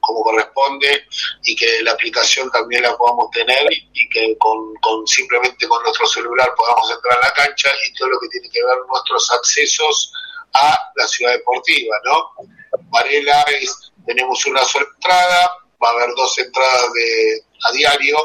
como 0.08 0.22
corresponde 0.22 1.04
y 1.44 1.54
que 1.54 1.82
la 1.82 1.92
aplicación 1.92 2.50
también 2.50 2.82
la 2.82 2.96
podamos 2.96 3.30
tener 3.30 3.66
y 3.70 4.08
que 4.08 4.34
con, 4.38 5.06
simplemente 5.06 5.68
con 5.68 5.82
nuestro 5.82 6.06
celular 6.06 6.54
podamos 6.56 6.90
entrar 6.90 7.18
a 7.18 7.26
la 7.26 7.34
cancha 7.34 7.68
y 7.86 7.92
todo 7.92 8.08
lo 8.08 8.18
que 8.20 8.28
tiene 8.28 8.48
que 8.48 8.64
ver 8.64 8.76
nuestros 8.88 9.30
accesos 9.32 10.10
a 10.54 10.78
la 10.96 11.06
ciudad 11.06 11.32
deportiva, 11.32 11.94
¿no? 12.06 12.32
Varela 12.88 13.42
es, 13.60 13.92
tenemos 14.06 14.46
una 14.46 14.64
sola 14.64 14.86
entrada, 14.94 15.50
va 15.82 15.90
a 15.90 15.92
haber 15.92 16.14
dos 16.16 16.38
entradas 16.38 16.90
de, 16.94 17.44
a 17.68 17.72
diario, 17.72 18.16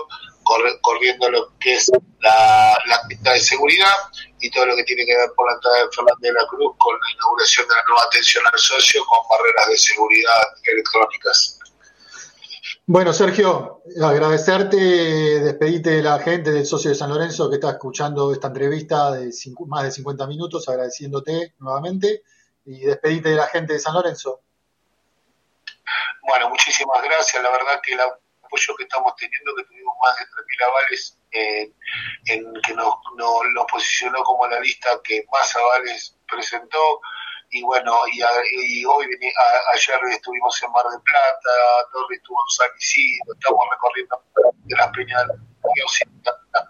corriendo 0.81 1.29
lo 1.31 1.57
que 1.57 1.73
es 1.73 1.91
la, 2.21 2.77
la 2.85 3.01
pista 3.09 3.33
de 3.33 3.39
seguridad 3.41 3.95
y 4.39 4.49
todo 4.51 4.65
lo 4.67 4.75
que 4.75 4.83
tiene 4.83 5.05
que 5.05 5.17
ver 5.17 5.31
con 5.35 5.47
la 5.47 5.53
entrada 5.53 5.79
de 5.79 5.91
Fernández 5.93 6.21
de 6.21 6.33
la 6.33 6.47
Cruz, 6.47 6.75
con 6.77 6.93
la 6.93 7.11
inauguración 7.13 7.67
de 7.67 7.75
la 7.75 7.83
nueva 7.87 8.03
atención 8.03 8.43
al 8.51 8.59
socio 8.59 9.05
con 9.05 9.19
barreras 9.29 9.67
de 9.67 9.77
seguridad 9.77 10.41
electrónicas. 10.63 11.59
Bueno, 12.85 13.13
Sergio, 13.13 13.81
agradecerte, 14.03 14.75
despedirte 14.77 15.89
de 15.91 16.03
la 16.03 16.19
gente 16.19 16.51
del 16.51 16.65
socio 16.65 16.89
de 16.89 16.95
San 16.97 17.09
Lorenzo 17.09 17.49
que 17.49 17.55
está 17.55 17.71
escuchando 17.71 18.33
esta 18.33 18.47
entrevista 18.47 19.11
de 19.11 19.31
cinco- 19.31 19.65
más 19.65 19.83
de 19.83 19.91
50 19.91 20.27
minutos, 20.27 20.67
agradeciéndote 20.67 21.53
nuevamente 21.59 22.23
y 22.65 22.81
despedirte 22.81 23.29
de 23.29 23.35
la 23.37 23.47
gente 23.47 23.73
de 23.73 23.79
San 23.79 23.93
Lorenzo. 23.93 24.41
Bueno, 26.27 26.49
muchísimas 26.49 27.01
gracias. 27.03 27.41
La 27.41 27.51
verdad 27.51 27.79
que 27.81 27.93
el 27.93 28.01
apoyo 28.01 28.75
que 28.77 28.83
estamos 28.83 29.15
teniendo, 29.15 29.55
que 29.55 29.63
tuvimos 29.63 29.95
más 30.03 30.17
de 30.17 30.25
3.000 30.25 30.63
avales, 30.67 31.17
eh, 31.31 31.71
en 32.25 32.53
que 32.61 32.73
nos, 32.73 32.93
nos, 33.15 33.41
nos 33.53 33.65
posicionó 33.71 34.21
como 34.23 34.45
la 34.47 34.59
lista 34.59 34.89
que 35.03 35.25
más 35.31 35.55
avales 35.55 36.17
presentó. 36.29 36.99
Y 37.55 37.61
bueno, 37.61 37.95
y, 38.11 38.19
a- 38.21 38.29
y 38.63 38.83
hoy, 38.83 39.05
a- 39.05 39.75
ayer 39.75 39.99
estuvimos 40.11 40.61
en 40.63 40.71
Mar 40.71 40.85
del 40.89 40.99
Plata, 41.01 41.49
Torre 41.91 42.15
estuvo 42.15 42.37
en 42.47 42.49
San 42.55 42.69
Isidro, 42.79 43.33
estamos 43.35 43.65
recorriendo 43.69 44.23
las 44.69 44.87
peñas 44.89 45.27
las 46.51 46.67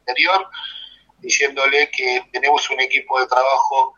interior, 0.00 0.50
diciéndole 1.18 1.88
que 1.92 2.28
tenemos 2.32 2.68
un 2.68 2.80
equipo 2.80 3.20
de 3.20 3.28
trabajo 3.28 3.94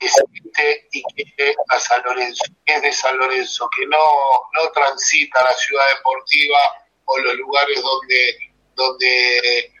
que 0.00 0.08
siente 0.08 0.88
y 0.92 1.02
quiere 1.12 1.54
a 1.68 1.78
San 1.78 2.02
Lorenzo, 2.02 2.44
que 2.64 2.74
es 2.76 2.82
de 2.82 2.92
San 2.92 3.18
Lorenzo, 3.18 3.68
que 3.76 3.86
no, 3.86 3.98
no 3.98 4.70
transita 4.72 5.44
la 5.44 5.52
ciudad 5.52 5.84
deportiva 5.96 6.58
o 7.04 7.18
los 7.18 7.34
lugares 7.34 7.82
donde, 7.82 8.38
donde 8.74 9.72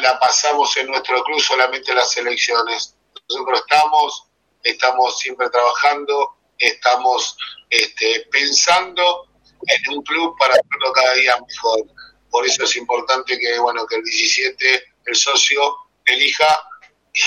la 0.00 0.18
pasamos 0.18 0.74
en 0.78 0.86
nuestro 0.86 1.22
club 1.24 1.38
solamente 1.40 1.92
las 1.94 2.16
elecciones. 2.16 2.96
Nosotros 3.28 3.60
estamos, 3.60 4.27
estamos 4.62 5.18
siempre 5.18 5.48
trabajando, 5.50 6.36
estamos 6.58 7.36
este, 7.70 8.26
pensando 8.30 9.28
en 9.66 9.96
un 9.96 10.02
club 10.02 10.36
para 10.38 10.54
hacerlo 10.54 10.92
cada 10.92 11.14
día 11.14 11.38
mejor. 11.46 11.80
Por 12.30 12.46
eso 12.46 12.64
es 12.64 12.76
importante 12.76 13.38
que, 13.38 13.58
bueno, 13.58 13.86
que 13.86 13.96
el 13.96 14.02
17 14.02 14.84
el 15.06 15.16
socio 15.16 15.76
elija 16.04 16.68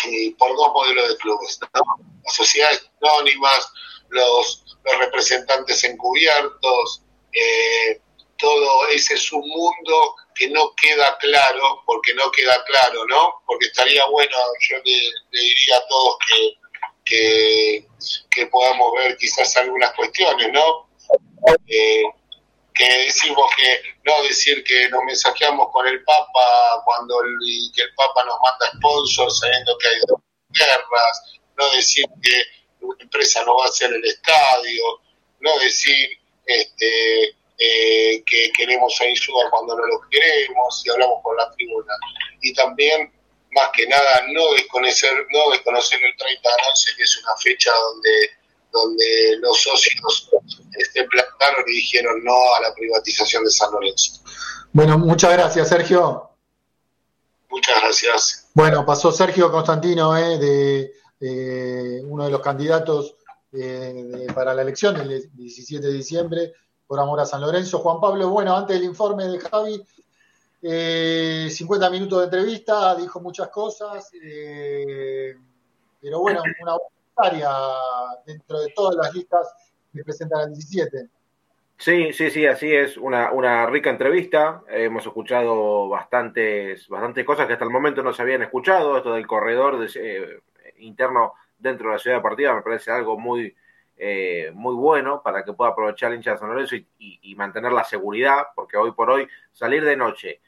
y 0.05 0.29
por 0.31 0.55
dos 0.55 0.71
modelos 0.73 1.09
de 1.09 1.17
clubes, 1.17 1.59
¿no? 1.73 1.81
Las 2.23 2.35
sociedades 2.35 2.89
anónimas, 3.01 3.67
los, 4.09 4.77
los 4.83 4.97
representantes 4.99 5.83
encubiertos, 5.83 7.01
eh, 7.33 7.99
todo 8.37 8.87
ese 8.87 9.15
es 9.15 9.31
un 9.31 9.47
mundo 9.47 10.15
que 10.35 10.49
no 10.49 10.73
queda 10.75 11.17
claro, 11.17 11.83
porque 11.85 12.13
no 12.13 12.31
queda 12.31 12.63
claro, 12.65 13.05
¿no? 13.07 13.41
Porque 13.45 13.67
estaría 13.67 14.05
bueno, 14.05 14.37
yo 14.69 14.77
le 14.77 15.39
diría 15.39 15.77
a 15.77 15.87
todos 15.87 16.17
que, 16.27 16.53
que, 17.11 18.47
podamos 18.47 18.93
ver 18.93 19.17
quizás 19.17 19.55
algunas 19.57 19.93
cuestiones, 19.93 20.51
¿no? 20.51 20.87
Eh, 21.67 22.03
que 22.73 22.85
decimos 23.05 23.45
que 23.57 23.81
no 24.05 24.23
decir 24.23 24.63
que 24.63 24.89
nos 24.89 25.03
mensajeamos 25.03 25.69
con 25.71 25.85
el 25.87 26.03
Papa 26.03 26.81
cuando 26.85 27.21
el, 27.23 27.37
y 27.45 27.71
que 27.73 27.83
el 27.83 27.93
Papa 27.95 28.23
nos 28.25 28.37
manda 28.41 28.71
sponsors 28.77 29.39
sabiendo 29.39 29.77
que 29.77 29.87
hay 29.87 29.95
dos 30.07 30.19
guerras, 30.49 31.39
no 31.57 31.69
decir 31.71 32.05
que 32.23 32.85
una 32.85 33.03
empresa 33.03 33.43
no 33.43 33.57
va 33.57 33.65
a 33.65 33.69
hacer 33.69 33.93
el 33.93 34.03
estadio, 34.05 34.83
no 35.41 35.57
decir 35.59 36.09
este, 36.45 37.35
eh, 37.57 38.23
que 38.25 38.51
queremos 38.53 38.99
a 39.01 39.05
Insúa 39.05 39.49
cuando 39.51 39.75
no 39.75 39.85
lo 39.85 40.01
queremos 40.09 40.83
y 40.85 40.89
hablamos 40.89 41.21
con 41.21 41.35
la 41.35 41.51
tribuna. 41.51 41.93
Y 42.41 42.53
también, 42.53 43.11
más 43.51 43.69
que 43.73 43.87
nada, 43.87 44.21
no 44.33 44.51
desconocer, 44.53 45.11
no 45.31 45.51
desconocer 45.51 45.99
el 46.03 46.15
30 46.17 46.49
de 46.49 46.55
11, 46.69 46.89
que 46.97 47.03
es 47.03 47.17
una 47.23 47.35
fecha 47.37 47.71
donde 47.73 48.09
donde 48.73 49.37
los 49.41 49.59
socios 49.61 50.29
este, 50.77 51.03
plantaron 51.03 51.65
y 51.67 51.73
dijeron 51.73 52.23
no 52.23 52.53
a 52.55 52.61
la 52.61 52.73
privatización 52.73 53.43
de 53.43 53.49
San 53.49 53.69
Lorenzo. 53.73 54.21
Bueno, 54.71 54.97
muchas 54.97 55.33
gracias, 55.33 55.67
Sergio. 55.67 56.29
Muchas 57.49 57.81
gracias. 57.81 58.47
Bueno, 58.53 58.85
pasó 58.85 59.11
Sergio 59.11 59.51
Constantino, 59.51 60.15
eh, 60.17 60.37
de, 61.19 62.01
uno 62.05 62.23
de 62.25 62.31
los 62.31 62.39
candidatos 62.41 63.15
eh, 63.51 63.93
de- 64.05 64.33
para 64.33 64.53
la 64.53 64.61
elección 64.61 64.95
del 64.95 65.29
17 65.33 65.85
de 65.85 65.93
diciembre 65.93 66.53
por 66.87 66.97
amor 66.99 67.19
a 67.19 67.25
San 67.25 67.41
Lorenzo. 67.41 67.79
Juan 67.79 67.99
Pablo, 67.99 68.29
bueno, 68.29 68.55
antes 68.55 68.77
del 68.77 68.85
informe 68.85 69.25
de 69.27 69.37
Javi, 69.39 69.83
eh, 70.61 71.47
50 71.49 71.89
minutos 71.89 72.19
de 72.19 72.25
entrevista, 72.25 72.95
dijo 72.95 73.19
muchas 73.19 73.49
cosas, 73.49 74.11
eh, 74.21 75.35
pero 76.01 76.19
bueno, 76.19 76.41
una 76.61 76.75
área 77.17 77.49
dentro 78.25 78.59
de 78.61 78.71
todas 78.75 78.95
las 78.95 79.13
listas 79.13 79.53
que 79.93 80.03
presentan 80.03 80.41
al 80.41 80.53
17. 80.53 81.09
Sí, 81.77 82.13
sí, 82.13 82.29
sí, 82.29 82.45
así 82.45 82.71
es. 82.73 82.95
Una, 82.97 83.31
una 83.31 83.65
rica 83.65 83.89
entrevista. 83.89 84.61
Hemos 84.69 85.03
escuchado 85.05 85.89
bastantes, 85.89 86.87
bastantes 86.87 87.25
cosas 87.25 87.47
que 87.47 87.53
hasta 87.53 87.65
el 87.65 87.71
momento 87.71 88.03
no 88.03 88.13
se 88.13 88.21
habían 88.21 88.43
escuchado. 88.43 88.97
Esto 88.97 89.13
del 89.13 89.25
corredor 89.25 89.79
de- 89.79 89.91
eh, 89.95 90.41
interno 90.77 91.33
dentro 91.57 91.87
de 91.89 91.95
la 91.95 91.99
ciudad 91.99 92.17
deportiva 92.17 92.53
me 92.55 92.61
parece 92.61 92.91
algo 92.91 93.17
muy, 93.17 93.55
eh, 93.97 94.51
muy 94.53 94.75
bueno 94.75 95.21
para 95.23 95.43
que 95.43 95.53
pueda 95.53 95.71
aprovechar 95.71 96.11
el 96.11 96.17
hincha 96.17 96.33
de 96.33 96.37
San 96.37 96.49
Lorenzo 96.49 96.75
y 96.75 97.35
mantener 97.35 97.71
la 97.71 97.83
seguridad, 97.83 98.47
porque 98.55 98.77
hoy 98.77 98.91
por 98.91 99.09
hoy 99.09 99.27
salir 99.51 99.83
de 99.83 99.97
noche 99.97 100.39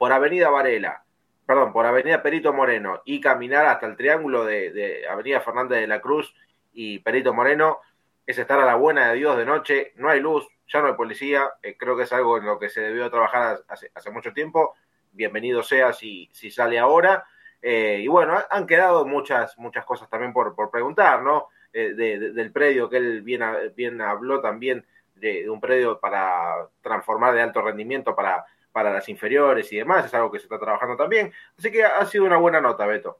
por 0.00 0.14
Avenida 0.14 0.48
Varela, 0.48 1.04
perdón, 1.44 1.74
por 1.74 1.84
Avenida 1.84 2.22
Perito 2.22 2.54
Moreno 2.54 3.02
y 3.04 3.20
caminar 3.20 3.66
hasta 3.66 3.84
el 3.84 3.96
triángulo 3.98 4.46
de, 4.46 5.04
Avenida 5.06 5.42
Fernández 5.42 5.78
de 5.78 5.86
la 5.86 6.00
Cruz 6.00 6.34
y 6.72 7.00
Perito 7.00 7.34
Moreno 7.34 7.80
es 8.24 8.38
estar 8.38 8.58
a 8.58 8.64
la 8.64 8.76
buena 8.76 9.10
de 9.10 9.16
Dios 9.16 9.36
de 9.36 9.44
noche, 9.44 9.92
no 9.96 10.08
hay 10.08 10.20
luz, 10.20 10.48
ya 10.72 10.80
no 10.80 10.86
hay 10.86 10.94
policía, 10.94 11.50
eh, 11.62 11.76
creo 11.76 11.98
que 11.98 12.04
es 12.04 12.12
algo 12.14 12.38
en 12.38 12.46
lo 12.46 12.58
que 12.58 12.70
se 12.70 12.80
debió 12.80 13.10
trabajar 13.10 13.60
hace, 13.68 14.10
mucho 14.10 14.32
tiempo, 14.32 14.74
bienvenido 15.12 15.62
sea 15.62 15.92
si, 15.92 16.30
sale 16.50 16.78
ahora, 16.78 17.22
Eh, 17.62 18.00
y 18.02 18.08
bueno, 18.08 18.32
ha- 18.38 18.46
han 18.50 18.66
quedado 18.66 19.04
muchas, 19.04 19.58
muchas 19.58 19.84
cosas 19.84 20.08
también 20.08 20.32
por, 20.32 20.54
por 20.54 20.70
preguntar, 20.70 21.22
¿no? 21.22 21.48
Eh, 21.74 21.92
de- 21.92 22.18
de- 22.18 22.32
del 22.32 22.52
predio 22.52 22.88
que 22.88 22.96
él 22.96 23.20
bien 23.20 24.00
habló 24.00 24.40
también 24.40 24.86
de, 25.14 25.42
de 25.42 25.50
un 25.50 25.60
predio 25.60 26.00
para 26.00 26.68
transformar 26.80 27.34
de 27.34 27.42
alto 27.42 27.60
rendimiento 27.60 28.16
para, 28.16 28.46
para 28.72 28.92
las 28.92 29.08
inferiores 29.08 29.72
y 29.72 29.76
demás, 29.76 30.06
es 30.06 30.14
algo 30.14 30.30
que 30.30 30.38
se 30.38 30.44
está 30.44 30.58
trabajando 30.58 30.96
también, 30.96 31.32
así 31.58 31.70
que 31.70 31.84
ha 31.84 32.04
sido 32.06 32.24
una 32.24 32.36
buena 32.36 32.60
nota, 32.60 32.86
Beto. 32.86 33.18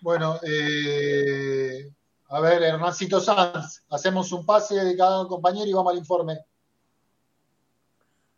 Bueno, 0.00 0.38
eh, 0.44 1.90
a 2.28 2.40
ver, 2.40 2.62
Hernancito 2.62 3.20
Sanz, 3.20 3.84
hacemos 3.90 4.32
un 4.32 4.44
pase 4.44 4.74
de 4.74 4.96
cada 4.96 5.26
compañero 5.28 5.68
y 5.68 5.72
vamos 5.72 5.92
al 5.92 5.98
informe. 5.98 6.38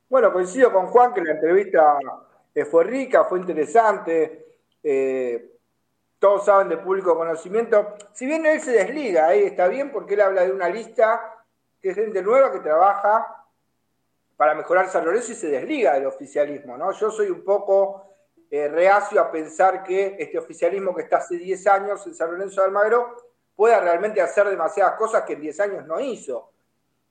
Bueno, 0.09 0.33
coincido 0.33 0.73
con 0.73 0.87
Juan 0.89 1.15
que 1.15 1.23
la 1.23 1.33
entrevista 1.33 1.99
eh, 2.55 2.65
fue 2.65 2.85
rica, 2.85 3.25
fue 3.25 3.39
interesante. 3.39 4.59
eh, 4.83 5.51
todos 6.19 6.47
saben 6.47 6.71
de 6.71 6.79
público 6.79 7.15
conocimiento. 7.17 7.97
Si 8.15 8.25
bien 8.25 8.47
él 8.47 8.59
se 8.61 8.71
desliga, 8.71 9.27
ahí 9.27 9.43
está 9.43 9.69
bien 9.69 9.93
porque 9.93 10.15
él 10.15 10.23
habla 10.23 10.43
de 10.43 10.53
una 10.53 10.71
lista 10.71 11.45
que 11.83 11.91
es 11.91 11.97
gente 11.97 12.23
nueva 12.23 12.51
que 12.51 12.61
trabaja 12.61 13.44
para 14.37 14.55
mejorar 14.55 14.89
San 14.89 15.05
Lorenzo 15.05 15.33
y 15.33 15.37
se 15.37 15.49
desliga 15.49 15.95
del 15.95 16.07
oficialismo, 16.07 16.77
¿no? 16.77 16.93
Yo 16.93 17.11
soy 17.11 17.31
un 17.31 17.45
poco 17.45 18.15
eh, 18.51 18.69
reacio 18.69 19.21
a 19.21 19.31
pensar 19.31 19.83
que 19.83 20.17
este 20.19 20.39
oficialismo 20.39 20.95
que 20.95 21.03
está 21.03 21.19
hace 21.19 21.37
10 21.37 21.67
años 21.69 22.07
en 22.07 22.15
San 22.15 22.31
Lorenzo 22.33 22.61
de 22.61 22.67
Almagro 22.67 23.17
pueda 23.55 23.81
realmente 23.81 24.21
hacer 24.21 24.49
demasiadas 24.49 24.95
cosas 24.95 25.23
que 25.23 25.35
en 25.35 25.41
10 25.41 25.61
años 25.61 25.87
no 25.87 26.01
hizo. 26.01 26.51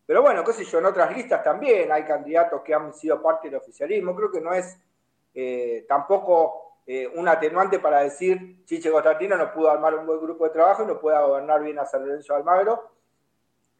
Pero 0.05 0.21
bueno, 0.21 0.43
qué 0.43 0.51
sé 0.51 0.65
yo, 0.65 0.79
en 0.79 0.85
otras 0.85 1.15
listas 1.15 1.41
también 1.43 1.91
hay 1.91 2.03
candidatos 2.03 2.61
que 2.61 2.73
han 2.73 2.93
sido 2.93 3.21
parte 3.21 3.49
del 3.49 3.57
oficialismo. 3.57 4.15
Creo 4.15 4.31
que 4.31 4.41
no 4.41 4.53
es 4.53 4.77
eh, 5.33 5.85
tampoco 5.87 6.79
eh, 6.85 7.09
un 7.15 7.27
atenuante 7.27 7.79
para 7.79 8.01
decir 8.01 8.65
Chiche 8.65 8.91
Constantino 8.91 9.37
no 9.37 9.53
pudo 9.53 9.71
armar 9.71 9.95
un 9.95 10.05
buen 10.05 10.19
grupo 10.19 10.43
de 10.43 10.49
trabajo 10.49 10.83
y 10.83 10.87
no 10.87 10.99
puede 10.99 11.17
gobernar 11.21 11.63
bien 11.63 11.79
a 11.79 11.85
San 11.85 12.05
Lorenzo 12.05 12.33
de 12.33 12.39
Almagro. 12.39 12.89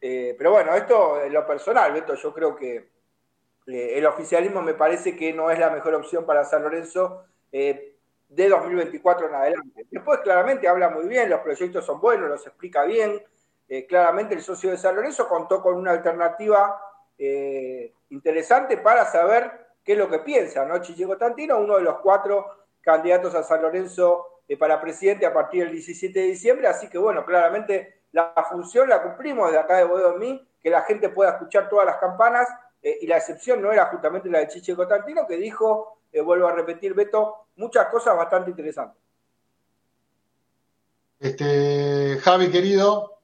Pero 0.00 0.50
bueno, 0.50 0.74
esto 0.74 1.22
en 1.22 1.32
lo 1.32 1.46
personal, 1.46 1.90
Beto, 1.90 2.14
yo 2.14 2.34
creo 2.34 2.54
que 2.54 2.93
eh, 3.66 3.98
el 3.98 4.06
oficialismo 4.06 4.62
me 4.62 4.74
parece 4.74 5.16
que 5.16 5.32
no 5.32 5.50
es 5.50 5.58
la 5.58 5.70
mejor 5.70 5.94
opción 5.94 6.26
para 6.26 6.44
San 6.44 6.62
Lorenzo 6.62 7.24
eh, 7.56 7.94
de 8.28 8.48
2024 8.48 9.28
en 9.28 9.34
adelante. 9.34 9.86
Después 9.88 10.18
claramente 10.20 10.68
habla 10.68 10.90
muy 10.90 11.06
bien, 11.06 11.30
los 11.30 11.40
proyectos 11.40 11.84
son 11.84 12.00
buenos, 12.00 12.28
los 12.28 12.44
explica 12.46 12.84
bien. 12.84 13.22
Eh, 13.68 13.86
claramente 13.86 14.34
el 14.34 14.42
socio 14.42 14.70
de 14.70 14.76
San 14.76 14.96
Lorenzo 14.96 15.28
contó 15.28 15.62
con 15.62 15.76
una 15.76 15.92
alternativa 15.92 16.80
eh, 17.16 17.94
interesante 18.10 18.76
para 18.78 19.04
saber 19.04 19.68
qué 19.84 19.92
es 19.92 19.98
lo 19.98 20.10
que 20.10 20.18
piensa, 20.18 20.64
¿no? 20.64 20.78
Chiche 20.78 21.06
Constantino, 21.06 21.58
uno 21.58 21.76
de 21.76 21.82
los 21.82 22.00
cuatro 22.00 22.66
candidatos 22.80 23.34
a 23.36 23.44
San 23.44 23.62
Lorenzo 23.62 24.42
para 24.58 24.80
presidente 24.80 25.24
a 25.24 25.32
partir 25.32 25.64
del 25.64 25.72
17 25.72 26.18
de 26.18 26.26
diciembre, 26.26 26.66
así 26.66 26.88
que 26.88 26.98
bueno, 26.98 27.24
claramente 27.24 28.02
la 28.12 28.34
función 28.50 28.88
la 28.88 29.02
cumplimos 29.02 29.46
desde 29.46 29.60
acá 29.60 29.76
de 29.76 29.84
Boedo 29.84 30.16
Mí, 30.16 30.44
que 30.60 30.70
la 30.70 30.82
gente 30.82 31.08
pueda 31.08 31.30
escuchar 31.30 31.68
todas 31.68 31.86
las 31.86 31.96
campanas, 31.96 32.48
eh, 32.84 32.98
y 33.00 33.06
la 33.06 33.16
excepción 33.16 33.62
no 33.62 33.72
era 33.72 33.86
justamente 33.86 34.28
la 34.28 34.40
de 34.40 34.48
Chiche 34.48 34.76
Constantino, 34.76 35.26
que 35.26 35.38
dijo, 35.38 36.00
eh, 36.12 36.20
vuelvo 36.20 36.46
a 36.46 36.52
repetir, 36.52 36.92
Beto, 36.92 37.46
muchas 37.56 37.86
cosas 37.86 38.14
bastante 38.14 38.50
interesantes. 38.50 39.00
Este, 41.18 42.18
Javi, 42.20 42.50
querido. 42.50 43.14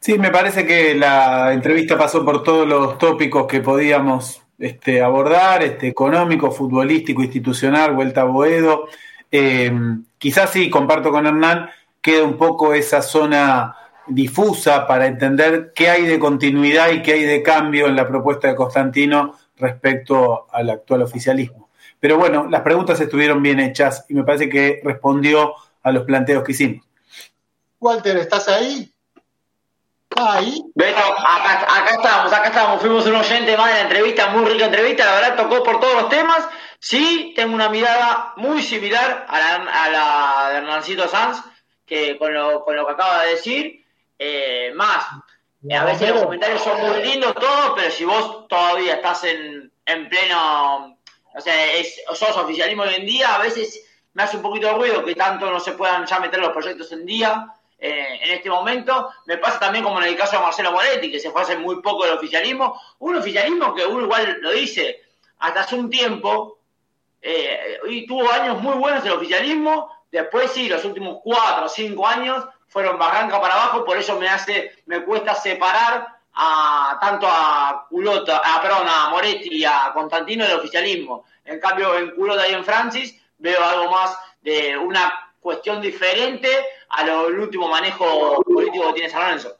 Sí, 0.00 0.18
me 0.18 0.32
parece 0.32 0.66
que 0.66 0.96
la 0.96 1.52
entrevista 1.52 1.96
pasó 1.96 2.24
por 2.24 2.42
todos 2.42 2.66
los 2.66 2.98
tópicos 2.98 3.46
que 3.46 3.60
podíamos 3.60 4.42
este, 4.58 5.00
abordar, 5.02 5.62
este, 5.62 5.86
económico, 5.86 6.50
futbolístico, 6.50 7.22
institucional, 7.22 7.94
vuelta 7.94 8.22
a 8.22 8.24
Boedo. 8.24 8.88
Eh, 9.30 9.72
quizás 10.18 10.50
sí, 10.50 10.68
comparto 10.68 11.12
con 11.12 11.26
Hernán, 11.26 11.70
queda 12.02 12.24
un 12.24 12.36
poco 12.36 12.74
esa 12.74 13.02
zona 13.02 13.76
difusa 14.10 14.86
para 14.86 15.06
entender 15.06 15.72
qué 15.74 15.90
hay 15.90 16.06
de 16.06 16.18
continuidad 16.18 16.90
y 16.90 17.02
qué 17.02 17.14
hay 17.14 17.22
de 17.22 17.42
cambio 17.42 17.86
en 17.86 17.96
la 17.96 18.06
propuesta 18.06 18.48
de 18.48 18.54
Constantino 18.54 19.38
respecto 19.56 20.46
al 20.52 20.70
actual 20.70 21.02
oficialismo. 21.02 21.70
Pero 21.98 22.16
bueno, 22.16 22.46
las 22.48 22.62
preguntas 22.62 23.00
estuvieron 23.00 23.42
bien 23.42 23.60
hechas 23.60 24.06
y 24.08 24.14
me 24.14 24.24
parece 24.24 24.48
que 24.48 24.80
respondió 24.82 25.54
a 25.82 25.92
los 25.92 26.04
planteos 26.04 26.42
que 26.44 26.52
hicimos. 26.52 26.86
Walter, 27.78 28.16
¿estás 28.16 28.48
ahí? 28.48 28.90
Ahí. 30.16 30.62
Beto, 30.74 30.98
acá, 30.98 31.62
acá 31.62 31.90
estamos, 31.94 32.32
acá 32.32 32.48
estamos. 32.48 32.80
Fuimos 32.80 33.06
un 33.06 33.14
oyente 33.14 33.56
más 33.56 33.68
de 33.68 33.74
la 33.74 33.80
entrevista, 33.82 34.28
muy 34.30 34.44
rica 34.44 34.66
entrevista. 34.66 35.04
La 35.06 35.14
verdad, 35.14 35.36
tocó 35.36 35.62
por 35.62 35.80
todos 35.80 36.02
los 36.02 36.08
temas. 36.08 36.46
Sí, 36.78 37.32
tengo 37.36 37.54
una 37.54 37.68
mirada 37.68 38.32
muy 38.36 38.62
similar 38.62 39.26
a 39.28 39.38
la, 39.38 39.54
a 39.54 39.90
la 39.90 40.50
de 40.50 40.56
Hernancito 40.58 41.06
Sanz, 41.08 41.42
que 41.86 42.18
con 42.18 42.34
lo, 42.34 42.64
con 42.64 42.76
lo 42.76 42.86
que 42.86 42.92
acaba 42.92 43.24
de 43.24 43.30
decir. 43.30 43.79
Eh, 44.22 44.70
más, 44.74 45.06
a 45.74 45.84
veces 45.86 46.10
los 46.10 46.24
comentarios 46.24 46.62
son 46.62 46.78
muy 46.78 47.02
lindos 47.02 47.34
todos, 47.34 47.72
pero 47.74 47.90
si 47.90 48.04
vos 48.04 48.46
todavía 48.48 48.96
estás 48.96 49.24
en, 49.24 49.72
en 49.86 50.08
pleno, 50.10 50.98
o 51.34 51.40
sea, 51.40 51.72
es, 51.72 52.02
sos 52.12 52.36
oficialismo 52.36 52.82
hoy 52.82 52.96
en 52.96 53.06
día, 53.06 53.34
a 53.34 53.38
veces 53.38 53.82
me 54.12 54.22
hace 54.22 54.36
un 54.36 54.42
poquito 54.42 54.66
de 54.66 54.74
ruido 54.74 55.02
que 55.06 55.14
tanto 55.14 55.50
no 55.50 55.58
se 55.58 55.72
puedan 55.72 56.04
ya 56.04 56.20
meter 56.20 56.38
los 56.38 56.50
proyectos 56.50 56.92
en 56.92 57.06
día 57.06 57.46
eh, 57.78 58.20
en 58.22 58.30
este 58.32 58.50
momento. 58.50 59.08
Me 59.24 59.38
pasa 59.38 59.58
también 59.58 59.84
como 59.84 60.02
en 60.02 60.08
el 60.08 60.16
caso 60.18 60.36
de 60.36 60.42
Marcelo 60.42 60.72
Moretti, 60.72 61.10
que 61.10 61.18
se 61.18 61.30
fue 61.30 61.40
hace 61.40 61.56
muy 61.56 61.80
poco 61.80 62.04
del 62.04 62.16
oficialismo. 62.18 62.78
Un 62.98 63.16
oficialismo 63.16 63.74
que 63.74 63.86
uno 63.86 64.02
igual 64.02 64.36
lo 64.42 64.50
dice, 64.52 65.00
hasta 65.38 65.60
hace 65.60 65.76
un 65.76 65.88
tiempo, 65.88 66.58
eh, 67.22 67.78
y 67.88 68.06
tuvo 68.06 68.30
años 68.30 68.60
muy 68.60 68.76
buenos 68.76 69.02
el 69.06 69.12
oficialismo, 69.12 69.90
después 70.12 70.52
sí, 70.52 70.68
los 70.68 70.84
últimos 70.84 71.20
cuatro 71.24 71.64
o 71.64 71.68
cinco 71.70 72.06
años 72.06 72.44
fueron 72.70 72.98
barranca 72.98 73.40
para 73.40 73.54
abajo, 73.54 73.84
por 73.84 73.98
eso 73.98 74.18
me 74.18 74.28
hace, 74.28 74.72
me 74.86 75.04
cuesta 75.04 75.34
separar 75.34 76.06
a 76.34 76.96
tanto 77.00 77.26
a 77.28 77.86
Culota, 77.90 78.38
a, 78.38 78.62
perdón, 78.62 78.86
a 78.88 79.10
Moretti 79.10 79.56
y 79.56 79.64
a 79.64 79.90
Constantino 79.92 80.46
del 80.46 80.58
oficialismo. 80.58 81.24
En 81.44 81.58
cambio, 81.58 81.98
en 81.98 82.12
Culota 82.12 82.48
y 82.48 82.54
en 82.54 82.64
Francis 82.64 83.20
veo 83.38 83.62
algo 83.62 83.90
más 83.90 84.16
de 84.40 84.78
una 84.78 85.32
cuestión 85.40 85.80
diferente 85.80 86.48
a 86.90 87.02
el 87.02 87.38
último 87.40 87.66
manejo 87.66 88.42
político 88.44 88.86
que 88.88 88.92
tiene 88.94 89.10
San 89.10 89.22
Lorenzo. 89.22 89.56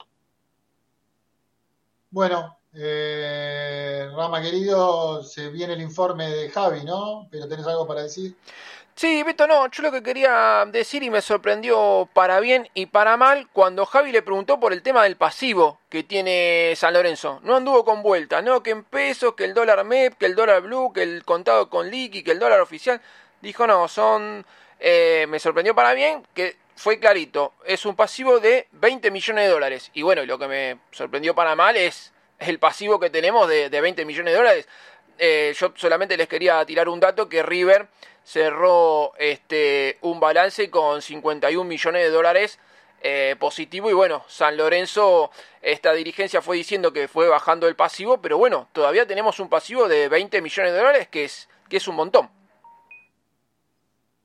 Bueno, 2.10 2.58
eh, 2.74 4.08
Rama 4.14 4.40
querido, 4.40 5.24
se 5.24 5.48
viene 5.48 5.72
el 5.72 5.80
informe 5.80 6.28
de 6.28 6.50
Javi, 6.50 6.84
¿no? 6.84 7.26
Pero 7.30 7.48
tenés 7.48 7.66
algo 7.66 7.86
para 7.86 8.02
decir. 8.02 8.36
Sí, 9.00 9.22
Beto, 9.22 9.46
no, 9.46 9.66
yo 9.70 9.82
lo 9.82 9.92
que 9.92 10.02
quería 10.02 10.66
decir 10.70 11.02
y 11.02 11.08
me 11.08 11.22
sorprendió 11.22 12.06
para 12.12 12.38
bien 12.38 12.68
y 12.74 12.84
para 12.84 13.16
mal 13.16 13.48
cuando 13.50 13.86
Javi 13.86 14.12
le 14.12 14.20
preguntó 14.20 14.60
por 14.60 14.74
el 14.74 14.82
tema 14.82 15.04
del 15.04 15.16
pasivo 15.16 15.80
que 15.88 16.02
tiene 16.02 16.74
San 16.76 16.92
Lorenzo. 16.92 17.40
No 17.42 17.56
anduvo 17.56 17.82
con 17.82 18.02
vuelta, 18.02 18.42
¿no? 18.42 18.62
Que 18.62 18.72
en 18.72 18.84
pesos, 18.84 19.32
que 19.36 19.44
el 19.46 19.54
dólar 19.54 19.84
MEP, 19.84 20.18
que 20.18 20.26
el 20.26 20.34
dólar 20.34 20.60
blue, 20.60 20.92
que 20.92 21.02
el 21.02 21.24
contado 21.24 21.70
con 21.70 21.88
liqui, 21.88 22.22
que 22.22 22.32
el 22.32 22.38
dólar 22.38 22.60
oficial. 22.60 23.00
Dijo, 23.40 23.66
no, 23.66 23.88
son... 23.88 24.44
Eh, 24.78 25.24
me 25.30 25.38
sorprendió 25.38 25.74
para 25.74 25.94
bien 25.94 26.22
que 26.34 26.58
fue 26.76 26.98
clarito, 26.98 27.54
es 27.64 27.86
un 27.86 27.96
pasivo 27.96 28.38
de 28.38 28.68
20 28.72 29.10
millones 29.10 29.46
de 29.46 29.50
dólares. 29.50 29.90
Y 29.94 30.02
bueno, 30.02 30.26
lo 30.26 30.38
que 30.38 30.46
me 30.46 30.78
sorprendió 30.90 31.34
para 31.34 31.56
mal 31.56 31.74
es 31.74 32.12
el 32.38 32.58
pasivo 32.58 33.00
que 33.00 33.08
tenemos 33.08 33.48
de, 33.48 33.70
de 33.70 33.80
20 33.80 34.04
millones 34.04 34.34
de 34.34 34.38
dólares. 34.38 34.68
Eh, 35.22 35.54
yo 35.58 35.72
solamente 35.76 36.18
les 36.18 36.28
quería 36.28 36.62
tirar 36.66 36.88
un 36.88 37.00
dato 37.00 37.30
que 37.30 37.42
River 37.42 37.88
cerró 38.24 39.12
este, 39.18 39.98
un 40.02 40.20
balance 40.20 40.70
con 40.70 41.02
51 41.02 41.68
millones 41.68 42.02
de 42.02 42.10
dólares 42.10 42.58
eh, 43.02 43.34
positivo 43.38 43.88
y 43.88 43.94
bueno, 43.94 44.22
San 44.28 44.56
Lorenzo, 44.58 45.30
esta 45.62 45.92
dirigencia 45.94 46.42
fue 46.42 46.56
diciendo 46.56 46.92
que 46.92 47.08
fue 47.08 47.28
bajando 47.28 47.66
el 47.66 47.74
pasivo, 47.74 48.18
pero 48.20 48.36
bueno, 48.36 48.68
todavía 48.72 49.06
tenemos 49.06 49.40
un 49.40 49.48
pasivo 49.48 49.88
de 49.88 50.08
20 50.08 50.42
millones 50.42 50.72
de 50.72 50.78
dólares 50.78 51.08
que 51.08 51.24
es, 51.24 51.48
que 51.68 51.78
es 51.78 51.88
un 51.88 51.96
montón. 51.96 52.28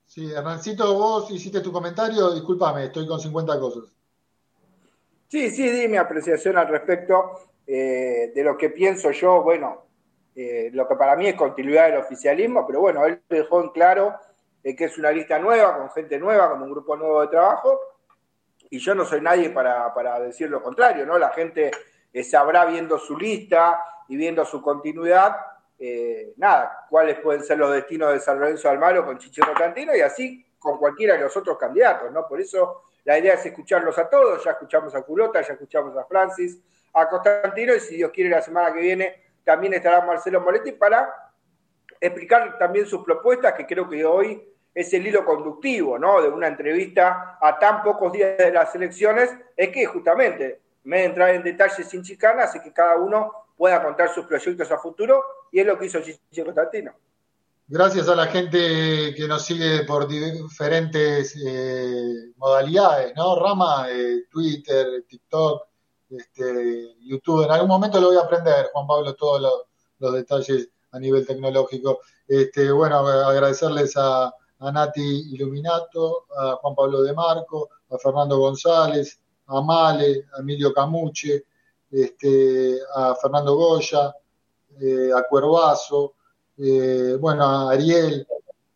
Sí, 0.06 0.30
Hernancito, 0.32 0.94
vos 0.94 1.32
hiciste 1.32 1.62
tu 1.62 1.72
comentario, 1.72 2.34
discúlpame, 2.34 2.86
estoy 2.86 3.08
con 3.08 3.20
50 3.20 3.60
cosas. 3.60 3.84
Sí, 5.30 5.50
sí, 5.50 5.70
di 5.70 5.88
mi 5.88 5.98
apreciación 5.98 6.58
al 6.58 6.68
respecto 6.68 7.50
eh, 7.66 8.32
de 8.36 8.44
lo 8.44 8.58
que 8.58 8.70
pienso 8.70 9.12
yo, 9.12 9.42
bueno, 9.42 9.85
eh, 10.36 10.70
lo 10.74 10.86
que 10.86 10.96
para 10.96 11.16
mí 11.16 11.28
es 11.28 11.36
continuidad 11.36 11.86
del 11.86 11.98
oficialismo, 11.98 12.68
pero 12.68 12.82
bueno, 12.82 13.06
él 13.06 13.22
dejó 13.30 13.62
en 13.62 13.70
claro 13.70 14.16
eh, 14.62 14.76
que 14.76 14.86
es 14.86 14.98
una 14.98 15.10
lista 15.12 15.40
nueva, 15.40 15.78
con 15.78 15.90
gente 15.92 16.20
nueva, 16.20 16.50
como 16.50 16.66
un 16.66 16.72
grupo 16.72 16.98
nuevo 16.98 17.22
de 17.22 17.28
trabajo, 17.30 17.80
y 18.70 18.80
yo 18.80 18.94
no 18.94 19.06
soy 19.06 19.22
nadie 19.22 19.50
para, 19.52 20.20
decir 20.20 20.50
lo 20.50 20.62
contrario, 20.62 21.06
¿no? 21.06 21.18
La 21.18 21.30
gente 21.30 21.72
eh, 22.12 22.24
sabrá 22.24 22.66
viendo 22.66 23.00
su 23.00 23.18
lista 23.18 23.82
y 24.10 24.18
viendo 24.18 24.44
su 24.44 24.62
continuidad, 24.62 25.36
nada, 26.38 26.86
cuáles 26.90 27.20
pueden 27.20 27.44
ser 27.44 27.58
los 27.58 27.72
destinos 27.72 28.14
de 28.14 28.20
San 28.20 28.40
Lorenzo 28.40 28.70
Almaro 28.70 29.06
con 29.06 29.18
Chichero 29.18 29.54
Cantino 29.54 29.96
y 29.96 30.02
así 30.02 30.46
con 30.58 30.78
cualquiera 30.78 31.16
de 31.16 31.22
los 31.22 31.36
otros 31.36 31.58
candidatos, 31.58 32.12
¿no? 32.12 32.28
Por 32.28 32.42
eso 32.42 32.84
la 33.04 33.20
idea 33.20 33.36
es 33.36 33.46
escucharlos 33.46 33.98
a 33.98 34.10
todos, 34.10 34.44
ya 34.44 34.52
escuchamos 34.52 34.94
a 34.96 35.02
Culota, 35.02 35.42
ya 35.42 35.54
escuchamos 35.54 35.96
a 35.96 36.06
Francis, 36.06 36.60
a 36.94 37.08
Constantino, 37.08 37.76
y 37.76 37.80
si 37.80 37.98
Dios 37.98 38.12
quiere 38.12 38.30
la 38.30 38.42
semana 38.42 38.74
que 38.74 38.80
viene 38.80 39.25
también 39.46 39.74
estará 39.76 40.06
Marcelo 40.06 40.42
Moretti 40.42 40.74
para 40.74 41.14
explicar 42.02 42.58
también 42.58 42.86
sus 42.86 43.04
propuestas, 43.04 43.54
que 43.54 43.66
creo 43.66 43.88
que 43.88 44.04
hoy 44.04 44.44
es 44.74 44.94
el 44.94 45.08
hilo 45.08 45.24
conductivo 45.24 45.98
¿no? 45.98 46.22
de 46.22 46.28
una 46.28 46.48
entrevista 46.48 47.38
a 47.42 47.58
tan 47.58 47.82
pocos 47.82 48.12
días 48.12 48.38
de 48.38 48.52
las 48.52 48.76
elecciones, 48.76 49.30
es 49.56 49.70
que 49.70 49.86
justamente, 49.86 50.62
me 50.84 51.00
de 51.00 51.06
entrar 51.06 51.30
en 51.30 51.44
detalles 51.44 51.88
sin 51.88 52.04
chicanas, 52.04 52.54
y 52.56 52.60
que 52.60 52.74
cada 52.74 52.98
uno 52.98 53.32
pueda 53.56 53.82
contar 53.82 54.10
sus 54.14 54.26
proyectos 54.26 54.70
a 54.72 54.78
futuro, 54.78 55.24
y 55.52 55.62
es 55.62 55.66
lo 55.66 55.80
que 55.80 55.86
hizo 55.86 56.02
Chiche 56.02 56.44
Constantino. 56.44 56.94
Gracias 57.68 58.08
a 58.10 58.16
la 58.16 58.28
gente 58.28 59.16
que 59.16 59.28
nos 59.28 59.44
sigue 59.44 59.86
por 59.86 60.08
diferentes 60.08 61.36
eh, 61.44 62.34
modalidades, 62.36 63.16
¿no? 63.16 63.40
Rama, 63.40 63.88
eh, 63.90 64.26
Twitter, 64.30 65.04
TikTok, 65.08 65.64
este, 66.18 66.96
YouTube. 67.02 67.44
En 67.44 67.52
algún 67.52 67.70
momento 67.70 68.00
lo 68.00 68.08
voy 68.08 68.18
a 68.18 68.22
aprender, 68.22 68.70
Juan 68.74 68.88
Pablo, 68.88 69.14
todos 69.16 69.42
los, 69.42 70.14
detalles 70.14 70.70
a 70.92 71.00
nivel 71.00 71.26
tecnológico. 71.26 72.00
Este, 72.28 72.72
bueno, 72.72 72.98
agradecerles 72.98 73.94
a, 73.98 74.34
Nati 74.60 75.34
Iluminato, 75.34 76.26
a 76.36 76.56
Juan 76.56 76.76
Pablo 76.76 77.04
De 77.04 77.14
Marco, 77.14 77.70
a 77.90 77.98
Fernando 77.98 78.40
González, 78.40 79.20
a 79.48 79.62
Male, 79.62 80.26
a 80.36 80.40
Emilio 80.40 80.74
Camuche, 80.74 81.46
este, 81.92 82.80
a 82.96 83.16
Fernando 83.16 83.56
Goya, 83.56 84.14
eh, 84.80 85.12
a 85.16 85.24
Cuervazo, 85.30 86.16
eh, 86.58 87.18
bueno, 87.20 87.44
a 87.44 87.72
Ariel, 87.72 88.28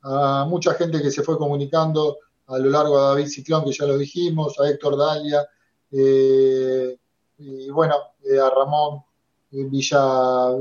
a 0.03 0.45
mucha 0.47 0.73
gente 0.73 1.01
que 1.01 1.11
se 1.11 1.23
fue 1.23 1.37
comunicando 1.37 2.17
a 2.47 2.57
lo 2.57 2.69
largo 2.69 2.97
de 2.97 3.07
David 3.07 3.27
Ciclón, 3.27 3.63
que 3.65 3.71
ya 3.71 3.85
lo 3.85 3.97
dijimos, 3.97 4.59
a 4.59 4.69
Héctor 4.69 4.97
Dalia, 4.97 5.47
eh, 5.91 6.97
y 7.39 7.69
bueno, 7.69 7.95
eh, 8.23 8.37
a 8.39 8.49
Ramón 8.49 9.03
Villavillán, 9.49 10.55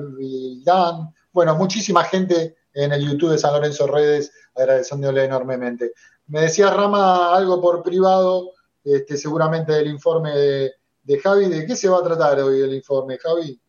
bueno, 1.33 1.57
muchísima 1.57 2.05
gente 2.05 2.57
en 2.73 2.93
el 2.93 3.07
YouTube 3.07 3.33
de 3.33 3.39
San 3.39 3.53
Lorenzo 3.53 3.89
Redes, 3.89 4.33
agradeciéndole 4.55 5.25
enormemente. 5.25 5.93
Me 6.29 6.43
decía 6.43 6.71
Rama 6.71 7.35
algo 7.35 7.61
por 7.61 7.83
privado, 7.83 8.53
este, 8.85 9.17
seguramente 9.17 9.73
del 9.73 9.89
informe 9.89 10.31
de, 10.31 10.73
de 11.03 11.19
Javi, 11.19 11.49
¿de 11.49 11.67
qué 11.67 11.75
se 11.75 11.89
va 11.89 11.99
a 11.99 12.05
tratar 12.05 12.39
hoy 12.41 12.61
el 12.61 12.75
informe, 12.75 13.19
Javi? 13.19 13.61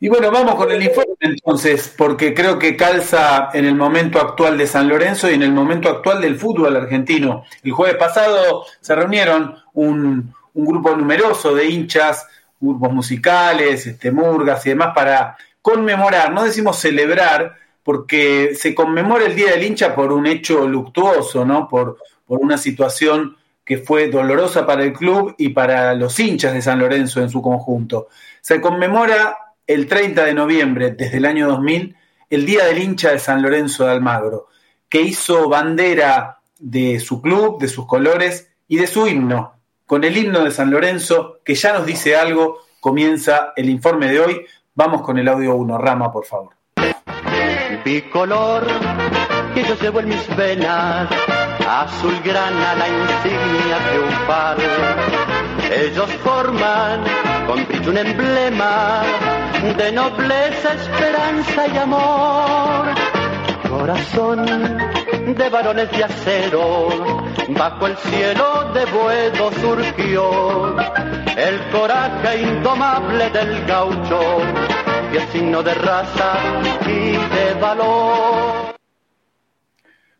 Y 0.00 0.08
bueno, 0.08 0.30
vamos 0.30 0.54
con 0.54 0.70
el 0.70 0.80
informe 0.80 1.16
entonces, 1.20 1.92
porque 1.98 2.32
creo 2.32 2.56
que 2.56 2.76
calza 2.76 3.50
en 3.52 3.64
el 3.64 3.74
momento 3.74 4.20
actual 4.20 4.56
de 4.56 4.68
San 4.68 4.88
Lorenzo 4.88 5.28
y 5.28 5.34
en 5.34 5.42
el 5.42 5.50
momento 5.50 5.88
actual 5.88 6.20
del 6.20 6.36
fútbol 6.36 6.76
argentino. 6.76 7.42
El 7.64 7.72
jueves 7.72 7.96
pasado 7.96 8.64
se 8.80 8.94
reunieron 8.94 9.56
un, 9.72 10.32
un 10.58 10.66
grupo 10.66 10.94
numeroso 10.96 11.54
de 11.54 11.66
hinchas, 11.66 12.26
grupos 12.60 12.92
musicales, 12.92 13.86
este, 13.86 14.10
murgas 14.10 14.66
y 14.66 14.70
demás 14.70 14.92
para 14.92 15.36
conmemorar, 15.62 16.32
no 16.32 16.42
decimos 16.42 16.78
celebrar, 16.78 17.54
porque 17.84 18.56
se 18.56 18.74
conmemora 18.74 19.26
el 19.26 19.36
Día 19.36 19.52
del 19.52 19.62
Hincha 19.62 19.94
por 19.94 20.12
un 20.12 20.26
hecho 20.26 20.66
luctuoso, 20.68 21.44
¿no? 21.44 21.68
Por, 21.68 21.98
por 22.26 22.40
una 22.40 22.58
situación 22.58 23.36
que 23.64 23.78
fue 23.78 24.08
dolorosa 24.08 24.66
para 24.66 24.82
el 24.82 24.92
club 24.92 25.34
y 25.38 25.50
para 25.50 25.94
los 25.94 26.18
hinchas 26.18 26.52
de 26.52 26.62
San 26.62 26.80
Lorenzo 26.80 27.20
en 27.20 27.30
su 27.30 27.40
conjunto. 27.40 28.08
Se 28.40 28.60
conmemora 28.60 29.36
el 29.66 29.86
30 29.86 30.24
de 30.24 30.34
noviembre 30.34 30.90
desde 30.90 31.18
el 31.18 31.24
año 31.24 31.46
2000 31.48 31.94
el 32.30 32.46
Día 32.46 32.64
del 32.66 32.82
Hincha 32.82 33.12
de 33.12 33.18
San 33.18 33.42
Lorenzo 33.42 33.84
de 33.84 33.92
Almagro, 33.92 34.48
que 34.88 35.02
hizo 35.02 35.48
bandera 35.48 36.40
de 36.58 36.98
su 36.98 37.22
club, 37.22 37.60
de 37.60 37.68
sus 37.68 37.86
colores 37.86 38.50
y 38.66 38.76
de 38.76 38.86
su 38.86 39.06
himno, 39.06 39.57
con 39.88 40.04
el 40.04 40.14
himno 40.14 40.44
de 40.44 40.50
San 40.50 40.70
Lorenzo, 40.70 41.38
que 41.42 41.54
ya 41.54 41.72
nos 41.72 41.86
dice 41.86 42.14
algo, 42.14 42.58
comienza 42.78 43.54
el 43.56 43.70
informe 43.70 44.06
de 44.06 44.20
hoy. 44.20 44.46
Vamos 44.74 45.00
con 45.00 45.18
el 45.18 45.26
audio 45.26 45.56
1, 45.56 45.78
Rama, 45.78 46.12
por 46.12 46.26
favor. 46.26 46.50
Bicolor 47.82 48.66
que 49.54 49.64
yo 49.64 49.74
llevo 49.80 50.00
en 50.00 50.08
mis 50.08 50.36
venas, 50.36 51.08
azul 51.66 52.14
grana 52.22 52.74
la 52.74 52.86
insignia 52.86 53.78
triunfal. 53.88 54.58
Ellos 55.72 56.10
forman 56.22 57.04
con 57.46 57.66
brillo 57.66 57.90
un 57.90 57.96
emblema 57.96 59.02
de 59.78 59.90
nobleza, 59.92 60.74
esperanza 60.74 61.66
y 61.66 61.76
amor. 61.78 62.84
Corazón 63.70 64.46
de 65.38 65.48
varones 65.48 65.90
de 65.92 66.02
acero, 66.02 66.88
bajo 67.50 67.86
el 67.86 67.96
cielo 67.96 68.72
de 68.74 68.84
Buedo 68.86 69.52
surgió 69.52 70.76
el 71.36 71.70
coraje 71.70 72.42
indomable 72.42 73.30
del 73.30 73.64
gaucho, 73.64 74.20
que 75.12 75.18
es 75.18 75.24
signo 75.30 75.62
de 75.62 75.74
raza 75.74 76.38
y 76.86 77.12
de 77.12 77.54
valor. 77.60 78.74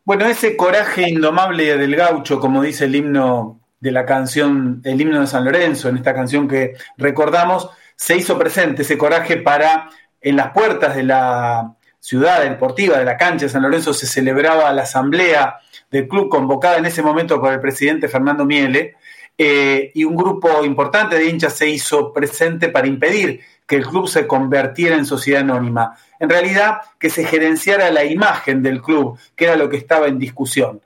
Bueno, 0.04 0.26
ese 0.26 0.56
coraje 0.56 1.08
indomable 1.08 1.76
del 1.76 1.96
gaucho, 1.96 2.38
como 2.38 2.62
dice 2.62 2.84
el 2.84 2.94
himno 2.94 3.60
de 3.80 3.90
la 3.90 4.06
canción, 4.06 4.80
el 4.84 5.00
himno 5.00 5.20
de 5.20 5.26
San 5.26 5.44
Lorenzo, 5.44 5.88
en 5.88 5.96
esta 5.96 6.14
canción 6.14 6.46
que 6.46 6.74
recordamos, 6.96 7.68
se 7.96 8.16
hizo 8.16 8.38
presente 8.38 8.82
ese 8.82 8.96
coraje 8.96 9.36
para 9.38 9.90
en 10.20 10.36
las 10.36 10.52
puertas 10.52 10.94
de 10.94 11.02
la 11.02 11.74
ciudad 12.00 12.42
deportiva, 12.42 12.98
de 12.98 13.04
la 13.04 13.16
cancha 13.16 13.46
de 13.46 13.50
San 13.50 13.62
Lorenzo, 13.62 13.92
se 13.92 14.06
celebraba 14.06 14.72
la 14.72 14.82
asamblea 14.82 15.58
del 15.90 16.08
club 16.08 16.28
convocada 16.28 16.78
en 16.78 16.86
ese 16.86 17.02
momento 17.02 17.40
por 17.40 17.52
el 17.52 17.60
presidente 17.60 18.08
Fernando 18.08 18.44
Miele, 18.44 18.96
eh, 19.40 19.92
y 19.94 20.02
un 20.02 20.16
grupo 20.16 20.64
importante 20.64 21.16
de 21.16 21.26
hinchas 21.26 21.54
se 21.54 21.68
hizo 21.68 22.12
presente 22.12 22.70
para 22.70 22.88
impedir 22.88 23.40
que 23.68 23.76
el 23.76 23.86
club 23.86 24.08
se 24.08 24.26
convirtiera 24.26 24.96
en 24.96 25.06
sociedad 25.06 25.42
anónima. 25.42 25.96
En 26.18 26.28
realidad, 26.28 26.80
que 26.98 27.08
se 27.08 27.24
gerenciara 27.24 27.90
la 27.92 28.04
imagen 28.04 28.62
del 28.62 28.82
club, 28.82 29.16
que 29.36 29.44
era 29.44 29.56
lo 29.56 29.68
que 29.68 29.76
estaba 29.76 30.08
en 30.08 30.18
discusión. 30.18 30.80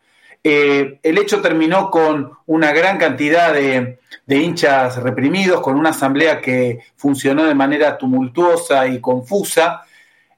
Eh, 0.44 0.98
el 1.02 1.18
hecho 1.18 1.40
terminó 1.40 1.90
con 1.90 2.32
una 2.46 2.72
gran 2.72 2.98
cantidad 2.98 3.54
de, 3.54 4.00
de, 4.26 4.36
hinchas 4.36 4.96
reprimidos, 4.96 5.60
con 5.60 5.78
una 5.78 5.90
asamblea 5.90 6.40
que 6.40 6.80
funcionó 6.96 7.44
de 7.44 7.54
manera 7.54 7.96
tumultuosa 7.96 8.86
y 8.88 9.00
confusa. 9.00 9.82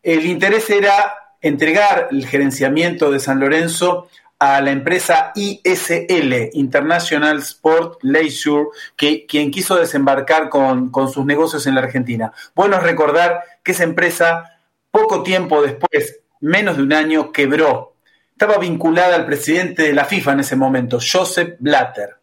El 0.04 0.26
interés 0.26 0.68
era 0.68 1.14
entregar 1.40 2.08
el 2.10 2.26
gerenciamiento 2.26 3.10
de 3.10 3.18
San 3.18 3.40
Lorenzo 3.40 4.08
a 4.38 4.60
la 4.60 4.70
empresa 4.70 5.32
ISL, 5.34 6.50
International 6.52 7.38
Sport 7.38 8.02
Leisure, 8.02 8.66
que, 8.96 9.24
quien 9.24 9.50
quiso 9.50 9.76
desembarcar 9.76 10.50
con, 10.50 10.92
sus 11.10 11.24
negocios 11.24 11.66
en 11.66 11.74
la 11.74 11.80
Argentina. 11.80 12.32
Bueno 12.54 12.78
recordar 12.80 13.40
que 13.62 13.72
esa 13.72 13.84
empresa, 13.84 14.58
poco 14.90 15.22
tiempo 15.22 15.62
después, 15.62 16.20
menos 16.40 16.76
de 16.76 16.82
un 16.82 16.92
año, 16.92 17.32
quebró 17.32 17.94
estaba 18.32 18.58
vinculada 18.58 19.14
al 19.14 19.26
presidente 19.26 19.84
de 19.84 19.92
la 19.92 20.04
FIFA 20.04 20.32
en 20.32 20.40
ese 20.40 20.56
momento, 20.56 20.98
Joseph 21.00 21.54
Blatter. 21.60 22.16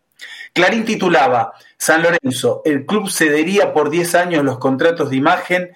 Clarín 0.53 0.83
titulaba, 0.83 1.53
San 1.77 2.03
Lorenzo, 2.03 2.61
el 2.65 2.85
club 2.85 3.09
cedería 3.09 3.71
por 3.73 3.89
10 3.89 4.15
años 4.15 4.43
los 4.43 4.59
contratos 4.59 5.09
de 5.09 5.15
imagen, 5.15 5.71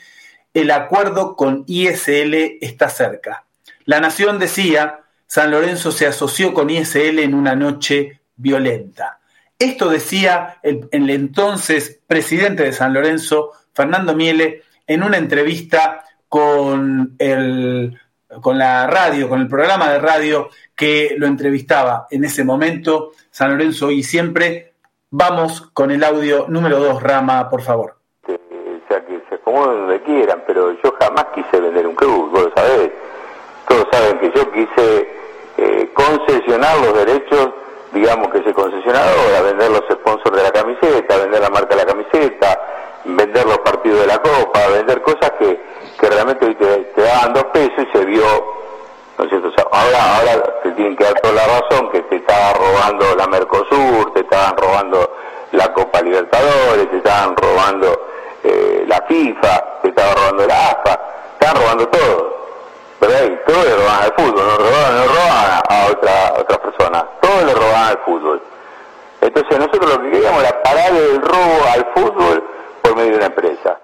el 0.56 0.72
acuerdo 0.72 1.36
con 1.36 1.66
ISL 1.68 2.58
está 2.62 2.88
cerca. 2.88 3.44
La 3.84 4.00
Nación 4.00 4.40
decía, 4.40 5.02
San 5.28 5.52
Lorenzo 5.52 5.92
se 5.92 6.08
asoció 6.08 6.54
con 6.54 6.70
ISL 6.70 7.20
en 7.20 7.36
una 7.36 7.56
noche 7.56 8.22
violenta. 8.38 9.20
Esto 9.60 9.90
decía 9.90 10.58
el, 10.64 10.88
entonces 10.92 12.00
presidente 12.08 12.64
de 12.64 12.72
San 12.72 12.94
Lorenzo, 12.94 13.52
Fernando 13.74 14.16
Miele, 14.16 14.64
en 14.88 15.04
una 15.04 15.18
entrevista 15.18 16.06
con 16.30 17.16
el 17.20 18.00
con 18.42 18.58
la 18.58 18.88
radio, 18.88 19.30
con 19.30 19.42
el 19.42 19.48
programa 19.48 19.92
de 19.92 20.00
radio 20.00 20.50
que 20.76 21.16
lo 21.18 21.28
entrevistaba 21.28 22.08
en 22.12 22.26
ese 22.26 22.44
momento, 22.44 23.12
San 23.30 23.52
Lorenzo 23.52 23.92
y 23.92 24.04
siempre. 24.04 24.74
Vamos 25.10 25.62
con 25.74 25.92
el 25.92 26.04
audio 26.04 26.46
número 26.48 26.80
2, 26.80 27.04
Rama, 27.04 27.50
por 27.50 27.62
favor. 27.62 27.95
Se 29.64 29.70
donde 29.70 30.02
quieran, 30.02 30.44
pero 30.46 30.72
yo 30.84 30.94
jamás 31.00 31.26
quise 31.34 31.60
vender 31.60 31.88
un 31.88 31.96
club, 31.96 32.30
vos 32.32 32.44
lo 32.44 32.52
sabés. 32.56 32.92
Todos 33.68 33.88
saben 33.92 34.20
que 34.20 34.32
yo 34.36 34.52
quise 34.52 35.10
eh, 35.58 35.90
concesionar 35.94 36.78
los 36.80 36.94
derechos, 36.94 37.50
digamos 37.94 38.30
que 38.32 38.40
ese 38.40 38.54
concesionador, 38.54 39.36
a 39.38 39.42
vender 39.42 39.72
los 39.72 39.84
sponsors 39.92 40.36
de 40.36 40.44
la 40.44 40.52
camiseta, 40.52 41.18
vender 41.18 41.42
la 41.42 41.50
marca 41.50 41.76
de 41.76 41.86
la 41.86 41.86
camiseta, 41.86 42.60
vender 43.06 43.46
los 43.46 43.60
partidos 43.60 44.02
de 44.02 44.08
la 44.08 44.18
Copa, 44.18 44.68
vender 44.74 45.02
cosas 45.02 45.32
que, 45.40 45.60
que 46.00 46.10
realmente 46.10 46.54
te, 46.56 46.66
te, 46.66 47.02
daban 47.02 47.34
dos 47.34 47.46
pesos 47.46 47.88
y 47.88 47.98
se 47.98 48.06
vio, 48.06 48.26
¿no 49.18 49.24
es 49.24 49.30
cierto? 49.30 49.50
Ahora, 49.72 50.18
ahora 50.18 50.60
te 50.64 50.72
tienen 50.72 50.96
que 50.96 51.06
dar 51.06 51.20
toda 51.22 51.34
la 51.34 51.60
razón 51.60 51.90
que 51.92 52.02
te 52.02 52.18
estaba 52.18 52.54
robando 52.54 53.16
la 53.16 53.28
Mercosur, 53.28 54.14
te 54.14 54.20
estaban 54.22 54.58
robando 54.58 55.16
la 55.54 55.74
Copa 55.74 56.02
Libertadores, 56.02 56.90
te 56.92 56.98
estaban 56.98 57.36
robando 57.38 58.15
eh, 58.46 58.86
la 58.88 59.04
FIFA, 59.08 59.82
te 59.82 59.90
estaban 59.90 60.16
robando 60.16 60.46
la 60.46 60.70
AFA, 60.70 61.00
estaban 61.34 61.62
robando 61.62 61.88
todo. 61.90 62.36
Pero 63.00 63.14
ahí, 63.14 63.40
todo 63.46 63.64
le 63.64 63.76
robaban 63.76 64.04
al 64.04 64.14
fútbol, 64.14 64.48
no 64.48 64.58
robaban, 64.58 64.96
no 64.96 65.04
robaban 65.04 65.62
a 65.70 65.86
otra, 65.92 66.34
otras 66.40 66.60
personas, 66.60 67.04
todo 67.22 67.46
le 67.46 67.54
robaban 67.54 67.88
al 67.90 67.98
fútbol. 68.06 68.42
Entonces 69.22 69.58
nosotros 69.60 69.96
lo 69.96 70.02
que 70.04 70.12
queríamos 70.12 70.44
era 70.44 70.62
parar 70.62 70.92
el 70.94 71.22
robo 71.22 71.66
al 71.74 71.86
fútbol 71.96 72.44
por 72.82 72.96
medio 72.96 73.12
de 73.12 73.18
una 73.18 73.26
empresa. 73.26 73.80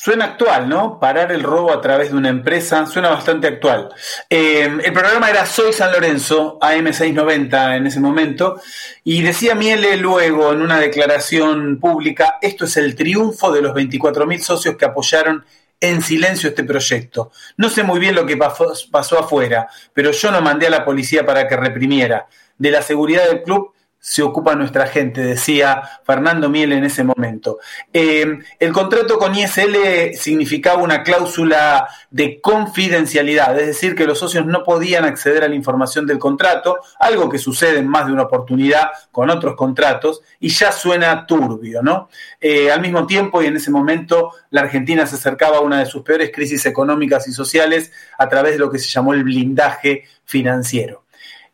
Suena 0.00 0.26
actual, 0.26 0.68
¿no? 0.68 1.00
Parar 1.00 1.32
el 1.32 1.42
robo 1.42 1.72
a 1.72 1.80
través 1.80 2.12
de 2.12 2.16
una 2.16 2.28
empresa, 2.28 2.86
suena 2.86 3.08
bastante 3.08 3.48
actual. 3.48 3.88
Eh, 4.30 4.78
el 4.84 4.92
programa 4.92 5.28
era 5.28 5.44
Soy 5.44 5.72
San 5.72 5.90
Lorenzo, 5.90 6.56
AM690 6.60 7.78
en 7.78 7.88
ese 7.88 7.98
momento, 7.98 8.60
y 9.02 9.22
decía 9.22 9.56
Miele 9.56 9.96
luego 9.96 10.52
en 10.52 10.62
una 10.62 10.78
declaración 10.78 11.80
pública, 11.80 12.38
esto 12.40 12.66
es 12.66 12.76
el 12.76 12.94
triunfo 12.94 13.50
de 13.50 13.60
los 13.60 13.74
24.000 13.74 14.38
socios 14.38 14.76
que 14.76 14.84
apoyaron 14.84 15.44
en 15.80 16.00
silencio 16.00 16.50
este 16.50 16.62
proyecto. 16.62 17.32
No 17.56 17.68
sé 17.68 17.82
muy 17.82 17.98
bien 17.98 18.14
lo 18.14 18.24
que 18.24 18.36
pasó, 18.36 18.72
pasó 18.92 19.18
afuera, 19.18 19.66
pero 19.92 20.12
yo 20.12 20.30
no 20.30 20.40
mandé 20.40 20.68
a 20.68 20.70
la 20.70 20.84
policía 20.84 21.26
para 21.26 21.48
que 21.48 21.56
reprimiera. 21.56 22.28
De 22.56 22.70
la 22.70 22.82
seguridad 22.82 23.26
del 23.26 23.42
club 23.42 23.72
se 24.00 24.22
ocupa 24.22 24.54
nuestra 24.54 24.86
gente, 24.86 25.20
decía 25.20 25.82
Fernando 26.04 26.48
Miel 26.48 26.72
en 26.72 26.84
ese 26.84 27.04
momento. 27.04 27.58
Eh, 27.92 28.38
el 28.58 28.72
contrato 28.72 29.18
con 29.18 29.34
ISL 29.34 30.14
significaba 30.14 30.82
una 30.82 31.02
cláusula 31.02 31.88
de 32.10 32.40
confidencialidad, 32.40 33.58
es 33.58 33.66
decir, 33.66 33.94
que 33.94 34.06
los 34.06 34.18
socios 34.18 34.46
no 34.46 34.64
podían 34.64 35.04
acceder 35.04 35.44
a 35.44 35.48
la 35.48 35.54
información 35.54 36.06
del 36.06 36.18
contrato, 36.18 36.78
algo 36.98 37.28
que 37.28 37.38
sucede 37.38 37.78
en 37.78 37.88
más 37.88 38.06
de 38.06 38.12
una 38.12 38.22
oportunidad 38.22 38.90
con 39.10 39.30
otros 39.30 39.56
contratos, 39.56 40.22
y 40.40 40.48
ya 40.48 40.72
suena 40.72 41.26
turbio, 41.26 41.82
¿no? 41.82 42.08
Eh, 42.40 42.70
al 42.70 42.80
mismo 42.80 43.06
tiempo 43.06 43.42
y 43.42 43.46
en 43.46 43.56
ese 43.56 43.70
momento, 43.70 44.32
la 44.50 44.62
Argentina 44.62 45.06
se 45.06 45.16
acercaba 45.16 45.58
a 45.58 45.60
una 45.60 45.80
de 45.80 45.86
sus 45.86 46.02
peores 46.02 46.30
crisis 46.32 46.64
económicas 46.66 47.26
y 47.28 47.32
sociales 47.32 47.92
a 48.16 48.28
través 48.28 48.52
de 48.52 48.58
lo 48.58 48.70
que 48.70 48.78
se 48.78 48.88
llamó 48.88 49.12
el 49.12 49.24
blindaje 49.24 50.04
financiero. 50.24 51.07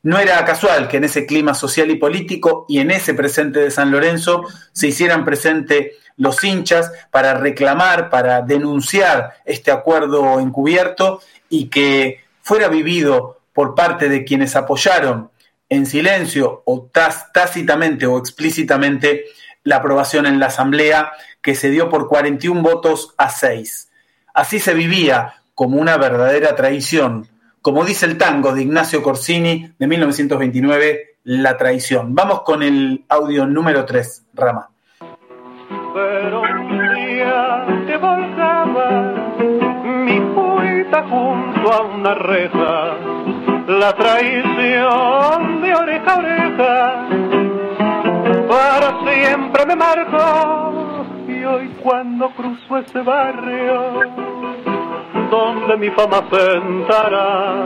No 0.04 0.18
era 0.18 0.44
casual 0.44 0.86
que 0.86 0.98
en 0.98 1.04
ese 1.04 1.24
clima 1.24 1.54
social 1.54 1.90
y 1.90 1.96
político 1.96 2.66
y 2.68 2.78
en 2.80 2.90
ese 2.90 3.14
presente 3.14 3.60
de 3.60 3.70
San 3.70 3.90
Lorenzo 3.90 4.44
se 4.70 4.88
hicieran 4.88 5.24
presente 5.24 5.92
los 6.18 6.44
hinchas 6.44 6.92
para 7.10 7.32
reclamar, 7.32 8.10
para 8.10 8.42
denunciar 8.42 9.32
este 9.46 9.70
acuerdo 9.70 10.38
encubierto 10.40 11.22
y 11.48 11.68
que 11.68 12.22
fuera 12.42 12.68
vivido 12.68 13.40
por 13.54 13.74
parte 13.74 14.10
de 14.10 14.24
quienes 14.24 14.56
apoyaron 14.56 15.30
en 15.70 15.86
silencio 15.86 16.62
o 16.66 16.90
tácitamente 17.32 18.06
o 18.06 18.18
explícitamente 18.18 19.24
la 19.62 19.76
aprobación 19.76 20.26
en 20.26 20.38
la 20.38 20.46
Asamblea 20.46 21.12
que 21.40 21.54
se 21.54 21.70
dio 21.70 21.88
por 21.88 22.08
41 22.08 22.60
votos 22.60 23.14
a 23.16 23.30
6. 23.30 23.88
Así 24.34 24.60
se 24.60 24.74
vivía 24.74 25.36
como 25.54 25.80
una 25.80 25.96
verdadera 25.96 26.54
traición 26.54 27.26
como 27.64 27.82
dice 27.82 28.04
el 28.04 28.18
tango 28.18 28.52
de 28.52 28.60
Ignacio 28.60 29.02
Corsini 29.02 29.70
de 29.78 29.86
1929, 29.86 31.16
La 31.24 31.56
traición. 31.56 32.14
Vamos 32.14 32.42
con 32.42 32.62
el 32.62 33.06
audio 33.08 33.46
número 33.46 33.86
3, 33.86 34.26
Rama. 34.34 34.68
Pero 35.94 36.42
un 36.42 36.94
día 36.94 37.64
te 37.86 37.96
volcaba 37.96 39.14
mi 39.82 40.20
poeta 40.34 41.08
junto 41.08 41.72
a 41.72 41.82
una 41.84 42.14
reja, 42.14 42.98
la 43.66 43.96
traición 43.96 45.62
de 45.62 45.74
oreja 45.74 46.12
a 46.12 46.18
oreja, 46.18 47.08
para 48.46 49.10
siempre 49.10 49.64
me 49.64 49.74
marcó 49.74 51.06
y 51.26 51.42
hoy 51.44 51.68
cuando 51.82 52.28
cruzo 52.32 52.76
ese 52.76 53.00
barrio 53.00 54.43
donde 55.30 55.76
mi 55.76 55.90
fama 55.90 56.22
sentará. 56.30 57.64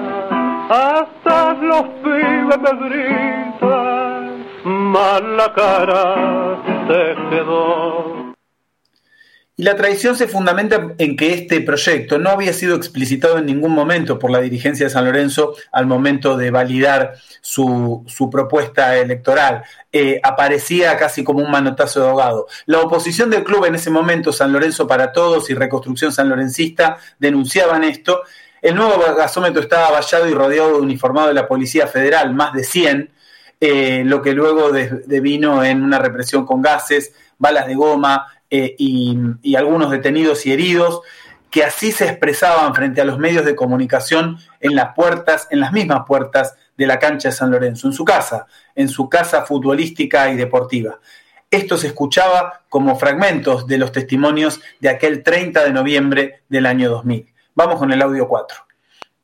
Hasta 0.69 1.55
los 1.55 1.83
pibes 2.03 2.59
me 2.61 2.89
gritan, 2.89 4.45
la 5.37 5.53
cara 5.55 6.59
te 6.89 7.15
quedó. 7.31 8.28
Y 9.61 9.65
la 9.65 9.75
tradición 9.75 10.15
se 10.15 10.29
fundamenta 10.29 10.95
en 10.99 11.17
que 11.17 11.35
este 11.35 11.61
proyecto 11.61 12.17
no 12.21 12.31
había 12.31 12.53
sido 12.53 12.77
explicitado 12.77 13.39
en 13.39 13.47
ningún 13.47 13.73
momento 13.73 14.17
por 14.17 14.31
la 14.31 14.41
dirigencia 14.41 14.87
de 14.87 14.91
San 14.91 15.05
Lorenzo 15.05 15.57
al 15.73 15.85
momento 15.85 16.37
de 16.37 16.53
validar 16.53 17.15
su, 17.41 18.05
su 18.07 18.31
propuesta 18.31 18.97
electoral. 18.97 19.65
Eh, 19.93 20.21
aparecía 20.23 20.97
casi 20.97 21.25
como 21.25 21.41
un 21.41 21.51
manotazo 21.51 22.01
de 22.01 22.07
ahogado. 22.07 22.47
La 22.67 22.79
oposición 22.79 23.31
del 23.31 23.43
club 23.43 23.65
en 23.65 23.75
ese 23.75 23.91
momento, 23.91 24.33
San 24.33 24.53
Lorenzo 24.53 24.87
para 24.87 25.11
Todos 25.11 25.51
y 25.51 25.55
Reconstrucción 25.55 26.13
San 26.13 26.29
Lorencista, 26.29 26.99
denunciaban 27.19 27.83
esto. 27.83 28.23
El 28.63 28.77
nuevo 28.77 29.03
gasómetro 29.17 29.61
estaba 29.61 29.91
vallado 29.91 30.29
y 30.29 30.35
rodeado 30.35 30.75
de 30.75 30.83
uniformado 30.83 31.27
de 31.27 31.35
la 31.35 31.49
Policía 31.49 31.89
Federal, 31.89 32.33
más 32.33 32.53
de 32.53 32.63
100, 32.63 33.11
eh, 33.61 34.03
lo 34.05 34.23
que 34.23 34.35
luego 34.35 34.71
devino 34.71 35.65
en 35.65 35.83
una 35.83 35.99
represión 35.99 36.47
con 36.47 36.63
gases, 36.63 37.13
balas 37.39 37.67
de 37.67 37.75
goma, 37.75 38.38
eh, 38.51 38.75
y, 38.79 39.57
algunos 39.57 39.91
detenidos 39.91 40.47
y 40.47 40.53
heridos, 40.53 41.03
que 41.51 41.65
así 41.65 41.93
se 41.93 42.05
expresaban 42.07 42.75
frente 42.75 43.01
a 43.01 43.05
los 43.05 43.19
medios 43.19 43.45
de 43.45 43.57
comunicación 43.57 44.39
en 44.61 44.75
las 44.77 44.95
puertas, 44.95 45.49
en 45.51 45.61
las 45.61 45.73
mismas 45.73 46.03
puertas 46.07 46.55
de 46.77 46.87
la 46.87 46.99
cancha 46.99 47.29
de 47.29 47.35
San 47.35 47.51
Lorenzo, 47.51 47.89
en 47.89 47.93
su 47.95 48.05
casa, 48.05 48.47
en 48.75 48.89
su 48.89 49.09
casa 49.09 49.45
futbolística 49.45 50.31
y 50.31 50.37
deportiva. 50.37 50.99
Esto 51.51 51.79
se 51.79 51.87
escuchaba 51.87 52.61
como 52.69 52.97
fragmentos 52.97 53.67
de 53.67 53.79
los 53.79 53.93
testimonios 53.93 54.61
de 54.81 54.91
aquel 54.91 55.23
30 55.23 55.65
de 55.65 55.73
noviembre 55.73 56.43
del 56.49 56.67
año 56.67 56.91
2000. 56.91 57.33
Vamos 57.55 57.79
con 57.79 57.91
el 57.91 58.03
audio 58.03 58.29
4. 58.29 58.68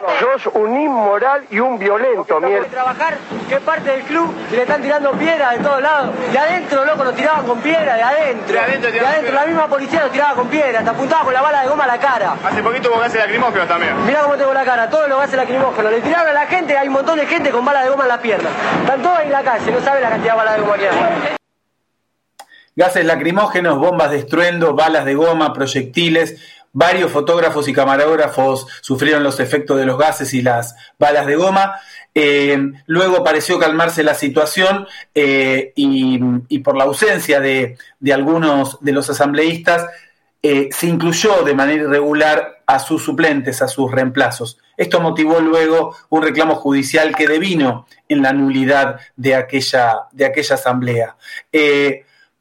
Sos 0.00 0.52
un 0.54 0.76
inmoral 0.76 1.46
y 1.50 1.60
un 1.60 1.78
violento, 1.78 2.40
mierda. 2.40 2.66
trabajar, 2.66 3.16
¿qué 3.48 3.60
parte 3.60 3.90
del 3.90 4.02
club 4.02 4.34
le 4.50 4.62
están 4.62 4.82
tirando 4.82 5.12
piedras 5.12 5.56
de 5.56 5.62
todos 5.62 5.80
lados? 5.80 6.10
De 6.32 6.36
adentro, 6.36 6.84
loco, 6.84 7.04
nos 7.04 7.14
tiraban 7.14 7.46
con 7.46 7.60
piedra, 7.60 7.94
de 7.94 8.02
adentro. 8.02 8.54
De 8.54 8.58
adentro, 8.58 8.90
de 8.90 9.00
adentro 9.00 9.34
la 9.34 9.46
misma 9.46 9.68
policía 9.68 10.00
nos 10.00 10.10
tiraba 10.10 10.34
con 10.34 10.48
piedra, 10.48 10.82
te 10.82 10.90
apuntaba 10.90 11.22
con 11.22 11.32
la 11.32 11.42
bala 11.42 11.62
de 11.62 11.68
goma 11.68 11.84
a 11.84 11.86
la 11.86 11.98
cara. 11.98 12.36
Hace 12.44 12.60
poquito 12.60 12.90
vos 12.90 12.98
gases 12.98 13.20
lacrimógenos 13.20 13.68
también. 13.68 14.04
Mirá 14.04 14.22
cómo 14.22 14.36
tengo 14.36 14.52
la 14.52 14.64
cara, 14.64 14.90
todos 14.90 15.08
los 15.08 15.16
gases 15.16 15.36
lacrimógenos. 15.36 15.92
Le 15.92 16.00
tiraron 16.00 16.28
a 16.28 16.32
la 16.32 16.46
gente, 16.46 16.76
hay 16.76 16.88
un 16.88 16.94
montón 16.94 17.16
de 17.16 17.26
gente 17.26 17.50
con 17.52 17.64
bala 17.64 17.84
de 17.84 17.90
goma 17.90 18.02
en 18.02 18.08
la 18.08 18.20
pierna. 18.20 18.50
Están 18.80 19.00
todos 19.00 19.16
ahí 19.16 19.26
en 19.26 19.32
la 19.32 19.42
calle, 19.44 19.70
no 19.70 19.80
saben 19.80 20.02
la 20.02 20.10
cantidad 20.10 20.32
de 20.32 20.38
bala 20.38 20.52
de 20.54 20.60
goma 20.60 20.76
que 20.76 20.88
hay. 20.88 21.36
Gases 22.74 23.04
lacrimógenos, 23.04 23.78
bombas 23.78 24.10
de 24.10 24.18
estruendo, 24.18 24.74
balas 24.74 25.04
de 25.04 25.14
goma, 25.14 25.52
proyectiles, 25.52 26.63
Varios 26.76 27.12
fotógrafos 27.12 27.68
y 27.68 27.72
camarógrafos 27.72 28.66
sufrieron 28.80 29.22
los 29.22 29.38
efectos 29.38 29.78
de 29.78 29.86
los 29.86 29.96
gases 29.96 30.34
y 30.34 30.42
las 30.42 30.74
balas 30.98 31.24
de 31.24 31.36
goma. 31.36 31.76
Eh, 32.12 32.58
luego 32.86 33.22
pareció 33.22 33.60
calmarse 33.60 34.02
la 34.02 34.14
situación 34.14 34.84
eh, 35.14 35.72
y, 35.76 36.58
por 36.58 36.76
la 36.76 36.82
ausencia 36.82 37.38
de, 37.38 37.78
de, 38.00 38.12
algunos 38.12 38.78
de 38.80 38.90
los 38.90 39.08
asambleístas 39.08 39.86
eh, 40.42 40.68
se 40.72 40.88
incluyó 40.88 41.44
de 41.44 41.54
manera 41.54 41.84
irregular 41.84 42.64
a 42.66 42.80
sus 42.80 43.04
suplentes, 43.04 43.62
a 43.62 43.68
sus 43.68 43.92
reemplazos. 43.92 44.58
Esto 44.76 45.00
motivó 45.00 45.38
luego 45.38 45.94
un 46.08 46.22
reclamo 46.22 46.56
judicial 46.56 47.14
que 47.14 47.28
devino 47.28 47.86
en 48.08 48.20
la 48.20 48.32
nulidad 48.32 48.98
de 49.14 49.36
aquella, 49.36 50.08
de 50.10 50.24
aquella 50.24 50.56
asamblea. 50.56 51.16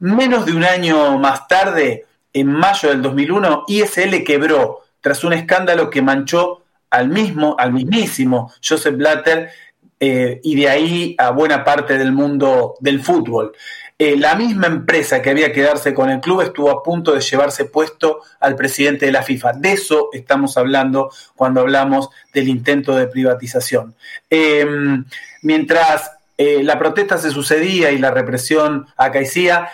menos 0.00 0.44
de 0.44 0.52
un 0.52 0.64
año 0.64 1.18
más 1.18 1.46
tarde, 1.46 2.06
en 2.34 2.48
mayo 2.48 2.90
del 2.90 3.00
2001, 3.00 3.64
ISL 3.68 4.24
quebró 4.24 4.80
tras 5.00 5.22
un 5.24 5.32
escándalo 5.32 5.88
que 5.88 6.02
manchó 6.02 6.62
al 6.90 7.08
mismo, 7.08 7.56
al 7.58 7.72
mismísimo 7.72 8.52
Joseph 8.66 8.96
Blatter 8.96 9.50
eh, 10.00 10.40
y 10.42 10.56
de 10.56 10.68
ahí 10.68 11.14
a 11.18 11.30
buena 11.30 11.64
parte 11.64 11.96
del 11.96 12.12
mundo 12.12 12.74
del 12.80 13.02
fútbol. 13.02 13.52
Eh, 13.96 14.16
la 14.16 14.34
misma 14.34 14.66
empresa 14.66 15.22
que 15.22 15.30
había 15.30 15.48
que 15.48 15.60
quedarse 15.60 15.94
con 15.94 16.10
el 16.10 16.20
club 16.20 16.40
estuvo 16.40 16.68
a 16.70 16.82
punto 16.82 17.12
de 17.12 17.20
llevarse 17.20 17.66
puesto 17.66 18.22
al 18.40 18.56
presidente 18.56 19.06
de 19.06 19.12
la 19.12 19.22
FIFA. 19.22 19.52
De 19.52 19.72
eso 19.72 20.08
estamos 20.12 20.56
hablando 20.56 21.10
cuando 21.36 21.60
hablamos 21.60 22.08
del 22.32 22.48
intento 22.48 22.96
de 22.96 23.06
privatización. 23.06 23.94
Em, 24.28 25.04
mientras 25.42 26.10
eh, 26.36 26.64
la 26.64 26.78
protesta 26.78 27.18
se 27.18 27.30
sucedía 27.30 27.92
y 27.92 27.98
la 27.98 28.10
represión 28.10 28.88
acaecía, 28.96 29.68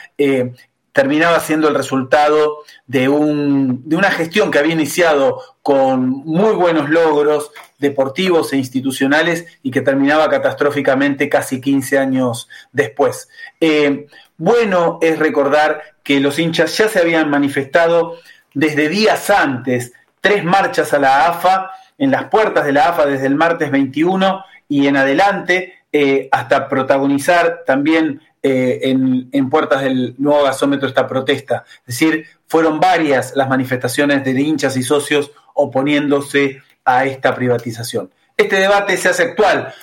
terminaba 0.93 1.41
siendo 1.41 1.69
el 1.69 1.75
resultado 1.75 2.59
de, 2.87 3.09
un, 3.09 3.89
de 3.89 3.97
una 3.97 4.11
gestión 4.11 4.51
que 4.51 4.59
había 4.59 4.73
iniciado 4.73 5.41
con 5.62 6.09
muy 6.09 6.55
buenos 6.55 6.91
logros 6.91 7.51
deportivos 7.79 8.53
e 8.53 8.57
institucionales 8.57 9.47
y 9.62 9.71
que 9.71 9.81
terminaba 9.81 10.29
catastróficamente 10.29 11.29
casi 11.29 11.61
15 11.61 11.99
años 11.99 12.49
después. 12.73 13.29
Eh, 13.61 14.07
bueno 14.37 14.99
es 15.01 15.19
recordar 15.19 15.83
que 16.03 16.21
los 16.21 16.39
hinchas 16.39 16.77
ya 16.77 16.89
se 16.89 16.99
habían 16.99 17.31
manifestado 17.31 18.19
desde 18.55 18.89
días 18.89 19.31
antes, 19.31 19.93
tres 20.21 20.45
marchas 20.45 20.93
a 20.93 20.99
la 20.99 21.27
AFA, 21.29 21.71
en 21.99 22.11
las 22.11 22.25
puertas 22.25 22.65
de 22.65 22.73
la 22.73 22.89
AFA 22.89 23.07
desde 23.07 23.27
el 23.27 23.35
martes 23.35 23.71
21 23.71 24.45
y 24.69 24.87
en 24.87 24.97
adelante, 24.97 25.75
eh, 25.93 26.29
hasta 26.33 26.69
protagonizar 26.69 27.65
también 27.67 28.23
eh, 28.43 28.81
en, 28.83 29.51
puertas 29.51 29.83
del 29.83 30.15
nuevo 30.19 30.45
gasómetro 30.45 30.89
esta 30.89 31.07
protesta. 31.07 31.65
Es 31.81 31.99
decir, 31.99 32.25
fueron 32.47 32.81
varias 32.81 33.37
las 33.37 33.49
manifestaciones 33.49 34.25
de 34.25 34.31
hinchas 34.33 34.77
y 34.77 34.83
socios 34.83 35.31
oponiéndose 35.55 36.62
a 36.85 37.05
esta 37.05 37.35
privatización. 37.35 38.11
Este 38.37 38.57
debate 38.57 38.97
se 38.97 39.11
hace 39.11 39.25
actual. 39.25 39.75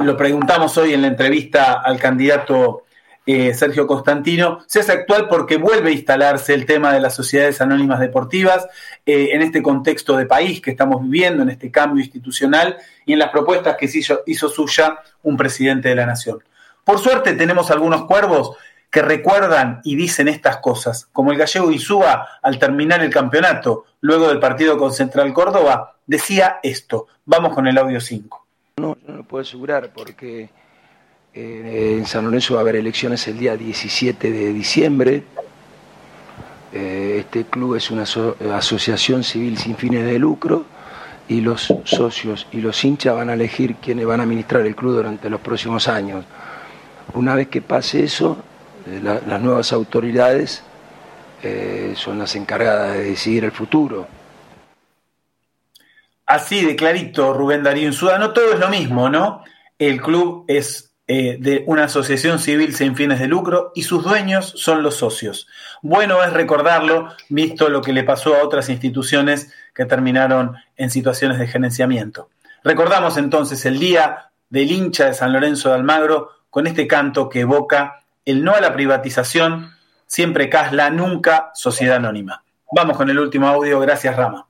Lo 0.00 0.16
preguntamos 0.16 0.76
hoy 0.76 0.92
en 0.92 1.02
la 1.02 1.08
entrevista 1.08 1.80
al 1.84 1.98
candidato 1.98 2.82
eh, 3.26 3.54
Sergio 3.54 3.86
Constantino. 3.86 4.58
Se 4.66 4.80
hace 4.80 4.90
actual 4.90 5.28
porque 5.28 5.56
vuelve 5.56 5.90
a 5.90 5.92
instalarse 5.92 6.52
el 6.52 6.66
tema 6.66 6.92
de 6.92 6.98
las 6.98 7.14
sociedades 7.14 7.60
anónimas 7.60 8.00
deportivas 8.00 8.66
eh, 9.06 9.28
en 9.32 9.42
este 9.42 9.62
contexto 9.62 10.16
de 10.16 10.26
país 10.26 10.60
que 10.60 10.72
estamos 10.72 11.00
viviendo, 11.02 11.44
en 11.44 11.50
este 11.50 11.70
cambio 11.70 12.02
institucional 12.02 12.76
y 13.06 13.12
en 13.12 13.20
las 13.20 13.30
propuestas 13.30 13.76
que 13.76 13.86
hizo, 13.86 14.22
hizo 14.26 14.48
suya 14.48 14.98
un 15.22 15.36
presidente 15.36 15.90
de 15.90 15.94
la 15.94 16.06
Nación. 16.06 16.42
Por 16.84 16.98
suerte 16.98 17.34
tenemos 17.34 17.70
algunos 17.70 18.04
cuervos 18.04 18.56
que 18.90 19.02
recuerdan 19.02 19.80
y 19.84 19.94
dicen 19.94 20.28
estas 20.28 20.56
cosas, 20.56 21.08
como 21.12 21.30
el 21.30 21.38
gallego 21.38 21.70
Isúa 21.70 22.26
al 22.42 22.58
terminar 22.58 23.02
el 23.02 23.10
campeonato, 23.10 23.84
luego 24.00 24.28
del 24.28 24.40
partido 24.40 24.76
con 24.76 24.92
Central 24.92 25.32
Córdoba, 25.32 25.94
decía 26.06 26.58
esto. 26.62 27.06
Vamos 27.24 27.54
con 27.54 27.68
el 27.68 27.78
audio 27.78 28.00
5. 28.00 28.46
No, 28.78 28.96
no 29.06 29.16
lo 29.16 29.22
puedo 29.24 29.42
asegurar 29.42 29.92
porque 29.94 30.50
eh, 31.32 31.96
en 31.98 32.06
San 32.06 32.24
Lorenzo 32.24 32.54
va 32.54 32.60
a 32.60 32.62
haber 32.62 32.76
elecciones 32.76 33.26
el 33.28 33.38
día 33.38 33.56
17 33.56 34.30
de 34.30 34.52
diciembre. 34.52 35.22
Eh, 36.72 37.18
este 37.20 37.44
club 37.44 37.76
es 37.76 37.90
una 37.90 38.02
aso 38.02 38.36
asociación 38.52 39.22
civil 39.22 39.58
sin 39.58 39.76
fines 39.76 40.04
de 40.04 40.18
lucro 40.18 40.64
y 41.28 41.40
los 41.40 41.72
socios 41.84 42.48
y 42.50 42.60
los 42.60 42.84
hinchas 42.84 43.14
van 43.14 43.30
a 43.30 43.34
elegir 43.34 43.76
quiénes 43.76 44.06
van 44.06 44.20
a 44.20 44.22
administrar 44.24 44.66
el 44.66 44.74
club 44.74 44.94
durante 44.94 45.30
los 45.30 45.40
próximos 45.40 45.86
años. 45.86 46.24
Una 47.14 47.34
vez 47.34 47.48
que 47.48 47.62
pase 47.62 48.04
eso, 48.04 48.42
eh, 48.86 49.00
la, 49.02 49.20
las 49.26 49.40
nuevas 49.40 49.72
autoridades 49.72 50.62
eh, 51.42 51.94
son 51.96 52.18
las 52.18 52.36
encargadas 52.36 52.94
de 52.94 53.04
decidir 53.04 53.44
el 53.44 53.52
futuro. 53.52 54.06
Así 56.26 56.64
de 56.64 56.76
clarito, 56.76 57.32
Rubén 57.32 57.62
Darío 57.62 57.88
Insúa, 57.88 58.18
no 58.18 58.32
todo 58.32 58.52
es 58.52 58.60
lo 58.60 58.68
mismo, 58.68 59.08
¿no? 59.08 59.42
El 59.78 60.00
club 60.00 60.44
es 60.46 60.90
eh, 61.08 61.38
de 61.40 61.64
una 61.66 61.84
asociación 61.84 62.38
civil 62.38 62.72
sin 62.72 62.94
fines 62.94 63.18
de 63.18 63.26
lucro 63.26 63.72
y 63.74 63.82
sus 63.82 64.04
dueños 64.04 64.52
son 64.56 64.84
los 64.84 64.94
socios. 64.94 65.48
Bueno 65.82 66.22
es 66.22 66.32
recordarlo, 66.32 67.08
visto 67.30 67.68
lo 67.68 67.82
que 67.82 67.92
le 67.92 68.04
pasó 68.04 68.36
a 68.36 68.44
otras 68.44 68.68
instituciones 68.68 69.52
que 69.74 69.86
terminaron 69.86 70.54
en 70.76 70.90
situaciones 70.90 71.40
de 71.40 71.48
gerenciamiento. 71.48 72.28
Recordamos 72.62 73.16
entonces 73.16 73.64
el 73.66 73.80
día 73.80 74.30
del 74.50 74.70
hincha 74.70 75.06
de 75.06 75.14
San 75.14 75.32
Lorenzo 75.32 75.70
de 75.70 75.74
Almagro 75.74 76.30
con 76.50 76.66
este 76.66 76.86
canto 76.86 77.28
que 77.28 77.40
evoca 77.40 78.04
el 78.24 78.44
no 78.44 78.52
a 78.52 78.60
la 78.60 78.74
privatización, 78.74 79.72
siempre 80.06 80.50
Casla, 80.50 80.90
nunca 80.90 81.50
sociedad 81.54 81.96
anónima. 81.96 82.44
Vamos 82.72 82.96
con 82.96 83.08
el 83.08 83.18
último 83.18 83.48
audio, 83.48 83.80
gracias 83.80 84.16
Rama. 84.16 84.49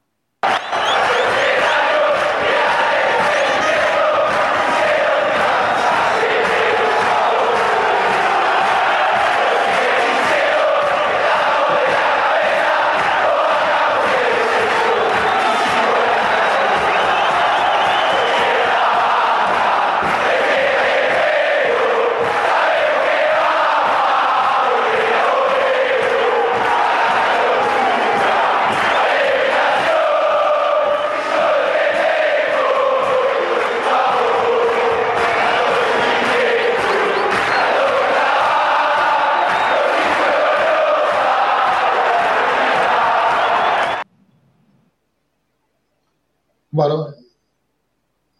Bueno, 46.81 47.15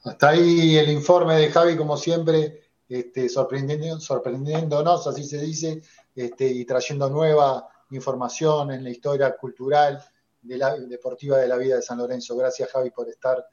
hasta 0.05 0.31
ahí 0.31 0.79
el 0.79 0.89
informe 0.89 1.37
de 1.37 1.51
Javi, 1.51 1.77
como 1.77 1.99
siempre, 1.99 2.71
este, 2.89 3.29
sorprendiendo, 3.29 4.01
sorprendiéndonos, 4.01 5.07
así 5.07 5.25
se 5.25 5.43
dice, 5.43 5.83
este, 6.15 6.47
y 6.47 6.65
trayendo 6.65 7.11
nueva 7.11 7.69
información 7.91 8.71
en 8.71 8.83
la 8.83 8.89
historia 8.89 9.37
cultural 9.37 10.03
deportiva 10.41 11.37
de 11.37 11.49
la 11.49 11.59
vida 11.59 11.77
de 11.77 11.83
San 11.83 11.99
Lorenzo. 11.99 12.35
Gracias, 12.35 12.71
Javi, 12.71 12.91
por 12.91 13.11
estar 13.11 13.45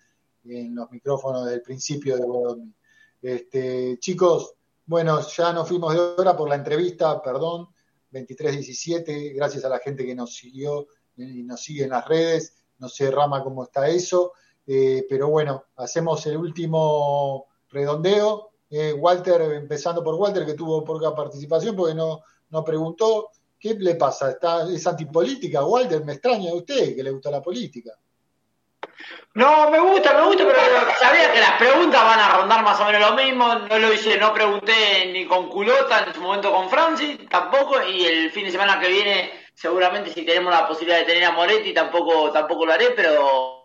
en 0.46 0.74
los 0.74 0.90
micrófonos 0.90 1.44
desde 1.44 1.58
el 1.58 1.64
principio 1.64 2.16
de 2.16 2.24
Bodoni. 2.24 2.74
Este, 3.22 4.00
chicos, 4.00 4.54
bueno, 4.86 5.20
ya 5.20 5.52
nos 5.52 5.68
fuimos 5.68 5.94
de 5.96 6.00
hora 6.00 6.38
por 6.38 6.48
la 6.48 6.56
entrevista, 6.56 7.22
perdón, 7.22 7.68
23-17, 8.14 9.36
gracias 9.36 9.66
a 9.66 9.70
la 9.70 9.80
gente 9.80 10.06
que 10.06 10.16
nos 10.16 10.34
siguió 10.34 10.88
y 11.18 11.44
nos 11.44 11.62
sigue 11.62 11.84
en 11.84 11.90
las 11.90 12.08
redes. 12.08 12.54
No 12.78 12.88
sé, 12.88 13.12
Rama, 13.12 13.44
cómo 13.44 13.66
está 13.66 13.90
eso. 13.90 14.32
Eh, 14.68 15.06
pero 15.10 15.30
bueno, 15.30 15.66
hacemos 15.78 16.26
el 16.26 16.38
último 16.38 17.48
redondeo. 17.70 18.52
Eh, 18.70 18.92
Walter, 18.92 19.42
empezando 19.54 20.04
por 20.04 20.16
Walter, 20.16 20.46
que 20.46 20.54
tuvo 20.54 20.84
poca 20.84 21.16
participación 21.16 21.76
porque 21.76 21.96
no, 21.96 22.22
no 22.50 22.64
preguntó. 22.64 23.30
¿Qué 23.58 23.74
le 23.76 23.96
pasa? 23.96 24.32
¿Está, 24.32 24.70
¿Es 24.70 24.86
antipolítica? 24.86 25.64
Walter, 25.66 26.04
me 26.04 26.14
extraña 26.14 26.52
a 26.52 26.56
usted 26.56 26.96
que 26.96 27.04
le 27.04 27.12
gusta 27.12 27.32
la 27.32 27.42
política. 27.42 27.92
No, 29.34 29.70
me 29.70 29.80
gusta, 29.80 30.14
me 30.14 30.26
gusta, 30.26 30.44
pero 30.46 30.60
sabía 31.00 31.32
que 31.32 31.40
las 31.40 31.54
preguntas 31.54 32.04
van 32.04 32.20
a 32.20 32.38
rondar 32.38 32.64
más 32.64 32.80
o 32.80 32.86
menos 32.86 33.10
lo 33.10 33.16
mismo. 33.16 33.56
No 33.56 33.80
lo 33.80 33.94
hice, 33.94 34.18
no 34.18 34.34
pregunté 34.34 35.12
ni 35.14 35.26
con 35.28 35.50
Culota 35.50 36.06
en 36.06 36.14
su 36.14 36.22
momento 36.22 36.52
con 36.52 36.70
Francis, 36.70 37.18
tampoco. 37.30 37.82
Y 37.84 38.06
el 38.06 38.32
fin 38.32 38.46
de 38.46 38.52
semana 38.52 38.80
que 38.80 38.90
viene, 38.90 39.32
seguramente 39.54 40.12
si 40.12 40.26
tenemos 40.26 40.52
la 40.52 40.68
posibilidad 40.68 41.00
de 41.00 41.06
tener 41.06 41.24
a 41.24 41.32
Moretti, 41.32 41.74
tampoco, 41.74 42.32
tampoco 42.32 42.66
lo 42.66 42.74
haré, 42.74 42.92
pero 42.92 43.58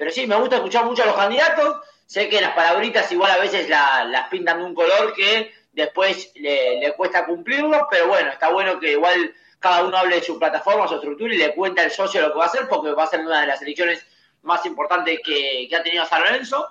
pero 0.00 0.10
sí, 0.10 0.26
me 0.26 0.36
gusta 0.36 0.56
escuchar 0.56 0.86
mucho 0.86 1.02
a 1.02 1.06
los 1.06 1.14
candidatos. 1.14 1.76
Sé 2.06 2.30
que 2.30 2.40
las 2.40 2.54
palabritas 2.54 3.12
igual 3.12 3.32
a 3.32 3.36
veces 3.36 3.68
las 3.68 4.28
pintan 4.30 4.56
de 4.56 4.64
un 4.64 4.74
color 4.74 5.12
que 5.12 5.52
después 5.72 6.32
le, 6.36 6.94
cuesta 6.96 7.26
cumplirlo, 7.26 7.86
pero 7.90 8.08
bueno, 8.08 8.30
está 8.30 8.48
bueno 8.48 8.80
que 8.80 8.92
igual 8.92 9.34
cada 9.58 9.84
uno 9.84 9.98
hable 9.98 10.16
de 10.16 10.22
su 10.22 10.38
plataforma, 10.38 10.88
su 10.88 10.94
estructura 10.94 11.34
y 11.34 11.36
le 11.36 11.54
cuenta 11.54 11.82
al 11.82 11.90
socio 11.90 12.22
lo 12.22 12.32
que 12.32 12.38
va 12.38 12.44
a 12.44 12.46
hacer, 12.46 12.66
porque 12.66 12.92
va 12.92 13.04
a 13.04 13.08
ser 13.08 13.20
una 13.20 13.42
de 13.42 13.48
las 13.48 13.60
elecciones 13.60 14.06
más 14.40 14.64
importantes 14.64 15.20
que, 15.22 15.68
ha 15.78 15.82
tenido 15.82 16.06
San 16.06 16.22
Lorenzo. 16.22 16.66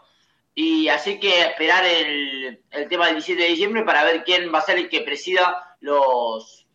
Y 0.56 0.88
así 0.88 1.20
que 1.20 1.42
esperar 1.44 1.86
el, 1.86 2.64
tema 2.90 3.06
del 3.06 3.18
17 3.18 3.44
de 3.44 3.50
diciembre 3.50 3.84
para 3.84 4.06
ver 4.06 4.24
quién 4.24 4.52
va 4.52 4.58
a 4.58 4.64
ser 4.64 4.80
el 4.80 4.90
que 4.90 5.02
presida 5.02 5.76
los, 5.82 6.66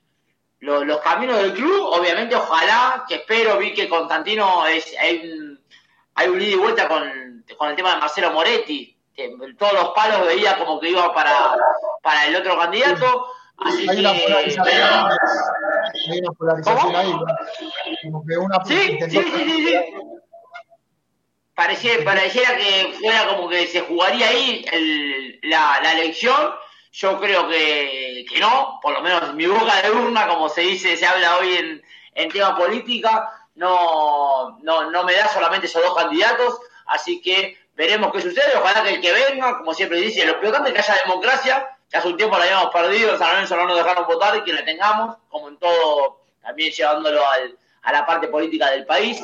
los, 0.61 1.01
caminos 1.01 1.43
del 1.43 1.53
club. 1.53 1.83
Obviamente, 1.93 2.37
ojalá, 2.37 3.05
que 3.09 3.17
espero, 3.17 3.59
vi 3.59 3.75
que 3.75 3.89
Constantino 3.89 4.69
es, 4.69 4.95
hay 6.15 6.29
un 6.29 6.41
ida 6.41 6.53
y 6.53 6.57
vuelta 6.57 6.89
con, 6.89 7.03
el 7.03 7.77
tema 7.77 7.95
de 7.95 8.01
Marcelo 8.01 8.33
Moretti. 8.33 8.97
Que 9.15 9.31
todos 9.57 9.73
los 9.75 9.91
palos 9.91 10.27
veía 10.27 10.59
como 10.59 10.81
que 10.81 10.91
iba 10.91 11.15
para, 11.15 11.57
para 12.03 12.27
el 12.27 12.37
otro 12.37 12.59
candidato. 12.59 13.27
Así 13.59 13.89
hay, 13.89 13.97
que... 13.97 14.01
una 14.01 14.13
polarización, 14.13 15.09
hay 16.11 16.19
una 16.19 16.33
polarización 16.33 16.97
ahí. 16.97 17.13
Como 18.03 18.27
que 18.27 18.37
una 18.37 18.65
sí, 18.65 18.99
sí, 19.01 19.11
sí, 19.11 19.23
sí, 19.23 19.67
sí. 19.69 19.75
pareciera 22.05 22.57
que 22.57 22.95
fuera 22.99 23.29
como 23.29 23.49
que 23.49 23.69
se 23.69 23.83
jugaría 23.83 24.29
ahí 24.29 24.65
el, 24.73 25.39
la, 25.43 25.79
la 25.83 25.93
elección. 25.93 26.55
Yo 26.91 27.21
creo 27.21 27.49
que, 27.49 28.25
que 28.29 28.41
no, 28.41 28.81
por 28.83 28.95
lo 28.95 29.03
menos 29.03 29.35
mi 29.35 29.47
boca 29.47 29.83
de 29.83 29.91
urna, 29.91 30.27
como 30.29 30.49
se 30.49 30.63
dice, 30.63 30.97
se 30.97 31.07
habla 31.07 31.39
hoy 31.39 31.55
en, 31.55 31.83
en 32.15 32.31
tema 32.31 32.57
política 32.57 33.44
no, 33.55 34.59
no, 34.63 34.91
no 34.91 35.05
me 35.05 35.15
da 35.15 35.29
solamente 35.29 35.67
esos 35.67 35.83
dos 35.83 35.97
candidatos, 35.97 36.61
así 36.87 37.21
que 37.21 37.59
veremos 37.75 38.13
qué 38.13 38.21
sucede, 38.21 38.57
ojalá 38.57 38.83
que 38.83 38.95
el 38.95 39.01
que 39.01 39.13
venga, 39.13 39.59
como 39.59 39.75
siempre 39.75 40.01
dice, 40.01 40.25
lo 40.27 40.35
importante 40.35 40.71
es 40.71 40.75
que 40.75 40.81
haya 40.81 41.03
democracia, 41.05 41.77
que 41.91 41.97
hace 41.97 42.09
un 42.09 42.17
tiempo 42.17 42.37
la 42.37 42.45
habíamos 42.45 42.73
perdido, 42.73 43.13
en 43.13 43.19
San 43.19 43.31
Lorenzo 43.31 43.57
no 43.57 43.67
nos 43.67 43.77
dejaron 43.77 44.07
votar 44.07 44.37
y 44.37 44.43
que 44.43 44.53
la 44.53 44.65
tengamos, 44.65 45.17
como 45.29 45.49
en 45.49 45.57
todo, 45.59 46.23
también 46.43 46.73
llevándolo 46.73 47.21
al, 47.29 47.57
a 47.83 47.93
la 47.93 48.07
parte 48.07 48.29
política 48.29 48.71
del 48.71 48.87
país, 48.87 49.23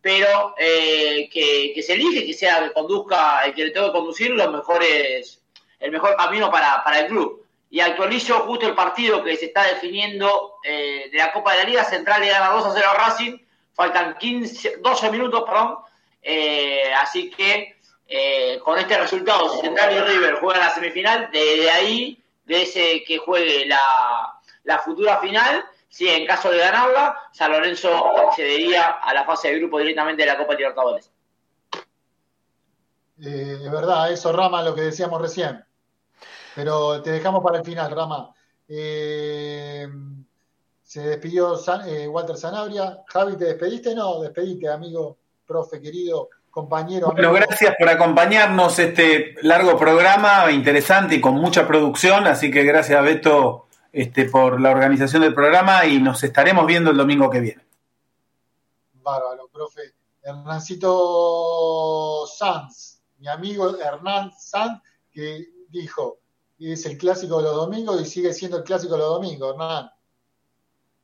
pero 0.00 0.54
eh, 0.58 1.28
que, 1.32 1.72
que, 1.74 1.82
se 1.82 1.94
elige, 1.94 2.24
que 2.24 2.34
sea 2.34 2.62
que 2.62 2.72
conduzca, 2.72 3.44
el 3.44 3.54
que 3.54 3.66
le 3.66 3.70
tenga 3.70 3.88
que 3.88 3.92
conducir 3.92 4.30
los 4.30 4.50
mejores, 4.50 5.40
el 5.80 5.90
mejor 5.90 6.16
camino 6.16 6.50
para, 6.50 6.82
para 6.84 7.00
el 7.00 7.06
club. 7.06 7.44
Y 7.70 7.80
actualizo 7.80 8.40
justo 8.40 8.66
el 8.66 8.74
partido 8.74 9.22
que 9.22 9.36
se 9.36 9.46
está 9.46 9.64
definiendo 9.64 10.54
eh, 10.64 11.10
de 11.12 11.18
la 11.18 11.32
Copa 11.32 11.52
de 11.52 11.58
la 11.58 11.64
Liga 11.64 11.84
Central 11.84 12.22
le 12.22 12.30
gana 12.30 12.50
2 12.50 12.64
a 12.64 12.72
0 12.72 12.86
a 12.90 12.94
Racing 12.94 13.38
faltan 13.78 14.18
15, 14.18 14.78
12 14.82 15.10
minutos, 15.12 15.44
perdón, 15.46 15.78
eh, 16.20 16.92
así 17.00 17.30
que 17.30 17.76
eh, 18.08 18.58
con 18.64 18.76
este 18.76 18.98
resultado, 18.98 19.54
si 19.54 19.60
Central 19.60 19.94
y 19.94 20.00
River 20.00 20.40
juegan 20.40 20.62
la 20.62 20.74
semifinal, 20.74 21.30
de 21.30 21.70
ahí, 21.70 22.20
de 22.44 22.62
ese 22.62 23.04
que 23.06 23.18
juegue 23.18 23.66
la, 23.66 24.34
la 24.64 24.80
futura 24.80 25.18
final, 25.18 25.64
si 25.88 26.08
en 26.08 26.26
caso 26.26 26.50
de 26.50 26.58
ganarla, 26.58 27.16
San 27.32 27.52
Lorenzo 27.52 28.18
accedería 28.18 28.98
a 29.00 29.14
la 29.14 29.24
fase 29.24 29.52
de 29.52 29.60
grupo 29.60 29.78
directamente 29.78 30.22
de 30.22 30.26
la 30.26 30.38
Copa 30.38 30.54
Libertadores. 30.54 31.12
Eh, 33.22 33.60
es 33.62 33.70
verdad, 33.70 34.10
eso 34.10 34.32
Rama, 34.32 34.60
lo 34.64 34.74
que 34.74 34.82
decíamos 34.82 35.22
recién. 35.22 35.64
Pero 36.56 37.00
te 37.00 37.12
dejamos 37.12 37.44
para 37.44 37.58
el 37.58 37.64
final, 37.64 37.92
Rama. 37.92 38.34
Eh, 38.66 39.27
se 40.88 41.02
despidió 41.02 41.54
eh, 41.84 42.08
Walter 42.08 42.38
Sanabria. 42.38 43.04
Javi, 43.08 43.36
¿te 43.36 43.44
despediste? 43.44 43.94
No, 43.94 44.22
despediste, 44.22 44.70
amigo, 44.70 45.18
profe, 45.46 45.82
querido, 45.82 46.30
compañero. 46.50 47.12
Bueno, 47.12 47.34
gracias 47.34 47.74
por 47.78 47.90
acompañarnos 47.90 48.78
este 48.78 49.34
largo 49.42 49.76
programa, 49.76 50.50
interesante 50.50 51.16
y 51.16 51.20
con 51.20 51.34
mucha 51.34 51.68
producción, 51.68 52.26
así 52.26 52.50
que 52.50 52.64
gracias 52.64 53.04
Beto 53.04 53.66
este, 53.92 54.30
por 54.30 54.62
la 54.62 54.70
organización 54.70 55.20
del 55.20 55.34
programa 55.34 55.84
y 55.84 56.00
nos 56.00 56.24
estaremos 56.24 56.64
viendo 56.64 56.90
el 56.90 56.96
domingo 56.96 57.28
que 57.28 57.40
viene. 57.40 57.66
Bárbaro, 58.94 59.46
profe. 59.52 59.92
Hernancito 60.22 62.26
Sanz, 62.26 63.02
mi 63.18 63.28
amigo 63.28 63.76
Hernán 63.78 64.32
Sanz, 64.38 64.80
que 65.12 65.48
dijo, 65.68 66.20
es 66.58 66.86
el 66.86 66.96
clásico 66.96 67.36
de 67.36 67.42
los 67.42 67.56
domingos 67.56 68.00
y 68.00 68.06
sigue 68.06 68.32
siendo 68.32 68.56
el 68.56 68.64
clásico 68.64 68.94
de 68.94 69.00
los 69.00 69.10
domingos, 69.10 69.52
Hernán. 69.52 69.90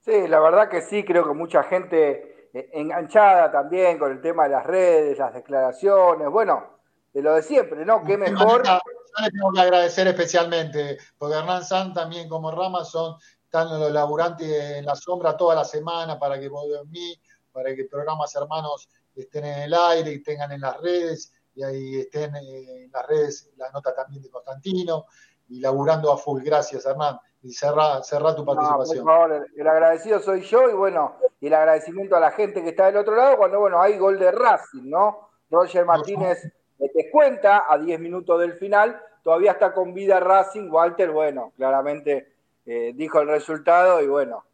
Sí, 0.05 0.28
la 0.28 0.39
verdad 0.39 0.68
que 0.68 0.82
sí, 0.82 1.02
creo 1.02 1.26
que 1.26 1.32
mucha 1.32 1.62
gente 1.62 2.51
eh, 2.52 2.68
enganchada 2.74 3.51
también 3.51 3.98
con 3.98 4.12
el 4.12 4.20
tema 4.20 4.43
de 4.44 4.51
las 4.51 4.66
redes, 4.66 5.16
las 5.16 5.32
declaraciones, 5.32 6.28
bueno, 6.28 6.78
de 7.14 7.22
lo 7.22 7.32
de 7.32 7.43
siempre, 7.43 7.86
¿no? 7.86 8.05
Qué 8.05 8.18
mejor. 8.18 8.62
Yo 8.66 9.24
le 9.24 9.31
tengo 9.31 9.51
que 9.52 9.60
agradecer 9.60 10.06
especialmente, 10.06 10.98
porque 11.16 11.36
Hernán 11.36 11.64
San 11.64 11.94
también 11.94 12.28
como 12.28 12.51
Rama 12.51 12.85
son, 12.85 13.16
están 13.44 13.81
los 13.81 13.90
laburantes 13.90 14.47
en 14.76 14.85
la 14.85 14.94
sombra 14.94 15.39
toda 15.39 15.55
la 15.55 15.64
semana 15.64 16.18
para 16.18 16.39
que 16.39 16.51
vos 16.51 16.66
en 16.82 16.90
mí, 16.90 17.18
para 17.51 17.74
que 17.74 17.86
programas 17.86 18.35
hermanos 18.36 18.89
estén 19.16 19.47
en 19.47 19.62
el 19.62 19.72
aire 19.72 20.12
y 20.12 20.22
tengan 20.22 20.52
en 20.52 20.60
las 20.60 20.78
redes, 20.82 21.32
y 21.55 21.62
ahí 21.62 22.01
estén 22.01 22.36
en 22.36 22.90
las 22.93 23.06
redes 23.06 23.51
la 23.56 23.70
nota 23.70 23.94
también 23.94 24.20
de 24.22 24.28
Constantino, 24.28 25.06
y 25.48 25.60
laburando 25.60 26.12
a 26.12 26.16
full. 26.16 26.42
Gracias, 26.42 26.86
Hernán 26.86 27.18
y 27.44 27.52
cerra, 27.52 28.00
tu 28.34 28.44
participación. 28.44 29.04
por 29.04 29.14
favor, 29.14 29.46
el 29.54 29.68
agradecido 29.68 30.18
soy 30.18 30.40
yo 30.40 30.70
y 30.70 30.72
bueno, 30.72 31.16
y 31.40 31.48
el 31.48 31.54
agradecimiento 31.54 32.16
a 32.16 32.20
la 32.20 32.30
gente 32.30 32.62
que 32.62 32.70
está 32.70 32.86
del 32.86 32.96
otro 32.96 33.14
lado 33.14 33.36
cuando, 33.36 33.60
bueno, 33.60 33.80
hay 33.82 33.98
gol 33.98 34.18
de 34.18 34.32
Racing, 34.32 34.88
¿no? 34.88 35.28
Roger 35.50 35.84
Martínez 35.84 36.50
te 36.78 37.10
cuenta 37.10 37.64
a 37.68 37.78
10 37.78 38.00
minutos 38.00 38.40
del 38.40 38.54
final, 38.54 38.98
todavía 39.22 39.52
está 39.52 39.74
con 39.74 39.92
vida 39.92 40.20
Racing, 40.20 40.70
Walter, 40.70 41.10
bueno, 41.10 41.52
claramente 41.56 42.32
eh, 42.64 42.92
dijo 42.94 43.20
el 43.20 43.28
resultado 43.28 44.00
y 44.00 44.06
bueno, 44.06 44.44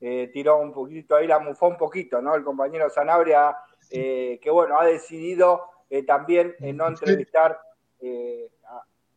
eh, 0.00 0.28
tiró 0.32 0.58
un 0.58 0.72
poquito 0.72 1.14
ahí, 1.14 1.28
la 1.28 1.38
mufó 1.38 1.68
un 1.68 1.76
poquito, 1.76 2.20
¿no? 2.20 2.34
El 2.34 2.42
compañero 2.42 2.90
Sanabria, 2.90 3.56
eh, 3.90 4.40
que 4.42 4.50
bueno, 4.50 4.78
ha 4.78 4.84
decidido 4.84 5.66
también 6.06 6.54
no 6.60 6.86
entrevistar 6.86 7.60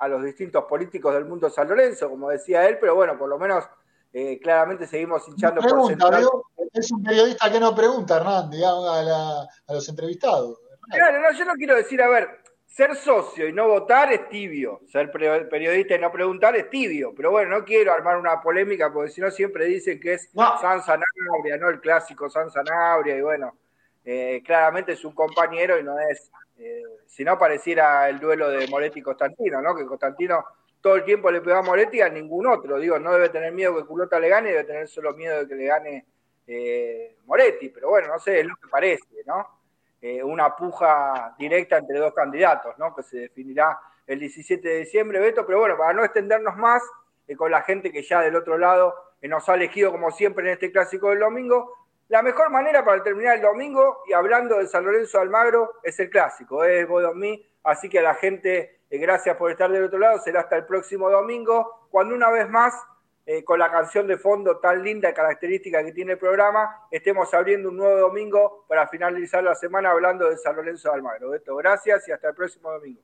a 0.03 0.07
los 0.07 0.23
distintos 0.23 0.65
políticos 0.65 1.13
del 1.13 1.25
mundo 1.25 1.49
San 1.49 1.69
Lorenzo, 1.69 2.09
como 2.09 2.29
decía 2.29 2.67
él, 2.67 2.77
pero 2.79 2.95
bueno, 2.95 3.17
por 3.17 3.29
lo 3.29 3.39
menos 3.39 3.63
eh, 4.11 4.39
claramente 4.39 4.85
seguimos 4.85 5.27
hinchando 5.27 5.61
por 5.61 5.87
Central. 5.87 6.27
Es 6.73 6.91
un 6.91 7.03
periodista 7.03 7.51
que 7.51 7.59
no 7.59 7.73
pregunta, 7.73 8.17
Hernán, 8.17 8.49
digamos, 8.49 8.85
a, 8.89 9.73
los 9.73 9.87
entrevistados. 9.89 10.59
Claro, 10.89 11.21
no, 11.21 11.31
yo 11.31 11.45
no 11.45 11.53
quiero 11.53 11.75
decir, 11.75 12.01
a 12.01 12.09
ver, 12.09 12.41
ser 12.65 12.95
socio 12.95 13.47
y 13.47 13.53
no 13.53 13.67
votar 13.67 14.11
es 14.11 14.27
tibio, 14.27 14.81
ser 14.91 15.11
periodista 15.11 15.95
y 15.95 15.99
no 15.99 16.11
preguntar 16.11 16.55
es 16.55 16.69
tibio, 16.69 17.13
pero 17.15 17.31
bueno, 17.31 17.57
no 17.57 17.63
quiero 17.63 17.93
armar 17.93 18.17
una 18.17 18.41
polémica 18.41 18.91
porque 18.91 19.11
si 19.11 19.21
no 19.21 19.31
siempre 19.31 19.65
dicen 19.65 19.99
que 19.99 20.15
es 20.15 20.29
San 20.33 20.81
Sanabria, 20.81 21.57
¿no? 21.59 21.69
El 21.69 21.79
clásico 21.79 22.29
San 22.29 22.49
Sanabria 22.49 23.15
y 23.15 23.21
bueno, 23.21 23.55
eh, 24.03 24.41
claramente 24.43 24.93
es 24.93 25.05
un 25.05 25.13
compañero 25.13 25.79
y 25.79 25.83
no 25.83 25.97
es 25.99 26.31
eh, 26.57 26.83
si 27.05 27.23
no, 27.23 27.37
pareciera 27.37 28.09
el 28.09 28.19
duelo 28.19 28.49
de 28.49 28.67
Moretti 28.67 28.99
y 28.99 29.03
Constantino, 29.03 29.61
¿no? 29.61 29.75
Que 29.75 29.85
Constantino 29.85 30.45
todo 30.81 30.95
el 30.95 31.03
tiempo 31.03 31.31
le 31.31 31.41
pega 31.41 31.59
a 31.59 31.63
Moretti 31.63 32.01
a 32.01 32.09
ningún 32.09 32.47
otro. 32.47 32.77
Digo, 32.77 32.99
no 32.99 33.13
debe 33.13 33.29
tener 33.29 33.51
miedo 33.51 33.75
que 33.75 33.85
Culota 33.85 34.19
le 34.19 34.29
gane, 34.29 34.49
debe 34.49 34.63
tener 34.65 34.87
solo 34.87 35.13
miedo 35.13 35.39
de 35.39 35.47
que 35.47 35.55
le 35.55 35.65
gane 35.65 36.05
eh, 36.47 37.17
Moretti. 37.25 37.69
Pero 37.69 37.89
bueno, 37.89 38.09
no 38.09 38.19
sé, 38.19 38.41
es 38.41 38.45
lo 38.45 38.55
que 38.55 38.67
parece, 38.67 39.23
¿no? 39.25 39.63
eh, 40.03 40.21
una 40.21 40.53
puja 40.53 41.33
directa 41.39 41.77
entre 41.77 41.97
dos 41.97 42.13
candidatos, 42.13 42.77
¿no? 42.77 42.93
Que 42.93 43.03
se 43.03 43.19
definirá 43.19 43.79
el 44.05 44.19
17 44.19 44.67
de 44.67 44.79
diciembre, 44.79 45.21
Beto, 45.21 45.45
pero 45.45 45.59
bueno, 45.59 45.77
para 45.77 45.93
no 45.93 46.03
extendernos 46.03 46.57
más 46.57 46.83
eh, 47.25 47.37
con 47.37 47.49
la 47.49 47.61
gente 47.61 47.89
que 47.89 48.03
ya 48.03 48.19
del 48.19 48.35
otro 48.35 48.57
lado 48.57 48.93
nos 49.21 49.47
ha 49.47 49.55
elegido 49.55 49.93
como 49.93 50.11
siempre 50.11 50.45
en 50.45 50.51
este 50.55 50.73
clásico 50.73 51.09
del 51.09 51.19
domingo, 51.19 51.82
la 52.09 52.21
mejor 52.21 52.49
manera 52.49 52.83
para 52.83 53.01
terminar 53.03 53.35
el 53.37 53.41
domingo, 53.41 54.03
y 54.07 54.13
hablando 54.13 54.57
de 54.57 54.67
San 54.67 54.85
Lorenzo 54.85 55.17
de 55.17 55.23
Almagro, 55.23 55.73
es 55.83 55.99
el 55.99 56.09
clásico, 56.09 56.63
es 56.63 56.87
Bodomí, 56.87 57.45
así 57.63 57.89
que 57.89 57.99
a 57.99 58.03
la 58.03 58.15
gente, 58.15 58.81
eh, 58.89 58.97
gracias 58.97 59.35
por 59.37 59.51
estar 59.51 59.71
del 59.71 59.85
otro 59.85 59.99
lado, 59.99 60.19
será 60.19 60.41
hasta 60.41 60.57
el 60.57 60.65
próximo 60.65 61.09
domingo, 61.09 61.87
cuando 61.89 62.13
una 62.13 62.29
vez 62.29 62.49
más, 62.49 62.73
eh, 63.25 63.43
con 63.43 63.57
la 63.57 63.71
canción 63.71 64.05
de 64.05 64.17
fondo 64.17 64.57
tan 64.57 64.83
linda 64.83 65.09
y 65.09 65.13
característica 65.13 65.83
que 65.83 65.93
tiene 65.93 66.13
el 66.13 66.17
programa, 66.17 66.87
estemos 66.91 67.33
abriendo 67.33 67.69
un 67.69 67.77
nuevo 67.77 67.97
domingo 67.97 68.65
para 68.67 68.87
finalizar 68.87 69.43
la 69.43 69.55
semana 69.55 69.91
hablando 69.91 70.29
de 70.29 70.37
San 70.37 70.55
Lorenzo 70.55 70.89
de 70.89 70.95
Almagro. 70.95 71.29
Beto, 71.29 71.55
gracias 71.55 72.07
y 72.09 72.11
hasta 72.11 72.29
el 72.29 72.35
próximo 72.35 72.69
domingo. 72.69 73.01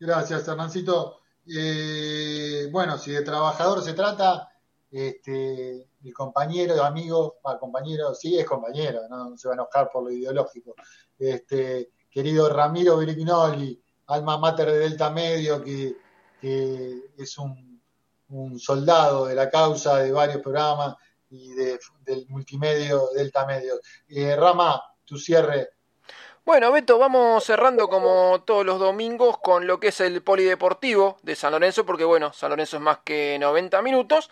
Gracias, 0.00 0.48
Hernancito. 0.48 1.20
Eh, 1.46 2.68
bueno, 2.72 2.98
si 2.98 3.12
de 3.12 3.22
trabajador 3.22 3.82
se 3.82 3.92
trata, 3.92 4.48
este, 4.90 5.86
el 6.04 6.12
compañero, 6.14 6.82
amigo, 6.82 7.36
ah, 7.44 7.58
compañero, 7.58 8.14
sí 8.14 8.38
es 8.38 8.46
compañero, 8.46 9.02
no, 9.08 9.36
se 9.36 9.48
va 9.48 9.54
a 9.54 9.56
enojar 9.56 9.90
por 9.92 10.04
lo 10.04 10.10
ideológico. 10.10 10.74
Este, 11.18 11.90
querido 12.10 12.48
Ramiro 12.48 12.96
Brignoli, 12.96 13.82
alma 14.06 14.38
mater 14.38 14.70
de 14.70 14.78
Delta 14.78 15.10
Medio, 15.10 15.62
que, 15.62 15.96
que 16.40 17.10
es 17.18 17.38
un, 17.38 17.80
un, 18.30 18.58
soldado 18.58 19.26
de 19.26 19.34
la 19.34 19.50
causa 19.50 19.98
de 19.98 20.12
varios 20.12 20.42
programas 20.42 20.96
y 21.28 21.52
de, 21.52 21.78
del 22.00 22.26
multimedio 22.28 23.08
Delta 23.14 23.46
Medio. 23.46 23.74
Eh, 24.08 24.34
Rama, 24.36 24.82
tu 25.04 25.18
cierre 25.18 25.70
bueno, 26.42 26.72
Beto, 26.72 26.98
vamos 26.98 27.44
cerrando 27.44 27.88
como 27.88 28.42
todos 28.44 28.64
los 28.64 28.80
domingos 28.80 29.38
con 29.38 29.66
lo 29.66 29.78
que 29.78 29.88
es 29.88 30.00
el 30.00 30.22
polideportivo 30.22 31.18
de 31.22 31.36
San 31.36 31.52
Lorenzo, 31.52 31.84
porque 31.84 32.04
bueno, 32.04 32.32
San 32.32 32.50
Lorenzo 32.50 32.78
es 32.78 32.82
más 32.82 32.98
que 33.04 33.36
90 33.38 33.82
minutos. 33.82 34.30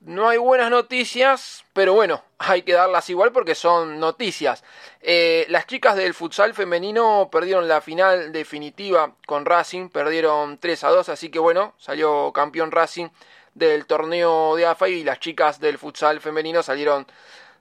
No 0.00 0.28
hay 0.28 0.38
buenas 0.38 0.70
noticias, 0.70 1.64
pero 1.72 1.94
bueno, 1.94 2.22
hay 2.38 2.62
que 2.62 2.74
darlas 2.74 3.08
igual 3.08 3.32
porque 3.32 3.54
son 3.54 3.98
noticias. 3.98 4.62
Eh, 5.00 5.46
las 5.48 5.66
chicas 5.66 5.96
del 5.96 6.12
futsal 6.12 6.54
femenino 6.54 7.28
perdieron 7.32 7.66
la 7.66 7.80
final 7.80 8.30
definitiva 8.30 9.14
con 9.26 9.46
Racing, 9.46 9.88
perdieron 9.88 10.58
3 10.58 10.84
a 10.84 10.90
2, 10.90 11.08
así 11.08 11.30
que 11.30 11.38
bueno, 11.38 11.74
salió 11.78 12.30
campeón 12.32 12.70
Racing 12.70 13.08
del 13.54 13.86
torneo 13.86 14.54
de 14.54 14.66
AFA 14.66 14.88
y 14.88 15.02
las 15.02 15.18
chicas 15.18 15.60
del 15.60 15.78
futsal 15.78 16.20
femenino 16.20 16.62
salieron 16.62 17.06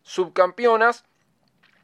subcampeonas. 0.04 1.06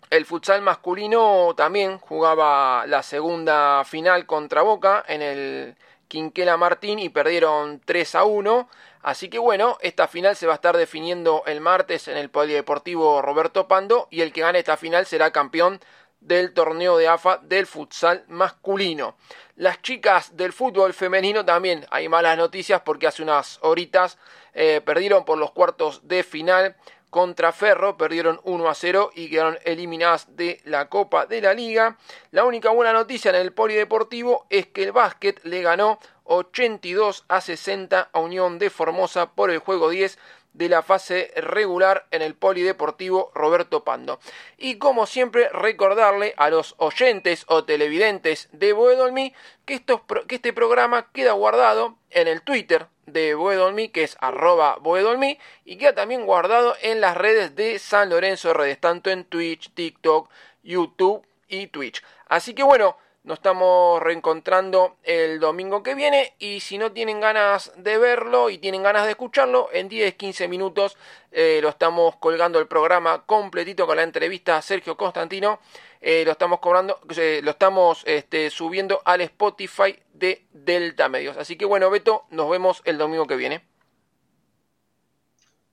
El 0.10 0.26
futsal 0.26 0.62
masculino 0.62 1.54
también 1.56 1.98
jugaba 1.98 2.86
la 2.86 3.02
segunda 3.04 3.86
final 3.86 4.26
contra 4.26 4.62
Boca 4.62 5.06
en 5.08 5.22
el 5.22 5.78
Quinquela 6.12 6.58
Martín 6.58 7.00
y 7.00 7.08
perdieron 7.08 7.80
3 7.86 8.16
a 8.16 8.26
1. 8.26 8.70
Así 9.02 9.30
que 9.30 9.40
bueno, 9.40 9.78
esta 9.80 10.10
final 10.10 10.36
se 10.36 10.46
va 10.46 10.52
a 10.52 10.56
estar 10.56 10.76
definiendo 10.76 11.44
el 11.46 11.62
martes 11.62 12.10
en 12.10 12.18
el 12.18 12.30
Polideportivo 12.30 13.22
Roberto 13.22 13.70
Pando 13.70 14.10
y 14.12 14.20
el 14.20 14.34
que 14.34 14.42
gane 14.42 14.60
esta 14.60 14.76
final 14.76 15.06
será 15.06 15.32
campeón 15.32 15.80
del 16.20 16.54
torneo 16.54 16.98
de 16.98 17.08
AFA 17.08 17.38
del 17.44 17.66
futsal 17.66 18.26
masculino. 18.28 19.16
Las 19.56 19.82
chicas 19.82 20.36
del 20.36 20.52
fútbol 20.52 20.94
femenino 20.94 21.46
también 21.46 21.86
hay 21.92 22.10
malas 22.10 22.38
noticias 22.38 22.82
porque 22.82 23.08
hace 23.08 23.24
unas 23.24 23.60
horitas 23.62 24.18
eh, 24.54 24.82
perdieron 24.84 25.24
por 25.24 25.38
los 25.38 25.52
cuartos 25.52 26.10
de 26.10 26.24
final 26.24 26.76
contra 27.12 27.52
Ferro, 27.52 27.98
perdieron 27.98 28.40
1 28.46 28.70
a 28.70 28.74
0 28.74 29.12
y 29.14 29.30
quedaron 29.30 29.60
eliminadas 29.66 30.36
de 30.36 30.62
la 30.64 30.90
Copa 30.90 31.28
de 31.28 31.42
la 31.42 31.54
Liga. 31.54 31.98
La 32.32 32.46
única 32.46 32.72
buena 32.72 32.94
noticia 32.94 33.30
en 33.30 33.36
el 33.36 33.54
polideportivo 33.54 34.48
es 34.50 34.66
que 34.68 34.84
el 34.84 34.94
básquet 34.94 35.40
le 35.44 35.62
ganó 35.62 36.00
82 36.24 37.26
a 37.28 37.42
60 37.42 38.10
a 38.12 38.20
Unión 38.20 38.58
de 38.58 38.70
Formosa 38.70 39.32
por 39.34 39.52
el 39.52 39.60
juego 39.60 39.90
10 39.90 40.18
de 40.54 40.70
la 40.70 40.82
fase 40.82 41.32
regular 41.36 42.08
en 42.12 42.22
el 42.22 42.36
Polideportivo 42.36 43.32
Roberto 43.34 43.84
Pando. 43.84 44.20
Y 44.58 44.78
como 44.78 45.06
siempre, 45.06 45.50
recordarle 45.50 46.34
a 46.38 46.50
los 46.50 46.76
oyentes 46.78 47.46
o 47.48 47.64
televidentes 47.64 48.50
de 48.52 48.74
Boedolmi 48.74 49.34
que, 49.66 49.76
estos, 49.76 50.02
que 50.28 50.36
este 50.36 50.54
programa 50.54 51.12
queda 51.12 51.34
guardado 51.34 51.98
en 52.10 52.28
el 52.28 52.42
Twitter 52.42 52.88
de 53.12 53.36
Boedolmi, 53.36 53.90
que 53.90 54.04
es 54.04 54.18
arroba 54.20 54.78
Boedolmi, 54.82 55.38
y 55.66 55.78
queda 55.78 55.94
también 55.94 56.26
guardado 56.26 56.76
en 56.82 57.02
las 57.02 57.18
redes 57.18 57.56
de 57.56 57.80
San 57.80 58.10
Lorenzo 58.10 58.50
de 58.50 58.54
Redes, 58.56 58.80
tanto 58.80 59.10
en 59.10 59.26
Twitch, 59.26 59.72
TikTok, 59.74 60.30
YouTube 60.64 61.26
y 61.48 61.68
Twitch. 61.68 62.04
Así 62.28 62.54
que 62.54 62.64
bueno, 62.64 62.98
nos 63.24 63.38
estamos 63.38 64.02
reencontrando 64.02 64.98
el 65.04 65.40
domingo 65.40 65.84
que 65.84 65.94
viene 65.94 66.34
y 66.40 66.60
si 66.62 66.80
no 66.80 66.92
tienen 66.92 67.20
ganas 67.20 67.72
de 67.78 68.00
verlo 68.00 68.50
y 68.50 68.58
tienen 68.58 68.82
ganas 68.82 69.06
de 69.06 69.12
escucharlo, 69.12 69.70
en 69.72 69.90
10-15 69.90 70.48
minutos 70.48 70.98
eh, 71.32 71.60
lo 71.62 71.70
estamos 71.70 72.16
colgando 72.16 72.58
el 72.58 72.68
programa 72.68 73.24
completito 73.28 73.86
con 73.86 73.98
la 73.98 74.04
entrevista 74.04 74.58
a 74.58 74.62
Sergio 74.64 74.98
Constantino. 74.98 75.60
Eh, 76.02 76.26
lo 76.26 76.32
estamos 76.32 76.60
cobrando, 76.60 77.00
eh, 77.16 77.42
lo 77.44 77.52
estamos 77.52 78.02
este, 78.06 78.50
subiendo 78.50 79.02
al 79.06 79.22
Spotify 79.22 79.98
de 80.14 80.48
Delta 80.52 81.08
Medios. 81.10 81.38
Así 81.38 81.58
que 81.58 81.66
bueno, 81.66 81.90
Beto, 81.90 82.24
nos 82.32 82.50
vemos 82.50 82.82
el 82.86 82.98
domingo 82.98 83.28
que 83.28 83.36
viene. 83.36 83.68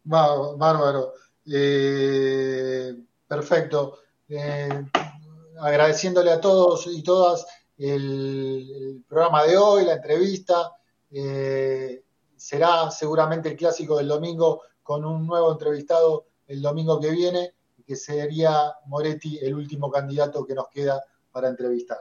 Bárbaro. 0.05 1.15
perfecto 3.27 3.99
agradeciéndole 5.61 6.31
a 6.31 6.41
todos 6.41 6.87
y 6.87 7.03
todas 7.03 7.47
el, 7.77 9.05
programa 9.09 9.45
de 9.45 9.57
hoy, 9.57 9.85
la 9.85 9.95
entrevista. 9.95 10.73
Eh, 11.11 12.03
será 12.37 12.91
seguramente 12.91 13.49
el 13.49 13.57
clásico 13.57 13.97
del 13.97 14.09
domingo 14.09 14.63
con 14.83 15.05
un 15.05 15.27
nuevo 15.27 15.53
entrevistado 15.53 16.27
el 16.47 16.63
domingo 16.63 17.01
que 17.01 17.11
viene, 17.11 17.55
que 17.89 17.97
sería 17.97 18.75
Moretti 18.85 19.39
el 19.39 19.55
último 19.55 19.91
candidato 19.91 20.45
que 20.45 20.55
nos 20.55 20.69
queda 20.69 21.03
para 21.33 21.49
entrevistar. 21.49 21.97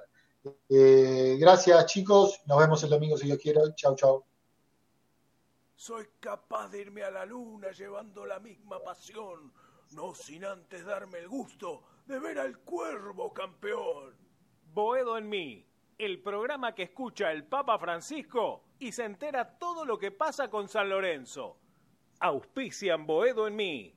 Eh, 0.68 1.38
gracias 1.40 1.86
chicos, 1.86 2.42
nos 2.46 2.60
vemos 2.60 2.84
el 2.84 2.90
domingo 2.90 3.18
si 3.18 3.28
Dios 3.28 3.40
quiere. 3.40 3.62
Chau, 3.74 3.96
chau. 3.96 4.26
Soy 5.78 6.06
capaz 6.20 6.68
de 6.72 6.82
irme 6.82 7.04
a 7.04 7.12
la 7.12 7.26
luna 7.26 7.72
llevando 7.72 8.26
la 8.26 8.38
misma 8.42 8.84
pasión, 8.84 9.54
no 9.92 10.14
sin 10.14 10.44
antes 10.44 10.84
darme 10.84 11.20
el 11.20 11.30
gusto 11.30 11.84
de 12.06 12.20
ver 12.20 12.38
al 12.38 12.58
cuervo 12.60 13.34
campeón. 13.34 14.14
Boedo 14.74 15.18
en 15.18 15.30
mí, 15.30 15.66
el 15.98 16.22
programa 16.22 16.76
que 16.76 16.84
escucha 16.84 17.32
el 17.32 17.46
Papa 17.46 17.80
Francisco 17.80 18.66
y 18.78 18.92
se 18.92 19.06
entera 19.06 19.58
todo 19.58 19.86
lo 19.86 19.98
que 19.98 20.12
pasa 20.12 20.50
con 20.50 20.68
San 20.68 20.90
Lorenzo. 20.90 21.56
Auspician 22.20 23.08
Boedo 23.08 23.48
en 23.48 23.56
mí. 23.56 23.97